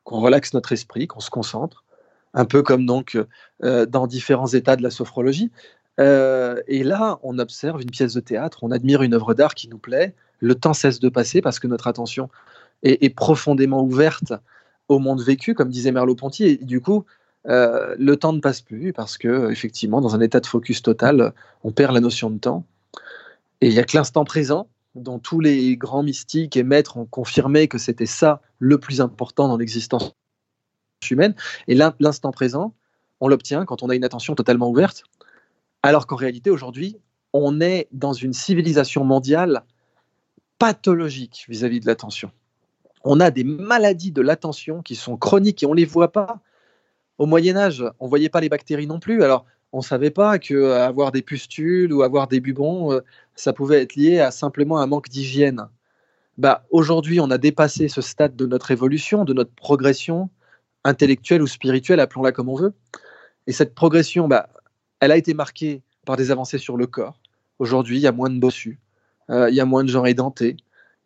qu'on 0.05 0.21
relaxe 0.21 0.55
notre 0.55 0.73
esprit, 0.73 1.07
qu'on 1.07 1.21
se 1.21 1.31
concentre, 1.31 1.85
un 2.39 2.45
peu 2.45 2.63
comme 2.63 2.87
donc 2.87 3.19
euh, 3.65 3.85
dans 3.85 4.07
différents 4.07 4.47
états 4.47 4.77
de 4.77 4.83
la 4.83 4.91
sophrologie. 4.91 5.51
Euh, 5.99 6.63
et 6.69 6.85
là, 6.85 7.19
on 7.25 7.39
observe 7.41 7.83
une 7.83 7.91
pièce 7.91 8.15
de 8.15 8.21
théâtre, 8.21 8.61
on 8.63 8.71
admire 8.71 9.03
une 9.03 9.15
œuvre 9.15 9.35
d'art 9.35 9.55
qui 9.55 9.69
nous 9.69 9.79
plaît, 9.79 10.15
le 10.39 10.55
temps 10.55 10.73
cesse 10.73 11.01
de 11.01 11.09
passer 11.09 11.43
parce 11.43 11.59
que 11.59 11.67
notre 11.67 11.89
attention 11.89 12.31
est, 12.85 13.13
profondément 13.13 13.83
ouverte 13.83 14.33
au 14.87 15.01
monde 15.01 15.21
vécu, 15.21 15.55
comme 15.55 15.69
disait 15.69 15.91
Merleau-Ponty, 15.91 16.45
et 16.45 16.57
du 16.59 16.81
coup, 16.81 17.05
euh, 17.49 17.97
le 17.99 18.17
temps 18.17 18.33
ne 18.33 18.41
passe 18.41 18.61
plus 18.61 18.93
parce 18.93 19.19
que, 19.19 19.51
effectivement, 19.51 20.01
dans 20.01 20.15
un 20.15 20.21
état 20.21 20.39
de 20.39 20.47
focus 20.47 20.81
total, 20.81 21.33
on 21.65 21.73
perd 21.73 21.93
la 21.93 22.01
notion 22.01 22.31
de 22.31 22.39
temps. 22.39 22.65
Et 23.61 23.67
il 23.67 23.73
n'y 23.73 23.81
a 23.81 23.85
que 23.85 23.97
l'instant 23.97 24.25
présent, 24.25 24.69
dont 24.95 25.19
tous 25.19 25.41
les 25.41 25.77
grands 25.77 26.05
mystiques 26.05 26.57
et 26.57 26.63
maîtres 26.63 26.99
ont 26.99 27.07
confirmé 27.07 27.67
que 27.67 27.79
c'était 27.79 28.07
ça 28.07 28.41
le 28.61 28.79
plus 28.79 29.01
important 29.01 29.49
dans 29.49 29.57
l'existence 29.57 30.15
humaine. 31.11 31.35
Et 31.67 31.75
l'instant 31.75 32.31
présent, 32.31 32.75
on 33.21 33.29
l'obtient 33.29 33.65
quand 33.65 33.83
on 33.83 33.89
a 33.89 33.95
une 33.95 34.05
attention 34.05 34.35
totalement 34.35 34.69
ouverte, 34.69 35.05
alors 35.83 36.07
qu'en 36.07 36.17
réalité, 36.17 36.51
aujourd'hui, 36.51 36.97
on 37.33 37.61
est 37.61 37.89
dans 37.93 38.13
une 38.13 38.33
civilisation 38.33 39.05
mondiale 39.05 39.65
pathologique 40.59 41.47
vis-à-vis 41.49 41.81
de 41.81 41.87
l'attention. 41.87 42.31
On 43.05 43.21
a 43.21 43.31
des 43.31 43.45
maladies 43.45 44.13
de 44.13 44.23
l'attention 44.23 44.83
qui 44.83 44.97
sont 44.97 45.17
chroniques 45.17 45.63
et 45.63 45.67
on 45.67 45.73
ne 45.73 45.77
les 45.77 45.85
voit 45.85 46.13
pas. 46.13 46.41
Au 47.19 47.27
Moyen 47.27 47.57
Âge, 47.57 47.85
on 48.01 48.07
ne 48.07 48.09
voyait 48.09 48.29
pas 48.29 48.41
les 48.41 48.49
bactéries 48.49 48.87
non 48.87 48.99
plus. 48.99 49.23
Alors, 49.23 49.45
on 49.73 49.79
ne 49.79 49.85
savait 49.85 50.11
pas 50.11 50.39
qu'avoir 50.39 51.13
des 51.13 51.23
pustules 51.23 51.93
ou 51.93 52.03
avoir 52.03 52.27
des 52.27 52.41
bubons, 52.41 52.93
euh, 52.93 53.01
ça 53.35 53.53
pouvait 53.53 53.83
être 53.83 53.97
lié 53.97 54.19
à 54.19 54.31
simplement 54.31 54.79
un 54.79 54.87
manque 54.87 55.09
d'hygiène. 55.09 55.69
Bah, 56.39 56.65
Aujourd'hui, 56.71 57.21
on 57.21 57.31
a 57.31 57.39
dépassé 57.39 57.89
ce 57.89 58.01
stade 58.01 58.35
de 58.35 58.47
notre 58.47 58.71
évolution, 58.71 59.25
de 59.25 59.35
notre 59.35 59.55
progression 59.55 60.31
intellectuelle 60.85 61.43
ou 61.43 61.47
spirituelle, 61.47 62.01
appelons-la 62.01 62.33
comme 62.33 62.49
on 62.49 62.57
veut. 62.57 62.75
Et 63.47 63.53
cette 63.53 63.75
progression, 63.75 64.29
bah, 64.29 64.49
elle 65.01 65.13
a 65.13 65.17
été 65.17 65.35
marquée 65.35 65.83
par 66.05 66.17
des 66.17 66.31
avancées 66.31 66.59
sur 66.59 66.77
le 66.77 66.87
corps. 66.87 67.21
Aujourd'hui, 67.59 67.99
il 67.99 68.03
y 68.03 68.07
a 68.07 68.13
moins 68.13 68.31
de 68.31 68.39
bossus, 68.39 68.79
euh, 69.31 69.51
il 69.51 69.57
y 69.57 69.61
a 69.61 69.65
moins 69.65 69.85
de 69.85 69.89
gens 69.89 70.05
édentés, 70.05 70.57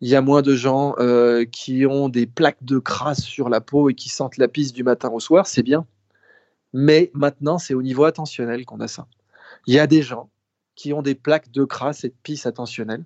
il 0.01 0.09
y 0.09 0.15
a 0.15 0.21
moins 0.21 0.41
de 0.41 0.55
gens 0.55 0.95
euh, 0.99 1.45
qui 1.45 1.85
ont 1.85 2.09
des 2.09 2.25
plaques 2.25 2.63
de 2.63 2.77
crasse 2.77 3.21
sur 3.21 3.49
la 3.49 3.61
peau 3.61 3.89
et 3.89 3.95
qui 3.95 4.09
sentent 4.09 4.37
la 4.37 4.47
pisse 4.47 4.73
du 4.73 4.83
matin 4.83 5.09
au 5.09 5.19
soir, 5.19 5.47
c'est 5.47 5.63
bien. 5.63 5.85
Mais 6.73 7.11
maintenant, 7.13 7.57
c'est 7.57 7.73
au 7.73 7.81
niveau 7.81 8.03
attentionnel 8.03 8.65
qu'on 8.65 8.81
a 8.81 8.87
ça. 8.89 9.07
Il 9.65 9.73
y 9.73 9.79
a 9.79 9.87
des 9.87 10.01
gens 10.01 10.29
qui 10.75 10.91
ont 10.91 11.01
des 11.01 11.15
plaques 11.15 11.51
de 11.51 11.63
crasse 11.63 12.03
et 12.03 12.09
de 12.09 12.15
pisse 12.23 12.45
attentionnelles 12.45 13.05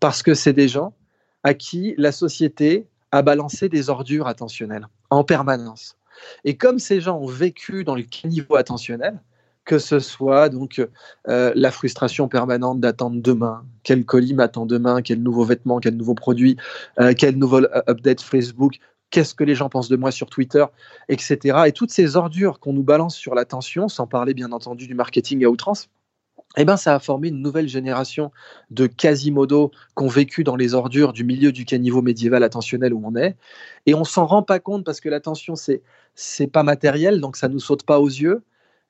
parce 0.00 0.22
que 0.22 0.32
c'est 0.32 0.54
des 0.54 0.68
gens 0.68 0.94
à 1.42 1.52
qui 1.52 1.94
la 1.98 2.12
société 2.12 2.88
a 3.10 3.20
balancé 3.22 3.68
des 3.68 3.90
ordures 3.90 4.26
attentionnelles 4.26 4.88
en 5.10 5.24
permanence. 5.24 5.97
Et 6.44 6.56
comme 6.56 6.78
ces 6.78 7.00
gens 7.00 7.18
ont 7.18 7.26
vécu 7.26 7.84
dans 7.84 7.94
le 7.94 8.04
niveau 8.24 8.56
attentionnel, 8.56 9.20
que 9.68 9.78
ce 9.78 10.00
soit 10.00 10.48
donc 10.48 10.80
euh, 11.28 11.52
la 11.54 11.70
frustration 11.70 12.26
permanente 12.26 12.80
d'attendre 12.80 13.20
demain, 13.20 13.64
quel 13.82 14.04
colis 14.06 14.32
m'attend 14.32 14.64
demain, 14.64 15.02
quel 15.02 15.22
nouveau 15.22 15.44
vêtement, 15.44 15.78
quel 15.78 15.94
nouveau 15.94 16.14
produit, 16.14 16.56
euh, 16.98 17.12
quel 17.16 17.36
nouveau 17.36 17.62
euh, 17.62 17.82
update 17.86 18.22
Facebook, 18.22 18.78
qu'est-ce 19.10 19.34
que 19.34 19.44
les 19.44 19.54
gens 19.54 19.68
pensent 19.68 19.90
de 19.90 19.96
moi 19.96 20.10
sur 20.10 20.30
Twitter, 20.30 20.64
etc. 21.10 21.58
Et 21.66 21.72
toutes 21.72 21.90
ces 21.90 22.16
ordures 22.16 22.60
qu'on 22.60 22.72
nous 22.72 22.82
balance 22.82 23.14
sur 23.14 23.34
l'attention, 23.34 23.88
sans 23.88 24.06
parler 24.06 24.32
bien 24.32 24.52
entendu 24.52 24.86
du 24.86 24.94
marketing 24.94 25.44
à 25.44 25.50
outrance, 25.50 25.90
eh 26.56 26.64
ben, 26.64 26.76
ça 26.76 26.94
a 26.94 26.98
formé 26.98 27.28
une 27.28 27.42
nouvelle 27.42 27.68
génération 27.68 28.32
de 28.70 28.86
quasimodo 28.86 29.70
ont 29.96 30.08
vécu 30.08 30.44
dans 30.44 30.56
les 30.56 30.74
ordures 30.74 31.12
du 31.12 31.22
milieu 31.22 31.52
du 31.52 31.64
caniveau 31.64 32.02
médiéval 32.02 32.42
attentionnel 32.42 32.94
où 32.94 33.02
on 33.04 33.14
est. 33.16 33.36
Et 33.86 33.94
on 33.94 34.04
s'en 34.04 34.26
rend 34.26 34.42
pas 34.42 34.58
compte 34.58 34.84
parce 34.84 35.00
que 35.00 35.08
l'attention, 35.08 35.56
c'est, 35.56 35.82
c'est 36.14 36.46
pas 36.46 36.62
matériel, 36.62 37.20
donc 37.20 37.36
ça 37.36 37.48
nous 37.48 37.60
saute 37.60 37.82
pas 37.82 38.00
aux 38.00 38.08
yeux. 38.08 38.42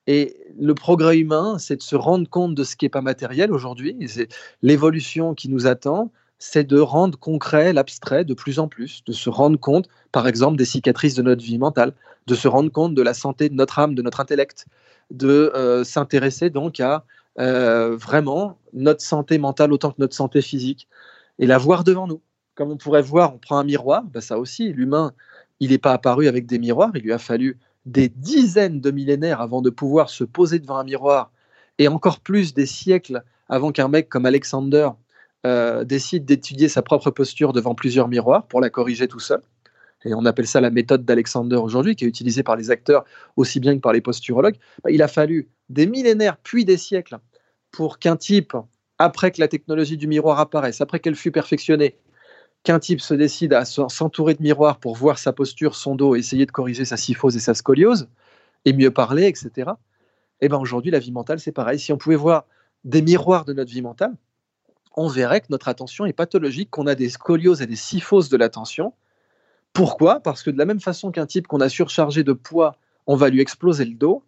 Et 0.06 0.36
le 0.58 0.74
progrès 0.74 1.18
humain, 1.18 1.58
c'est 1.58 1.76
de 1.76 1.82
se 1.82 1.96
rendre 1.96 2.28
compte 2.30 2.54
de 2.54 2.64
ce 2.64 2.76
qui 2.76 2.86
n'est 2.86 2.90
pas 2.90 3.02
matériel 3.02 3.52
aujourd'hui. 3.52 3.96
C'est 4.08 4.28
l'évolution 4.62 5.34
qui 5.34 5.50
nous 5.50 5.66
attend, 5.66 6.10
c'est 6.38 6.64
de 6.64 6.78
rendre 6.78 7.18
concret 7.18 7.72
l'abstrait 7.72 8.24
de 8.24 8.34
plus 8.34 8.58
en 8.58 8.68
plus, 8.68 9.02
de 9.04 9.12
se 9.12 9.28
rendre 9.28 9.58
compte, 9.58 9.88
par 10.12 10.26
exemple, 10.26 10.56
des 10.56 10.64
cicatrices 10.64 11.14
de 11.14 11.22
notre 11.22 11.42
vie 11.42 11.58
mentale, 11.58 11.92
de 12.26 12.34
se 12.34 12.48
rendre 12.48 12.70
compte 12.70 12.94
de 12.94 13.02
la 13.02 13.12
santé 13.12 13.48
de 13.48 13.54
notre 13.54 13.78
âme, 13.80 13.94
de 13.94 14.02
notre 14.02 14.20
intellect, 14.20 14.66
de 15.10 15.52
euh, 15.54 15.84
s'intéresser 15.84 16.50
donc 16.50 16.80
à 16.80 17.04
euh, 17.38 17.96
vraiment 17.96 18.58
notre 18.72 19.02
santé 19.02 19.38
mentale 19.38 19.72
autant 19.72 19.90
que 19.90 20.00
notre 20.00 20.14
santé 20.14 20.42
physique, 20.42 20.88
et 21.38 21.46
la 21.46 21.58
voir 21.58 21.84
devant 21.84 22.06
nous. 22.06 22.20
Comme 22.54 22.70
on 22.70 22.76
pourrait 22.76 23.02
voir, 23.02 23.34
on 23.34 23.38
prend 23.38 23.58
un 23.58 23.64
miroir, 23.64 24.02
ben 24.04 24.20
ça 24.20 24.38
aussi, 24.38 24.72
l'humain, 24.72 25.12
il 25.60 25.70
n'est 25.70 25.78
pas 25.78 25.92
apparu 25.92 26.26
avec 26.26 26.46
des 26.46 26.58
miroirs, 26.58 26.90
il 26.94 27.02
lui 27.02 27.12
a 27.12 27.18
fallu 27.18 27.58
des 27.86 28.08
dizaines 28.08 28.80
de 28.80 28.90
millénaires 28.90 29.40
avant 29.40 29.62
de 29.62 29.70
pouvoir 29.70 30.10
se 30.10 30.24
poser 30.24 30.58
devant 30.58 30.76
un 30.76 30.84
miroir, 30.84 31.30
et 31.78 31.88
encore 31.88 32.20
plus 32.20 32.54
des 32.54 32.66
siècles 32.66 33.22
avant 33.48 33.72
qu'un 33.72 33.88
mec 33.88 34.08
comme 34.08 34.26
Alexander 34.26 34.90
euh, 35.46 35.84
décide 35.84 36.24
d'étudier 36.24 36.68
sa 36.68 36.82
propre 36.82 37.10
posture 37.10 37.52
devant 37.52 37.74
plusieurs 37.74 38.08
miroirs 38.08 38.46
pour 38.48 38.60
la 38.60 38.70
corriger 38.70 39.06
tout 39.06 39.20
seul. 39.20 39.40
Et 40.04 40.14
on 40.14 40.24
appelle 40.24 40.46
ça 40.46 40.60
la 40.60 40.70
méthode 40.70 41.04
d'Alexander 41.04 41.56
aujourd'hui, 41.56 41.96
qui 41.96 42.04
est 42.04 42.08
utilisée 42.08 42.42
par 42.42 42.56
les 42.56 42.70
acteurs 42.70 43.04
aussi 43.36 43.60
bien 43.60 43.74
que 43.74 43.80
par 43.80 43.92
les 43.92 44.00
posturologues. 44.00 44.56
Bah, 44.84 44.90
il 44.90 45.02
a 45.02 45.08
fallu 45.08 45.48
des 45.68 45.86
millénaires 45.86 46.36
puis 46.36 46.64
des 46.64 46.76
siècles 46.76 47.18
pour 47.70 47.98
qu'un 47.98 48.16
type, 48.16 48.56
après 48.98 49.30
que 49.32 49.40
la 49.40 49.48
technologie 49.48 49.96
du 49.96 50.06
miroir 50.06 50.38
apparaisse, 50.38 50.80
après 50.80 51.00
qu'elle 51.00 51.16
fut 51.16 51.32
perfectionnée, 51.32 51.96
qu'un 52.62 52.78
type 52.78 53.00
se 53.00 53.14
décide 53.14 53.52
à 53.52 53.64
s'entourer 53.64 54.34
de 54.34 54.42
miroirs 54.42 54.78
pour 54.78 54.96
voir 54.96 55.18
sa 55.18 55.32
posture, 55.32 55.74
son 55.74 55.94
dos, 55.94 56.14
essayer 56.14 56.46
de 56.46 56.50
corriger 56.50 56.84
sa 56.84 56.96
syphose 56.96 57.36
et 57.36 57.40
sa 57.40 57.54
scoliose, 57.54 58.08
et 58.64 58.72
mieux 58.72 58.90
parler, 58.90 59.26
etc. 59.26 59.70
Et 60.40 60.46
eh 60.46 60.48
ben 60.48 60.58
aujourd'hui, 60.58 60.90
la 60.90 60.98
vie 60.98 61.12
mentale, 61.12 61.40
c'est 61.40 61.52
pareil. 61.52 61.80
Si 61.80 61.92
on 61.92 61.98
pouvait 61.98 62.16
voir 62.16 62.46
des 62.84 63.02
miroirs 63.02 63.44
de 63.44 63.52
notre 63.52 63.70
vie 63.70 63.82
mentale, 63.82 64.14
on 64.96 65.08
verrait 65.08 65.40
que 65.40 65.46
notre 65.50 65.68
attention 65.68 66.06
est 66.06 66.12
pathologique, 66.12 66.70
qu'on 66.70 66.86
a 66.86 66.94
des 66.94 67.08
scolioses 67.08 67.62
et 67.62 67.66
des 67.66 67.76
syphoses 67.76 68.28
de 68.28 68.36
l'attention. 68.36 68.92
Pourquoi? 69.72 70.20
Parce 70.20 70.42
que 70.42 70.50
de 70.50 70.58
la 70.58 70.64
même 70.64 70.80
façon 70.80 71.10
qu'un 71.10 71.26
type 71.26 71.46
qu'on 71.46 71.60
a 71.60 71.68
surchargé 71.68 72.24
de 72.24 72.32
poids, 72.32 72.76
on 73.06 73.16
va 73.16 73.30
lui 73.30 73.40
exploser 73.40 73.84
le 73.84 73.94
dos, 73.94 74.22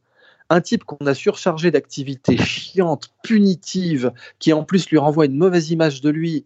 un 0.49 0.61
type 0.61 0.85
qu'on 0.85 1.07
a 1.07 1.15
surchargé 1.15 1.71
d'activités 1.71 2.37
chiantes, 2.37 3.13
punitives, 3.23 4.13
qui 4.39 4.53
en 4.53 4.65
plus 4.65 4.89
lui 4.91 4.99
renvoie 4.99 5.27
une 5.27 5.37
mauvaise 5.37 5.71
image 5.71 6.01
de 6.01 6.11
lui, 6.11 6.45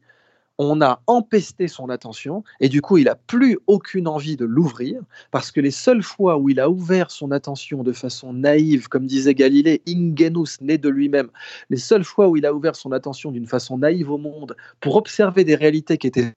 on 0.59 0.80
a 0.80 1.03
empesté 1.07 1.68
son 1.68 1.88
attention 1.90 2.45
et 2.61 2.68
du 2.68 2.80
coup 2.80 2.99
il 2.99 3.05
n'a 3.05 3.16
plus 3.16 3.59
aucune 3.66 4.07
envie 4.07 4.36
de 4.36 4.45
l'ouvrir 4.45 5.01
parce 5.30 5.51
que 5.51 5.61
les 5.61 5.70
seules 5.72 6.03
fois 6.03 6.38
où 6.38 6.49
il 6.49 6.61
a 6.61 6.70
ouvert 6.70 7.11
son 7.11 7.32
attention 7.32 7.82
de 7.82 7.92
façon 7.92 8.32
naïve, 8.32 8.88
comme 8.88 9.07
disait 9.07 9.34
Galilée, 9.34 9.82
ingenus 9.86 10.61
né 10.61 10.78
de 10.78 10.88
lui-même, 10.88 11.28
les 11.70 11.76
seules 11.76 12.05
fois 12.05 12.28
où 12.28 12.36
il 12.36 12.47
a 12.47 12.55
ouvert 12.55 12.76
son 12.76 12.92
attention 12.92 13.32
d'une 13.32 13.47
façon 13.47 13.78
naïve 13.78 14.11
au 14.11 14.18
monde 14.18 14.57
pour 14.80 14.97
observer 14.97 15.45
des 15.45 15.57
réalités 15.57 15.99
qui 15.99 16.07
étaient 16.07 16.32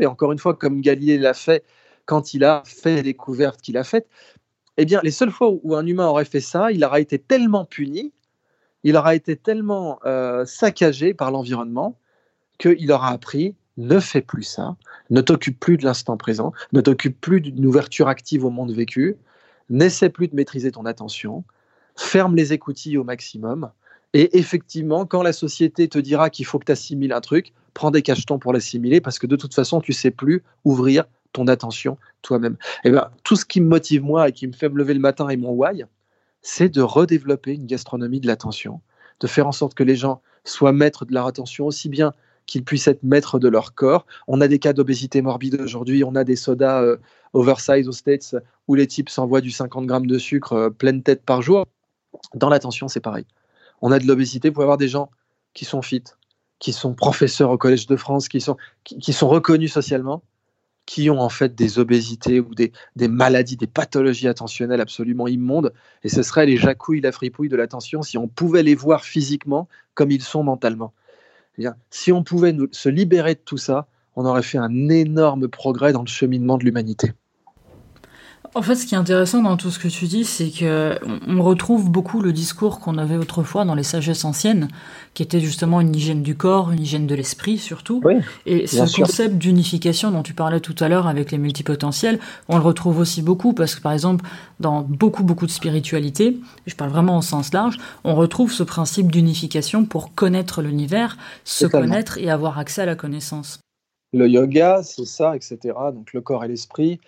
et 0.00 0.06
encore 0.06 0.32
une 0.32 0.38
fois 0.38 0.54
comme 0.54 0.80
Galilée 0.80 1.18
l'a 1.18 1.34
fait 1.34 1.62
quand 2.08 2.32
il 2.32 2.42
a 2.42 2.62
fait 2.64 2.96
les 2.96 3.02
découvertes 3.02 3.60
qu'il 3.60 3.76
a 3.76 3.84
faites, 3.84 4.08
eh 4.78 4.86
bien 4.86 5.00
les 5.02 5.10
seules 5.10 5.30
fois 5.30 5.50
où 5.62 5.74
un 5.74 5.86
humain 5.86 6.06
aurait 6.06 6.24
fait 6.24 6.40
ça, 6.40 6.72
il 6.72 6.82
aura 6.82 7.00
été 7.00 7.18
tellement 7.18 7.66
puni, 7.66 8.14
il 8.82 8.96
aura 8.96 9.14
été 9.14 9.36
tellement 9.36 10.00
euh, 10.06 10.46
saccagé 10.46 11.12
par 11.12 11.30
l'environnement 11.30 11.98
qu'il 12.58 12.90
aura 12.90 13.10
appris 13.10 13.54
ne 13.76 14.00
fais 14.00 14.22
plus 14.22 14.42
ça, 14.42 14.76
ne 15.10 15.20
t'occupe 15.20 15.60
plus 15.60 15.76
de 15.76 15.84
l'instant 15.84 16.16
présent, 16.16 16.52
ne 16.72 16.80
t'occupe 16.80 17.20
plus 17.20 17.42
d'une 17.42 17.66
ouverture 17.66 18.08
active 18.08 18.44
au 18.44 18.50
monde 18.50 18.72
vécu, 18.72 19.16
n'essaie 19.68 20.08
plus 20.08 20.28
de 20.28 20.34
maîtriser 20.34 20.72
ton 20.72 20.86
attention, 20.86 21.44
ferme 21.94 22.34
les 22.34 22.54
écoutilles 22.54 22.96
au 22.96 23.04
maximum. 23.04 23.70
Et 24.14 24.36
effectivement, 24.38 25.04
quand 25.04 25.22
la 25.22 25.34
société 25.34 25.86
te 25.88 25.98
dira 25.98 26.30
qu'il 26.30 26.46
faut 26.46 26.58
que 26.58 26.64
tu 26.64 26.72
assimiles 26.72 27.12
un 27.12 27.20
truc, 27.20 27.52
prends 27.74 27.90
des 27.90 28.02
cachetons 28.02 28.38
pour 28.38 28.52
l'assimiler 28.52 29.00
parce 29.00 29.18
que 29.18 29.26
de 29.26 29.36
toute 29.36 29.54
façon, 29.54 29.80
tu 29.80 29.92
sais 29.92 30.10
plus 30.10 30.42
ouvrir 30.64 31.04
ton 31.32 31.46
attention 31.46 31.98
toi-même. 32.22 32.56
Et 32.84 32.88
eh 32.88 32.90
ben, 32.90 33.10
tout 33.24 33.36
ce 33.36 33.44
qui 33.44 33.60
me 33.60 33.68
motive 33.68 34.02
moi 34.02 34.28
et 34.28 34.32
qui 34.32 34.46
me 34.46 34.52
fait 34.52 34.68
me 34.68 34.76
lever 34.76 34.94
le 34.94 35.00
matin 35.00 35.28
et 35.28 35.36
mon 35.36 35.50
why, 35.50 35.84
c'est 36.42 36.68
de 36.68 36.82
redévelopper 36.82 37.54
une 37.54 37.66
gastronomie 37.66 38.20
de 38.20 38.26
l'attention, 38.26 38.80
de 39.20 39.26
faire 39.26 39.46
en 39.46 39.52
sorte 39.52 39.74
que 39.74 39.84
les 39.84 39.96
gens 39.96 40.22
soient 40.44 40.72
maîtres 40.72 41.04
de 41.04 41.12
leur 41.12 41.26
attention 41.26 41.66
aussi 41.66 41.88
bien 41.88 42.12
qu'ils 42.46 42.64
puissent 42.64 42.88
être 42.88 43.02
maîtres 43.02 43.38
de 43.38 43.48
leur 43.48 43.74
corps. 43.74 44.06
On 44.26 44.40
a 44.40 44.48
des 44.48 44.58
cas 44.58 44.72
d'obésité 44.72 45.20
morbide 45.22 45.60
aujourd'hui, 45.60 46.02
on 46.02 46.14
a 46.14 46.24
des 46.24 46.36
sodas 46.36 46.82
euh, 46.82 46.96
oversize 47.34 47.88
aux 47.88 47.92
States 47.92 48.34
où 48.66 48.74
les 48.74 48.86
types 48.86 49.10
s'envoient 49.10 49.42
du 49.42 49.50
50 49.50 49.86
grammes 49.86 50.06
de 50.06 50.18
sucre 50.18 50.52
euh, 50.54 50.70
pleine 50.70 51.02
tête 51.02 51.22
par 51.22 51.42
jour. 51.42 51.66
Dans 52.34 52.48
l'attention, 52.48 52.88
c'est 52.88 53.00
pareil. 53.00 53.26
On 53.82 53.92
a 53.92 53.98
de 53.98 54.06
l'obésité, 54.06 54.48
vous 54.48 54.54
pouvez 54.54 54.64
avoir 54.64 54.78
des 54.78 54.88
gens 54.88 55.10
qui 55.52 55.64
sont 55.64 55.82
fit, 55.82 56.04
qui 56.58 56.72
sont 56.72 56.94
professeurs 56.94 57.50
au 57.50 57.58
Collège 57.58 57.86
de 57.86 57.96
France, 57.96 58.28
qui 58.28 58.40
sont, 58.40 58.56
qui, 58.84 59.12
sont 59.12 59.28
reconnus 59.28 59.72
socialement, 59.72 60.22
qui 60.88 61.10
ont 61.10 61.20
en 61.20 61.28
fait 61.28 61.54
des 61.54 61.78
obésités 61.78 62.40
ou 62.40 62.54
des, 62.54 62.72
maladies, 63.08 63.58
des 63.58 63.66
pathologies 63.66 64.26
attentionnelles 64.26 64.80
absolument 64.80 65.28
immondes. 65.28 65.74
Et 66.02 66.08
ce 66.08 66.22
serait 66.22 66.46
les 66.46 66.56
jacouilles, 66.56 67.02
la 67.02 67.12
fripouille 67.12 67.50
de 67.50 67.56
l'attention 67.56 68.00
si 68.00 68.16
on 68.16 68.26
pouvait 68.26 68.62
les 68.62 68.74
voir 68.74 69.04
physiquement 69.04 69.68
comme 69.92 70.10
ils 70.10 70.22
sont 70.22 70.42
mentalement. 70.42 70.94
Si 71.90 72.10
on 72.10 72.24
pouvait 72.24 72.56
se 72.72 72.88
libérer 72.88 73.34
de 73.34 73.40
tout 73.44 73.58
ça, 73.58 73.86
on 74.16 74.24
aurait 74.24 74.42
fait 74.42 74.56
un 74.56 74.88
énorme 74.88 75.48
progrès 75.48 75.92
dans 75.92 76.00
le 76.00 76.08
cheminement 76.08 76.56
de 76.56 76.64
l'humanité. 76.64 77.12
En 78.54 78.62
fait, 78.62 78.74
ce 78.76 78.86
qui 78.86 78.94
est 78.94 78.98
intéressant 78.98 79.42
dans 79.42 79.56
tout 79.56 79.70
ce 79.70 79.78
que 79.78 79.88
tu 79.88 80.06
dis, 80.06 80.24
c'est 80.24 80.50
que 80.50 80.98
on 81.26 81.42
retrouve 81.42 81.90
beaucoup 81.90 82.20
le 82.20 82.32
discours 82.32 82.80
qu'on 82.80 82.96
avait 82.96 83.16
autrefois 83.16 83.64
dans 83.64 83.74
les 83.74 83.82
sagesses 83.82 84.24
anciennes, 84.24 84.68
qui 85.14 85.22
était 85.22 85.40
justement 85.40 85.80
une 85.80 85.94
hygiène 85.94 86.22
du 86.22 86.34
corps, 86.34 86.70
une 86.70 86.80
hygiène 86.80 87.06
de 87.06 87.14
l'esprit 87.14 87.58
surtout. 87.58 88.02
et 88.46 88.66
ce 88.66 88.96
concept 88.96 89.36
d'unification 89.36 90.10
dont 90.10 90.22
tu 90.22 90.34
parlais 90.34 90.60
tout 90.60 90.74
à 90.80 90.88
l'heure 90.88 91.06
avec 91.06 91.30
les 91.30 91.38
multipotentiels, 91.38 92.18
on 92.48 92.56
le 92.56 92.62
retrouve 92.62 92.98
aussi 92.98 93.22
beaucoup 93.22 93.52
parce 93.52 93.74
que 93.74 93.80
par 93.80 93.92
exemple, 93.92 94.24
dans 94.60 94.80
beaucoup 94.80 95.24
beaucoup 95.24 95.46
de 95.46 95.52
spiritualité, 95.52 96.38
je 96.66 96.74
parle 96.74 96.90
vraiment 96.90 97.18
au 97.18 97.22
sens 97.22 97.52
large, 97.52 97.78
on 98.04 98.14
retrouve 98.14 98.52
ce 98.52 98.62
principe 98.62 99.12
d'unification 99.12 99.84
pour 99.84 100.14
connaître 100.14 100.62
l'univers, 100.62 101.16
se 101.44 101.66
connaître 101.66 102.18
et 102.18 102.30
avoir 102.30 102.58
accès 102.58 102.82
à 102.82 102.86
la 102.86 102.94
connaissance. 102.94 103.60
Le 104.14 104.26
yoga, 104.26 104.82
c'est 104.82 105.04
ça, 105.04 105.36
etc. 105.36 105.58
Donc 105.92 106.14
le 106.14 106.20
corps 106.22 106.44
et 106.44 106.48
l'esprit. 106.48 106.98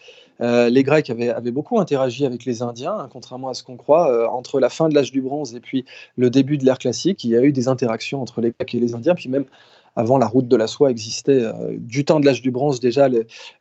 Euh, 0.42 0.68
les 0.68 0.82
Grecs 0.82 1.08
avaient, 1.08 1.50
beaucoup 1.50 1.78
interagi 1.80 2.26
avec 2.26 2.44
les 2.44 2.62
Indiens, 2.62 2.96
hein, 2.98 3.08
contrairement 3.10 3.48
à 3.48 3.54
ce 3.54 3.62
qu'on 3.62 3.76
croit. 3.76 4.12
Euh, 4.12 4.26
entre 4.26 4.60
la 4.60 4.68
fin 4.68 4.88
de 4.88 4.94
l'âge 4.94 5.10
du 5.10 5.22
bronze 5.22 5.54
et 5.54 5.60
puis 5.60 5.86
le 6.16 6.28
début 6.28 6.58
de 6.58 6.64
l'ère 6.64 6.78
classique, 6.78 7.24
il 7.24 7.30
y 7.30 7.36
a 7.36 7.42
eu 7.42 7.52
des 7.52 7.68
interactions 7.68 8.20
entre 8.20 8.40
les 8.42 8.52
Grecs 8.52 8.74
et 8.74 8.80
les 8.80 8.94
Indiens, 8.94 9.14
puis 9.14 9.30
même 9.30 9.46
avant 9.96 10.18
la 10.18 10.26
route 10.26 10.46
de 10.46 10.56
la 10.56 10.66
soie 10.66 10.90
existait. 10.90 11.42
Euh, 11.42 11.76
du 11.78 12.04
temps 12.04 12.20
de 12.20 12.26
l'âge 12.26 12.42
du 12.42 12.50
bronze, 12.50 12.80
déjà, 12.80 13.08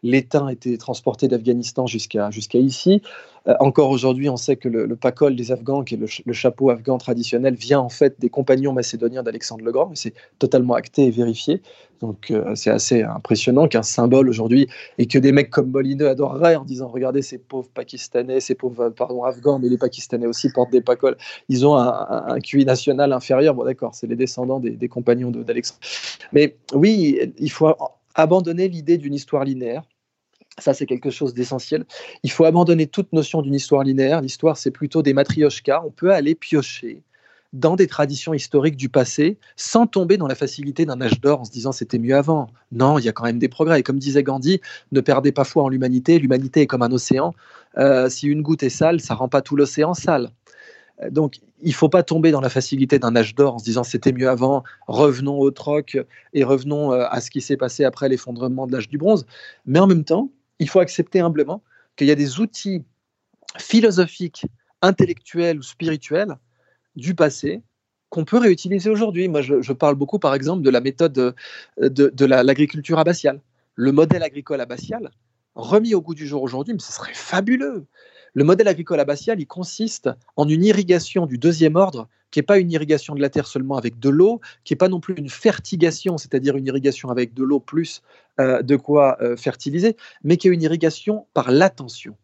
l'étain 0.03 0.49
était 0.49 0.77
transporté 0.77 1.27
d'Afghanistan 1.27 1.87
jusqu'à 1.87 2.29
jusqu'à 2.31 2.59
ici. 2.59 3.01
Encore 3.59 3.89
aujourd'hui, 3.89 4.29
on 4.29 4.37
sait 4.37 4.55
que 4.55 4.69
le, 4.69 4.85
le, 4.85 5.35
des 5.35 5.51
Afghans, 5.51 5.83
qui 5.83 5.95
est 5.95 6.23
le, 6.25 6.33
chapeau 6.33 6.69
afghan 6.69 6.97
traditionnel, 6.97 7.55
vient 7.55 7.79
en 7.79 7.89
fait 7.89 8.19
des 8.19 8.29
compagnons 8.29 8.73
macédoniens 8.73 9.23
d'Alexandre 9.23 9.63
le 9.63 9.71
Grand, 9.71 9.91
c'est 9.95 10.13
totalement 10.37 10.73
acté 10.73 11.05
et 11.05 11.11
vérifié. 11.11 11.61
Donc 12.01 12.31
euh, 12.31 12.55
c'est 12.55 12.69
assez 12.69 13.03
impressionnant 13.03 13.67
qu'un 13.67 13.83
symbole 13.83 14.29
aujourd'hui 14.29 14.67
et 14.97 15.05
que 15.05 15.19
des 15.19 15.31
mecs 15.31 15.49
comme 15.49 15.69
Molineux 15.69 16.07
adoreraient 16.07 16.55
en 16.55 16.63
disant 16.63 16.87
regardez 16.87 17.21
ces 17.21 17.37
pauvres 17.37 17.69
Pakistanais, 17.73 18.39
ces 18.39 18.55
pauvres 18.55 18.89
pardon 18.89 19.23
Afghans, 19.23 19.59
mais 19.59 19.69
les 19.69 19.77
Pakistanais 19.77 20.27
aussi 20.27 20.49
portent 20.49 20.71
des 20.71 20.81
pacoles. 20.81 21.17
Ils 21.49 21.67
ont 21.67 21.75
un, 21.75 22.39
QI 22.39 22.65
national 22.65 23.11
inférieur. 23.11 23.53
Bon 23.53 23.65
d'accord, 23.65 23.95
c'est 23.95 24.07
les 24.07 24.15
descendants 24.15 24.59
des, 24.59 24.87
compagnons 24.87 25.31
d'Alexandre. 25.31 25.81
Mais 26.31 26.55
oui, 26.73 27.19
il 27.37 27.51
faut 27.51 27.73
abandonner 28.15 28.67
l'idée 28.69 28.97
d'une 28.97 29.13
histoire 29.13 29.43
linéaire. 29.43 29.83
Ça, 30.59 30.73
c'est 30.73 30.85
quelque 30.85 31.09
chose 31.09 31.33
d'essentiel. 31.33 31.85
Il 32.23 32.31
faut 32.31 32.45
abandonner 32.45 32.87
toute 32.87 33.13
notion 33.13 33.41
d'une 33.41 33.55
histoire 33.55 33.83
linéaire. 33.83 34.21
L'histoire, 34.21 34.57
c'est 34.57 34.71
plutôt 34.71 35.01
des 35.01 35.13
matrioshkas. 35.13 35.83
On 35.85 35.91
peut 35.91 36.11
aller 36.11 36.35
piocher 36.35 37.03
dans 37.53 37.75
des 37.75 37.87
traditions 37.87 38.33
historiques 38.33 38.77
du 38.77 38.89
passé 38.89 39.37
sans 39.55 39.87
tomber 39.87 40.17
dans 40.17 40.27
la 40.27 40.35
facilité 40.35 40.85
d'un 40.85 41.01
âge 41.01 41.19
d'or 41.19 41.41
en 41.41 41.45
se 41.45 41.51
disant 41.51 41.71
c'était 41.71 41.97
mieux 41.97 42.15
avant. 42.15 42.49
Non, 42.71 42.99
il 42.99 43.05
y 43.05 43.09
a 43.09 43.11
quand 43.11 43.23
même 43.25 43.39
des 43.39 43.49
progrès. 43.49 43.79
Et 43.79 43.83
comme 43.83 43.99
disait 43.99 44.23
Gandhi, 44.23 44.61
ne 44.91 45.01
perdez 45.01 45.31
pas 45.31 45.43
foi 45.43 45.63
en 45.63 45.69
l'humanité. 45.69 46.19
L'humanité 46.19 46.61
est 46.61 46.67
comme 46.67 46.83
un 46.83 46.91
océan. 46.91 47.33
Euh, 47.77 48.09
si 48.09 48.27
une 48.27 48.41
goutte 48.41 48.63
est 48.63 48.69
sale, 48.69 48.99
ça 48.99 49.15
rend 49.15 49.29
pas 49.29 49.41
tout 49.41 49.55
l'océan 49.55 49.93
sale. 49.93 50.29
Euh, 51.01 51.09
donc, 51.09 51.39
il 51.61 51.73
faut 51.73 51.89
pas 51.89 52.03
tomber 52.03 52.31
dans 52.31 52.41
la 52.41 52.49
facilité 52.49 52.99
d'un 52.99 53.15
âge 53.15 53.35
d'or 53.35 53.55
en 53.55 53.57
se 53.57 53.63
disant 53.63 53.83
c'était 53.83 54.11
mieux 54.11 54.29
avant, 54.29 54.63
revenons 54.87 55.39
au 55.39 55.51
troc 55.51 55.97
et 56.33 56.43
revenons 56.43 56.93
euh, 56.93 57.05
à 57.09 57.19
ce 57.21 57.31
qui 57.31 57.41
s'est 57.41 57.57
passé 57.57 57.83
après 57.83 58.09
l'effondrement 58.09 58.67
de 58.67 58.73
l'âge 58.73 58.89
du 58.89 58.97
bronze. 58.97 59.25
Mais 59.65 59.79
en 59.79 59.87
même 59.87 60.03
temps, 60.03 60.29
il 60.59 60.69
faut 60.69 60.79
accepter 60.79 61.19
humblement 61.19 61.63
qu'il 61.95 62.07
y 62.07 62.11
a 62.11 62.15
des 62.15 62.39
outils 62.39 62.83
philosophiques, 63.57 64.45
intellectuels 64.81 65.59
ou 65.59 65.63
spirituels 65.63 66.37
du 66.95 67.15
passé 67.15 67.61
qu'on 68.09 68.25
peut 68.25 68.37
réutiliser 68.37 68.89
aujourd'hui. 68.89 69.27
Moi, 69.27 69.41
je, 69.41 69.73
parle 69.73 69.95
beaucoup, 69.95 70.19
par 70.19 70.33
exemple, 70.33 70.63
de 70.63 70.69
la 70.69 70.81
méthode 70.81 71.13
de, 71.13 71.33
de, 71.79 72.25
l'agriculture 72.25 72.99
abbatiale. 72.99 73.41
Le 73.75 73.91
modèle 73.91 74.23
agricole 74.23 74.61
abbatial, 74.61 75.11
remis 75.55 75.93
au 75.93 76.01
goût 76.01 76.15
du 76.15 76.27
jour 76.27 76.41
aujourd'hui, 76.41 76.73
mais 76.73 76.79
ce 76.79 76.91
serait 76.91 77.13
fabuleux. 77.13 77.85
Le 78.33 78.43
modèle 78.43 78.67
agricole 78.67 78.99
abbatial, 78.99 79.39
il 79.39 79.47
consiste 79.47 80.09
en 80.35 80.47
une 80.47 80.63
irrigation 80.63 81.25
du 81.25 81.37
deuxième 81.37 81.75
ordre, 81.75 82.07
qui 82.31 82.39
n'est 82.39 82.43
pas 82.43 82.59
une 82.59 82.71
irrigation 82.71 83.15
de 83.15 83.21
la 83.21 83.29
terre 83.29 83.47
seulement 83.47 83.77
avec 83.77 83.99
de 83.99 84.09
l'eau, 84.09 84.39
qui 84.63 84.73
n'est 84.73 84.77
pas 84.77 84.87
non 84.87 84.99
plus 84.99 85.15
une 85.15 85.29
fertigation, 85.29 86.17
c'est-à-dire 86.17 86.55
une 86.55 86.67
irrigation 86.67 87.09
avec 87.09 87.33
de 87.33 87.43
l'eau 87.43 87.59
plus 87.59 88.01
euh, 88.39 88.61
de 88.61 88.75
quoi 88.75 89.17
euh, 89.21 89.35
fertiliser, 89.35 89.95
mais 90.23 90.37
qui 90.37 90.47
est 90.47 90.51
une 90.51 90.61
irrigation 90.61 91.25
par 91.33 91.51
l'attention. 91.51 92.15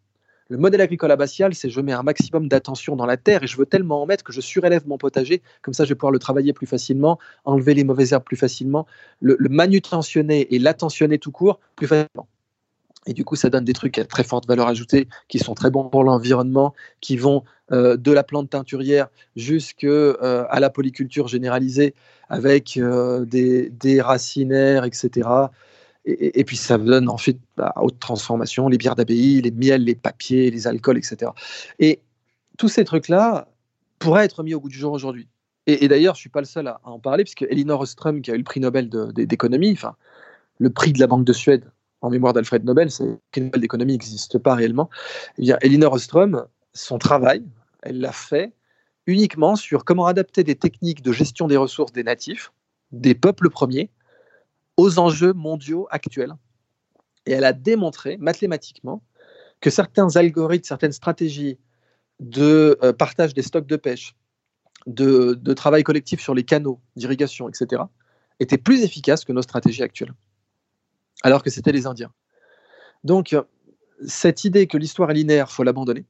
Le 0.47 0.57
modèle 0.57 0.81
agricole 0.81 1.09
abbatial, 1.09 1.55
c'est 1.55 1.71
je 1.71 1.81
mets 1.81 1.91
un 1.91 2.03
maximum 2.03 2.47
d'attention 2.47 2.95
dans 2.95 3.07
la 3.07 3.17
terre 3.17 3.41
et 3.41 3.47
je 3.47 3.57
veux 3.57 3.65
tellement 3.65 4.03
en 4.03 4.05
mettre 4.05 4.23
que 4.23 4.31
je 4.31 4.41
surélève 4.41 4.87
mon 4.87 4.99
potager, 4.99 5.41
comme 5.63 5.73
ça 5.73 5.85
je 5.85 5.89
vais 5.89 5.95
pouvoir 5.95 6.11
le 6.11 6.19
travailler 6.19 6.53
plus 6.53 6.67
facilement, 6.67 7.17
enlever 7.45 7.73
les 7.73 7.83
mauvaises 7.83 8.13
herbes 8.13 8.23
plus 8.23 8.37
facilement, 8.37 8.85
le, 9.21 9.37
manutentionner 9.49 10.53
et 10.53 10.59
l'attentionner 10.59 11.17
tout 11.17 11.31
court 11.31 11.59
plus 11.75 11.87
facilement. 11.87 12.27
Et 13.07 13.13
du 13.13 13.23
coup, 13.23 13.35
ça 13.35 13.49
donne 13.49 13.65
des 13.65 13.73
trucs 13.73 13.97
à 13.99 14.05
très 14.05 14.23
forte 14.23 14.47
valeur 14.47 14.67
ajoutée, 14.67 15.07
qui 15.27 15.39
sont 15.39 15.53
très 15.53 15.69
bons 15.69 15.89
pour 15.89 16.03
l'environnement, 16.03 16.73
qui 17.01 17.17
vont 17.17 17.43
euh, 17.71 17.97
de 17.97 18.11
la 18.11 18.23
plante 18.23 18.49
teinturière 18.49 19.07
jusqu'à 19.35 19.87
euh, 19.87 20.45
la 20.51 20.69
polyculture 20.69 21.27
généralisée, 21.27 21.93
avec 22.29 22.77
euh, 22.77 23.25
des, 23.25 24.01
racinaires, 24.01 24.85
etc. 24.85 25.29
Et, 26.05 26.43
puis 26.43 26.57
ça 26.57 26.77
donne 26.77 27.09
en 27.09 27.17
fait 27.17 27.37
à 27.57 27.61
bah, 27.61 27.73
haute 27.77 27.99
transformation, 27.99 28.67
les 28.67 28.77
bières 28.77 28.95
d'abbaye, 28.95 29.41
les 29.41 29.51
miels, 29.51 29.83
les 29.83 29.95
papiers, 29.95 30.51
les 30.51 30.67
alcools, 30.67 30.97
etc. 30.97 31.31
Et 31.79 32.01
tous 32.57 32.69
ces 32.69 32.85
trucs-là 32.85 33.47
pourraient 33.97 34.25
être 34.25 34.43
mis 34.43 34.53
au 34.53 34.59
goût 34.59 34.69
du 34.69 34.77
jour 34.77 34.93
aujourd'hui. 34.93 35.27
Et, 35.67 35.87
d'ailleurs, 35.87 36.13
je 36.13 36.19
ne 36.19 36.21
suis 36.21 36.29
pas 36.29 36.41
le 36.41 36.45
seul 36.45 36.67
à, 36.67 36.79
en 36.83 36.99
parler, 36.99 37.23
puisque 37.23 37.41
Elinor 37.41 37.81
Ostrom, 37.81 38.21
qui 38.21 38.29
a 38.29 38.35
eu 38.35 38.37
le 38.37 38.43
prix 38.43 38.59
Nobel 38.59 38.87
d'économie, 38.87 39.71
enfin, 39.71 39.95
le 40.59 40.69
prix 40.69 40.93
de 40.93 40.99
la 40.99 41.07
Banque 41.07 41.25
de 41.25 41.33
Suède 41.33 41.71
en 42.01 42.09
mémoire 42.09 42.33
d'Alfred 42.33 42.63
Nobel, 42.63 42.91
c'est 42.91 43.05
Nobel 43.37 43.61
d'économie 43.61 43.93
n'existe 43.93 44.37
pas 44.37 44.55
réellement. 44.55 44.89
Eh 45.37 45.43
bien, 45.43 45.57
Elinor 45.61 45.93
Ostrom, 45.93 46.45
son 46.73 46.97
travail, 46.97 47.43
elle 47.81 47.99
l'a 47.99 48.11
fait 48.11 48.53
uniquement 49.07 49.55
sur 49.55 49.85
comment 49.85 50.05
adapter 50.05 50.43
des 50.43 50.55
techniques 50.55 51.01
de 51.01 51.11
gestion 51.11 51.47
des 51.47 51.57
ressources 51.57 51.91
des 51.91 52.03
natifs, 52.03 52.51
des 52.91 53.15
peuples 53.15 53.49
premiers, 53.49 53.91
aux 54.77 54.99
enjeux 54.99 55.33
mondiaux 55.33 55.87
actuels. 55.89 56.33
Et 57.25 57.31
elle 57.31 57.45
a 57.45 57.53
démontré 57.53 58.17
mathématiquement 58.17 59.01
que 59.61 59.69
certains 59.69 60.15
algorithmes, 60.15 60.65
certaines 60.65 60.91
stratégies 60.91 61.57
de 62.19 62.77
euh, 62.83 62.93
partage 62.93 63.33
des 63.33 63.41
stocks 63.41 63.67
de 63.67 63.75
pêche, 63.75 64.15
de, 64.87 65.53
travail 65.53 65.83
collectif 65.83 66.21
sur 66.21 66.35
les 66.35 66.43
canaux 66.43 66.79
d'irrigation, 66.95 67.49
etc., 67.49 67.83
étaient 68.39 68.57
plus 68.57 68.83
efficaces 68.83 69.25
que 69.25 69.31
nos 69.31 69.41
stratégies 69.41 69.83
actuelles, 69.83 70.13
alors 71.23 71.43
que 71.43 71.49
c'était 71.49 71.71
les 71.71 71.87
Indiens. 71.87 72.11
Donc, 73.03 73.35
cette 74.05 74.43
idée 74.43 74.67
que 74.67 74.77
l'histoire 74.77 75.11
est 75.11 75.15
linéaire, 75.15 75.51
faut 75.51 75.63
l'abandonner. 75.63 76.05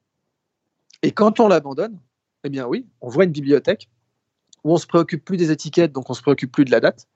Et 1.02 1.12
quand 1.12 1.40
on 1.40 1.48
l'abandonne, 1.48 2.00
eh 2.44 2.50
bien 2.50 2.68
oui, 2.68 2.88
on 3.02 3.10
voit 3.10 3.26
une 3.26 3.32
bibliothèque 3.32 3.90
où 4.64 4.74
on 4.74 4.78
se 4.78 4.88
préoccupe 4.88 5.24
plus 5.24 5.38
des 5.38 5.52
étiquettes, 5.52 5.92
donc 5.92 6.10
on 6.10 6.14
se 6.14 6.22
préoccupe 6.22 6.52
plus 6.52 6.66
de 6.66 6.72
la 6.72 6.80
date, 6.80 7.08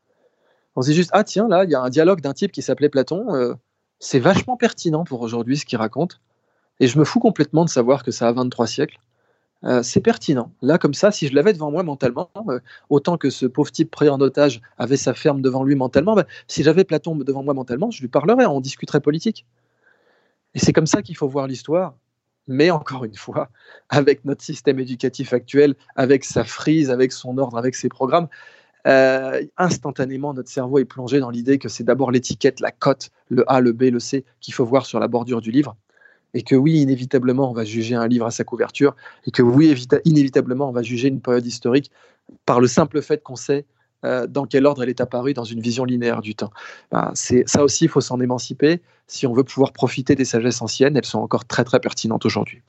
on 0.75 0.81
se 0.81 0.89
dit 0.89 0.95
juste, 0.95 1.09
ah 1.13 1.23
tiens, 1.23 1.47
là, 1.47 1.63
il 1.63 1.71
y 1.71 1.75
a 1.75 1.81
un 1.81 1.89
dialogue 1.89 2.21
d'un 2.21 2.33
type 2.33 2.51
qui 2.51 2.61
s'appelait 2.61 2.89
Platon. 2.89 3.33
Euh, 3.33 3.53
c'est 3.99 4.19
vachement 4.19 4.55
pertinent 4.55 5.03
pour 5.03 5.21
aujourd'hui 5.21 5.57
ce 5.57 5.65
qu'il 5.65 5.77
raconte. 5.77 6.21
Et 6.79 6.87
je 6.87 6.97
me 6.97 7.03
fous 7.03 7.19
complètement 7.19 7.65
de 7.65 7.69
savoir 7.69 8.03
que 8.03 8.11
ça 8.11 8.27
a 8.27 8.31
23 8.31 8.67
siècles. 8.67 8.99
Euh, 9.65 9.83
c'est 9.83 9.99
pertinent. 9.99 10.53
Là, 10.61 10.77
comme 10.77 10.93
ça, 10.93 11.11
si 11.11 11.27
je 11.27 11.35
l'avais 11.35 11.51
devant 11.53 11.69
moi 11.71 11.83
mentalement, 11.83 12.29
euh, 12.47 12.59
autant 12.89 13.17
que 13.17 13.29
ce 13.29 13.45
pauvre 13.45 13.71
type 13.71 13.91
pris 13.91 14.07
en 14.07 14.21
otage 14.21 14.61
avait 14.77 14.97
sa 14.97 15.13
ferme 15.13 15.41
devant 15.41 15.63
lui 15.63 15.75
mentalement, 15.75 16.15
bah, 16.15 16.25
si 16.47 16.63
j'avais 16.63 16.85
Platon 16.85 17.15
devant 17.15 17.43
moi 17.43 17.53
mentalement, 17.53 17.91
je 17.91 18.01
lui 18.01 18.07
parlerais, 18.07 18.45
on 18.45 18.61
discuterait 18.61 19.01
politique. 19.01 19.45
Et 20.55 20.59
c'est 20.59 20.73
comme 20.73 20.87
ça 20.87 21.01
qu'il 21.01 21.17
faut 21.17 21.27
voir 21.27 21.47
l'histoire. 21.47 21.95
Mais 22.47 22.71
encore 22.71 23.05
une 23.05 23.15
fois, 23.15 23.49
avec 23.89 24.25
notre 24.25 24.41
système 24.41 24.79
éducatif 24.79 25.33
actuel, 25.33 25.75
avec 25.95 26.25
sa 26.25 26.43
frise, 26.43 26.89
avec 26.89 27.11
son 27.11 27.37
ordre, 27.37 27.57
avec 27.57 27.75
ses 27.75 27.89
programmes, 27.89 28.27
euh, 28.87 29.45
instantanément, 29.57 30.33
notre 30.33 30.49
cerveau 30.49 30.79
est 30.79 30.85
plongé 30.85 31.19
dans 31.19 31.29
l'idée 31.29 31.59
que 31.59 31.69
c'est 31.69 31.83
d'abord 31.83 32.11
l'étiquette, 32.11 32.59
la 32.59 32.71
cote, 32.71 33.11
le 33.29 33.43
A, 33.51 33.59
le 33.59 33.73
B, 33.73 33.83
le 33.83 33.99
C 33.99 34.25
qu'il 34.41 34.53
faut 34.53 34.65
voir 34.65 34.85
sur 34.85 34.99
la 34.99 35.07
bordure 35.07 35.41
du 35.41 35.51
livre. 35.51 35.75
Et 36.33 36.43
que 36.43 36.55
oui, 36.55 36.79
inévitablement, 36.79 37.49
on 37.49 37.53
va 37.53 37.63
juger 37.63 37.95
un 37.95 38.07
livre 38.07 38.25
à 38.25 38.31
sa 38.31 38.43
couverture. 38.43 38.95
Et 39.25 39.31
que 39.31 39.41
oui, 39.41 39.75
inévitablement, 40.05 40.69
on 40.69 40.71
va 40.71 40.83
juger 40.83 41.07
une 41.07 41.21
période 41.21 41.45
historique 41.45 41.91
par 42.45 42.59
le 42.59 42.67
simple 42.67 43.01
fait 43.01 43.23
qu'on 43.23 43.35
sait 43.35 43.65
euh, 44.05 44.27
dans 44.27 44.45
quel 44.45 44.65
ordre 44.65 44.83
elle 44.83 44.89
est 44.89 45.01
apparue 45.01 45.33
dans 45.33 45.43
une 45.43 45.59
vision 45.59 45.83
linéaire 45.83 46.21
du 46.21 46.33
temps. 46.35 46.51
Ben, 46.91 47.11
ça 47.13 47.63
aussi, 47.63 47.85
il 47.85 47.89
faut 47.89 48.01
s'en 48.01 48.19
émanciper. 48.21 48.81
Si 49.07 49.27
on 49.27 49.33
veut 49.33 49.43
pouvoir 49.43 49.73
profiter 49.73 50.15
des 50.15 50.25
sagesses 50.25 50.61
anciennes, 50.61 50.95
elles 50.95 51.05
sont 51.05 51.19
encore 51.19 51.45
très 51.45 51.65
très 51.65 51.79
pertinentes 51.79 52.25
aujourd'hui. 52.25 52.61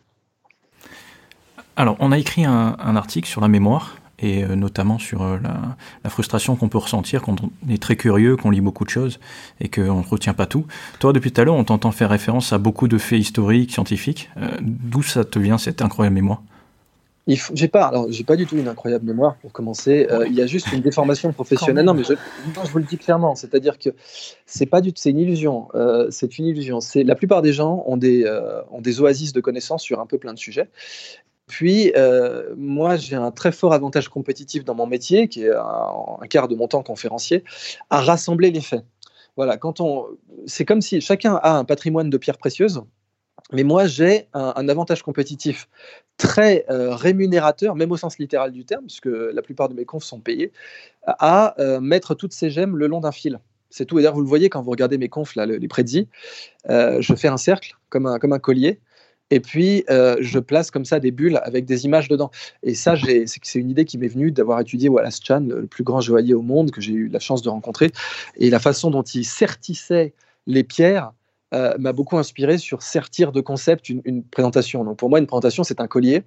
Alors, 1.77 1.97
on 2.01 2.11
a 2.11 2.19
écrit 2.19 2.45
un, 2.45 2.75
article 2.97 3.29
sur 3.29 3.41
la 3.41 3.49
mémoire 3.49 3.97
et 4.21 4.45
euh, 4.45 4.55
notamment 4.55 4.99
sur 4.99 5.23
euh, 5.23 5.39
la, 5.43 6.11
frustration 6.11 6.57
qu'on 6.57 6.69
peut 6.69 6.79
ressentir 6.79 7.23
quand 7.23 7.37
on 7.43 7.51
est 7.71 7.81
très 7.81 7.97
curieux, 7.97 8.37
qu'on 8.37 8.51
lit 8.51 8.61
beaucoup 8.61 8.85
de 8.85 8.91
choses 8.91 9.21
et 9.61 9.69
qu'on 9.69 10.01
ne 10.01 10.07
retient 10.07 10.35
pas 10.35 10.47
tout. 10.47 10.67
Toi, 10.99 11.13
depuis 11.13 11.33
tout 11.33 11.41
à 11.41 11.45
l'heure, 11.45 11.55
on 11.55 11.65
t'entend 11.65 11.93
faire 11.93 12.11
référence 12.11 12.53
à 12.53 12.59
beaucoup 12.59 12.89
de 12.89 12.99
faits 12.99 13.21
historiques, 13.21 13.73
scientifiques. 13.73 14.31
D'où 14.61 15.03
ça 15.03 15.25
te 15.25 15.39
vient 15.39 15.59
cette 15.59 15.83
incroyable 15.83 16.15
mémoire? 16.15 16.43
J'ai 17.27 17.69
pas, 17.69 17.87
alors 17.87 18.11
j'ai 18.11 18.25
pas 18.25 18.35
du 18.35 18.47
tout 18.47 18.57
une 18.57 18.67
incroyable 18.67 19.05
mémoire 19.05 19.37
pour 19.37 19.53
commencer. 19.53 20.09
Euh, 20.11 20.27
il 20.27 20.35
y 20.35 20.43
a 20.43 20.47
juste 20.47 20.73
une 20.73 20.81
déformation 20.81 21.33
professionnelle. 21.33 21.85
Non, 21.85 21.95
mais 21.95 22.03
je, 22.03 22.15
vous 22.71 22.79
le 22.79 22.85
dis 22.85 22.97
clairement, 22.97 23.35
c'est-à-dire 23.35 23.79
que 23.79 23.91
c'est 24.47 24.67
pas 24.67 24.81
du, 24.81 24.93
c'est 24.97 25.11
une 25.11 25.19
illusion. 25.19 25.69
Euh, 25.75 26.09
c'est 26.11 26.39
une 26.39 26.47
illusion. 26.47 26.81
C'est 26.81 27.05
la 27.05 27.15
plupart 27.15 27.43
des 27.43 27.53
gens 27.53 27.85
euh, 27.87 28.63
ont 28.71 28.81
des 28.81 29.01
oasis 29.01 29.33
de 29.33 29.41
connaissances 29.41 29.83
sur 29.83 30.01
un 30.01 30.07
peu 30.07 30.19
plein 30.19 30.33
de 30.33 30.39
sujets. 30.39 30.69
Puis 31.51 31.93
moi, 32.57 32.97
j'ai 32.97 33.17
un 33.17 33.31
très 33.31 33.53
fort 33.53 33.75
avantage 33.75 34.09
compétitif 34.09 34.65
dans 34.65 34.75
mon 34.75 34.87
métier, 34.87 35.29
qui 35.29 35.43
est 35.43 35.53
un, 35.53 36.27
quart 36.29 36.49
de 36.49 36.55
mon 36.55 36.69
temps 36.69 36.83
conférencier, 36.83 37.45
à 37.91 38.01
rassembler 38.01 38.51
les 38.51 38.61
faits. 38.61 38.85
Voilà, 39.37 39.57
quand 39.57 39.81
on, 39.81 40.07
c'est 40.47 40.65
comme 40.65 40.81
si 40.81 41.01
chacun 41.01 41.35
a 41.43 41.57
un 41.57 41.65
patrimoine 41.65 42.11
de 42.11 42.19
pierres 42.19 42.39
précieuses. 42.39 42.83
Mais 43.53 43.65
moi, 43.65 43.87
j'ai 43.87 44.29
un, 44.33 44.69
avantage 44.69 45.03
compétitif 45.03 45.69
très 46.17 46.65
euh, 46.71 46.95
rémunérateur, 46.95 47.75
même 47.75 47.91
au 47.91 47.97
sens 47.97 48.19
littéral 48.19 48.53
du 48.53 48.65
terme, 48.65 48.85
puisque 48.87 49.07
la 49.07 49.43
plupart 49.43 49.69
de 49.69 49.75
mes 49.75 49.85
confs 49.85 50.05
sont 50.05 50.21
payés, 50.21 50.53
à 51.07 51.61
euh, 51.61 51.81
mettre 51.81 52.15
toutes 52.15 52.33
ces 52.33 52.51
gemmes 52.51 52.77
le 52.77 52.87
long 52.87 53.01
d'un 53.01 53.13
fil. 53.13 53.41
C'est 53.71 53.87
tout. 53.87 53.99
Et 53.99 54.03
d'ailleurs, 54.03 54.15
vous 54.15 54.21
le 54.21 54.29
voyez 54.29 54.49
quand 54.51 54.63
vous 54.63 54.71
regardez 54.71 54.99
mes 54.99 55.09
confs, 55.09 55.35
les 55.37 55.69
prédits, 55.69 56.09
euh, 56.69 57.01
je 57.01 57.15
fais 57.15 57.29
un 57.29 57.37
cercle 57.37 57.77
comme 57.89 58.07
un, 58.07 58.19
comme 58.19 58.33
un 58.33 58.39
collier. 58.39 58.81
Et 59.31 59.41
puis, 59.41 59.85
je 59.89 60.39
place 60.39 60.71
comme 60.71 60.85
ça 60.85 61.01
des 61.01 61.11
bulles 61.11 61.41
avec 61.43 61.65
des 61.65 61.85
images 61.85 62.09
dedans. 62.09 62.31
Et 62.63 62.75
ça, 62.75 62.95
c'est 62.97 63.59
une 63.59 63.71
idée 63.71 63.85
qui 63.85 63.99
m'est 63.99 64.09
venue 64.09 64.31
d'avoir 64.31 64.61
étudié 64.61 64.89
Wallace 64.89 65.21
Chan, 65.23 65.41
le 65.49 65.67
plus 65.67 65.85
grand 65.85 66.01
joaillier 66.01 66.35
au 66.35 66.43
monde 66.43 66.71
que 66.71 66.81
j'ai 66.81 66.93
eu 66.93 67.09
la 67.09 67.21
chance 67.21 67.43
de 67.43 67.49
rencontrer. 67.49 67.93
Et 68.37 68.51
la 68.51 68.59
façon 68.59 68.91
dont 68.91 69.03
il 69.03 69.25
sertissait 69.25 70.15
les 70.47 70.65
pierres 70.65 71.13
euh, 71.53 71.77
m'a 71.79 71.93
beaucoup 71.93 72.17
inspiré 72.17 72.59
sur 72.59 72.83
sertir 72.83 73.33
de 73.33 73.41
concept 73.41 73.89
une, 73.89 74.23
présentation. 74.23 74.85
Donc 74.85 74.99
pour 74.99 75.11
moi, 75.11 75.19
une 75.19 75.27
présentation, 75.27 75.65
c'est 75.65 75.81
un 75.81 75.89
collier. 75.89 76.23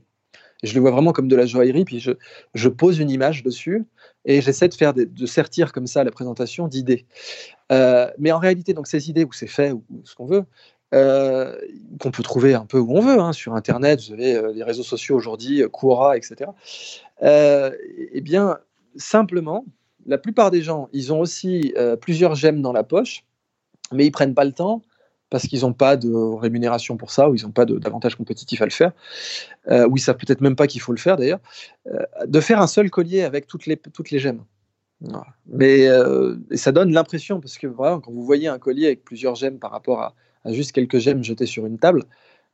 Je 0.64 0.74
le 0.74 0.82
vois 0.82 0.92
vraiment 0.92 1.12
comme 1.12 1.28
de 1.28 1.36
la 1.36 1.46
joaillerie, 1.46 1.84
puis 1.84 2.00
je, 2.00 2.70
pose 2.70 3.00
une 3.00 3.10
image 3.10 3.44
dessus 3.44 3.84
et 4.24 4.40
j'essaie 4.42 4.70
de 4.70 4.74
faire 4.74 4.94
de 4.94 5.26
sertir 5.26 5.74
comme 5.74 5.88
ça 5.88 6.06
la 6.06 6.12
présentation 6.12 6.70
d'idées. 6.70 7.06
Euh, 7.72 8.10
mais 8.18 8.32
en 8.32 8.40
réalité, 8.40 8.74
donc 8.74 8.88
ces 8.88 9.10
idées 9.10 9.26
ou 9.26 9.34
ces 9.34 9.48
faits 9.48 9.74
ou, 9.74 9.84
ce 10.06 10.16
qu'on 10.16 10.26
veut, 10.26 10.46
euh, 10.94 11.58
qu'on 12.00 12.12
peut 12.12 12.24
trouver 12.24 12.54
un 12.54 12.66
peu 12.66 12.80
où 12.80 12.96
on 12.96 13.02
veut, 13.02 13.20
hein, 13.20 13.34
sur 13.34 13.56
Internet, 13.56 14.02
vous 14.08 14.14
avez 14.14 14.54
les 14.54 14.64
réseaux 14.64 14.84
sociaux 14.84 15.16
aujourd'hui, 15.16 15.64
Quora, 15.72 16.18
etc. 16.18 16.52
eh 17.22 18.22
bien, 18.22 18.58
simplement, 18.96 19.66
la 20.06 20.18
plupart 20.18 20.52
des 20.52 20.62
gens, 20.62 20.90
ils 20.94 21.12
ont 21.12 21.20
aussi 21.20 21.74
plusieurs 22.02 22.36
gemmes 22.36 22.62
dans 22.62 22.74
la 22.74 22.84
poche, 22.84 23.24
mais 23.92 24.06
ils 24.06 24.12
prennent 24.12 24.36
pas 24.36 24.46
le 24.46 24.52
temps 24.52 24.82
parce 25.34 25.48
qu'ils 25.48 25.62
n'ont 25.62 25.74
pas 25.74 25.98
de 25.98 26.14
rémunération 26.14 26.96
pour 26.96 27.10
ça, 27.10 27.28
ou 27.28 27.34
ils 27.34 27.42
n'ont 27.42 27.52
pas 27.52 27.66
d'avantage 27.66 28.14
compétitif 28.14 28.62
à 28.62 28.66
le 28.66 28.72
faire, 28.72 28.92
euh, 29.68 29.88
ou 29.88 29.98
ils 29.98 30.00
savent 30.00 30.18
peut-être 30.18 30.42
même 30.42 30.56
pas 30.56 30.68
qu'il 30.68 30.80
faut 30.80 30.92
le 30.92 31.00
faire 31.00 31.18
d'ailleurs, 31.18 31.40
euh, 31.88 32.06
de 32.28 32.40
faire 32.40 32.62
un 32.62 32.68
seul 32.68 32.92
collier 32.92 33.24
avec 33.24 33.48
toutes 33.48 33.66
les, 33.66 34.20
gemmes. 34.20 34.44
Mais 35.48 35.88
euh, 35.88 36.36
ça 36.54 36.72
donne 36.72 36.94
l'impression, 36.94 37.42
parce 37.42 37.58
que 37.58 37.66
vraiment, 37.66 38.00
quand 38.00 38.12
vous 38.12 38.24
voyez 38.24 38.48
un 38.48 38.60
collier 38.60 38.86
avec 38.86 39.04
plusieurs 39.04 39.34
gemmes 39.34 39.58
par 39.58 39.72
rapport 39.72 40.02
à, 40.02 40.14
juste 40.52 40.72
quelques 40.72 41.00
gemmes 41.00 41.24
jetées 41.24 41.46
sur 41.46 41.66
une 41.66 41.78
table, 41.78 42.06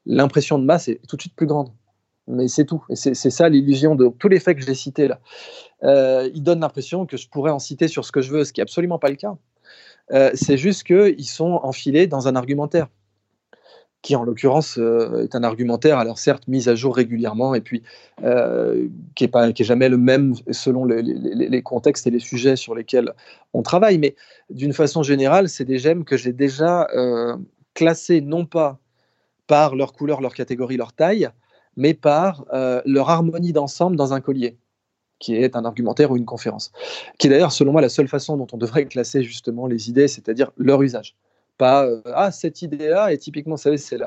l'impression 0.05 0.59
de 0.59 0.65
masse 0.65 0.87
est 0.87 0.99
tout 1.07 1.15
de 1.15 1.21
suite 1.21 1.35
plus 1.35 1.47
grande. 1.47 1.69
Mais 2.27 2.47
c'est 2.47 2.65
tout. 2.65 2.83
Et 2.89 2.95
c'est 2.95 3.15
ça 3.15 3.49
l'illusion 3.49 3.95
de 3.95 4.07
tous 4.19 4.27
les 4.27 4.39
faits 4.39 4.57
que 4.57 4.63
j'ai 4.63 4.75
cités 4.75 5.07
là. 5.07 5.19
Euh, 5.83 6.29
il 6.33 6.43
donne 6.43 6.59
l'impression 6.59 7.05
que 7.05 7.17
je 7.17 7.27
pourrais 7.27 7.51
en 7.51 7.59
citer 7.59 7.87
sur 7.87 8.05
ce 8.05 8.11
que 8.11 8.21
je 8.21 8.31
veux, 8.31 8.43
ce 8.43 8.53
qui 8.53 8.59
n'est 8.59 8.63
absolument 8.63 8.99
pas 8.99 9.09
le 9.09 9.15
cas. 9.15 9.35
Euh, 10.11 10.29
c'est 10.33 10.57
juste 10.57 10.83
qu'ils 10.83 11.25
sont 11.25 11.59
enfilés 11.63 12.07
dans 12.07 12.27
un 12.27 12.35
argumentaire 12.35 12.87
qui 14.01 14.15
en 14.15 14.23
l'occurrence 14.23 14.77
euh, 14.77 15.23
est 15.23 15.35
un 15.35 15.43
argumentaire, 15.43 15.97
alors 15.97 16.19
certes 16.19 16.47
mis 16.47 16.69
à 16.69 16.75
jour 16.75 16.95
régulièrement, 16.95 17.53
et 17.53 17.59
puis 17.59 17.83
qui 19.15 19.29
n'est 19.29 19.53
jamais 19.57 19.89
le 19.89 19.97
même 19.97 20.35
selon 20.51 20.85
les, 20.85 21.61
contextes 21.63 22.07
et 22.07 22.11
les 22.11 22.19
sujets 22.19 22.55
sur 22.55 22.75
lesquels 22.75 23.11
on 23.53 23.61
travaille, 23.61 23.97
mais 23.97 24.15
d'une 24.49 24.71
façon 24.71 25.03
générale, 25.03 25.49
c'est 25.49 25.65
des 25.65 25.79
gemmes 25.79 26.05
que 26.05 26.15
j'ai 26.15 26.31
déjà 26.31 26.87
classées 27.79 28.19
non 28.19 28.45
pas 28.45 28.77
par 29.47 29.75
leur 29.75 29.93
couleur, 29.93 30.19
leur 30.19 30.33
catégorie, 30.33 30.75
leur 30.75 30.91
taille, 30.91 31.29
mais 31.77 31.93
par 31.93 32.45
leur 32.85 33.09
harmonie 33.09 33.53
d'ensemble 33.53 33.95
dans 33.95 34.13
un 34.13 34.19
collier 34.19 34.57
qui 35.19 35.35
est 35.35 35.55
un 35.55 35.65
argumentaire 35.65 36.11
ou 36.11 36.17
une 36.17 36.25
conférence, 36.25 36.71
qui 37.17 37.27
est 37.27 37.29
d'ailleurs, 37.29 37.51
selon 37.51 37.73
moi, 37.73 37.81
la 37.81 37.89
seule 37.89 38.07
façon 38.07 38.37
dont 38.37 38.47
on 38.53 38.57
devrait 38.57 38.85
classer 38.95 39.21
justement 39.23 39.67
les 39.67 39.89
idées, 39.89 40.07
c'est-à-dire 40.07 40.51
leur 40.57 40.81
usage. 40.81 41.15
Pas 41.57 41.85
euh, 41.85 42.01
ah 42.05 42.31
cette 42.31 42.61
idée-là, 42.61 43.11
et 43.11 43.17
typiquement, 43.17 43.57
c'est 43.57 43.97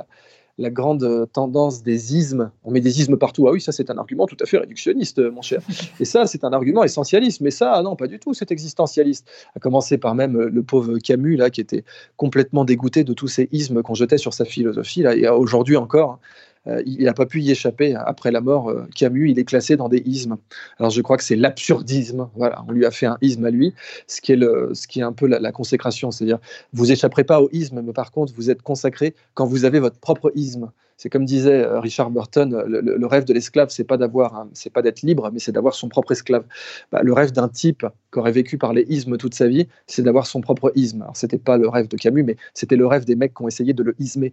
la, 0.63 0.71
grande 0.71 1.05
euh, 1.05 1.27
tendance 1.27 1.83
des 1.83 2.17
ismes. 2.17 2.51
On 2.65 2.71
met 2.71 2.81
des 2.81 3.01
ismes 3.01 3.17
partout. 3.17 3.47
Ah 3.49 3.53
oui, 3.53 3.61
ça 3.61 3.73
c'est 3.73 3.91
un 3.91 3.99
argument 3.99 4.27
tout 4.27 4.37
à 4.41 4.47
fait 4.47 4.59
réductionniste, 4.59 5.19
euh, 5.19 5.31
mon 5.31 5.43
cher. 5.43 5.61
Et 6.01 6.05
ça, 6.05 6.27
c'est 6.27 6.45
un 6.45 6.53
argument 6.53 6.85
essentialiste. 6.85 7.41
Mais 7.41 7.51
ça, 7.51 7.73
ah 7.75 7.83
non, 7.83 7.97
pas 7.97 8.07
du 8.07 8.19
tout, 8.19 8.35
c'est 8.35 8.51
existentialiste. 8.51 9.29
À 9.55 9.61
commencer 9.61 9.99
par 9.99 10.15
même 10.15 10.39
le 10.39 10.63
pauvre 10.63 10.99
Camus, 10.99 11.37
là, 11.37 11.51
qui 11.51 11.61
était 11.61 11.85
complètement 12.17 12.65
dégoûté 12.65 13.05
de 13.05 13.13
tous 13.13 13.29
ces 13.29 13.49
ismes 13.53 13.83
qu'on 13.83 13.95
jetait 13.95 14.19
sur 14.19 14.35
sa 14.35 14.45
philosophie. 14.45 15.03
Là, 15.03 15.15
et 15.15 15.29
aujourd'hui 15.29 15.77
encore, 15.77 16.13
euh, 16.13 16.52
il 16.87 17.05
n'a 17.05 17.15
pas 17.15 17.27
pu 17.27 17.41
y 17.41 17.51
échapper. 17.51 17.95
Après 17.95 18.31
la 18.31 18.41
mort, 18.41 18.71
euh, 18.71 18.87
Camus, 18.95 19.31
il 19.31 19.39
est 19.39 19.45
classé 19.45 19.77
dans 19.77 19.89
des 19.89 20.03
ismes. 20.07 20.37
Alors 20.79 20.91
je 20.91 21.01
crois 21.03 21.17
que 21.17 21.25
c'est 21.25 21.37
l'absurdisme. 21.37 22.29
Voilà, 22.37 22.63
on 22.69 22.73
lui 22.73 22.87
a 22.87 22.91
fait 22.91 23.07
un 23.07 23.19
isme 23.21 23.45
à 23.45 23.51
lui, 23.51 23.75
ce 24.07 24.21
qui 24.21 24.33
est, 24.33 24.39
ce 24.39 24.87
qui 24.87 25.01
est 25.01 25.03
un 25.03 25.13
peu 25.13 25.27
la, 25.27 25.53
consécration. 25.53 26.11
C'est-à-dire, 26.11 26.39
vous 26.73 26.93
échapperez 26.93 27.25
pas 27.25 27.41
au 27.41 27.49
isme, 27.53 27.83
mais 27.83 27.93
par 27.93 28.13
contre, 28.13 28.33
vous 28.37 28.51
êtes 28.51 28.63
consacré 28.63 29.15
quand 29.35 29.47
vous 29.47 29.65
avez 29.65 29.81
votre 29.81 29.99
propre 29.99 30.31
isme. 30.35 30.71
C'est 30.97 31.11
comme 31.11 31.25
disait 31.25 31.65
euh, 31.65 31.81
Richard 31.81 32.11
Burton, 32.11 32.63
le, 32.65 33.07
rêve 33.07 33.25
de 33.25 33.33
l'esclave, 33.33 33.71
c'est 33.71 33.83
pas 33.83 33.97
d'avoir, 33.97 34.47
c'est 34.53 34.71
pas 34.71 34.83
d'être 34.83 35.03
libre, 35.03 35.31
mais 35.33 35.41
c'est 35.41 35.51
d'avoir 35.51 35.75
son 35.75 35.89
propre 35.89 36.13
esclave. 36.13 36.45
Bah, 36.93 37.03
le 37.03 37.13
rêve 37.13 37.33
d'un 37.33 37.49
type 37.49 37.85
qui 38.13 38.19
aurait 38.21 38.31
vécu 38.31 38.57
par 38.57 38.73
les 38.73 38.87
ismes 38.89 39.17
toute 39.17 39.35
sa 39.35 39.49
vie, 39.49 39.67
c'est 39.89 40.03
d'avoir 40.03 40.27
son 40.27 40.41
propre 40.41 40.71
isme. 40.77 41.03
Alors 41.03 41.17
c'était 41.17 41.39
pas 41.39 41.57
le 41.57 41.69
rêve 41.69 41.89
de 41.89 41.97
Camus, 41.97 42.23
mais 42.23 42.37
c'était 42.55 42.77
le 42.77 42.87
rêve 42.87 43.05
des 43.05 43.17
mecs 43.17 43.35
qui 43.35 43.43
ont 43.43 43.49
essayé 43.49 43.73
de 43.73 43.83
le 43.83 43.97
ismer. 43.99 44.33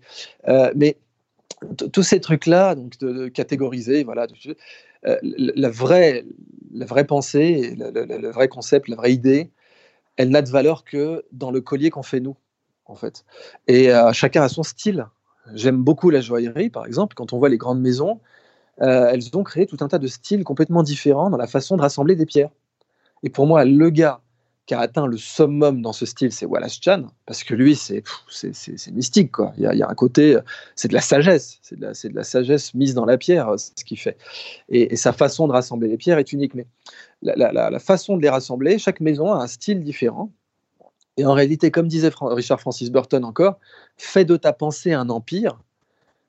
mais 0.75 0.97
tous 1.91 2.03
ces 2.03 2.19
trucs-là, 2.19 2.75
donc 2.75 2.97
de, 2.99 3.27
catégoriser, 3.27 4.03
voilà, 4.03 4.27
euh, 5.05 5.17
la, 5.21 5.69
vraie, 5.69 6.25
la 6.73 6.85
vraie 6.85 7.05
pensée, 7.05 7.75
le, 7.77 8.31
vrai 8.31 8.47
concept, 8.47 8.87
la 8.87 8.95
vraie 8.95 9.13
idée, 9.13 9.51
elle 10.17 10.29
n'a 10.29 10.41
de 10.41 10.49
valeur 10.49 10.83
que 10.83 11.25
dans 11.31 11.51
le 11.51 11.61
collier 11.61 11.89
qu'on 11.89 12.03
fait 12.03 12.19
nous, 12.19 12.35
en 12.85 12.95
fait. 12.95 13.25
Et 13.67 13.91
euh, 13.93 14.11
chacun 14.13 14.43
a 14.43 14.49
son 14.49 14.63
style. 14.63 15.07
J'aime 15.53 15.77
beaucoup 15.77 16.09
la 16.09 16.21
joaillerie, 16.21 16.69
par 16.69 16.85
exemple, 16.85 17.15
quand 17.15 17.33
on 17.33 17.39
voit 17.39 17.49
les 17.49 17.57
grandes 17.57 17.81
maisons, 17.81 18.19
euh, 18.81 19.09
elles 19.11 19.35
ont 19.35 19.43
créé 19.43 19.65
tout 19.65 19.77
un 19.81 19.87
tas 19.87 19.99
de 19.99 20.07
styles 20.07 20.43
complètement 20.43 20.83
différents 20.83 21.29
dans 21.29 21.37
la 21.37 21.47
façon 21.47 21.75
de 21.75 21.81
rassembler 21.81 22.15
des 22.15 22.25
pierres. 22.25 22.51
Et 23.23 23.29
pour 23.29 23.47
moi, 23.47 23.65
le 23.65 23.89
gars 23.89 24.21
qui 24.69 24.75
a 24.75 24.81
atteint 24.81 25.07
le 25.07 25.17
summum 25.17 25.81
dans 25.81 25.93
ce 25.93 26.05
style, 26.05 26.31
c'est 26.31 26.45
Wallace 26.45 26.77
Chan, 26.79 27.07
parce 27.25 27.43
que 27.43 27.55
lui, 27.55 27.75
c'est 27.75 28.03
mystique. 28.91 29.31
Quoi. 29.31 29.51
Il, 29.57 29.63
y 29.63 29.81
a, 29.81 29.89
un 29.89 29.95
côté, 29.95 30.37
c'est 30.75 30.89
de 30.89 30.93
la 30.93 31.01
sagesse, 31.01 31.57
c'est 31.63 31.79
de, 31.79 31.87
de, 31.87 32.15
la 32.15 32.23
sagesse 32.23 32.75
mise 32.75 32.93
dans 32.93 33.05
la 33.05 33.17
pierre, 33.17 33.55
ce 33.57 33.83
qu'il 33.83 33.97
fait. 33.97 34.15
Et, 34.69 34.95
sa 34.95 35.11
façon 35.11 35.47
de 35.47 35.53
rassembler 35.53 35.87
les 35.87 35.97
pierres 35.97 36.19
est 36.19 36.31
unique. 36.33 36.53
Mais 36.53 36.67
la, 37.23 37.79
façon 37.79 38.15
de 38.15 38.21
les 38.21 38.29
rassembler, 38.29 38.77
chaque 38.77 38.99
maison 38.99 39.33
a 39.33 39.41
un 39.41 39.47
style 39.47 39.83
différent. 39.83 40.31
Et 41.17 41.25
en 41.25 41.33
réalité, 41.33 41.71
comme 41.71 41.87
disait 41.87 42.11
Richard 42.21 42.61
Francis 42.61 42.91
Burton 42.91 43.25
encore, 43.25 43.57
fais 43.97 44.23
de 44.23 44.37
ta 44.37 44.53
pensée 44.53 44.93
un 44.93 45.09
empire. 45.09 45.59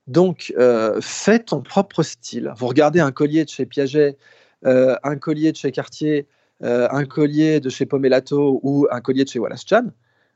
Donc, 0.07 0.51
euh, 0.57 0.99
fais 0.99 1.37
ton 1.37 1.61
propre 1.61 2.01
style. 2.01 2.51
Vous 2.57 2.65
regardez 2.65 3.01
un 3.01 3.11
collier 3.11 3.45
de 3.45 3.49
chez 3.51 3.67
Piaget, 3.67 4.17
euh, 4.65 4.95
un 5.03 5.15
collier 5.15 5.51
de 5.51 5.57
chez 5.57 5.71
Cartier, 5.71 6.25
euh, 6.63 6.87
un 6.91 7.05
collier 7.05 7.59
de 7.59 7.69
chez 7.69 7.85
Pomelato 7.85 8.59
ou 8.63 8.87
un 8.91 9.01
collier 9.01 9.23
de 9.23 9.29
chez 9.29 9.39
Wallace 9.39 9.65
Chan, 9.67 9.87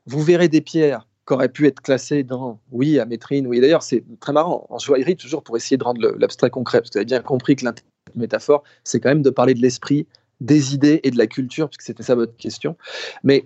vous 0.06 0.22
verrez 0.22 0.48
des 0.48 0.60
pierres 0.60 1.06
qui 1.26 1.34
auraient 1.34 1.48
pu 1.48 1.66
être 1.66 1.80
classées 1.80 2.22
dans, 2.22 2.60
oui, 2.70 2.98
amétrine, 3.00 3.46
oui. 3.46 3.60
D'ailleurs, 3.60 3.82
c'est 3.82 4.04
très 4.20 4.32
marrant, 4.32 4.66
en 4.70 4.78
joaillerie, 4.78 5.16
toujours 5.16 5.42
pour 5.42 5.56
essayer 5.56 5.76
de 5.76 5.84
rendre 5.84 6.00
l'abstrait 6.18 6.50
concret, 6.50 6.78
parce 6.78 6.90
que 6.90 6.94
vous 6.94 6.98
avez 6.98 7.06
bien 7.06 7.20
compris 7.20 7.56
que 7.56 7.64
la 7.64 7.74
métaphore, 8.14 8.62
c'est 8.84 9.00
quand 9.00 9.08
même 9.08 9.22
de 9.22 9.30
parler 9.30 9.54
de 9.54 9.60
l'esprit, 9.60 10.06
des 10.40 10.74
idées 10.74 11.00
et 11.02 11.10
de 11.10 11.18
la 11.18 11.26
culture, 11.26 11.68
puisque 11.68 11.82
c'était 11.82 12.02
ça 12.02 12.14
votre 12.14 12.36
question. 12.36 12.76
Mais 13.24 13.44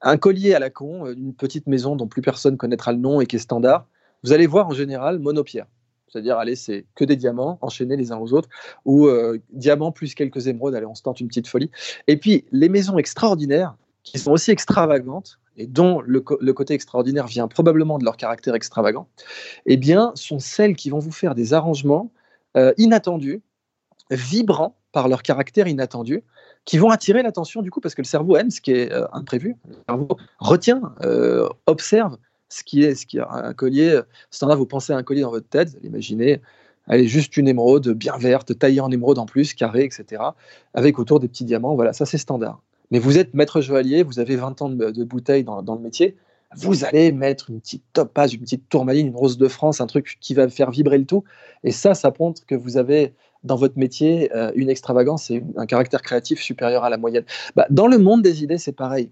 un 0.00 0.16
collier 0.16 0.54
à 0.54 0.58
la 0.58 0.70
con, 0.70 1.06
euh, 1.06 1.14
une 1.14 1.34
petite 1.34 1.66
maison 1.66 1.96
dont 1.96 2.06
plus 2.06 2.22
personne 2.22 2.56
connaîtra 2.56 2.92
le 2.92 2.98
nom 2.98 3.20
et 3.20 3.26
qui 3.26 3.36
est 3.36 3.40
standard, 3.40 3.86
vous 4.22 4.32
allez 4.32 4.46
voir 4.46 4.68
en 4.68 4.72
général 4.72 5.18
monopierre. 5.18 5.66
C'est-à-dire, 6.10 6.38
allez, 6.38 6.56
c'est 6.56 6.86
que 6.94 7.04
des 7.04 7.16
diamants 7.16 7.58
enchaînés 7.62 7.96
les 7.96 8.10
uns 8.10 8.18
aux 8.18 8.32
autres, 8.32 8.48
ou 8.84 9.06
euh, 9.06 9.38
diamants 9.52 9.92
plus 9.92 10.14
quelques 10.14 10.48
émeraudes, 10.48 10.74
allez, 10.74 10.86
on 10.86 10.94
se 10.94 11.02
tente 11.02 11.20
une 11.20 11.28
petite 11.28 11.46
folie. 11.46 11.70
Et 12.08 12.16
puis, 12.16 12.44
les 12.50 12.68
maisons 12.68 12.98
extraordinaires, 12.98 13.76
qui 14.02 14.18
sont 14.18 14.32
aussi 14.32 14.50
extravagantes, 14.50 15.38
et 15.56 15.66
dont 15.66 16.00
le, 16.00 16.20
côté 16.20 16.74
extraordinaire 16.74 17.26
vient 17.26 17.46
probablement 17.46 17.98
de 17.98 18.04
leur 18.04 18.16
caractère 18.16 18.54
extravagant, 18.54 19.08
eh 19.66 19.76
bien, 19.76 20.12
sont 20.14 20.38
celles 20.38 20.74
qui 20.74 20.90
vont 20.90 20.98
vous 20.98 21.12
faire 21.12 21.34
des 21.34 21.52
arrangements 21.52 22.10
euh, 22.56 22.72
inattendus, 22.76 23.42
vibrants 24.10 24.76
par 24.92 25.06
leur 25.06 25.22
caractère 25.22 25.68
inattendu, 25.68 26.24
qui 26.64 26.78
vont 26.78 26.90
attirer 26.90 27.22
l'attention 27.22 27.62
du 27.62 27.70
coup, 27.70 27.80
parce 27.80 27.94
que 27.94 28.02
le 28.02 28.06
cerveau 28.06 28.36
aime 28.36 28.50
ce 28.50 28.60
qui 28.60 28.72
est 28.72 28.92
euh, 28.92 29.06
imprévu. 29.12 29.56
Le 29.68 29.76
cerveau 29.86 30.08
retient, 30.38 30.94
observe 31.66 32.16
ce 32.50 32.62
qui 32.62 32.82
est, 32.82 32.94
ce 32.94 33.06
qui 33.06 33.18
est 33.18 33.22
un 33.28 33.54
collier. 33.54 34.00
Standard, 34.30 34.58
vous 34.58 34.66
pensez 34.66 34.92
à 34.92 34.96
un 34.96 35.02
collier 35.02 35.22
dans 35.22 35.30
votre 35.30 35.48
tête, 35.48 35.70
vous 35.70 35.86
imaginez, 35.86 36.40
elle 36.88 37.00
est 37.00 37.06
juste 37.06 37.36
une 37.36 37.48
émeraude 37.48 37.88
bien 37.90 38.16
verte, 38.18 38.58
taillée 38.58 38.80
en 38.80 38.90
émeraude 38.90 39.18
en 39.18 39.26
plus, 39.26 39.54
carrée, 39.54 39.84
etc., 39.84 40.22
avec 40.74 40.98
autour 40.98 41.20
des 41.20 41.28
petits 41.28 41.44
diamants. 41.44 41.74
Voilà, 41.74 41.92
ça 41.92 42.04
c'est 42.04 42.18
standard. 42.18 42.60
Mais 42.90 42.98
vous 42.98 43.18
êtes 43.18 43.32
maître 43.34 43.60
joaillier, 43.60 44.02
vous 44.02 44.18
avez 44.18 44.36
20 44.36 44.62
ans 44.62 44.68
de, 44.68 44.90
de 44.90 45.04
bouteille 45.04 45.44
dans, 45.44 45.62
dans, 45.62 45.76
le 45.76 45.80
métier, 45.80 46.16
vous 46.56 46.84
allez 46.84 47.12
mettre 47.12 47.50
une 47.50 47.60
petite 47.60 47.84
topaz, 47.92 48.34
une 48.34 48.40
petite 48.40 48.68
tourmaline, 48.68 49.06
une 49.06 49.16
rose 49.16 49.38
de 49.38 49.46
France, 49.46 49.80
un 49.80 49.86
truc 49.86 50.18
qui 50.20 50.34
va 50.34 50.48
faire 50.48 50.72
vibrer 50.72 50.98
le 50.98 51.06
tout. 51.06 51.22
Et 51.62 51.70
ça, 51.70 51.94
ça 51.94 52.12
montre 52.18 52.44
que 52.44 52.56
vous 52.56 52.76
avez 52.76 53.14
dans 53.44 53.54
votre 53.54 53.78
métier 53.78 54.34
euh, 54.34 54.50
une 54.56 54.68
extravagance 54.68 55.30
et 55.30 55.44
un 55.56 55.66
caractère 55.66 56.02
créatif 56.02 56.40
supérieur 56.40 56.82
à 56.82 56.90
la 56.90 56.96
moyenne. 56.96 57.24
Bah, 57.54 57.66
dans 57.70 57.86
le 57.86 57.98
monde 57.98 58.22
des 58.22 58.42
idées, 58.42 58.58
c'est 58.58 58.72
pareil. 58.72 59.10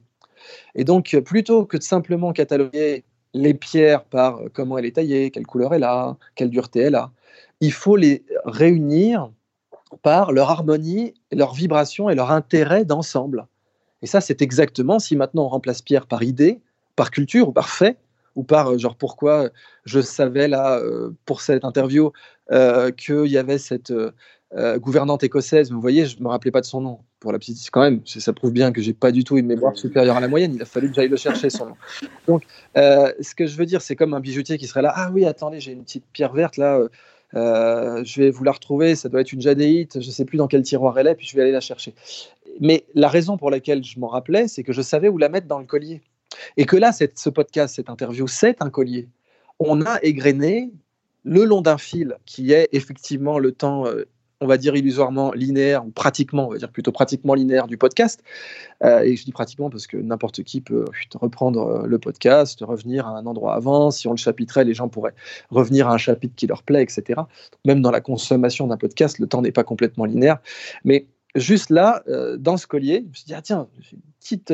Et 0.75 0.83
donc, 0.83 1.17
plutôt 1.25 1.65
que 1.65 1.77
de 1.77 1.83
simplement 1.83 2.33
cataloguer 2.33 3.05
les 3.39 3.55
pierres 3.55 4.05
par 4.05 4.39
euh, 4.39 4.49
comment 4.53 4.79
elle 4.79 4.87
est 4.87 4.97
taillée, 4.97 5.31
quelle 5.31 5.47
couleur 5.47 5.75
elle 5.75 5.85
a, 5.85 6.17
quelle 6.35 6.51
dureté 6.51 6.81
elle 6.81 6.95
a, 6.95 7.11
il 7.61 7.73
faut 7.73 7.97
les 7.97 8.25
réunir 8.45 9.31
par 10.03 10.33
leur 10.33 10.51
harmonie, 10.51 11.15
leur 11.33 11.55
vibration 11.55 12.11
et 12.11 12.15
leur 12.15 12.31
intérêt 12.31 12.85
d'ensemble. 12.85 13.47
Et 14.03 14.07
ça, 14.07 14.21
c'est 14.21 14.43
exactement 14.43 14.99
si 14.99 15.17
maintenant 15.17 15.45
on 15.45 15.49
remplace 15.49 15.83
pierre 15.83 16.07
par 16.07 16.23
idée, 16.23 16.61
par 16.95 17.11
culture 17.11 17.49
ou 17.49 17.53
par 17.53 17.69
fait, 17.69 17.97
ou 18.35 18.43
par 18.43 18.73
euh, 18.73 18.79
genre 18.79 18.97
pourquoi 18.97 19.49
je 19.85 20.01
savais 20.01 20.49
là 20.49 20.81
pour 21.25 21.41
cette 21.41 21.65
interview 21.65 22.13
euh, 22.53 22.91
qu'il 22.91 23.27
y 23.27 23.39
avait 23.39 23.59
cette 23.59 23.93
euh, 24.55 24.79
gouvernante 24.79 25.23
écossaise. 25.25 25.71
Vous 25.71 25.81
voyez, 25.81 26.07
je 26.07 26.19
ne 26.19 26.25
me 26.25 26.29
rappelais 26.29 26.51
pas 26.51 26.61
de 26.61 26.67
son 26.67 26.81
nom. 26.81 27.01
Pour 27.21 27.33
la 27.33 27.39
petite, 27.39 27.59
quand 27.71 27.83
même, 27.83 28.01
ça 28.07 28.33
prouve 28.33 28.53
bien 28.53 28.73
que 28.73 28.81
j'ai 28.81 28.93
pas 28.93 29.11
du 29.11 29.25
tout 29.25 29.37
une 29.37 29.47
mémoire 29.47 29.77
supérieure 29.77 30.17
à 30.17 30.21
la 30.21 30.29
moyenne. 30.29 30.55
Il 30.55 30.63
a 30.63 30.65
fallu 30.65 30.89
que 30.89 30.95
j'aille 30.95 31.09
le 31.09 31.17
chercher 31.17 31.51
son 31.51 31.67
nom. 31.67 31.77
Donc, 32.29 32.45
euh, 32.77 33.13
ce 33.21 33.35
que 33.35 33.47
je 33.47 33.57
veux 33.57 33.67
dire, 33.67 33.83
c'est 33.83 33.97
comme 33.97 34.15
un 34.15 34.21
bijoutier 34.21 34.57
qui 34.57 34.67
serait 34.67 34.83
là. 34.83 34.93
Ah 34.95 35.11
oui, 35.13 35.25
attendez, 35.25 35.59
j'ai 35.61 35.73
une 35.73 35.83
petite 35.83 36.05
pierre 36.13 36.33
verte 36.33 36.57
là. 36.57 36.81
je 37.35 38.21
vais 38.21 38.31
vous 38.31 38.45
la 38.45 38.53
retrouver. 38.53 38.95
Ça 38.95 39.09
doit 39.09 39.21
être 39.21 39.33
une 39.33 39.43
jadéite. 39.43 40.01
Je 40.01 40.07
ne 40.07 40.13
sais 40.13 40.25
plus 40.25 40.39
dans 40.39 40.47
quel 40.47 40.63
tiroir 40.63 40.99
elle 40.99 41.09
est. 41.09 41.15
Puis 41.15 41.27
je 41.27 41.37
vais 41.37 41.43
aller 41.43 41.53
la 41.53 41.61
chercher. 41.61 41.95
Mais 42.61 42.85
la 42.95 43.09
raison 43.09 43.37
pour 43.37 43.51
laquelle 43.51 43.85
je 43.85 43.99
m'en 43.99 44.09
rappelais, 44.09 44.49
c'est 44.49 44.63
que 44.63 44.73
je 44.73 44.83
savais 44.83 45.09
où 45.09 45.19
la 45.19 45.29
mettre 45.29 45.47
dans 45.47 45.59
le 45.59 45.67
collier. 45.67 46.03
Et 46.57 46.65
que 46.67 46.77
là, 46.77 46.93
cette, 46.93 47.19
ce 47.19 47.31
podcast, 47.31 47.77
cette 47.77 47.91
interview, 47.91 48.27
c'est 48.27 48.63
un 48.63 48.71
collier. 48.71 49.09
On 49.59 49.83
a 49.83 49.99
égrené 50.03 50.71
le 51.25 51.45
long 51.45 51.61
d'un 51.61 51.79
fil 51.79 52.17
qui 52.27 52.53
est 52.53 52.69
effectivement 52.73 53.39
le 53.39 53.53
temps, 53.53 53.87
euh, 53.87 54.05
on 54.41 54.47
va 54.47 54.57
dire 54.57 54.77
illusoirement 54.77 55.33
linéaire, 55.33 55.85
ou 55.85 55.91
pratiquement, 55.91 56.47
on 56.47 56.53
va 56.53 56.59
dire 56.59 56.71
plutôt 56.71 56.93
pratiquement 56.93 57.35
linéaire 57.35 57.67
du 57.67 57.77
podcast. 57.77 58.23
Euh, 58.85 59.01
et 59.01 59.17
je 59.17 59.25
dis 59.25 59.33
pratiquement 59.33 59.71
parce 59.71 59.87
que 59.87 59.97
n'importe 59.97 60.43
qui 60.45 60.61
peut 60.61 60.85
reprendre 61.15 61.67
euh, 61.67 61.87
le 61.87 61.99
podcast, 61.99 62.61
revenir 62.63 63.07
à 63.07 63.11
un 63.11 63.27
endroit 63.27 63.55
avant. 63.55 63.91
Si 63.91 64.07
on 64.07 64.13
le 64.13 64.17
chapitrait, 64.17 64.65
les 64.65 64.75
gens 64.75 64.89
pourraient 64.89 65.15
revenir 65.51 65.89
à 65.89 65.95
un 65.95 65.99
chapitre 65.99 66.35
qui 66.37 66.47
leur 66.47 66.63
plaît, 66.63 66.83
etc. 66.83 67.21
même 67.65 67.83
dans 67.83 67.91
la 67.91 68.01
consommation 68.01 68.67
d'un 68.67 68.77
podcast, 68.77 69.19
le 69.19 69.27
temps 69.27 69.43
n'est 69.43 69.53
pas 69.53 69.65
complètement 69.65 70.05
linéaire. 70.05 70.39
Mais 70.85 71.07
juste 71.35 71.71
là, 71.71 72.03
dans 72.39 72.57
ce 72.57 72.67
collier, 72.67 73.03
je 73.05 73.09
me 73.09 73.15
suis 73.15 73.25
dit, 73.27 73.35
ah 73.35 73.43
tiens, 73.43 73.69
une 73.93 74.01
petite 74.21 74.53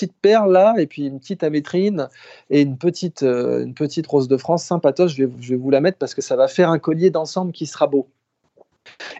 petite 0.00 0.16
perle 0.22 0.52
là, 0.52 0.74
et 0.78 0.86
puis 0.86 1.06
une 1.06 1.20
petite 1.20 1.42
amétrine 1.42 2.08
et 2.48 2.62
une 2.62 2.78
petite, 2.78 3.22
euh, 3.22 3.62
une 3.62 3.74
petite 3.74 4.06
rose 4.06 4.28
de 4.28 4.36
France 4.36 4.64
sympatoche. 4.64 5.14
Je 5.14 5.24
vais 5.24 5.56
vous 5.56 5.70
la 5.70 5.80
mettre 5.80 5.98
parce 5.98 6.14
que 6.14 6.22
ça 6.22 6.36
va 6.36 6.48
faire 6.48 6.70
un 6.70 6.78
collier 6.78 7.10
d'ensemble 7.10 7.52
qui 7.52 7.66
sera 7.66 7.86
beau. 7.86 8.08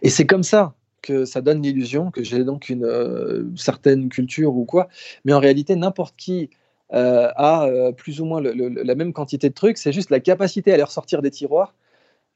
Et 0.02 0.10
c'est 0.10 0.26
comme 0.26 0.42
ça 0.42 0.74
que 1.02 1.24
ça 1.24 1.40
donne 1.40 1.62
l'illusion 1.62 2.10
que 2.10 2.22
j'ai 2.22 2.44
donc 2.44 2.68
une 2.68 2.84
euh, 2.84 3.44
certaine 3.56 4.08
culture 4.08 4.54
ou 4.54 4.64
quoi. 4.64 4.88
Mais 5.24 5.32
en 5.32 5.40
réalité, 5.40 5.76
n'importe 5.76 6.14
qui 6.16 6.50
euh, 6.92 7.30
a 7.36 7.92
plus 7.96 8.20
ou 8.20 8.24
moins 8.24 8.40
la 8.42 8.94
même 8.94 9.12
quantité 9.12 9.48
de 9.48 9.54
trucs. 9.54 9.78
C'est 9.78 9.92
juste 9.92 10.10
la 10.10 10.20
capacité 10.20 10.72
à 10.72 10.76
les 10.76 10.82
ressortir 10.82 11.22
des 11.22 11.30
tiroirs 11.30 11.74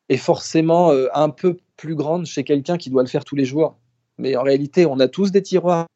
est 0.08 0.16
forcément 0.16 0.92
un 1.14 1.30
peu 1.30 1.56
plus 1.76 1.94
grande 1.94 2.26
chez 2.26 2.44
quelqu'un 2.44 2.76
qui 2.76 2.90
doit 2.90 3.02
le 3.02 3.08
faire 3.08 3.24
tous 3.24 3.36
les 3.36 3.44
jours. 3.44 3.76
Mais 4.18 4.36
en 4.36 4.42
réalité, 4.42 4.86
on 4.86 5.00
a 5.00 5.08
tous 5.08 5.32
des 5.32 5.42
tiroirs 5.42 5.86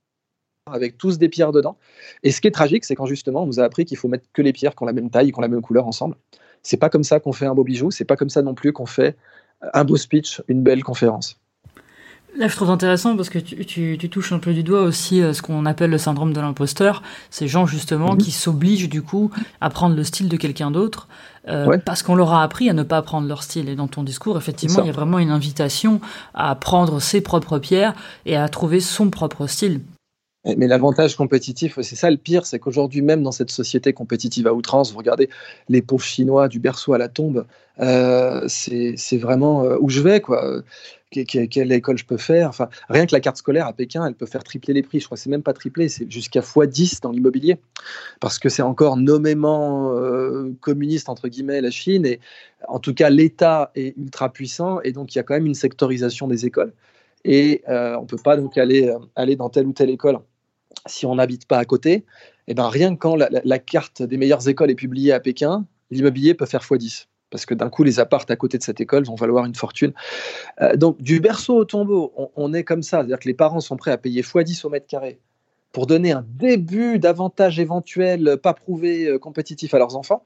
avec 0.73 0.99
tous 0.99 1.19
des 1.19 1.29
pierres 1.29 1.53
dedans. 1.53 1.77
Et 2.23 2.31
ce 2.31 2.41
qui 2.41 2.49
est 2.49 2.53
tragique, 2.53 2.85
c'est 2.85 2.95
quand 2.95 3.07
justement 3.07 3.43
on 3.43 3.47
nous 3.47 3.61
a 3.61 3.65
appris 3.65 3.85
qu'il 3.85 3.97
faut 3.97 4.09
mettre 4.09 4.27
que 4.33 4.43
les 4.43 4.53
pierres 4.53 4.75
qui 4.75 4.83
ont 4.83 4.87
la 4.87 4.93
même 4.93 5.11
taille, 5.11 5.33
qui 5.33 5.39
ont 5.39 5.43
la 5.43 5.49
même 5.49 5.63
couleur 5.63 5.87
ensemble. 5.87 6.17
C'est 6.63 6.77
pas 6.77 6.91
comme 6.91 7.05
ça 7.05 7.21
qu'on 7.21 7.33
fait 7.33 7.47
un 7.47 7.55
beau 7.55 7.65
bijou, 7.65 7.91
c'est 7.91 8.05
pas 8.05 8.17
comme 8.17 8.31
ça 8.31 8.43
non 8.43 8.55
plus 8.55 8.73
qu'on 8.73 8.87
fait 8.87 9.17
un 9.75 9.85
beau 9.85 9.97
speech, 9.97 10.43
une 10.49 10.63
belle 10.63 10.85
conférence. 10.85 11.37
Là, 12.37 12.47
je 12.47 12.55
trouve 12.55 12.71
intéressant 12.71 13.17
parce 13.17 13.31
que 13.31 13.39
tu, 13.39 13.99
touches 14.11 14.33
un 14.33 14.39
peu 14.39 14.53
du 14.53 14.63
doigt 14.63 14.83
aussi 14.83 15.23
euh, 15.23 15.33
ce 15.33 15.43
qu'on 15.43 15.67
appelle 15.67 15.91
le 15.91 15.99
syndrome 15.99 16.33
de 16.33 16.41
l'imposteur. 16.41 17.03
Ces 17.31 17.49
gens 17.49 17.67
justement 17.67 18.13
mhm. 18.13 18.19
qui 18.19 18.31
s'obligent 18.31 18.89
du 18.89 19.03
coup 19.03 19.31
à 19.61 19.71
prendre 19.71 19.97
le 19.97 20.05
style 20.05 20.29
de 20.29 20.37
quelqu'un 20.37 20.71
d'autre 20.71 21.09
euh, 21.49 21.79
parce 21.85 22.03
qu'on 22.03 22.15
leur 22.15 22.33
a 22.33 22.43
appris 22.43 22.69
à 22.71 22.75
ne 22.75 22.83
pas 22.83 23.03
prendre 23.03 23.27
leur 23.27 23.43
style. 23.43 23.69
Et 23.69 23.75
dans 23.75 23.89
ton 23.89 24.03
discours, 24.03 24.37
effectivement, 24.37 24.83
il 24.83 24.87
y 24.87 24.91
a 24.91 24.93
vraiment 24.93 25.19
une 25.19 25.31
invitation 25.31 26.01
à 26.35 26.55
prendre 26.55 27.01
ses 27.01 27.23
propres 27.23 27.59
pierres 27.59 27.95
et 28.27 28.37
à 28.37 28.49
trouver 28.49 28.81
son 28.81 29.11
propre 29.11 29.47
style. 29.47 29.81
Mais 30.45 30.69
l'avantage 30.69 31.17
compétitif, 31.17 31.81
c'est 31.83 31.97
ça 31.97 32.11
le 32.11 32.17
pire, 32.17 32.47
c'est 32.47 32.61
qu'aujourd'hui 32.61 33.03
même 33.03 33.23
dans 33.23 33.33
cette 33.33 33.51
société 33.51 33.93
compétitive 33.93 34.47
à 34.47 34.55
outrance, 34.55 34.93
vous 34.93 34.99
regardez 34.99 35.29
les 35.69 35.83
pauvres 35.83 36.05
Chinois 36.05 36.49
du 36.49 36.61
berceau 36.61 36.93
à 36.93 36.99
la 36.99 37.09
tombe, 37.09 37.45
euh, 37.81 38.45
c'est 38.47 39.19
vraiment 39.19 39.65
euh, 39.65 39.77
où 39.81 39.89
je 39.89 40.01
vais, 40.01 40.21
quoi. 40.21 40.63
quelle 41.11 41.73
école 41.73 41.99
je 41.99 42.05
peux 42.05 42.17
faire? 42.17 42.49
Enfin, 42.49 42.69
rien 42.89 43.07
que 43.07 43.15
la 43.15 43.21
carte 43.21 43.37
scolaire 43.37 43.67
à 43.67 43.73
Pékin, 43.73 44.07
elle 44.07 44.15
peut 44.15 44.27
faire 44.27 44.45
tripler 44.45 44.75
les 44.75 44.83
prix. 44.83 45.01
Je 45.01 45.07
crois 45.07 45.17
que 45.17 45.23
c'est 45.23 45.31
même 45.31 45.43
pas 45.43 45.53
tripler, 45.55 45.89
c'est 45.89 46.11
jusqu'à 46.11 46.41
x10 46.41 47.03
dans 47.03 47.11
l'immobilier, 47.11 47.59
parce 48.21 48.39
que 48.39 48.49
c'est 48.49 48.63
encore 48.63 48.97
nommément 48.97 49.93
euh, 49.95 50.53
communiste 50.61 51.09
entre 51.09 51.27
guillemets 51.29 51.61
la 51.61 51.71
Chine. 51.71 52.07
Et 52.07 52.21
en 52.69 52.79
tout 52.79 52.95
cas 52.95 53.11
l'État 53.11 53.73
est 53.75 53.97
ultra 53.99 54.33
puissant. 54.33 54.81
Et 54.83 54.93
donc 54.93 55.15
il 55.15 55.19
y 55.19 55.21
a 55.21 55.25
quand 55.25 55.35
même 55.35 55.47
une 55.47 55.55
sectorisation 55.55 56.29
des 56.29 56.47
écoles 56.47 56.73
et 57.31 57.63
on 57.69 58.07
peut 58.07 58.19
pas 58.23 58.37
donc 58.37 58.57
aller 58.59 58.93
aller 59.15 59.37
dans 59.37 59.51
telle 59.51 59.67
ou 59.67 59.73
telle 59.73 59.91
école 59.91 60.19
si 60.87 61.07
on 61.07 61.17
n'habite 61.17 61.47
pas 61.47 61.59
à 61.59 61.65
côté, 61.65 61.93
et 61.93 62.53
eh 62.53 62.55
ben 62.55 62.69
rien 62.69 62.95
que 62.95 62.99
quand 62.99 63.15
la, 63.17 63.59
carte 63.59 64.03
des 64.03 64.17
meilleures 64.17 64.49
écoles 64.49 64.71
est 64.71 64.75
publiée 64.75 65.13
à 65.13 65.21
Pékin, 65.21 65.67
l'immobilier 65.91 66.35
peut 66.35 66.47
faire 66.47 66.63
x10. 66.63 67.07
Parce 67.31 67.45
que 67.45 67.53
d'un 67.53 67.69
coup, 67.69 67.83
les 67.83 68.01
appartes 68.01 68.31
à 68.31 68.37
côté 68.37 68.57
de 68.57 68.63
cette 68.63 68.81
école 68.81 69.05
vont 69.05 69.15
valoir 69.15 69.45
une 69.45 69.55
fortune. 69.55 69.93
Euh, 70.63 70.77
donc, 70.77 71.01
du 71.03 71.21
berceau 71.21 71.57
au 71.57 71.65
tombeau, 71.67 72.11
on, 72.37 72.55
est 72.55 72.65
comme 72.65 72.83
ça. 72.83 72.99
C'est-à-dire 72.99 73.19
que 73.19 73.29
les 73.29 73.35
parents 73.35 73.61
sont 73.61 73.77
prêts 73.77 73.91
à 73.91 73.99
payer 73.99 74.23
x10 74.23 74.65
au 74.65 74.71
mètre 74.71 74.87
carré 74.87 75.21
pour 75.73 75.87
donner 75.87 76.13
un 76.13 76.25
début 76.27 76.99
d'avantage 76.99 77.61
éventuel 77.61 78.39
pas 78.43 78.55
prouvé 78.55 79.07
euh, 79.07 79.19
compétitif 79.19 79.75
à 79.75 79.79
leurs 79.79 79.95
enfants. 79.95 80.25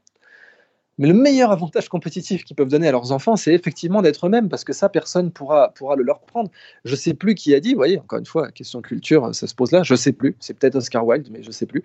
Mais 1.02 1.08
le 1.08 1.14
meilleur 1.14 1.50
avantage 1.50 1.88
compétitif 1.88 2.44
qu'ils 2.44 2.54
peuvent 2.54 2.68
donner 2.68 2.86
à 2.86 2.92
leurs 2.92 3.10
enfants, 3.10 3.34
c'est 3.34 3.52
effectivement 3.52 4.02
d'être 4.02 4.24
eux-mêmes, 4.24 4.48
parce 4.48 4.62
que 4.62 4.72
ça, 4.72 4.88
personne 4.88 5.32
pourra, 5.32 5.70
pourra 5.70 5.96
le 5.96 6.04
leur 6.04 6.20
prendre. 6.20 6.48
Je 6.84 6.92
ne 6.92 6.96
sais 6.96 7.12
plus 7.12 7.34
qui 7.34 7.52
a 7.56 7.58
dit, 7.58 7.70
vous 7.70 7.78
voyez, 7.78 7.98
encore 7.98 8.20
une 8.20 8.24
fois, 8.24 8.52
question 8.52 8.80
culture, 8.82 9.34
ça 9.34 9.48
se 9.48 9.54
pose 9.56 9.72
là, 9.72 9.82
je 9.82 9.94
ne 9.94 9.96
sais 9.96 10.12
plus, 10.12 10.36
c'est 10.38 10.56
peut-être 10.56 10.76
Oscar 10.76 11.04
Wilde, 11.04 11.26
mais 11.32 11.42
je 11.42 11.48
ne 11.48 11.52
sais 11.52 11.66
plus, 11.66 11.82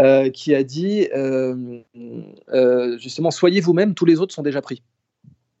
euh, 0.00 0.30
qui 0.30 0.52
a 0.52 0.64
dit, 0.64 1.06
euh, 1.14 1.78
euh, 2.52 2.98
justement, 2.98 3.30
soyez 3.30 3.60
vous-même, 3.60 3.94
tous 3.94 4.04
les 4.04 4.18
autres 4.18 4.34
sont 4.34 4.42
déjà 4.42 4.60
pris. 4.60 4.82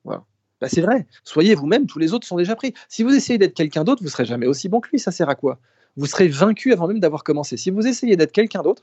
Voilà. 0.02 0.24
Bah, 0.60 0.66
c'est 0.68 0.80
vrai, 0.80 1.06
soyez 1.22 1.54
vous-même, 1.54 1.86
tous 1.86 2.00
les 2.00 2.12
autres 2.12 2.26
sont 2.26 2.36
déjà 2.36 2.56
pris. 2.56 2.74
Si 2.88 3.04
vous 3.04 3.14
essayez 3.14 3.38
d'être 3.38 3.54
quelqu'un 3.54 3.84
d'autre, 3.84 4.02
vous 4.02 4.10
serez 4.10 4.24
jamais 4.24 4.48
aussi 4.48 4.68
bon 4.68 4.80
que 4.80 4.88
lui, 4.90 4.98
ça 4.98 5.12
sert 5.12 5.28
à 5.28 5.36
quoi? 5.36 5.60
Vous 5.96 6.06
serez 6.06 6.26
vaincu 6.26 6.72
avant 6.72 6.88
même 6.88 6.98
d'avoir 6.98 7.22
commencé. 7.22 7.56
Si 7.56 7.70
vous 7.70 7.86
essayez 7.86 8.16
d'être 8.16 8.32
quelqu'un 8.32 8.62
d'autre, 8.62 8.82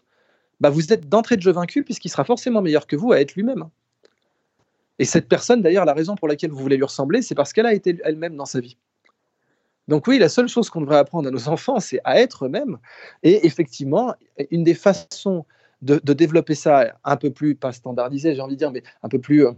bah, 0.62 0.70
vous 0.70 0.94
êtes 0.94 1.10
d'entrée 1.10 1.36
de 1.36 1.41
jeu 1.41 1.52
vaincu, 1.52 1.84
puisqu'il 1.84 2.08
sera 2.08 2.24
forcément 2.24 2.62
meilleur 2.62 2.88
que 2.88 2.95
vous 2.95 3.12
à 3.12 3.20
être 3.20 3.36
lui-même. 3.36 3.66
Et 4.99 5.06
cette 5.06 5.28
personne, 5.28 5.61
d'ailleurs, 5.61 5.86
la 5.86 5.94
raison 5.94 6.15
pour 6.15 6.28
laquelle 6.28 6.52
vous 6.52 6.60
voulez 6.60 6.78
lui 6.78 6.84
ressembler, 6.84 7.22
c'est 7.22 7.36
parce 7.36 7.53
qu'elle 7.53 7.65
a 7.65 7.74
été 7.74 7.98
elle-même 8.03 8.36
dans 8.36 8.45
sa 8.45 8.60
vie. 8.60 8.78
Donc 9.88 10.07
oui, 10.07 10.18
la 10.18 10.30
seule 10.30 10.48
chose 10.48 10.70
qu'on 10.70 10.82
devrait 10.82 10.98
apprendre 10.98 11.28
à 11.28 11.32
nos 11.32 11.48
enfants, 11.49 11.80
c'est 11.80 11.99
à 12.03 12.20
être 12.20 12.45
eux-mêmes. 12.45 12.78
Et 13.24 13.45
effectivement, 13.45 14.14
une 14.52 14.64
des 14.64 14.76
façons 14.76 15.45
de, 15.82 16.14
développer 16.14 16.56
ça 16.56 16.95
un 17.03 17.18
peu 17.18 17.30
plus, 17.32 17.56
pas 17.56 17.74
standardisé, 17.74 18.36
j'ai 18.36 18.41
envie 18.41 18.53
de 18.53 18.60
dire, 18.60 18.72
mais 18.72 18.84
un 19.02 19.10
peu 19.10 19.20
plus 19.20 19.45
euh, 19.45 19.52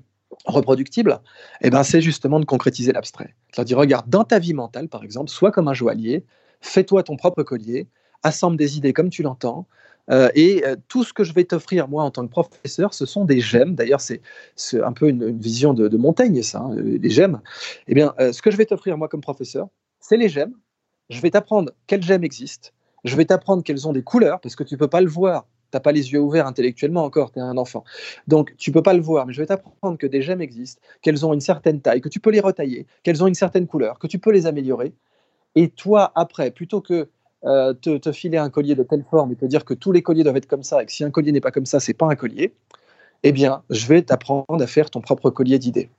reproductible, 0.45 1.20
eh 1.62 1.70
ben, 1.70 1.84
c'est 1.84 2.02
justement 2.02 2.40
de 2.40 2.45
concrétiser 2.45 2.91
l'abstrait. 2.91 3.36
cest 3.53 3.68
dire 3.68 3.78
regarde, 3.78 4.10
dans 4.10 4.24
ta 4.24 4.40
vie 4.40 4.53
mentale, 4.53 4.90
par 4.90 5.03
exemple, 5.03 5.30
sois 5.30 5.52
comme 5.52 5.68
un 5.68 5.74
joaillier, 5.74 6.26
fais-toi 6.62 7.03
ton 7.03 7.16
propre 7.16 7.44
collier, 7.44 7.88
assemble 8.24 8.57
des 8.57 8.78
idées 8.78 8.91
comme 8.91 9.10
tu 9.12 9.22
l'entends, 9.22 9.68
euh, 10.11 10.30
et 10.36 10.64
euh, 10.65 10.76
tout 10.88 11.03
ce 11.03 11.14
que 11.14 11.23
je 11.23 11.34
vais 11.34 11.44
t'offrir, 11.44 11.88
moi, 11.88 12.03
en 12.03 12.11
tant 12.11 12.26
que 12.26 12.32
professeur, 12.32 12.94
ce 12.94 13.06
sont 13.06 13.26
des 13.26 13.40
gemmes. 13.40 13.76
D'ailleurs, 13.76 14.02
c'est 14.02 14.22
un 14.73 14.94
peu 14.94 15.10
une, 15.10 15.38
vision 15.38 15.73
de, 15.73 15.88
de, 15.88 15.98
Montaigne, 15.98 16.41
ça, 16.44 16.60
hein, 16.60 16.76
les 16.76 17.10
gemmes. 17.10 17.41
Eh 17.88 17.95
bien, 17.95 18.14
euh, 18.19 18.32
ce 18.32 18.41
que 18.41 18.52
je 18.52 18.57
vais 18.57 18.65
t'offrir, 18.65 18.98
moi, 18.98 19.07
comme 19.07 19.22
professeur, 19.22 19.68
c'est 19.99 20.18
les 20.18 20.30
gemmes. 20.30 20.53
Je 21.10 21.22
vais 21.22 21.32
t'apprendre 21.32 21.72
quelles 21.88 22.03
gemmes 22.03 22.23
existent. 22.23 22.69
Je 23.03 23.15
vais 23.15 23.26
t'apprendre 23.26 23.64
qu'elles 23.64 23.88
ont 23.88 23.94
des 23.94 24.03
couleurs, 24.03 24.40
parce 24.41 24.56
que 24.56 24.64
tu 24.64 24.76
ne 24.76 24.80
peux 24.80 24.88
pas 24.88 25.02
le 25.02 25.10
voir. 25.10 25.48
Tu 25.72 25.77
n'as 25.77 25.80
pas 25.80 25.91
les 25.91 26.14
yeux 26.14 26.19
ouverts 26.19 26.48
intellectuellement 26.48 27.03
encore, 27.03 27.32
tu 27.32 27.40
es 27.40 27.41
un 27.41 27.57
enfant. 27.57 27.84
Donc, 28.27 28.56
tu 28.57 28.69
ne 28.69 28.73
peux 28.73 28.84
pas 28.84 28.94
le 28.94 29.02
voir, 29.02 29.26
mais 29.26 29.34
je 29.34 29.41
vais 29.41 29.48
t'apprendre 29.48 29.98
que 29.98 30.07
des 30.07 30.22
gemmes 30.22 30.41
existent, 30.41 30.82
qu'elles 31.02 31.26
ont 31.26 31.34
une 31.34 31.41
certaine 31.41 31.82
taille, 31.82 32.02
que 32.02 32.10
tu 32.10 32.19
peux 32.19 32.30
les 32.30 32.40
retailler, 32.40 32.86
qu'elles 33.03 33.23
ont 33.23 33.27
une 33.27 33.36
certaine 33.36 33.68
couleur, 33.68 33.98
que 33.99 34.07
tu 34.07 34.19
peux 34.19 34.32
les 34.32 34.45
améliorer. 34.45 34.94
Et 35.56 35.69
toi, 35.69 36.11
après, 36.15 36.52
plutôt 36.52 36.82
que 36.82 37.10
euh, 37.46 37.74
te, 37.74 38.12
filer 38.12 38.38
un 38.38 38.50
collier 38.50 38.76
de 38.76 38.84
telle 38.84 39.04
forme 39.10 39.32
et 39.32 39.36
te 39.36 39.46
dire 39.46 39.66
que 39.66 39.74
tous 39.74 39.92
les 39.92 40.02
colliers 40.02 40.24
doivent 40.24 40.38
être 40.38 40.48
comme 40.48 40.64
ça 40.64 40.82
et 40.82 40.86
que 40.86 40.92
si 40.92 41.04
un 41.04 41.12
collier 41.12 41.32
n'est 41.32 41.42
pas 41.42 41.52
comme 41.52 41.66
ça, 41.66 41.80
c'est 41.80 41.94
pas 41.94 42.08
un 42.08 42.16
collier, 42.16 42.54
eh 43.24 43.32
bien, 43.32 43.64
je 43.70 43.88
vais 43.88 44.02
t'apprendre 44.02 44.62
à 44.62 44.68
faire 44.68 44.90
ton 44.90 45.02
propre 45.02 45.30
collier 45.30 45.60
d'idées. 45.60 45.90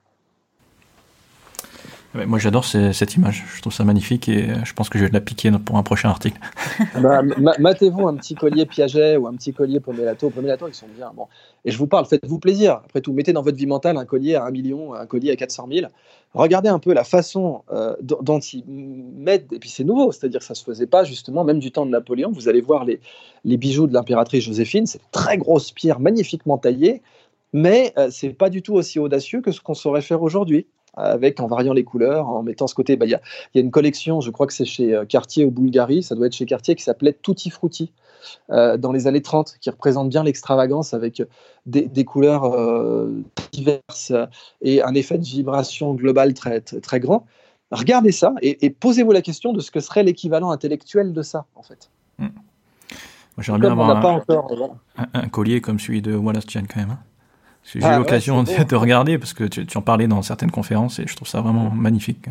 Moi, 2.25 2.39
j'adore 2.39 2.65
cette 2.65 3.15
image. 3.15 3.45
Je 3.55 3.61
trouve 3.61 3.73
ça 3.73 3.83
magnifique 3.83 4.27
et 4.29 4.47
je 4.63 4.73
pense 4.73 4.89
que 4.89 4.97
je 4.97 5.05
vais 5.05 5.11
la 5.11 5.21
piquer 5.21 5.51
pour 5.63 5.77
un 5.77 5.83
prochain 5.83 6.09
article. 6.09 6.39
bah, 7.01 7.21
Matez-vous 7.59 8.07
un 8.07 8.15
petit 8.15 8.35
collier 8.35 8.65
Piaget 8.65 9.17
ou 9.17 9.27
un 9.27 9.33
petit 9.33 9.53
collier 9.53 9.79
Pomelato. 9.79 10.29
Pomelato, 10.29 10.67
ils 10.67 10.73
sont 10.73 10.87
bien. 10.95 11.11
Bon. 11.15 11.27
Et 11.65 11.71
je 11.71 11.77
vous 11.77 11.87
parle, 11.87 12.05
faites-vous 12.05 12.39
plaisir. 12.39 12.81
Après 12.85 13.01
tout, 13.01 13.13
mettez 13.13 13.33
dans 13.33 13.41
votre 13.41 13.57
vie 13.57 13.67
mentale 13.67 13.97
un 13.97 14.05
collier 14.05 14.35
à 14.35 14.45
1 14.45 14.51
million, 14.51 14.93
un 14.93 15.05
collier 15.05 15.31
à 15.31 15.35
400 15.35 15.67
000. 15.71 15.87
Regardez 16.33 16.69
un 16.69 16.79
peu 16.79 16.93
la 16.93 17.03
façon 17.03 17.63
euh, 17.71 17.95
dont 18.01 18.39
ils 18.39 18.63
mettent. 18.65 19.51
Et 19.53 19.59
puis, 19.59 19.69
c'est 19.69 19.83
nouveau. 19.83 20.11
C'est-à-dire 20.11 20.39
que 20.39 20.45
ça 20.45 20.53
ne 20.53 20.57
se 20.57 20.63
faisait 20.63 20.87
pas, 20.87 21.03
justement, 21.03 21.43
même 21.43 21.59
du 21.59 21.71
temps 21.71 21.85
de 21.85 21.91
Napoléon. 21.91 22.31
Vous 22.31 22.47
allez 22.47 22.61
voir 22.61 22.85
les, 22.85 22.99
bijoux 23.57 23.87
de 23.87 23.93
l'impératrice 23.93 24.43
Joséphine. 24.43 24.85
C'est 24.85 25.01
très 25.11 25.37
grosses 25.37 25.71
pierres 25.71 25.99
magnifiquement 25.99 26.57
taillées. 26.57 27.01
Mais 27.53 27.93
euh, 27.97 28.09
c'est 28.11 28.29
pas 28.29 28.49
du 28.49 28.61
tout 28.61 28.73
aussi 28.73 28.99
audacieux 28.99 29.41
que 29.41 29.51
ce 29.51 29.61
qu'on 29.61 29.73
saurait 29.73 30.01
faire 30.01 30.21
aujourd'hui 30.21 30.67
avec 30.97 31.39
en 31.39 31.47
variant 31.47 31.73
les 31.73 31.83
couleurs, 31.83 32.27
en 32.27 32.43
mettant 32.43 32.67
ce 32.67 32.75
côté. 32.75 32.95
Bah, 32.95 33.05
il 33.05 33.11
y, 33.11 33.15
a, 33.15 33.21
y, 33.55 33.59
a, 33.59 33.61
une 33.61 33.71
collection, 33.71 34.21
je 34.21 34.31
crois 34.31 34.47
que 34.47 34.53
c'est 34.53 34.65
chez 34.65 34.93
euh, 34.93 35.05
Cartier 35.05 35.45
au 35.45 35.51
Bulgarie, 35.51 36.03
ça 36.03 36.15
doit 36.15 36.27
être 36.27 36.35
chez 36.35 36.45
Cartier, 36.45 36.75
qui 36.75 36.83
s'appelait 36.83 37.13
Tutti 37.13 37.49
Frutti. 37.49 37.93
Euh, 38.49 38.75
dans 38.77 38.91
les 38.91 39.07
années 39.07 39.21
30, 39.21 39.55
qui 39.61 39.69
représente 39.69 40.09
bien 40.09 40.23
l'extravagance 40.23 40.93
avec 40.93 41.23
des, 41.65 41.83
des 41.83 42.03
couleurs 42.03 42.43
euh, 42.45 43.23
diverses 43.53 44.11
et 44.61 44.81
un 44.81 44.93
effet 44.95 45.17
de 45.17 45.23
vibration 45.23 45.93
globale 45.93 46.33
très, 46.33 46.59
très, 46.59 46.81
très 46.81 46.99
grand. 46.99 47.25
Regardez 47.71 48.11
ça 48.11 48.33
et, 48.41 48.65
et 48.65 48.69
posez-vous 48.69 49.11
la 49.11 49.21
question 49.21 49.53
de 49.53 49.61
ce 49.61 49.71
que 49.71 49.79
serait 49.79 50.03
l'équivalent 50.03 50.51
intellectuel 50.51 51.13
de 51.13 51.21
ça, 51.21 51.45
en 51.55 51.63
fait. 51.63 51.89
Mmh. 52.17 52.27
J'aimerais 53.39 53.59
bien 53.59 53.71
avoir 53.71 53.91
un, 53.91 54.15
encore, 54.15 54.77
un, 54.97 55.05
un, 55.13 55.29
collier 55.29 55.61
comme 55.61 55.79
celui 55.79 56.01
de 56.01 56.15
Wallace 56.15 56.49
Chan 56.49 56.63
quand 56.67 56.79
même. 56.79 56.91
Hein. 56.91 56.99
J'ai 57.67 57.79
eu 57.79 57.83
ah, 57.83 57.97
l'occasion 57.97 58.43
de, 58.69 58.75
regarder 58.75 59.17
parce 59.17 59.33
que 59.33 59.43
tu, 59.43 59.65
tu, 59.65 59.77
en 59.77 59.81
parlais 59.81 60.07
dans 60.07 60.21
certaines 60.21 60.51
conférences 60.51 60.99
et 60.99 61.07
je 61.07 61.15
trouve 61.15 61.27
ça 61.27 61.41
vraiment 61.41 61.69
magnifique. 61.69 62.27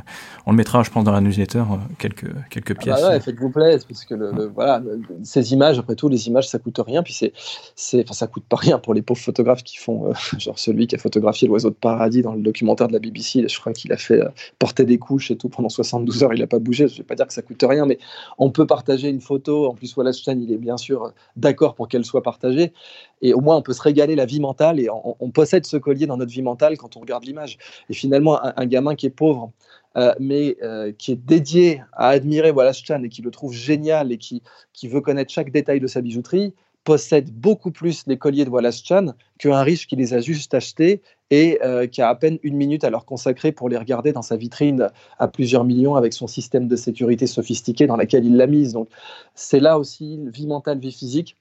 On 0.46 0.52
le 0.52 0.56
mettra, 0.56 0.82
je 0.82 0.90
pense, 0.90 1.04
dans 1.04 1.12
la 1.12 1.20
newsletter, 1.20 1.58
euh, 1.58 1.76
quelques, 1.98 2.32
quelques 2.48 2.78
pièces. 2.78 2.96
Ah 2.98 3.02
bah 3.02 3.08
ouais, 3.10 3.20
faites-vous 3.20 3.50
plaisir 3.50 3.86
parce 3.86 4.04
que 4.06 4.14
le, 4.14 4.46
voilà, 4.46 4.82
ces 5.24 5.52
images, 5.52 5.78
après 5.78 5.94
tout, 5.94 6.08
les 6.08 6.26
images, 6.28 6.48
ça 6.48 6.58
coûte 6.58 6.80
rien. 6.84 7.02
Puis 7.02 7.12
c'est, 7.12 7.34
c'est, 7.74 8.02
enfin, 8.04 8.14
ça 8.14 8.26
coûte 8.28 8.44
pas 8.48 8.56
rien 8.56 8.78
pour 8.78 8.94
les 8.94 9.02
pauvres 9.02 9.20
photographes 9.20 9.62
qui 9.62 9.76
font, 9.76 10.08
euh, 10.08 10.12
genre 10.38 10.58
celui 10.58 10.86
qui 10.86 10.94
a 10.94 10.98
photographié 10.98 11.48
l'oiseau 11.48 11.68
de 11.68 11.74
paradis 11.74 12.22
dans 12.22 12.32
le 12.32 12.40
documentaire 12.40 12.88
de 12.88 12.94
la 12.94 12.98
BBC. 12.98 13.46
Je 13.46 13.60
crois 13.60 13.74
qu'il 13.74 13.92
a 13.92 13.98
fait 13.98 14.22
euh, 14.22 14.28
porter 14.58 14.86
des 14.86 14.96
couches 14.96 15.30
et 15.30 15.36
tout 15.36 15.50
pendant 15.50 15.68
72 15.68 16.24
heures. 16.24 16.32
Il 16.32 16.40
n'a 16.40 16.46
pas 16.46 16.60
bougé. 16.60 16.88
Je 16.88 16.96
vais 16.96 17.02
pas 17.02 17.14
dire 17.14 17.26
que 17.26 17.34
ça 17.34 17.42
coûte 17.42 17.62
rien, 17.62 17.84
mais 17.84 17.98
on 18.38 18.50
peut 18.50 18.66
partager 18.66 19.10
une 19.10 19.20
photo. 19.20 19.66
En 19.66 19.74
plus, 19.74 19.94
Wallace 19.96 20.22
Chan, 20.22 20.38
il 20.40 20.50
est 20.50 20.58
bien 20.58 20.78
sûr 20.78 21.12
d'accord 21.36 21.74
pour 21.74 21.88
qu'elle 21.88 22.06
soit 22.06 22.22
partagée. 22.22 22.72
Et 23.20 23.34
au 23.34 23.40
moins, 23.40 23.56
on 23.56 23.62
peut 23.62 23.72
se 23.72 23.82
régaler 23.82 24.14
la 24.14 24.26
vie 24.26 24.40
mentale 24.40 24.78
et 24.80 24.90
on, 24.90 25.16
on 25.20 25.25
possède 25.30 25.66
ce 25.66 25.76
collier 25.76 26.06
dans 26.06 26.16
notre 26.16 26.32
vie 26.32 26.42
mentale 26.42 26.76
quand 26.76 26.96
on 26.96 27.00
regarde 27.00 27.24
l'image. 27.24 27.58
Et 27.90 27.94
finalement, 27.94 28.38
un, 28.42 28.66
gamin 28.66 28.94
qui 28.94 29.06
est 29.06 29.10
pauvre, 29.10 29.52
euh, 29.96 30.14
mais 30.20 30.56
euh, 30.62 30.92
qui 30.92 31.12
est 31.12 31.16
dédié 31.16 31.82
à 31.92 32.08
admirer 32.08 32.50
Wallace 32.50 32.82
Chan 32.84 33.02
et 33.02 33.08
qui 33.08 33.22
le 33.22 33.30
trouve 33.30 33.52
génial 33.52 34.12
et 34.12 34.18
qui, 34.18 34.42
qui 34.72 34.88
veut 34.88 35.00
connaître 35.00 35.32
chaque 35.32 35.50
détail 35.50 35.80
de 35.80 35.86
sa 35.86 36.00
bijouterie, 36.00 36.54
possède 36.86 37.30
beaucoup 37.32 37.72
plus 37.72 38.04
les 38.06 38.16
colliers 38.16 38.44
de 38.44 38.50
Wallace 38.50 38.82
Chan 38.82 39.06
qu'un 39.38 39.62
riche 39.62 39.88
qui 39.88 39.96
les 39.96 40.14
a 40.14 40.20
juste 40.20 40.54
achetés 40.54 41.02
et 41.30 41.58
euh, 41.64 41.88
qui 41.88 42.00
a 42.00 42.08
à 42.08 42.14
peine 42.14 42.38
une 42.44 42.56
minute 42.56 42.84
à 42.84 42.90
leur 42.90 43.04
consacrer 43.04 43.50
pour 43.50 43.68
les 43.68 43.76
regarder 43.76 44.12
dans 44.12 44.22
sa 44.22 44.36
vitrine 44.36 44.90
à 45.18 45.26
plusieurs 45.26 45.64
millions 45.64 45.96
avec 45.96 46.12
son 46.12 46.28
système 46.28 46.68
de 46.68 46.76
sécurité 46.76 47.26
sophistiqué 47.26 47.88
dans 47.88 47.96
lequel 47.96 48.24
il 48.24 48.36
l'a 48.36 48.46
mise. 48.46 48.72
Donc 48.72 48.88
c'est 49.34 49.58
là 49.58 49.80
aussi 49.80 50.20
vie 50.32 50.46
mentale, 50.46 50.78
vie 50.78 50.92
physique. 50.92 51.36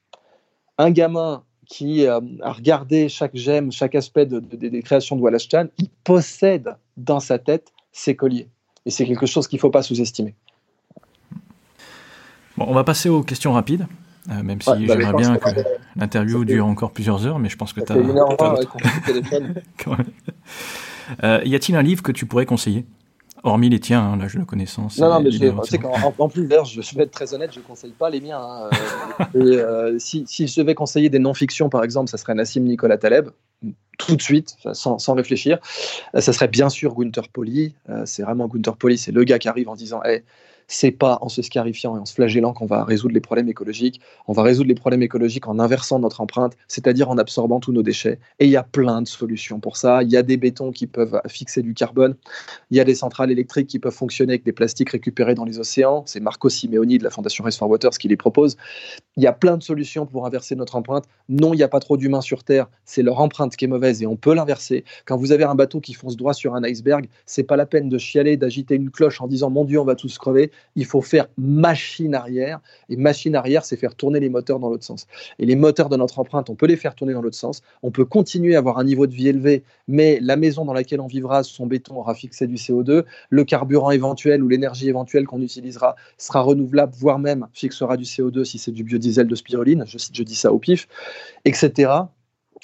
Un 0.78 0.90
gamin 0.90 1.44
qui 1.66 2.06
euh, 2.06 2.20
a 2.42 2.52
regardé 2.52 3.08
chaque 3.08 3.36
gemme, 3.36 3.72
chaque 3.72 3.94
aspect 3.94 4.26
de, 4.26 4.40
de, 4.40 4.56
des 4.56 4.82
créations 4.82 5.16
de 5.16 5.20
Wallace 5.20 5.48
Chan, 5.50 5.66
il 5.78 5.88
possède 6.04 6.76
dans 6.96 7.20
sa 7.20 7.38
tête 7.38 7.72
ses 7.92 8.14
colliers. 8.14 8.48
Et 8.84 8.90
c'est 8.90 9.04
quelque 9.04 9.26
chose 9.26 9.48
qu'il 9.48 9.56
ne 9.56 9.60
faut 9.60 9.70
pas 9.70 9.82
sous-estimer. 9.82 10.34
Bon, 12.56 12.66
on 12.68 12.74
va 12.74 12.84
passer 12.84 13.08
aux 13.08 13.22
questions 13.22 13.52
rapides, 13.52 13.86
euh, 14.30 14.42
même 14.42 14.60
si 14.60 14.70
ouais, 14.70 14.86
bah, 14.86 14.94
j'aimerais 14.98 15.12
bien 15.14 15.36
que 15.36 15.50
l'interview 15.96 16.44
dure 16.44 16.66
encore 16.66 16.92
plusieurs 16.92 17.26
heures, 17.26 17.38
mais 17.38 17.48
je 17.48 17.56
pense 17.56 17.72
que 17.72 17.80
tu 17.80 17.92
as... 17.92 17.96
Une 17.96 18.16
heure 18.16 18.36
euh, 21.22 21.40
y 21.44 21.54
a-t-il 21.54 21.76
un 21.76 21.82
livre 21.82 22.02
que 22.02 22.12
tu 22.12 22.26
pourrais 22.26 22.46
conseiller? 22.46 22.86
Hormis 23.46 23.68
les 23.68 23.78
tiens, 23.78 24.00
hein, 24.00 24.16
là, 24.16 24.26
je 24.26 24.38
le 24.38 24.44
connaissance. 24.44 24.98
Non, 24.98 25.08
non, 25.08 25.20
mais 25.20 25.30
sais 25.30 25.78
qu'en 25.78 25.92
en 26.18 26.28
plus, 26.28 26.46
d'ailleurs, 26.46 26.64
je, 26.64 26.80
vais 26.96 27.04
être 27.04 27.12
très 27.12 27.32
honnête, 27.32 27.52
je 27.52 27.60
ne 27.60 27.64
conseille 27.64 27.92
pas 27.92 28.10
les 28.10 28.20
miens. 28.20 28.40
Hein, 28.40 28.70
euh, 29.34 29.40
et, 29.40 29.58
euh, 29.58 29.98
si, 30.00 30.24
si, 30.26 30.48
je 30.48 30.60
devais 30.60 30.74
conseiller 30.74 31.10
des 31.10 31.20
non-fictions, 31.20 31.68
par 31.68 31.84
exemple, 31.84 32.10
ça 32.10 32.18
serait 32.18 32.34
Nassim 32.34 32.64
Nicolas 32.64 32.98
Taleb, 32.98 33.28
tout 33.98 34.16
de 34.16 34.22
suite, 34.22 34.56
sans, 34.72 34.98
sans 34.98 35.14
réfléchir. 35.14 35.58
Euh, 36.14 36.20
ça 36.20 36.32
serait 36.32 36.48
bien 36.48 36.68
sûr 36.68 36.94
Gunther 36.94 37.28
Poli. 37.28 37.74
Euh, 37.88 38.02
c'est 38.04 38.22
vraiment 38.22 38.48
Gunther 38.48 38.76
Poli, 38.76 38.98
c'est 38.98 39.12
le 39.12 39.24
gars 39.24 39.38
qui 39.38 39.48
arrive 39.48 39.68
en 39.68 39.74
disant 39.74 40.02
hey, 40.02 40.22
c'est 40.68 40.90
pas 40.90 41.18
en 41.20 41.28
se 41.28 41.42
scarifiant 41.42 41.96
et 41.96 42.00
en 42.00 42.04
se 42.04 42.14
flagellant 42.14 42.52
qu'on 42.52 42.66
va 42.66 42.84
résoudre 42.84 43.14
les 43.14 43.20
problèmes 43.20 43.48
écologiques. 43.48 44.00
On 44.26 44.32
va 44.32 44.42
résoudre 44.42 44.68
les 44.68 44.74
problèmes 44.74 45.02
écologiques 45.02 45.46
en 45.46 45.58
inversant 45.58 45.98
notre 45.98 46.20
empreinte, 46.20 46.56
c'est-à-dire 46.68 47.10
en 47.10 47.18
absorbant 47.18 47.60
tous 47.60 47.72
nos 47.72 47.82
déchets. 47.82 48.18
Et 48.38 48.46
il 48.46 48.50
y 48.50 48.56
a 48.56 48.62
plein 48.62 49.02
de 49.02 49.08
solutions 49.08 49.60
pour 49.60 49.76
ça. 49.76 50.02
Il 50.02 50.10
y 50.10 50.16
a 50.16 50.22
des 50.22 50.36
bétons 50.36 50.72
qui 50.72 50.86
peuvent 50.86 51.20
fixer 51.28 51.62
du 51.62 51.74
carbone. 51.74 52.16
Il 52.70 52.76
y 52.76 52.80
a 52.80 52.84
des 52.84 52.94
centrales 52.94 53.30
électriques 53.30 53.68
qui 53.68 53.78
peuvent 53.78 53.94
fonctionner 53.94 54.32
avec 54.32 54.44
des 54.44 54.52
plastiques 54.52 54.90
récupérés 54.90 55.34
dans 55.34 55.44
les 55.44 55.58
océans. 55.58 56.02
C'est 56.06 56.20
Marco 56.20 56.48
Simeoni 56.48 56.98
de 56.98 57.04
la 57.04 57.10
Fondation 57.10 57.44
Race 57.44 57.56
for 57.56 57.68
Water 57.68 57.90
qui 57.90 58.08
les 58.08 58.16
propose. 58.16 58.56
Il 59.16 59.22
y 59.22 59.26
a 59.26 59.32
plein 59.32 59.56
de 59.56 59.62
solutions 59.62 60.06
pour 60.06 60.26
inverser 60.26 60.56
notre 60.56 60.76
empreinte. 60.76 61.04
Non, 61.28 61.54
il 61.54 61.56
n'y 61.56 61.62
a 61.62 61.68
pas 61.68 61.80
trop 61.80 61.96
d'humains 61.96 62.20
sur 62.20 62.44
Terre. 62.44 62.68
C'est 62.84 63.02
leur 63.02 63.20
empreinte 63.20 63.56
qui 63.56 63.64
est 63.64 63.68
mauvaise 63.68 64.02
et 64.02 64.06
on 64.06 64.16
peut 64.16 64.34
l'inverser. 64.34 64.84
Quand 65.04 65.16
vous 65.16 65.32
avez 65.32 65.44
un 65.44 65.54
bateau 65.54 65.80
qui 65.80 65.94
fonce 65.94 66.16
droit 66.16 66.34
sur 66.34 66.54
un 66.54 66.64
iceberg, 66.64 67.08
c'est 67.24 67.44
pas 67.44 67.56
la 67.56 67.66
peine 67.66 67.88
de 67.88 67.98
chialer, 67.98 68.36
d'agiter 68.36 68.74
une 68.74 68.90
cloche 68.90 69.20
en 69.20 69.26
disant 69.26 69.50
mon 69.50 69.64
Dieu, 69.64 69.80
on 69.80 69.84
va 69.84 69.94
tous 69.94 70.18
crever 70.18 70.50
il 70.74 70.84
faut 70.84 71.00
faire 71.00 71.26
machine 71.36 72.14
arrière. 72.14 72.60
Et 72.88 72.96
machine 72.96 73.34
arrière, 73.34 73.64
c'est 73.64 73.76
faire 73.76 73.94
tourner 73.94 74.20
les 74.20 74.28
moteurs 74.28 74.58
dans 74.58 74.68
l'autre 74.68 74.84
sens. 74.84 75.06
Et 75.38 75.46
les 75.46 75.56
moteurs 75.56 75.88
de 75.88 75.96
notre 75.96 76.18
empreinte, 76.18 76.50
on 76.50 76.54
peut 76.54 76.66
les 76.66 76.76
faire 76.76 76.94
tourner 76.94 77.14
dans 77.14 77.22
l'autre 77.22 77.36
sens. 77.36 77.62
On 77.82 77.90
peut 77.90 78.04
continuer 78.04 78.54
à 78.54 78.58
avoir 78.58 78.78
un 78.78 78.84
niveau 78.84 79.06
de 79.06 79.12
vie 79.12 79.28
élevé, 79.28 79.64
mais 79.88 80.18
la 80.20 80.36
maison 80.36 80.64
dans 80.64 80.72
laquelle 80.72 81.00
on 81.00 81.06
vivra, 81.06 81.42
son 81.42 81.66
béton 81.66 81.96
aura 81.96 82.14
fixé 82.14 82.46
du 82.46 82.56
CO2. 82.56 83.04
Le 83.30 83.44
carburant 83.44 83.90
éventuel 83.90 84.42
ou 84.42 84.48
l'énergie 84.48 84.88
éventuelle 84.88 85.26
qu'on 85.26 85.40
utilisera 85.40 85.96
sera 86.18 86.40
renouvelable, 86.42 86.92
voire 86.96 87.18
même 87.18 87.46
fixera 87.52 87.96
du 87.96 88.04
CO2 88.04 88.44
si 88.44 88.58
c'est 88.58 88.72
du 88.72 88.84
biodiesel 88.84 89.26
de 89.26 89.34
spiruline. 89.34 89.84
Je, 89.86 89.98
je 90.12 90.22
dis 90.22 90.34
ça 90.34 90.52
au 90.52 90.58
pif, 90.58 90.88
etc. 91.44 91.90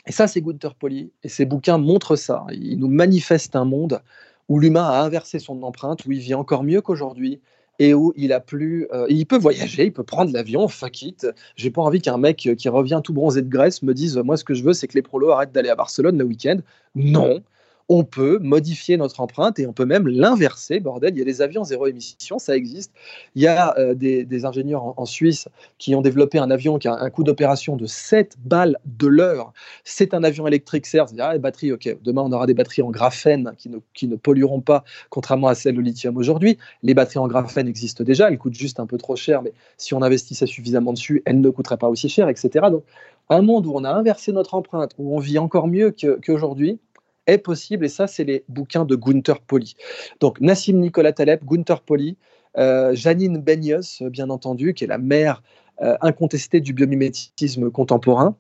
Et 0.06 0.12
ça, 0.12 0.26
c'est 0.26 0.40
Gunther 0.40 0.74
Poli. 0.74 1.12
Et 1.22 1.28
ces 1.28 1.44
bouquins 1.44 1.78
montrent 1.78 2.16
ça. 2.16 2.44
Ils 2.50 2.78
nous 2.78 2.88
manifestent 2.88 3.56
un 3.56 3.64
monde 3.64 4.02
où 4.48 4.58
l'humain 4.58 4.84
a 4.84 5.02
inversé 5.02 5.38
son 5.38 5.62
empreinte, 5.62 6.04
où 6.06 6.12
il 6.12 6.18
vit 6.18 6.34
encore 6.34 6.64
mieux 6.64 6.80
qu'aujourd'hui, 6.80 7.40
et 7.82 7.94
où 7.94 8.12
il 8.16 8.32
a 8.32 8.38
plus, 8.38 8.86
euh, 8.92 9.06
il 9.08 9.26
peut 9.26 9.38
voyager, 9.38 9.86
il 9.86 9.92
peut 9.92 10.04
prendre 10.04 10.32
l'avion, 10.32 10.68
fuck 10.68 11.02
it. 11.02 11.26
J'ai 11.56 11.72
pas 11.72 11.82
envie 11.82 12.00
qu'un 12.00 12.16
mec 12.16 12.36
qui 12.56 12.68
revient 12.68 13.00
tout 13.02 13.12
bronzé 13.12 13.42
de 13.42 13.48
Grèce 13.48 13.82
me 13.82 13.92
dise, 13.92 14.16
moi 14.18 14.36
ce 14.36 14.44
que 14.44 14.54
je 14.54 14.62
veux 14.62 14.72
c'est 14.72 14.86
que 14.86 14.94
les 14.94 15.02
prolos 15.02 15.30
arrêtent 15.32 15.50
d'aller 15.50 15.68
à 15.68 15.74
Barcelone 15.74 16.16
le 16.16 16.24
week-end. 16.24 16.58
Non, 16.94 17.42
on 17.88 18.04
peut 18.04 18.38
modifier 18.40 18.96
notre 18.96 19.20
empreinte 19.20 19.58
et 19.58 19.66
on 19.66 19.72
peut 19.72 19.84
même 19.84 20.08
l'inverser. 20.08 20.80
Bordel, 20.80 21.14
il 21.14 21.18
y 21.18 21.22
a 21.22 21.24
des 21.24 21.42
avions 21.42 21.64
zéro 21.64 21.86
émission, 21.86 22.38
ça 22.38 22.56
existe. 22.56 22.92
Il 23.34 23.42
y 23.42 23.46
a 23.46 23.76
euh, 23.78 23.94
des, 23.94 24.44
ingénieurs 24.44 24.98
en, 24.98 25.06
Suisse 25.06 25.48
qui 25.78 25.94
ont 25.94 26.00
développé 26.00 26.38
un 26.38 26.50
avion 26.50 26.78
qui 26.78 26.88
a 26.88 26.94
un 26.94 27.10
coût 27.10 27.24
d'opération 27.24 27.76
de 27.76 27.86
7 27.86 28.36
balles 28.44 28.78
de 28.86 29.06
l'heure. 29.06 29.52
C'est 29.84 30.14
un 30.14 30.24
avion 30.24 30.46
électrique, 30.46 30.86
certes. 30.86 31.12
Ah, 31.18 31.36
batteries, 31.38 31.72
ok. 31.72 31.96
Demain, 32.02 32.22
on 32.22 32.32
aura 32.32 32.46
des 32.46 32.54
batteries 32.54 32.82
en 32.82 32.90
graphène 32.90 33.52
qui 33.58 33.68
ne, 33.68 33.78
qui 33.94 34.08
ne 34.08 34.16
pollueront 34.16 34.60
pas, 34.60 34.84
contrairement 35.10 35.48
à 35.48 35.54
celles 35.54 35.78
au 35.78 35.82
lithium 35.82 36.16
aujourd'hui. 36.16 36.58
Les 36.82 36.94
batteries 36.94 37.18
en 37.18 37.28
graphène 37.28 37.68
existent 37.68 38.04
déjà, 38.04 38.28
elles 38.28 38.38
coûtent 38.38 38.54
juste 38.54 38.80
un 38.80 38.86
peu 38.86 38.98
trop 38.98 39.16
cher, 39.16 39.42
mais 39.42 39.52
si 39.76 39.94
on 39.94 40.02
investissait 40.02 40.46
suffisamment 40.46 40.92
dessus, 40.92 41.22
elles 41.24 41.40
ne 41.40 41.50
coûteraient 41.50 41.76
pas 41.76 41.88
aussi 41.88 42.08
cher, 42.08 42.28
etc. 42.28 42.66
Donc, 42.70 42.84
un 43.28 43.42
monde 43.42 43.66
où 43.66 43.72
on 43.74 43.84
a 43.84 43.90
inversé 43.90 44.32
notre 44.32 44.54
empreinte, 44.54 44.92
où 44.98 45.16
on 45.16 45.18
vit 45.18 45.38
encore 45.38 45.68
mieux 45.68 45.94
qu'aujourd'hui, 46.24 46.78
est 47.26 47.38
possible, 47.38 47.84
et 47.84 47.88
ça, 47.88 48.06
c'est 48.06 48.24
les 48.24 48.44
bouquins 48.48 48.84
de 48.84 48.96
Gunther 48.96 49.40
Poli. 49.40 49.74
Donc, 50.20 50.40
Nassim 50.40 50.78
Nicolas 50.78 51.12
Taleb, 51.12 51.40
Gunther 51.44 51.80
Poli, 51.80 52.16
euh, 52.58 52.94
Janine 52.94 53.38
Benyos, 53.38 54.02
bien 54.10 54.30
entendu, 54.30 54.74
qui 54.74 54.84
est 54.84 54.88
la 54.88 54.98
mère 54.98 55.42
euh, 55.80 55.96
incontestée 56.00 56.60
du 56.60 56.72
biomimétisme 56.72 57.70
contemporain. 57.70 58.36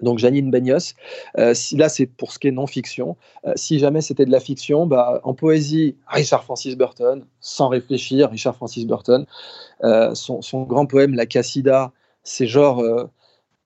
Donc 0.00 0.18
Janine 0.18 0.50
Benyos, 0.50 0.94
euh, 1.36 1.52
si, 1.52 1.76
là 1.76 1.90
c'est 1.90 2.06
pour 2.06 2.32
ce 2.32 2.38
qui 2.38 2.48
est 2.48 2.52
non-fiction. 2.52 3.18
Si 3.54 3.78
jamais 3.78 4.00
c'était 4.00 4.24
de 4.24 4.30
la 4.30 4.40
fiction, 4.40 4.86
bah, 4.86 5.20
en 5.24 5.34
poésie, 5.34 5.96
Richard 6.06 6.42
Francis 6.44 6.74
Burton, 6.74 7.26
sans 7.40 7.68
réfléchir, 7.68 8.30
Richard 8.30 8.56
Francis 8.56 8.86
Burton. 8.86 9.26
Son, 10.14 10.40
son, 10.40 10.62
grand 10.62 10.86
poème 10.86 11.14
La 11.14 11.26
Cassida, 11.26 11.92
c'est 12.22 12.46
genre 12.46 12.82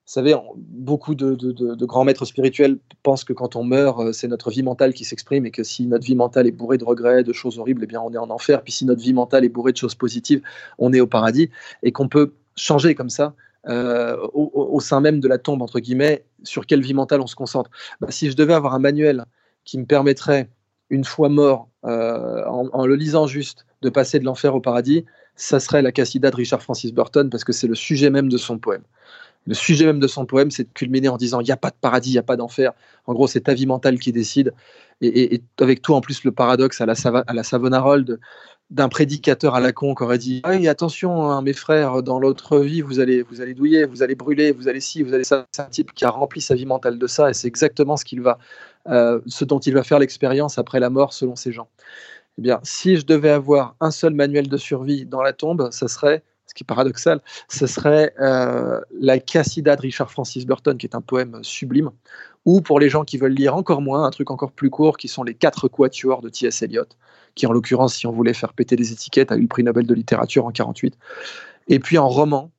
savez, 0.07 0.35
beaucoup 0.57 1.15
de, 1.15 1.85
grands 1.85 2.05
maîtres 2.05 2.25
spirituels 2.25 2.79
pensent 3.03 3.25
que 3.25 3.33
quand 3.33 3.57
on 3.57 3.65
meurt, 3.65 4.01
euh, 4.01 4.13
c'est 4.13 4.29
notre 4.29 4.51
vie 4.51 4.63
mentale 4.63 4.93
qui 4.93 5.05
s'exprime 5.05 5.47
et 5.47 5.51
que 5.51 5.63
si 5.63 5.87
notre 5.87 6.05
vie 6.05 6.15
mentale 6.15 6.47
est 6.47 6.53
bourrée 6.53 6.79
de 6.79 6.85
regrets, 6.85 7.25
de 7.25 7.33
choses 7.33 7.59
horribles, 7.59 7.83
eh 7.85 7.87
bien 7.87 8.01
on 8.01 8.13
est 8.13 8.19
en 8.19 8.31
enfer. 8.31 8.63
Puis 8.63 8.73
si 8.73 8.85
notre 8.85 9.01
vie 9.01 9.15
mentale 9.15 9.45
est 9.45 9.49
bourrée 9.49 9.73
de 9.73 9.77
choses 9.77 9.95
positives, 9.95 10.43
on 10.79 10.93
est 10.93 11.01
au 11.01 11.07
paradis 11.07 11.51
et 11.83 11.93
qu'on 11.93 12.09
peut 12.09 12.35
changer 12.57 12.95
comme 12.95 13.11
ça 13.11 13.35
euh, 13.69 14.17
au, 14.35 14.79
sein 14.81 15.01
même 15.01 15.21
de 15.21 15.29
la 15.29 15.39
tombe 15.39 15.63
entre 15.63 15.81
guillemets 15.81 16.25
sur 16.43 16.67
quelle 16.67 16.83
vie 16.83 16.93
mentale 16.93 17.23
on 17.23 17.27
se 17.27 17.35
concentre. 17.35 17.71
Bah, 18.01 18.09
si 18.11 18.31
je 18.31 18.37
devais 18.37 18.53
avoir 18.53 18.75
un 18.75 18.79
manuel 18.79 19.25
qui 19.65 19.79
me 19.79 19.87
permettrait 19.87 20.51
une 20.91 21.05
fois 21.05 21.31
mort, 21.31 21.69
euh, 21.85 22.45
en, 22.45 22.85
le 22.85 22.95
lisant 22.95 23.27
juste, 23.27 23.65
de 23.81 23.89
passer 23.89 24.19
de 24.19 24.25
l'enfer 24.25 24.55
au 24.55 24.61
paradis, 24.61 25.07
ça 25.35 25.61
serait 25.61 25.81
la 25.81 25.93
Cassida 25.93 26.31
de 26.31 26.37
Richard 26.37 26.63
Francis 26.63 26.93
Burton 26.93 27.31
parce 27.31 27.43
que 27.43 27.53
c'est 27.53 27.67
le 27.67 27.75
sujet 27.75 28.11
même 28.11 28.29
de 28.29 28.37
son 28.37 28.59
poème. 28.59 28.83
Le 29.47 29.55
sujet 29.55 29.85
même 29.85 30.01
de 30.01 30.07
son 30.07 30.25
poème, 30.27 30.51
c'est 30.51 30.65
de 30.65 30.73
culminer 30.73 31.09
en 31.09 31.17
disant 31.17 31.41
il 31.41 31.45
n'y 31.45 31.51
a 31.51 31.57
pas 31.57 31.71
de 31.71 31.77
paradis, 31.81 32.11
il 32.11 32.15
n'y 32.15 32.19
a 32.19 32.23
pas 32.23 32.37
d'enfer. 32.37 32.73
En 33.07 33.15
gros, 33.15 33.27
c'est 33.27 33.43
ta 33.43 33.55
vie 33.55 33.67
mentale 33.67 33.99
qui 33.99 34.13
décide. 34.13 34.55
Et, 35.01 35.43
avec 35.61 35.83
tout, 35.83 35.93
en 35.95 36.01
plus, 36.01 36.25
le 36.25 36.33
paradoxe 36.33 36.81
à 36.81 36.87
la, 36.87 37.43
Savonarold 37.43 38.21
d'un 38.71 38.89
prédicateur 38.89 39.55
à 39.55 39.61
la 39.61 39.73
con 39.73 39.95
qui 39.95 40.03
aurait 40.03 40.19
dit 40.19 40.41
ah 40.45 40.53
attention, 40.71 41.31
hein, 41.31 41.43
mes 41.43 41.53
frères, 41.53 42.03
dans 42.03 42.19
l'autre 42.19 42.61
vie, 42.61 42.81
vous 42.81 42.99
allez, 42.99 43.23
vous 43.23 43.43
allez 43.43 43.53
douiller, 43.53 43.85
vous 43.85 44.03
allez 44.03 44.15
brûler, 44.15 44.53
vous 44.53 44.69
allez 44.69 44.81
ci, 44.81 45.03
vous 45.03 45.13
allez 45.13 45.25
ça. 45.25 45.47
C'est 45.53 45.63
un 45.63 45.67
type 45.67 45.93
qui 45.93 46.05
a 46.07 46.11
rempli 46.11 46.41
sa 46.41 46.55
vie 46.55 46.65
mentale 46.65 46.99
de 46.99 47.07
ça 47.07 47.29
et 47.29 47.35
c'est 47.35 47.49
exactement 47.49 47.97
ce, 47.97 48.05
euh, 48.89 49.21
ce 49.27 49.45
dont 49.45 49.59
il 49.59 49.75
va 49.75 49.83
faire 49.83 49.99
l'expérience 49.99 50.59
après 50.59 50.81
la 50.81 50.89
mort 50.89 51.13
selon 51.13 51.37
ces 51.37 51.53
gens. 51.53 51.69
Eh 52.39 52.43
bien, 52.43 52.61
si 52.63 52.97
je 52.97 53.05
devais 53.05 53.31
avoir 53.31 53.77
un 53.81 53.91
seul 53.91 54.15
manuel 54.15 54.49
de 54.49 54.57
survie 54.57 55.05
dans 55.05 55.23
la 55.23 55.33
tombe, 55.33 55.69
ça 55.71 55.87
serait 55.87 56.23
ce 56.55 56.59
qui 56.59 56.63
est 56.63 56.67
paradoxal, 56.67 57.21
ce 57.49 57.67
serait 57.67 58.15
euh, 58.21 58.81
la 59.01 59.19
Cassida 59.19 59.75
de 59.75 59.81
Richard 59.81 60.09
Francis 60.09 60.47
Burton, 60.47 60.79
qui 60.79 60.87
est 60.87 60.95
un 60.95 61.01
poème 61.01 61.41
sublime, 61.43 61.91
ou 62.45 62.61
pour 62.61 62.79
les 62.79 62.89
gens 62.89 63.03
qui 63.03 63.19
veulent 63.19 63.33
lire 63.33 63.57
encore 63.57 63.83
moins, 63.83 64.05
un 64.05 64.11
truc 64.11 64.31
encore 64.31 64.53
plus 64.53 64.71
court, 64.71 64.97
qui 64.97 65.09
sont 65.09 65.25
les 65.25 65.35
quatre 65.35 65.67
quatuors 65.67 66.23
de 66.23 66.29
T.S. 66.29 66.63
Eliot, 66.63 66.85
qui 67.35 67.49
en 67.49 67.53
l'occurrence, 67.53 67.97
si 67.97 68.07
on 68.07 68.13
voulait 68.13 68.35
faire 68.35 68.53
péter 68.53 68.77
des 68.77 68.93
étiquettes, 68.93 69.33
a 69.33 69.37
eu 69.37 69.43
le 69.43 69.49
prix 69.49 69.65
Nobel 69.65 69.85
de 69.85 69.95
littérature 69.95 70.47
en 70.47 70.53
48. 70.53 70.97
Et 71.67 71.81
puis 71.81 71.99
en 71.99 72.09
roman, 72.09 72.53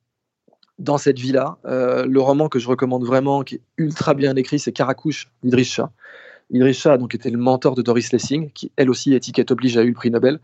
dans 0.78 0.98
cette 0.98 1.18
vie-là, 1.18 1.56
euh, 1.64 2.04
le 2.04 2.20
roman 2.20 2.50
que 2.50 2.58
je 2.58 2.68
recommande 2.68 3.04
vraiment, 3.04 3.44
qui 3.44 3.54
est 3.54 3.62
ultra 3.78 4.12
bien 4.12 4.36
écrit, 4.36 4.58
c'est 4.58 4.72
Karakouche 4.72 5.30
d'Idriss. 5.42 5.80
Idriss 6.50 6.86
a 6.86 6.96
donc 6.98 7.14
été 7.14 7.30
le 7.30 7.38
mentor 7.38 7.74
de 7.74 7.82
Doris 7.82 8.12
Lessing, 8.12 8.50
qui 8.52 8.70
elle 8.76 8.90
aussi, 8.90 9.14
étiquette 9.14 9.50
oblige, 9.50 9.76
a 9.76 9.82
eu 9.82 9.88
le 9.88 9.94
prix 9.94 10.10
Nobel. 10.10 10.38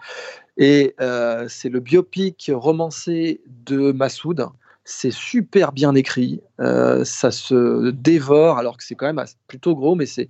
Et 0.56 0.94
euh, 1.00 1.46
c'est 1.48 1.68
le 1.68 1.80
biopic 1.80 2.50
romancé 2.52 3.40
de 3.46 3.92
Massoud. 3.92 4.46
C'est 4.84 5.12
super 5.12 5.70
bien 5.70 5.94
écrit, 5.94 6.40
euh, 6.60 7.04
ça 7.04 7.30
se 7.30 7.90
dévore, 7.90 8.58
alors 8.58 8.76
que 8.76 8.82
c'est 8.82 8.96
quand 8.96 9.06
même 9.06 9.24
plutôt 9.46 9.76
gros, 9.76 9.94
mais 9.94 10.06
c'est 10.06 10.28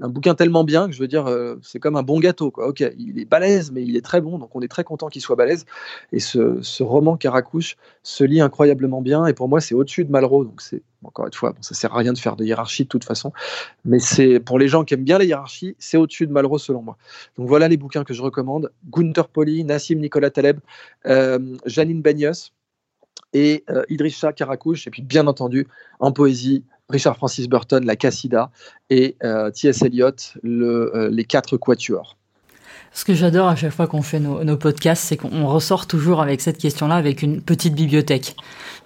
un 0.00 0.08
bouquin 0.08 0.34
tellement 0.34 0.64
bien 0.64 0.86
que 0.86 0.92
je 0.92 1.00
veux 1.00 1.08
dire, 1.08 1.26
euh, 1.26 1.56
c'est 1.62 1.78
comme 1.78 1.96
un 1.96 2.02
bon 2.02 2.20
gâteau. 2.20 2.50
Quoi. 2.50 2.68
Ok, 2.68 2.84
il 2.98 3.18
est 3.18 3.24
balèze, 3.24 3.72
mais 3.72 3.82
il 3.82 3.96
est 3.96 4.04
très 4.04 4.20
bon, 4.20 4.38
donc 4.38 4.54
on 4.54 4.60
est 4.60 4.68
très 4.68 4.84
content 4.84 5.08
qu'il 5.08 5.22
soit 5.22 5.36
balèze. 5.36 5.64
Et 6.12 6.20
ce, 6.20 6.82
roman 6.82 7.16
Caracouche 7.16 7.76
se 8.02 8.24
lit 8.24 8.40
incroyablement 8.40 9.00
bien, 9.02 9.26
et 9.26 9.32
pour 9.32 9.48
moi, 9.48 9.60
c'est 9.60 9.74
au-dessus 9.74 10.04
de 10.04 10.10
Malraux. 10.10 10.44
Donc 10.44 10.60
c'est 10.60 10.82
encore 11.04 11.26
une 11.26 11.32
fois, 11.32 11.52
bon, 11.52 11.62
ça 11.62 11.74
sert 11.74 11.94
à 11.94 11.98
rien 11.98 12.12
de 12.12 12.18
faire 12.18 12.36
de 12.36 12.44
hiérarchie 12.44 12.84
de 12.84 12.88
toute 12.88 13.04
façon, 13.04 13.32
mais 13.84 13.98
c'est 13.98 14.38
pour 14.38 14.58
les 14.58 14.68
gens 14.68 14.84
qui 14.84 14.94
aiment 14.94 15.04
bien 15.04 15.18
la 15.18 15.24
hiérarchie, 15.24 15.74
c'est 15.78 15.96
au-dessus 15.96 16.26
de 16.26 16.32
Malraux 16.32 16.58
selon 16.58 16.82
moi. 16.82 16.98
Donc 17.38 17.48
voilà 17.48 17.68
les 17.68 17.76
bouquins 17.76 18.04
que 18.04 18.12
je 18.12 18.22
recommande 18.22 18.70
Gunther 18.90 19.28
Poli, 19.28 19.64
Nassim 19.64 19.98
Nicolas 19.98 20.30
Taleb, 20.30 20.60
euh, 21.06 21.56
Janine 21.64 22.02
Benyos 22.02 22.52
et 23.32 23.64
euh, 23.70 23.82
Idriss 23.88 24.18
Shah 24.18 24.32
Karakouche, 24.32 24.86
et 24.86 24.90
puis 24.90 25.02
bien 25.02 25.26
entendu 25.26 25.66
en 26.00 26.12
poésie 26.12 26.64
Richard 26.90 27.16
Francis 27.16 27.48
Burton, 27.48 27.84
la 27.84 27.96
Cassida, 27.96 28.50
et 28.90 29.16
euh, 29.24 29.50
T.S. 29.50 29.82
Eliot, 29.82 30.10
le, 30.42 30.94
euh, 30.94 31.10
les 31.10 31.24
quatre 31.24 31.56
quatuors. 31.56 32.16
Ce 32.92 33.04
que 33.04 33.14
j'adore 33.14 33.46
à 33.46 33.54
chaque 33.54 33.72
fois 33.72 33.86
qu'on 33.86 34.02
fait 34.02 34.18
nos, 34.18 34.56
podcasts, 34.56 35.04
c'est 35.04 35.16
qu'on 35.16 35.46
ressort 35.46 35.86
toujours 35.86 36.20
avec 36.20 36.40
cette 36.40 36.58
question-là, 36.58 36.96
avec 36.96 37.22
une 37.22 37.40
petite 37.40 37.74
bibliothèque. 37.74 38.34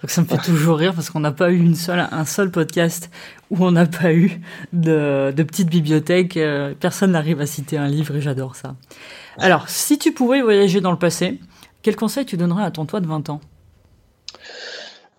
Donc 0.01 0.11
ça 0.11 0.21
me 0.21 0.27
fait 0.27 0.37
toujours 0.45 0.77
rire 0.77 0.93
parce 0.93 1.09
qu'on 1.09 1.19
n'a 1.19 1.31
pas 1.31 1.49
eu 1.49 1.57
une 1.57 1.73
seule, 1.73 2.07
un 2.11 2.25
seul 2.25 2.51
podcast 2.51 3.09
où 3.49 3.65
on 3.65 3.71
n'a 3.71 3.87
pas 3.87 4.13
eu 4.13 4.39
de, 4.73 5.33
de 5.35 5.43
petite 5.43 5.69
bibliothèque. 5.69 6.37
Euh, 6.37 6.75
personne 6.79 7.11
n'arrive 7.11 7.41
à 7.41 7.47
citer 7.47 7.77
un 7.77 7.87
livre 7.87 8.15
et 8.15 8.21
j'adore 8.21 8.55
ça. 8.55 8.75
Alors, 9.39 9.69
si 9.69 9.97
tu 9.97 10.11
pouvais 10.13 10.41
voyager 10.41 10.81
dans 10.81 10.91
le 10.91 10.99
passé, 10.99 11.39
quel 11.81 11.95
conseil 11.95 12.25
tu 12.25 12.37
donnerais 12.37 12.63
à 12.63 12.71
ton 12.71 12.85
toi 12.85 12.99
de 12.99 13.07
20 13.07 13.29
ans? 13.29 13.41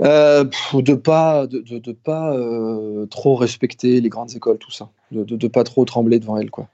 Euh, 0.02 0.44
de 0.74 0.94
pas 0.94 1.47
de, 1.47 1.60
de, 1.60 1.93
pas 1.93 2.35
euh, 2.35 3.06
trop 3.06 3.35
respecter 3.35 4.01
les 4.01 4.09
grandes 4.10 4.35
écoles 4.35 4.59
tout 4.59 4.70
ça. 4.70 4.90
De, 5.10 5.24
de, 5.24 5.48
pas 5.48 5.64
trop 5.64 5.85
trembler 5.85 6.18
devant 6.18 6.36
elles 6.36 6.51
quoi. 6.51 6.68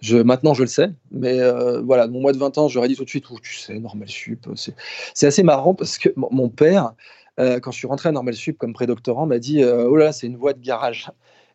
Je 0.00 0.18
maintenant 0.18 0.52
je 0.52 0.62
le 0.62 0.68
sais 0.68 0.90
mais 1.10 1.40
euh, 1.40 1.80
voilà 1.80 2.08
mon 2.08 2.20
mois 2.20 2.32
de 2.32 2.38
20 2.38 2.58
ans 2.58 2.68
j'aurais 2.68 2.88
dit 2.88 2.96
tout 2.96 3.04
de 3.04 3.08
suite 3.08 3.24
oh, 3.30 3.38
tu 3.42 3.56
sais 3.56 3.78
normal 3.78 4.08
sup 4.08 4.46
c'est 5.14 5.26
assez 5.26 5.42
marrant 5.42 5.74
parce 5.74 5.96
que 5.96 6.10
mon 6.16 6.48
père 6.48 6.92
quand 7.38 7.70
je 7.70 7.78
suis 7.78 7.86
rentré 7.86 8.08
à 8.08 8.12
normal 8.12 8.34
sup 8.34 8.58
comme 8.58 8.72
prédoctorant 8.72 9.24
m'a 9.24 9.38
dit 9.38 9.64
oh 9.64 9.96
là 9.96 10.12
c'est 10.12 10.26
une 10.26 10.36
voie 10.36 10.52
de 10.52 10.60
garage 10.60 11.08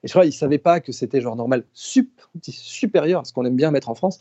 et 0.03 0.07
je 0.07 0.11
crois 0.11 0.23
qu'il 0.23 0.31
ne 0.31 0.35
savait 0.35 0.57
pas 0.57 0.81
que 0.81 0.91
c'était 0.91 1.21
genre 1.21 1.37
normal 1.37 1.63
sup, 1.73 2.11
supérieur, 2.41 3.25
ce 3.25 3.31
qu'on 3.31 3.45
aime 3.45 3.55
bien 3.55 3.71
mettre 3.71 3.89
en 3.89 3.95
France. 3.95 4.19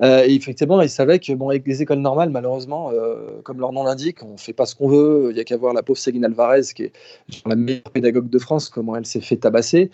Euh, 0.00 0.24
et 0.24 0.32
effectivement, 0.32 0.80
il 0.80 0.88
savait 0.88 1.18
que 1.18 1.32
bon, 1.32 1.48
avec 1.48 1.66
les 1.66 1.82
écoles 1.82 1.98
normales, 1.98 2.30
malheureusement, 2.30 2.90
euh, 2.92 3.40
comme 3.42 3.58
leur 3.58 3.72
nom 3.72 3.82
l'indique, 3.82 4.22
on 4.22 4.34
ne 4.34 4.38
fait 4.38 4.52
pas 4.52 4.64
ce 4.64 4.76
qu'on 4.76 4.88
veut. 4.88 5.28
Il 5.30 5.34
n'y 5.34 5.40
a 5.40 5.44
qu'à 5.44 5.56
voir 5.56 5.74
la 5.74 5.82
pauvre 5.82 5.98
Ségine 5.98 6.24
Alvarez, 6.24 6.62
qui 6.74 6.84
est 6.84 6.92
la 7.46 7.56
meilleure 7.56 7.90
pédagogue 7.92 8.30
de 8.30 8.38
France, 8.38 8.68
comment 8.68 8.94
elle 8.94 9.06
s'est 9.06 9.20
fait 9.20 9.36
tabasser. 9.36 9.90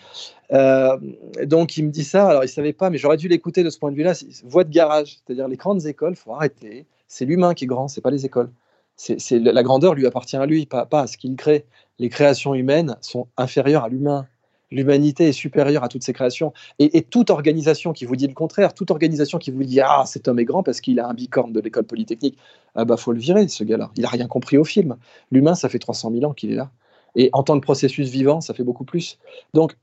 Euh, 0.53 0.97
donc 1.45 1.75
il 1.75 1.85
me 1.85 1.91
dit 1.91 2.03
ça, 2.03 2.27
alors 2.27 2.43
il 2.43 2.47
ne 2.47 2.51
savait 2.51 2.73
pas, 2.73 2.91
mais 2.91 2.99
j'aurais 2.99 3.17
dû 3.17 3.27
l'écouter 3.27 3.63
de 3.63 3.71
ce 3.71 3.79
point 3.79 3.89
de 3.91 3.95
vue-là. 3.95 4.13
Voie 4.43 4.63
de 4.63 4.71
garage, 4.71 5.17
c'est-à-dire 5.25 5.47
les 5.47 5.57
grandes 5.57 5.87
écoles, 5.87 6.13
il 6.13 6.17
faut 6.17 6.33
arrêter. 6.33 6.85
C'est 7.07 7.25
l'humain 7.25 7.55
qui 7.55 7.63
est 7.63 7.67
grand, 7.67 7.87
c'est 7.87 8.01
pas 8.01 8.11
les 8.11 8.25
écoles. 8.25 8.51
C'est, 8.95 9.39
la 9.39 9.63
grandeur 9.63 9.95
lui 9.95 10.05
appartient 10.05 10.37
à 10.37 10.45
lui, 10.45 10.67
pas 10.67 10.87
à 10.91 11.07
ce 11.07 11.17
qu'il 11.17 11.35
crée. 11.35 11.65
Les 11.97 12.09
créations 12.09 12.53
humaines 12.53 12.97
sont 13.01 13.27
inférieures 13.35 13.85
à 13.85 13.89
l'humain 13.89 14.27
l'humanité 14.71 15.27
est 15.27 15.33
supérieure 15.33 15.83
à 15.83 15.89
toutes 15.89 16.03
ces 16.03 16.13
créations. 16.13 16.53
Et, 16.79 17.01
toute 17.01 17.29
organisation 17.29 17.93
qui 17.93 18.05
vous 18.05 18.15
dit 18.15 18.27
le 18.27 18.33
contraire, 18.33 18.73
toute 18.73 18.91
organisation 18.91 19.37
qui 19.37 19.51
vous 19.51 19.63
dit 19.63 19.81
ah 19.81 20.03
cet 20.05 20.27
homme 20.27 20.39
est 20.39 20.45
grand 20.45 20.63
parce 20.63 20.81
qu'il 20.81 20.99
a 20.99 21.07
un 21.07 21.13
bicorne 21.13 21.51
de 21.53 21.59
l'école 21.59 21.83
polytechnique, 21.83 22.37
ah 22.75 22.85
bah 22.85 22.97
faut 22.97 23.11
le 23.11 23.19
virer 23.19 23.47
ce 23.47 23.63
gars-là. 23.63 23.91
Il 23.97 24.05
a 24.05 24.09
rien 24.09 24.27
compris 24.27 24.57
au 24.57 24.63
film. 24.63 24.95
L'humain, 25.31 25.55
ça 25.55 25.69
fait 25.69 25.79
300 25.79 26.11
000 26.11 26.23
ans 26.25 26.33
qu'il 26.33 26.51
est 26.51 26.55
là. 26.55 26.71
Et 27.15 27.29
en 27.33 27.43
tant 27.43 27.59
que 27.59 27.63
processus 27.63 28.09
vivant, 28.09 28.41
ça 28.41 28.53
fait 28.53 28.63
beaucoup 28.63 28.85
plus. 28.85 29.19
Donc 29.53 29.75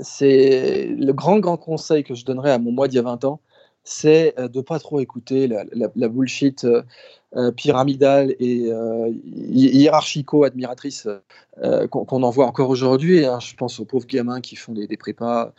c'est 0.00 0.86
le 0.86 1.12
grand 1.12 1.38
grand 1.38 1.56
conseil 1.56 2.04
que 2.04 2.14
je 2.14 2.24
donnerais 2.24 2.52
à 2.52 2.58
mon 2.58 2.72
moi 2.72 2.88
d'il 2.88 2.96
y 2.96 2.98
a 2.98 3.02
20 3.02 3.24
ans, 3.24 3.40
c'est 3.86 4.34
euh, 4.38 4.48
de 4.48 4.60
pas 4.60 4.78
trop 4.78 5.00
écouter 5.00 5.48
la, 5.48 6.08
bullshit 6.08 6.64
euh, 6.64 6.82
euh, 7.36 7.52
pyramidale 7.52 8.34
et 8.40 8.68
hiérarchico-admiratrice 9.52 11.08
qu'on 11.90 12.22
en 12.22 12.30
voit 12.30 12.46
encore 12.46 12.68
aujourd'hui. 12.68 13.24
Hein. 13.24 13.38
Je 13.40 13.54
pense 13.54 13.80
aux 13.80 13.84
pauvres 13.84 14.06
gamins 14.06 14.40
qui 14.40 14.56
font 14.56 14.72
des, 14.72 14.96
prépas, 14.96 15.52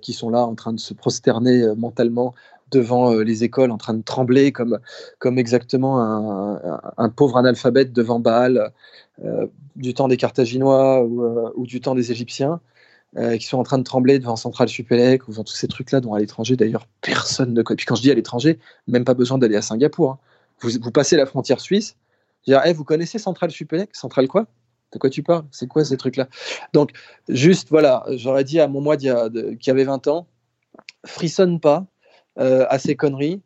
qui 0.00 0.12
sont 0.12 0.30
là 0.30 0.40
en 0.46 0.54
train 0.54 0.72
de 0.72 0.80
se 0.80 0.94
prosterner 0.94 1.66
mentalement 1.76 2.34
devant 2.70 3.12
les 3.14 3.44
écoles, 3.44 3.70
en 3.70 3.78
train 3.78 3.94
de 3.94 4.02
trembler 4.02 4.52
comme, 4.52 4.78
comme 5.18 5.38
exactement 5.38 6.00
un, 6.00 7.08
pauvre 7.08 7.38
analphabète 7.38 7.92
devant 7.92 8.20
Baal 8.20 8.72
du 9.76 9.94
temps 9.94 10.08
des 10.08 10.16
Carthaginois 10.16 11.02
ou 11.04 11.66
du 11.66 11.80
temps 11.80 11.94
des 11.94 12.12
Égyptiens. 12.12 12.60
Euh, 13.16 13.38
qui 13.38 13.46
sont 13.46 13.56
en 13.56 13.62
train 13.62 13.78
de 13.78 13.84
trembler 13.84 14.18
devant 14.18 14.36
Central 14.36 14.68
Supélec 14.68 15.26
ou 15.26 15.30
devant 15.30 15.42
tous 15.42 15.54
ces 15.54 15.66
trucs-là 15.66 16.00
dont 16.00 16.12
à 16.12 16.18
l'étranger, 16.18 16.56
d'ailleurs, 16.56 16.86
personne 17.00 17.54
ne 17.54 17.62
connaît. 17.62 17.76
Puis 17.76 17.86
quand 17.86 17.94
je 17.94 18.02
dis 18.02 18.10
à 18.10 18.14
l'étranger, 18.14 18.58
même 18.86 19.04
pas 19.04 19.14
besoin 19.14 19.38
d'aller 19.38 19.56
à 19.56 19.62
Singapour. 19.62 20.10
Hein. 20.10 20.18
Vous, 20.60 20.90
passez 20.90 21.16
la 21.16 21.24
frontière 21.24 21.60
suisse, 21.60 21.96
dire, 22.46 22.60
hey, 22.66 22.74
vous 22.74 22.84
connaissez 22.84 23.18
Central 23.18 23.50
Supélec? 23.50 23.96
Central 23.96 24.28
quoi? 24.28 24.46
De 24.92 24.98
quoi 24.98 25.08
tu 25.08 25.22
parles? 25.22 25.44
C'est 25.52 25.66
quoi 25.66 25.86
ces 25.86 25.96
trucs-là? 25.96 26.28
Donc, 26.74 26.90
juste, 27.28 27.70
voilà, 27.70 28.04
j'aurais 28.10 28.44
dit 28.44 28.60
à 28.60 28.68
mon 28.68 28.82
moi 28.82 28.96
qui 28.98 29.08
avait 29.08 29.84
20 29.84 30.06
ans, 30.08 30.26
frissonne 31.06 31.60
pas 31.60 31.86
euh, 32.38 32.66
à 32.68 32.78
ces 32.78 32.94
conneries. 32.94 33.40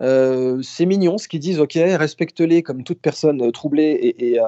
Euh, 0.00 0.60
c'est 0.62 0.86
mignon 0.86 1.16
ce 1.16 1.28
qu'ils 1.28 1.40
disent, 1.40 1.60
ok, 1.60 1.74
respecte-les 1.74 2.64
comme 2.64 2.82
toute 2.82 3.00
personne 3.00 3.52
troublée 3.52 4.16
et, 4.18 4.40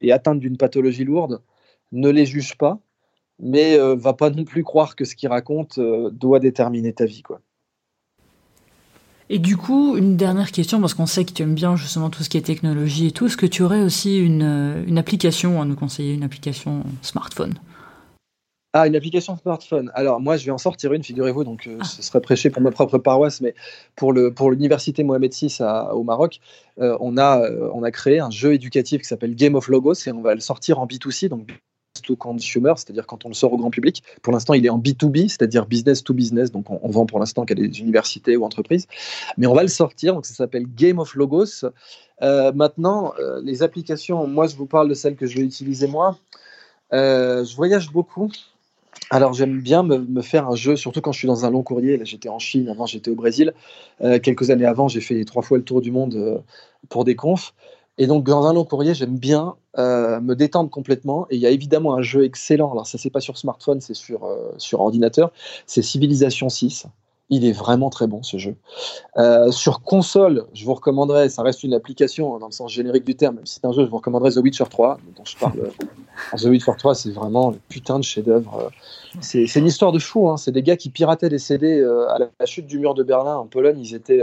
et 0.00 0.12
atteinte 0.12 0.40
d'une 0.40 0.56
pathologie 0.56 1.04
lourde. 1.04 1.42
Ne 1.92 2.08
les 2.08 2.24
juge 2.24 2.56
pas 2.56 2.80
mais 3.38 3.78
euh, 3.78 3.94
va 3.94 4.12
pas 4.12 4.30
non 4.30 4.44
plus 4.44 4.64
croire 4.64 4.96
que 4.96 5.04
ce 5.04 5.14
qu'il 5.14 5.28
raconte 5.28 5.78
euh, 5.78 6.10
doit 6.10 6.40
déterminer 6.40 6.92
ta 6.92 7.04
vie, 7.04 7.22
quoi. 7.22 7.40
Et 9.28 9.40
du 9.40 9.56
coup, 9.56 9.96
une 9.96 10.16
dernière 10.16 10.52
question, 10.52 10.80
parce 10.80 10.94
qu'on 10.94 11.06
sait 11.06 11.24
que 11.24 11.32
tu 11.32 11.42
aimes 11.42 11.56
bien 11.56 11.74
justement 11.74 12.10
tout 12.10 12.22
ce 12.22 12.28
qui 12.28 12.36
est 12.36 12.42
technologie 12.42 13.08
et 13.08 13.10
tout, 13.10 13.26
est-ce 13.26 13.36
que 13.36 13.46
tu 13.46 13.64
aurais 13.64 13.82
aussi 13.82 14.18
une, 14.20 14.42
euh, 14.44 14.84
une 14.86 14.98
application 14.98 15.60
à 15.60 15.64
nous 15.64 15.74
conseiller, 15.74 16.14
une 16.14 16.22
application 16.22 16.84
smartphone? 17.02 17.54
Ah, 18.72 18.86
une 18.86 18.94
application 18.94 19.36
smartphone. 19.36 19.90
Alors, 19.94 20.20
moi, 20.20 20.36
je 20.36 20.44
vais 20.44 20.52
en 20.52 20.58
sortir 20.58 20.92
une, 20.92 21.02
figurez-vous. 21.02 21.42
Donc, 21.42 21.68
ah. 21.80 21.82
ce 21.82 22.02
serait 22.02 22.20
prêché 22.20 22.50
pour 22.50 22.62
ma 22.62 22.70
propre 22.70 22.98
paroisse, 22.98 23.40
mais 23.40 23.54
pour 23.96 24.12
le 24.12 24.32
pour 24.32 24.50
l'université 24.50 25.02
Mohamed 25.02 25.32
VI 25.32 25.58
au 25.92 26.04
Maroc, 26.04 26.40
on 26.76 27.16
a 27.16 27.40
on 27.72 27.82
a 27.82 27.90
créé 27.90 28.20
un 28.20 28.30
jeu 28.30 28.52
éducatif 28.52 29.00
qui 29.00 29.08
s'appelle 29.08 29.34
Game 29.34 29.54
of 29.54 29.68
Logos 29.68 30.06
et 30.06 30.12
on 30.12 30.20
va 30.20 30.34
le 30.34 30.40
sortir 30.40 30.78
en 30.78 30.86
B2C, 30.86 31.28
donc 31.28 31.48
to 32.06 32.16
consumer, 32.16 32.72
c'est-à-dire 32.76 33.06
quand 33.06 33.26
on 33.26 33.28
le 33.28 33.34
sort 33.34 33.52
au 33.52 33.58
grand 33.58 33.70
public. 33.70 34.02
Pour 34.22 34.32
l'instant, 34.32 34.54
il 34.54 34.64
est 34.64 34.70
en 34.70 34.78
B2B, 34.78 35.28
c'est-à-dire 35.28 35.66
business 35.66 36.02
to 36.02 36.14
business, 36.14 36.50
donc 36.50 36.66
on, 36.70 36.88
vend 36.88 37.04
pour 37.04 37.18
l'instant 37.18 37.44
qu'à 37.44 37.54
des 37.54 37.80
universités 37.80 38.36
ou 38.36 38.44
entreprises. 38.44 38.86
Mais 39.36 39.46
on 39.46 39.54
va 39.54 39.62
le 39.62 39.68
sortir, 39.68 40.14
donc 40.14 40.24
ça 40.24 40.34
s'appelle 40.34 40.66
Game 40.74 40.98
of 40.98 41.14
Logos. 41.14 41.66
Euh, 42.22 42.52
maintenant, 42.52 43.12
euh, 43.18 43.40
les 43.44 43.62
applications, 43.62 44.26
moi 44.26 44.46
je 44.46 44.56
vous 44.56 44.66
parle 44.66 44.88
de 44.88 44.94
celles 44.94 45.16
que 45.16 45.26
je 45.26 45.36
vais 45.36 45.44
utiliser 45.44 45.86
moi. 45.86 46.16
je 46.92 47.56
voyage 47.56 47.90
beaucoup. 47.90 48.30
Alors 49.10 49.34
j'aime 49.34 49.60
bien 49.60 49.82
me, 49.82 50.22
faire 50.22 50.48
un 50.48 50.56
jeu, 50.56 50.74
surtout 50.74 51.00
quand 51.00 51.12
je 51.12 51.18
suis 51.18 51.28
dans 51.28 51.44
un 51.44 51.50
long 51.50 51.62
courrier. 51.62 51.96
Là 51.98 52.04
j'étais 52.04 52.28
en 52.30 52.38
Chine, 52.38 52.68
avant 52.68 52.86
j'étais 52.86 53.10
au 53.10 53.14
Brésil. 53.14 53.52
quelques 54.22 54.50
années 54.50 54.64
avant, 54.64 54.88
j'ai 54.88 55.00
fait 55.00 55.24
trois 55.24 55.42
fois 55.42 55.58
le 55.58 55.64
tour 55.64 55.80
du 55.80 55.90
monde 55.90 56.42
pour 56.88 57.04
des 57.04 57.16
confs. 57.16 57.52
Et 57.98 58.06
donc, 58.06 58.24
dans 58.24 58.46
un 58.46 58.52
long 58.52 58.64
courrier, 58.64 58.94
j'aime 58.94 59.18
bien 59.18 59.56
euh, 59.78 60.20
me 60.20 60.34
détendre 60.34 60.70
complètement. 60.70 61.26
Et 61.30 61.36
il 61.36 61.40
y 61.40 61.46
a 61.46 61.50
évidemment 61.50 61.94
un 61.94 62.02
jeu 62.02 62.24
excellent. 62.24 62.70
Alors, 62.72 62.86
ça, 62.86 62.98
c'est 62.98 63.10
pas 63.10 63.20
sur 63.20 63.38
smartphone, 63.38 63.80
c'est 63.80 63.94
sur, 63.94 64.24
euh, 64.24 64.52
sur 64.58 64.80
ordinateur. 64.80 65.32
C'est 65.66 65.82
Civilization 65.82 66.48
6. 66.48 66.86
Il 67.28 67.44
est 67.44 67.52
vraiment 67.52 67.90
très 67.90 68.06
bon 68.06 68.22
ce 68.22 68.36
jeu. 68.36 68.54
Euh, 69.16 69.50
sur 69.50 69.82
console, 69.82 70.44
je 70.54 70.64
vous 70.64 70.74
recommanderais, 70.74 71.28
ça 71.28 71.42
reste 71.42 71.64
une 71.64 71.74
application 71.74 72.36
hein, 72.36 72.38
dans 72.38 72.46
le 72.46 72.52
sens 72.52 72.72
générique 72.72 73.04
du 73.04 73.16
terme, 73.16 73.36
même 73.36 73.46
si 73.46 73.54
c'est 73.54 73.64
un 73.64 73.72
jeu, 73.72 73.84
je 73.84 73.90
vous 73.90 73.96
recommanderais 73.96 74.30
The 74.30 74.36
Witcher 74.36 74.66
3, 74.70 74.98
dont 75.16 75.24
je 75.24 75.36
parle. 75.36 75.72
The 76.36 76.44
Witcher 76.44 76.72
3, 76.78 76.94
c'est 76.94 77.10
vraiment 77.10 77.50
le 77.50 77.58
putain 77.68 77.98
de 77.98 78.04
chef-d'œuvre. 78.04 78.70
C'est 79.20 79.52
une 79.56 79.66
histoire 79.66 79.90
de 79.90 79.98
fou. 79.98 80.28
Hein. 80.28 80.36
C'est 80.36 80.52
des 80.52 80.62
gars 80.62 80.76
qui 80.76 80.88
pirataient 80.88 81.28
des 81.28 81.38
CD 81.38 81.82
à 81.82 82.18
la 82.18 82.46
chute 82.46 82.68
du 82.68 82.78
mur 82.78 82.94
de 82.94 83.02
Berlin 83.02 83.36
en 83.36 83.46
Pologne. 83.46 83.80
Ils 83.80 83.96
étaient 83.96 84.22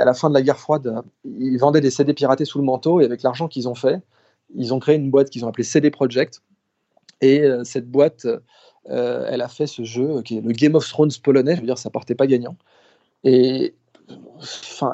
à 0.00 0.04
la 0.04 0.14
fin 0.14 0.28
de 0.28 0.34
la 0.34 0.42
guerre 0.42 0.58
froide, 0.58 1.02
ils 1.24 1.58
vendaient 1.58 1.80
des 1.80 1.90
CD 1.90 2.14
piratés 2.14 2.44
sous 2.44 2.58
le 2.58 2.64
manteau 2.64 3.00
et 3.00 3.04
avec 3.04 3.22
l'argent 3.22 3.48
qu'ils 3.48 3.68
ont 3.68 3.74
fait, 3.74 4.00
ils 4.54 4.72
ont 4.74 4.78
créé 4.78 4.96
une 4.96 5.10
boîte 5.10 5.30
qu'ils 5.30 5.44
ont 5.44 5.48
appelée 5.48 5.64
CD 5.64 5.90
Project. 5.90 6.42
Et 7.20 7.42
euh, 7.42 7.64
cette 7.64 7.90
boîte, 7.90 8.26
euh, 8.90 9.26
elle 9.28 9.40
a 9.40 9.48
fait 9.48 9.66
ce 9.66 9.82
jeu 9.84 10.22
qui 10.22 10.38
est 10.38 10.40
le 10.40 10.52
Game 10.52 10.74
of 10.74 10.88
Thrones 10.88 11.10
polonais. 11.22 11.56
Je 11.56 11.60
veux 11.60 11.66
dire, 11.66 11.78
ça 11.78 11.90
partait 11.90 12.14
pas 12.14 12.26
gagnant. 12.26 12.56
Et 13.24 13.74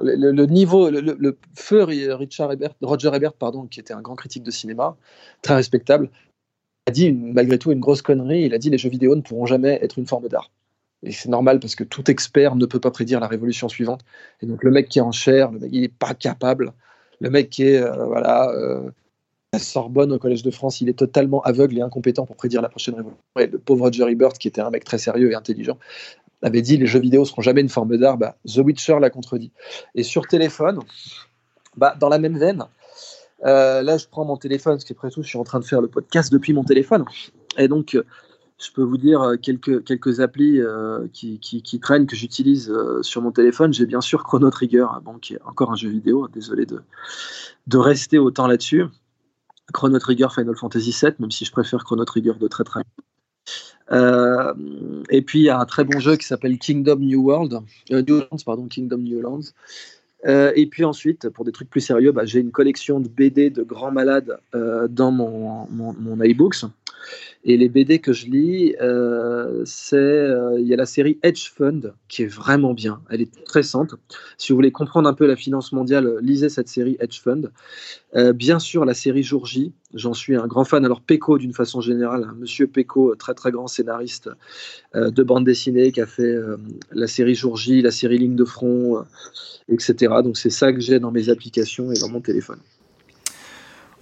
le, 0.03 0.47
niveau, 0.47 0.91
le, 0.91 1.39
feu 1.55 1.85
Richard 1.85 2.53
Roger 2.83 3.11
Ebert, 3.15 3.33
qui 3.71 3.81
était 3.81 3.93
un 3.93 4.01
grand 4.01 4.17
critique 4.17 4.43
de 4.43 4.51
cinéma, 4.51 4.97
très 5.43 5.55
respectable, 5.55 6.11
a 6.87 6.91
dit 6.91 7.13
malgré 7.13 7.59
tout 7.59 7.71
une 7.71 7.81
grosse 7.81 8.03
connerie. 8.03 8.43
Il 8.45 8.55
a 8.55 8.59
dit 8.59 8.71
les 8.71 8.79
jeux 8.79 8.89
vidéo 8.89 9.15
ne 9.15 9.21
pourront 9.21 9.47
jamais 9.47 9.79
être 9.83 9.99
une 9.99 10.07
forme 10.07 10.29
d'art. 10.29 10.51
Et 11.05 11.13
c'est 11.13 11.29
normal 11.29 11.61
parce 11.61 11.75
que 11.75 11.85
tout 11.85 12.11
expert 12.11 12.57
ne 12.57 12.67
peut 12.67 12.81
pas 12.81 12.91
prédire 12.91 13.21
la 13.21 13.29
révolution 13.29 13.69
suivante. 13.69 14.01
Et 14.41 14.47
donc 14.47 14.65
le 14.65 14.71
mec 14.71 14.89
qui 14.89 14.99
est 14.99 15.03
en 15.03 15.13
chair, 15.13 15.53
le 15.53 15.59
mec, 15.59 15.71
il 15.73 15.83
n'est 15.83 15.89
pas 15.89 16.15
capable. 16.15 16.73
Le 17.21 17.31
mec 17.31 17.51
qui 17.51 17.65
est 17.65 17.81
euh, 17.81 18.07
voilà, 18.07 18.51
euh, 18.51 18.91
à 19.53 19.59
Sorbonne 19.59 20.13
au 20.13 20.19
Collège 20.19 20.43
de 20.43 20.51
France, 20.51 20.81
il 20.81 20.89
est 20.89 20.99
totalement 20.99 21.43
aveugle 21.43 21.79
et 21.79 21.83
incompétent 21.83 22.25
pour 22.25 22.37
prédire 22.37 22.63
la 22.63 22.71
prochaine 22.71 22.95
révolution. 22.95 23.23
Et 23.39 23.47
le 23.47 23.59
pauvre 23.59 23.93
Jerry 23.93 24.15
Bird, 24.15 24.39
qui 24.39 24.49
était 24.49 24.63
un 24.63 24.71
mec 24.71 24.85
très 24.85 24.99
sérieux 24.99 25.31
et 25.31 25.35
intelligent, 25.35 25.79
avait 26.43 26.63
dit 26.63 26.79
les 26.79 26.87
jeux 26.87 27.01
vidéo 27.01 27.25
seront 27.25 27.43
jamais 27.43 27.61
une 27.61 27.69
forme 27.69 27.97
d'art. 27.99 28.17
Bah, 28.17 28.37
The 28.47 28.59
Witcher 28.59 28.99
l'a 28.99 29.11
contredit. 29.11 29.53
Et 29.95 30.03
sur 30.03 30.27
téléphone, 30.27 30.81
bah, 31.77 31.95
dans 32.01 32.09
la 32.09 32.19
même 32.19 32.39
veine, 32.39 32.65
euh, 33.45 33.83
là 33.83 33.99
je 33.99 34.07
prends 34.07 34.25
mon 34.25 34.39
téléphone, 34.39 34.75
parce 34.75 34.85
qu'après 34.85 35.11
tout, 35.11 35.23
je 35.23 35.29
suis 35.29 35.39
en 35.39 35.45
train 35.45 35.61
de 35.61 35.65
faire 35.65 35.83
le 35.83 35.89
podcast 35.89 36.33
depuis 36.33 36.55
mon 36.55 36.65
téléphone. 36.65 37.05
Et 37.59 37.69
donc, 37.69 37.97
je 38.63 38.71
peux 38.71 38.83
vous 38.83 38.97
dire 38.97 39.21
euh, 39.21 39.37
quelques, 39.37 39.85
quelques 39.85 40.21
applis 40.21 40.61
euh, 40.61 41.07
qui, 41.13 41.39
qui, 41.41 41.81
traînent, 41.81 42.07
que 42.07 42.17
j'utilise 42.17 42.71
euh, 42.71 43.03
sur 43.03 43.21
mon 43.21 43.33
téléphone. 43.33 43.73
J'ai 43.73 43.87
bien 43.87 44.01
sûr 44.01 44.23
Chrono 44.23 44.51
Trigger, 44.51 44.87
bon, 45.03 45.19
qui 45.19 45.35
est 45.35 45.43
encore 45.45 45.73
un 45.73 45.77
jeu 45.77 45.89
vidéo, 45.89 46.29
désolé 46.29 46.67
de, 46.67 46.81
de 47.67 47.79
rester 47.79 48.19
autant 48.19 48.47
là-dessus. 48.47 48.85
Chrono 49.73 49.99
Trigger 49.99 50.29
Final 50.33 50.57
Fantasy 50.57 50.97
VII, 51.01 51.13
même 51.19 51.31
si 51.31 51.45
je 51.45 51.51
préfère 51.51 51.85
Chrono 51.85 52.05
Trigger 52.05 52.35
de 52.39 52.49
très 52.49 52.65
très 52.65 52.83
et 53.91 55.21
puis 55.21 55.41
il 55.41 55.45
y 55.45 55.51
a 55.51 55.61
un 55.61 55.67
très 55.67 55.85
bon 55.85 56.01
jeu 56.01 56.17
qui 56.17 56.27
s'appelle 56.27 56.59
Kingdom 56.59 56.97
New 56.97 57.23
World, 57.23 57.61
pardon, 58.47 58.67
Kingdom 58.67 59.05
et 60.27 60.67
puis 60.71 60.85
ensuite, 60.85 61.29
pour 61.29 61.45
des 61.45 61.53
trucs 61.53 61.69
plus 61.69 61.83
sérieux, 61.83 62.11
bah, 62.11 62.25
j'ai 62.25 62.41
une 62.41 62.51
collection 62.51 62.99
de 62.99 63.09
BD 63.09 63.51
de 63.51 63.63
grands 63.63 63.93
malades 63.93 64.39
dans 64.55 65.13
mon, 65.13 65.67
mon, 65.69 65.93
mon 65.93 66.23
iBooks. 66.23 66.65
Et 67.45 67.57
les 67.57 67.69
BD 67.69 67.99
que 67.99 68.13
je 68.13 68.27
lis, 68.27 68.75
euh, 68.81 69.63
c'est 69.67 69.97
euh, 69.97 70.59
il 70.59 70.67
y 70.67 70.73
a 70.73 70.77
la 70.77 70.87
série 70.87 71.19
Hedge 71.23 71.51
Fund 71.51 71.93
qui 72.09 72.23
est 72.23 72.27
vraiment 72.27 72.73
bien. 72.73 73.03
Elle 73.11 73.21
est 73.21 73.45
très 73.45 73.63
simple. 73.63 73.97
Si 74.39 74.51
vous 74.51 74.57
voulez 74.57 74.73
comprendre 74.73 75.09
un 75.09 75.13
peu 75.13 75.27
la 75.27 75.37
finance 75.37 75.73
mondiale, 75.73 76.17
lisez 76.23 76.49
cette 76.49 76.69
série 76.69 76.97
Hedge 77.01 77.21
Fund. 77.21 77.53
Euh, 78.17 78.33
bien 78.33 78.59
sûr, 78.59 78.85
la 78.87 78.95
série 78.95 79.23
Jour 79.23 79.45
J. 79.45 79.73
J'en 79.93 80.15
suis 80.15 80.37
un 80.37 80.47
grand 80.47 80.65
fan. 80.65 80.85
Alors 80.85 81.03
Pecco, 81.03 81.37
d'une 81.37 81.53
façon 81.53 81.81
générale, 81.81 82.25
hein, 82.25 82.35
Monsieur 82.39 82.67
Pecco, 82.67 83.15
très 83.15 83.35
très 83.35 83.51
grand 83.51 83.67
scénariste 83.67 84.31
de 84.95 85.23
bande 85.23 85.45
dessinée, 85.45 85.93
qui 85.93 86.01
a 86.01 86.07
fait 86.07 86.35
la 86.93 87.07
série 87.07 87.35
Jour 87.35 87.57
J, 87.57 87.83
la 87.83 87.91
série 87.91 88.19
Ligne 88.19 88.37
de 88.37 88.45
front, 88.45 89.05
etc. 89.69 90.15
Donc 90.25 90.37
c'est 90.37 90.51
ça 90.51 90.73
que 90.73 90.81
j'ai 90.81 90.99
dans 90.99 91.13
mes 91.13 91.29
applications 91.29 91.93
et 91.93 91.99
dans 91.99 92.09
mon 92.09 92.21
téléphone. 92.21 92.59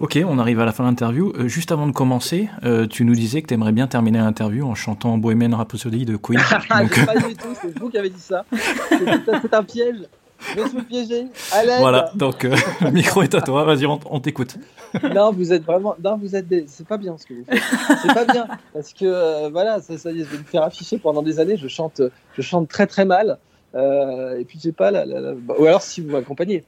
Ok, 0.03 0.19
on 0.27 0.37
arrive 0.37 0.59
à 0.59 0.65
la 0.65 0.73
fin 0.73 0.83
de 0.83 0.89
l'interview. 0.89 1.31
Euh, 1.37 1.47
juste 1.47 1.71
avant 1.71 1.87
de 1.87 1.93
commencer, 1.93 2.49
euh, 2.65 2.87
tu 2.87 3.05
nous 3.05 3.13
disais 3.13 3.41
que 3.41 3.47
tu 3.47 3.53
aimerais 3.53 3.71
bien 3.71 3.87
terminer 3.87 4.17
l'interview 4.17 4.67
en 4.67 4.75
chantant 4.75 5.17
Bohemian 5.17 5.55
Rhapsody 5.55 6.03
de 6.03 6.17
Queen. 6.17 6.41
Donc... 6.77 7.05
pas 7.05 7.15
du 7.29 7.35
tout, 7.35 7.55
c'est 7.61 7.79
vous 7.79 7.89
qui 7.89 7.97
avez 7.97 8.09
dit 8.09 8.19
ça. 8.19 8.43
C'est 8.89 9.53
un 9.53 9.63
piège. 9.63 9.95
Je 10.57 10.61
me 10.61 10.67
suis 10.67 10.81
piégé. 10.81 11.27
Voilà, 11.79 12.11
donc 12.15 12.43
euh, 12.43 12.53
le 12.81 12.91
micro 12.91 13.21
est 13.21 13.33
à 13.33 13.39
toi, 13.39 13.63
vas-y, 13.63 13.85
on, 13.85 14.19
t'écoute. 14.19 14.57
non, 15.15 15.31
vous 15.31 15.53
êtes 15.53 15.63
vraiment. 15.63 15.95
Non, 16.03 16.17
vous 16.17 16.35
êtes 16.35 16.49
des. 16.49 16.65
C'est 16.67 16.85
pas 16.85 16.97
bien 16.97 17.17
ce 17.17 17.25
que 17.25 17.35
vous 17.35 17.45
faites. 17.45 17.63
C'est 18.01 18.13
pas 18.13 18.25
bien. 18.25 18.45
Parce 18.73 18.91
que, 18.91 19.49
voilà, 19.51 19.79
ça, 19.79 19.97
ça 19.97 20.11
y 20.11 20.19
est, 20.19 20.25
je 20.25 20.31
vais 20.31 20.39
me 20.39 20.43
faire 20.43 20.63
afficher 20.63 20.97
pendant 20.97 21.21
des 21.21 21.39
années. 21.39 21.55
Je 21.55 21.69
chante, 21.69 22.01
je 22.35 22.41
chante 22.41 22.67
très 22.67 22.87
très 22.87 23.05
mal. 23.05 23.37
et 23.73 24.43
puis, 24.45 24.59
j'ai 24.61 24.73
pas 24.73 24.91
la, 24.91 25.05
Ou 25.57 25.65
alors, 25.65 25.81
si 25.81 26.01
vous 26.01 26.11
m'accompagnez. 26.11 26.65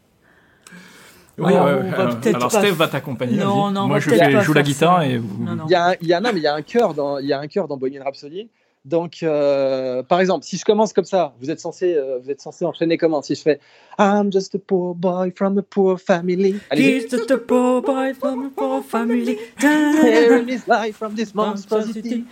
Oui, 1.37 1.53
alors 1.53 2.51
Steve 2.51 2.75
va 2.75 2.87
t'accompagner. 2.87 3.37
Non, 3.37 3.71
non, 3.71 3.87
Moi, 3.87 3.99
je 3.99 4.09
fais, 4.09 4.41
joue 4.41 4.53
la 4.53 4.63
guitare 4.63 5.03
et 5.03 5.21
Il 5.65 5.71
y 5.71 5.75
a, 5.75 5.95
il 6.01 6.07
y 6.07 6.13
a, 6.13 6.21
non, 6.21 6.31
mais 6.33 6.39
il 6.39 6.43
y 6.43 6.47
a 6.47 6.55
un 6.55 6.61
chœur 6.61 6.93
dans, 6.93 7.19
il 7.19 7.25
y 7.25 7.33
a 7.33 7.39
un 7.39 7.47
chœur 7.47 7.67
dans 7.67 7.77
Bohemian 7.77 8.03
Rhapsody. 8.03 8.49
Donc, 8.85 9.23
euh, 9.23 10.03
par 10.03 10.19
exemple, 10.19 10.45
si 10.45 10.57
je 10.57 10.63
commence 10.63 10.93
comme 10.93 11.05
ça, 11.05 11.33
vous 11.41 11.49
êtes 11.49 11.59
censé, 11.59 11.95
euh, 11.95 12.19
vous 12.23 12.29
êtes 12.29 12.39
censé 12.39 12.65
enchaîner 12.65 12.99
comment? 12.99 13.23
Si 13.23 13.33
je 13.33 13.41
fais 13.41 13.59
I'm 13.97 14.31
just 14.31 14.53
a 14.53 14.59
poor 14.59 14.93
boy 14.93 15.31
from 15.35 15.57
a 15.57 15.63
poor 15.63 15.97
family. 15.97 16.59
He's 16.71 17.09
just 17.09 17.31
a 17.31 17.39
poor 17.39 17.81
boy 17.81 18.13
from 18.13 18.45
a 18.45 18.49
poor 18.51 18.83
family. 18.83 19.39
Tearing 19.59 20.47
his 20.47 20.67
life 20.67 20.97
from 20.97 21.15
this 21.15 21.33
monstrosity. 21.33 22.25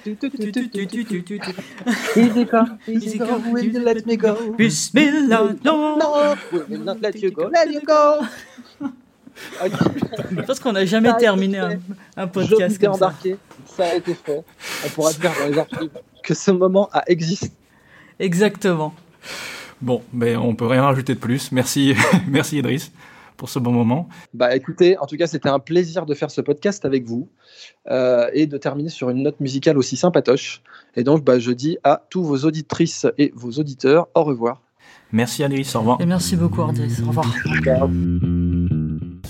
Easy 2.15 2.45
come, 2.45 2.77
easy 2.87 3.17
go, 3.17 3.37
will 3.51 3.63
you 3.63 3.79
let 3.79 4.05
me 4.05 4.15
go? 4.15 4.53
Bismillah, 4.55 5.57
no, 5.63 5.95
no, 5.95 6.35
will 6.69 6.83
not 6.83 7.01
let 7.01 7.15
you 7.15 7.31
go, 7.31 7.47
let 7.47 7.71
you 7.71 7.81
go. 7.81 8.21
Je 10.31 10.41
pense 10.45 10.59
qu'on 10.59 10.73
n'a 10.73 10.85
jamais 10.85 11.11
terminé 11.17 11.57
un, 11.57 11.79
un, 12.15 12.27
podcast 12.27 12.79
comme 12.79 12.93
embarqué. 12.93 13.37
ça. 13.65 13.85
a 13.85 13.95
été 13.95 14.13
fait. 14.13 14.43
On 14.85 14.89
pourra 14.89 15.11
dire 15.13 15.31
dans 15.39 15.47
les 15.47 15.57
archives 15.57 15.89
que 16.23 16.33
ce 16.33 16.51
moment 16.51 16.89
a 16.93 17.03
existé. 17.07 17.51
Exactement. 18.19 18.93
Bon, 19.81 20.01
mais 20.13 20.35
on 20.35 20.55
peut 20.55 20.65
rien 20.65 20.83
rajouter 20.83 21.13
de 21.13 21.19
plus. 21.19 21.51
Merci, 21.51 21.93
merci 22.27 22.57
Idriss 22.57 22.91
pour 23.37 23.49
ce 23.49 23.59
bon 23.59 23.71
moment. 23.71 24.07
Bah 24.33 24.55
écoutez, 24.55 24.97
en 24.97 25.05
tout 25.05 25.17
cas, 25.17 25.27
c'était 25.27 25.49
un 25.49 25.59
plaisir 25.59 26.05
de 26.05 26.13
faire 26.13 26.31
ce 26.31 26.39
podcast 26.41 26.85
avec 26.85 27.05
vous 27.05 27.27
euh, 27.89 28.29
et 28.33 28.47
de 28.47 28.57
terminer 28.57 28.89
sur 28.89 29.09
une 29.09 29.23
note 29.23 29.39
musicale 29.39 29.77
aussi 29.77 29.97
sympatoche. 29.97 30.61
Et 30.95 31.03
donc, 31.03 31.23
bah, 31.23 31.39
je 31.39 31.51
dis 31.51 31.77
à 31.83 32.03
tous 32.09 32.23
vos 32.23 32.37
auditrices 32.45 33.05
et 33.17 33.33
vos 33.35 33.51
auditeurs 33.51 34.07
au 34.15 34.23
revoir. 34.23 34.61
Merci 35.11 35.43
Idriss, 35.43 35.75
au 35.75 35.79
revoir. 35.79 36.01
Et 36.01 36.05
merci 36.05 36.35
beaucoup 36.35 36.67
Idriss, 36.69 37.01
au 37.01 37.07
revoir. 37.07 37.27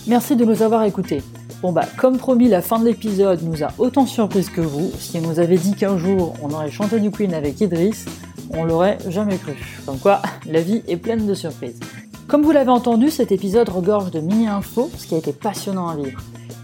Merci 0.07 0.36
de 0.36 0.45
nous 0.45 0.61
avoir 0.61 0.84
écoutés. 0.84 1.24
Bon 1.64 1.72
bah, 1.72 1.85
comme 1.95 2.18
promis, 2.18 2.49
la 2.49 2.61
fin 2.61 2.77
de 2.77 2.84
l'épisode 2.84 3.41
nous 3.41 3.64
a 3.64 3.69
autant 3.77 4.06
surprise 4.06 4.49
que 4.49 4.60
vous. 4.60 4.91
Si 4.99 5.18
on 5.18 5.22
nous 5.22 5.40
avait 5.40 5.56
dit 5.56 5.76
qu'un 5.76 5.98
jour 5.98 6.34
on 6.44 6.52
aurait 6.52 6.69
chanté 6.69 6.99
du 6.99 7.10
Queen 7.10 7.34
avec 7.34 7.61
Idriss, 7.61 8.03
on 8.49 8.65
l'aurait 8.65 8.98
jamais 9.07 9.38
cru. 9.38 9.53
Comme 9.85 9.98
quoi, 9.98 10.22
la 10.45 10.60
vie 10.60 10.84
est 10.90 10.98
pleine 10.98 11.26
de 11.26 11.34
surprises. 11.34 11.80
Comme 12.27 12.41
vous 12.41 12.52
l'avez 12.52 12.69
entendu, 12.69 13.10
cet 13.10 13.31
épisode 13.31 13.69
regorge 13.69 14.11
de 14.11 14.19
mini-infos, 14.19 14.91
ce 14.98 15.07
qui 15.07 15.15
a 15.15 15.19
été 15.19 15.31
passionnant 15.31 15.88
à 15.88 15.95
vivre. 15.95 16.22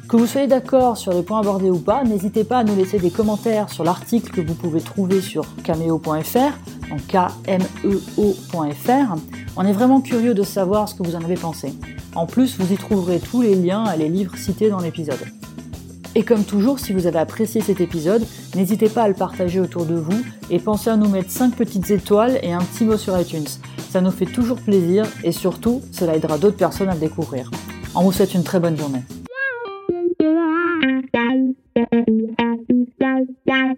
Que 0.10 0.18
vous 0.18 0.26
soyez 0.26 0.48
d'accord 0.48 0.98
sur 0.98 1.14
les 1.14 1.22
points 1.22 1.41
abordés 1.41 1.69
ou 1.69 1.77
pas, 1.77 2.03
n'hésitez 2.03 2.44
pas 2.44 2.57
à 2.57 2.64
nous 2.64 2.76
laisser 2.76 2.98
des 2.98 3.11
commentaires 3.11 3.69
sur 3.69 3.84
l'article 3.84 4.31
que 4.31 4.41
vous 4.41 4.56
pouvez 4.56 4.81
trouver 4.81 5.22
sur 5.22 5.45
cameo.fr, 5.61 6.57
en 6.91 6.98
K-M-E-O.fr. 7.07 7.56
On 9.56 9.65
est 9.68 9.72
vraiment 9.72 10.02
curieux 10.02 10.34
de 10.34 10.41
savoir 10.41 10.90
ce 10.90 10.95
que 10.95 11.03
vous 11.03 11.15
en 11.15 11.23
avez 11.23 11.36
pensé. 11.36 11.76
En 12.15 12.26
plus, 12.26 12.57
vous 12.57 12.73
y 12.73 12.76
trouverez 12.76 13.19
tous 13.19 13.44
les 13.44 13.53
liens 13.53 13.84
à 13.84 13.95
les 13.98 14.10
livres 14.10 14.36
cités 14.36 14.72
dans 14.72 14.80
l'épisode. 14.80 15.23
Et 16.15 16.23
comme 16.23 16.44
toujours, 16.44 16.80
si 16.80 16.91
vous 16.91 17.06
avez 17.06 17.19
apprécié 17.19 17.61
cet 17.61 17.80
épisode, 17.80 18.26
n'hésitez 18.56 18.90
pas 18.90 19.03
à 19.03 19.10
le 19.10 19.14
partager 19.14 19.60
autour 19.60 19.86
de 19.86 19.94
vous 19.94 20.23
et 20.49 20.57
pensez 20.57 20.90
à 20.90 20.98
nous 20.98 21.07
mettre 21.07 21.30
5 21.30 21.53
petites 21.56 21.91
étoiles 21.91 22.40
et 22.41 22.52
un 22.52 22.61
petit 22.61 22.84
mot 22.84 22.98
sur 22.98 23.15
iTunes. 23.19 23.45
Ça 23.91 24.02
nous 24.02 24.10
fait 24.10 24.26
toujours 24.26 24.57
plaisir 24.57 25.06
et 25.23 25.31
surtout, 25.31 25.84
cela 25.91 26.15
aidera 26.15 26.40
d'autres 26.40 26.57
personnes 26.57 26.90
à 26.90 26.95
le 26.95 26.99
découvrir. 26.99 27.52
On 27.94 28.02
vous 28.02 28.11
souhaite 28.11 28.34
une 28.34 28.44
très 28.44 28.60
bonne 28.60 28.76
journée. 28.76 29.03
Bye. 33.46 33.76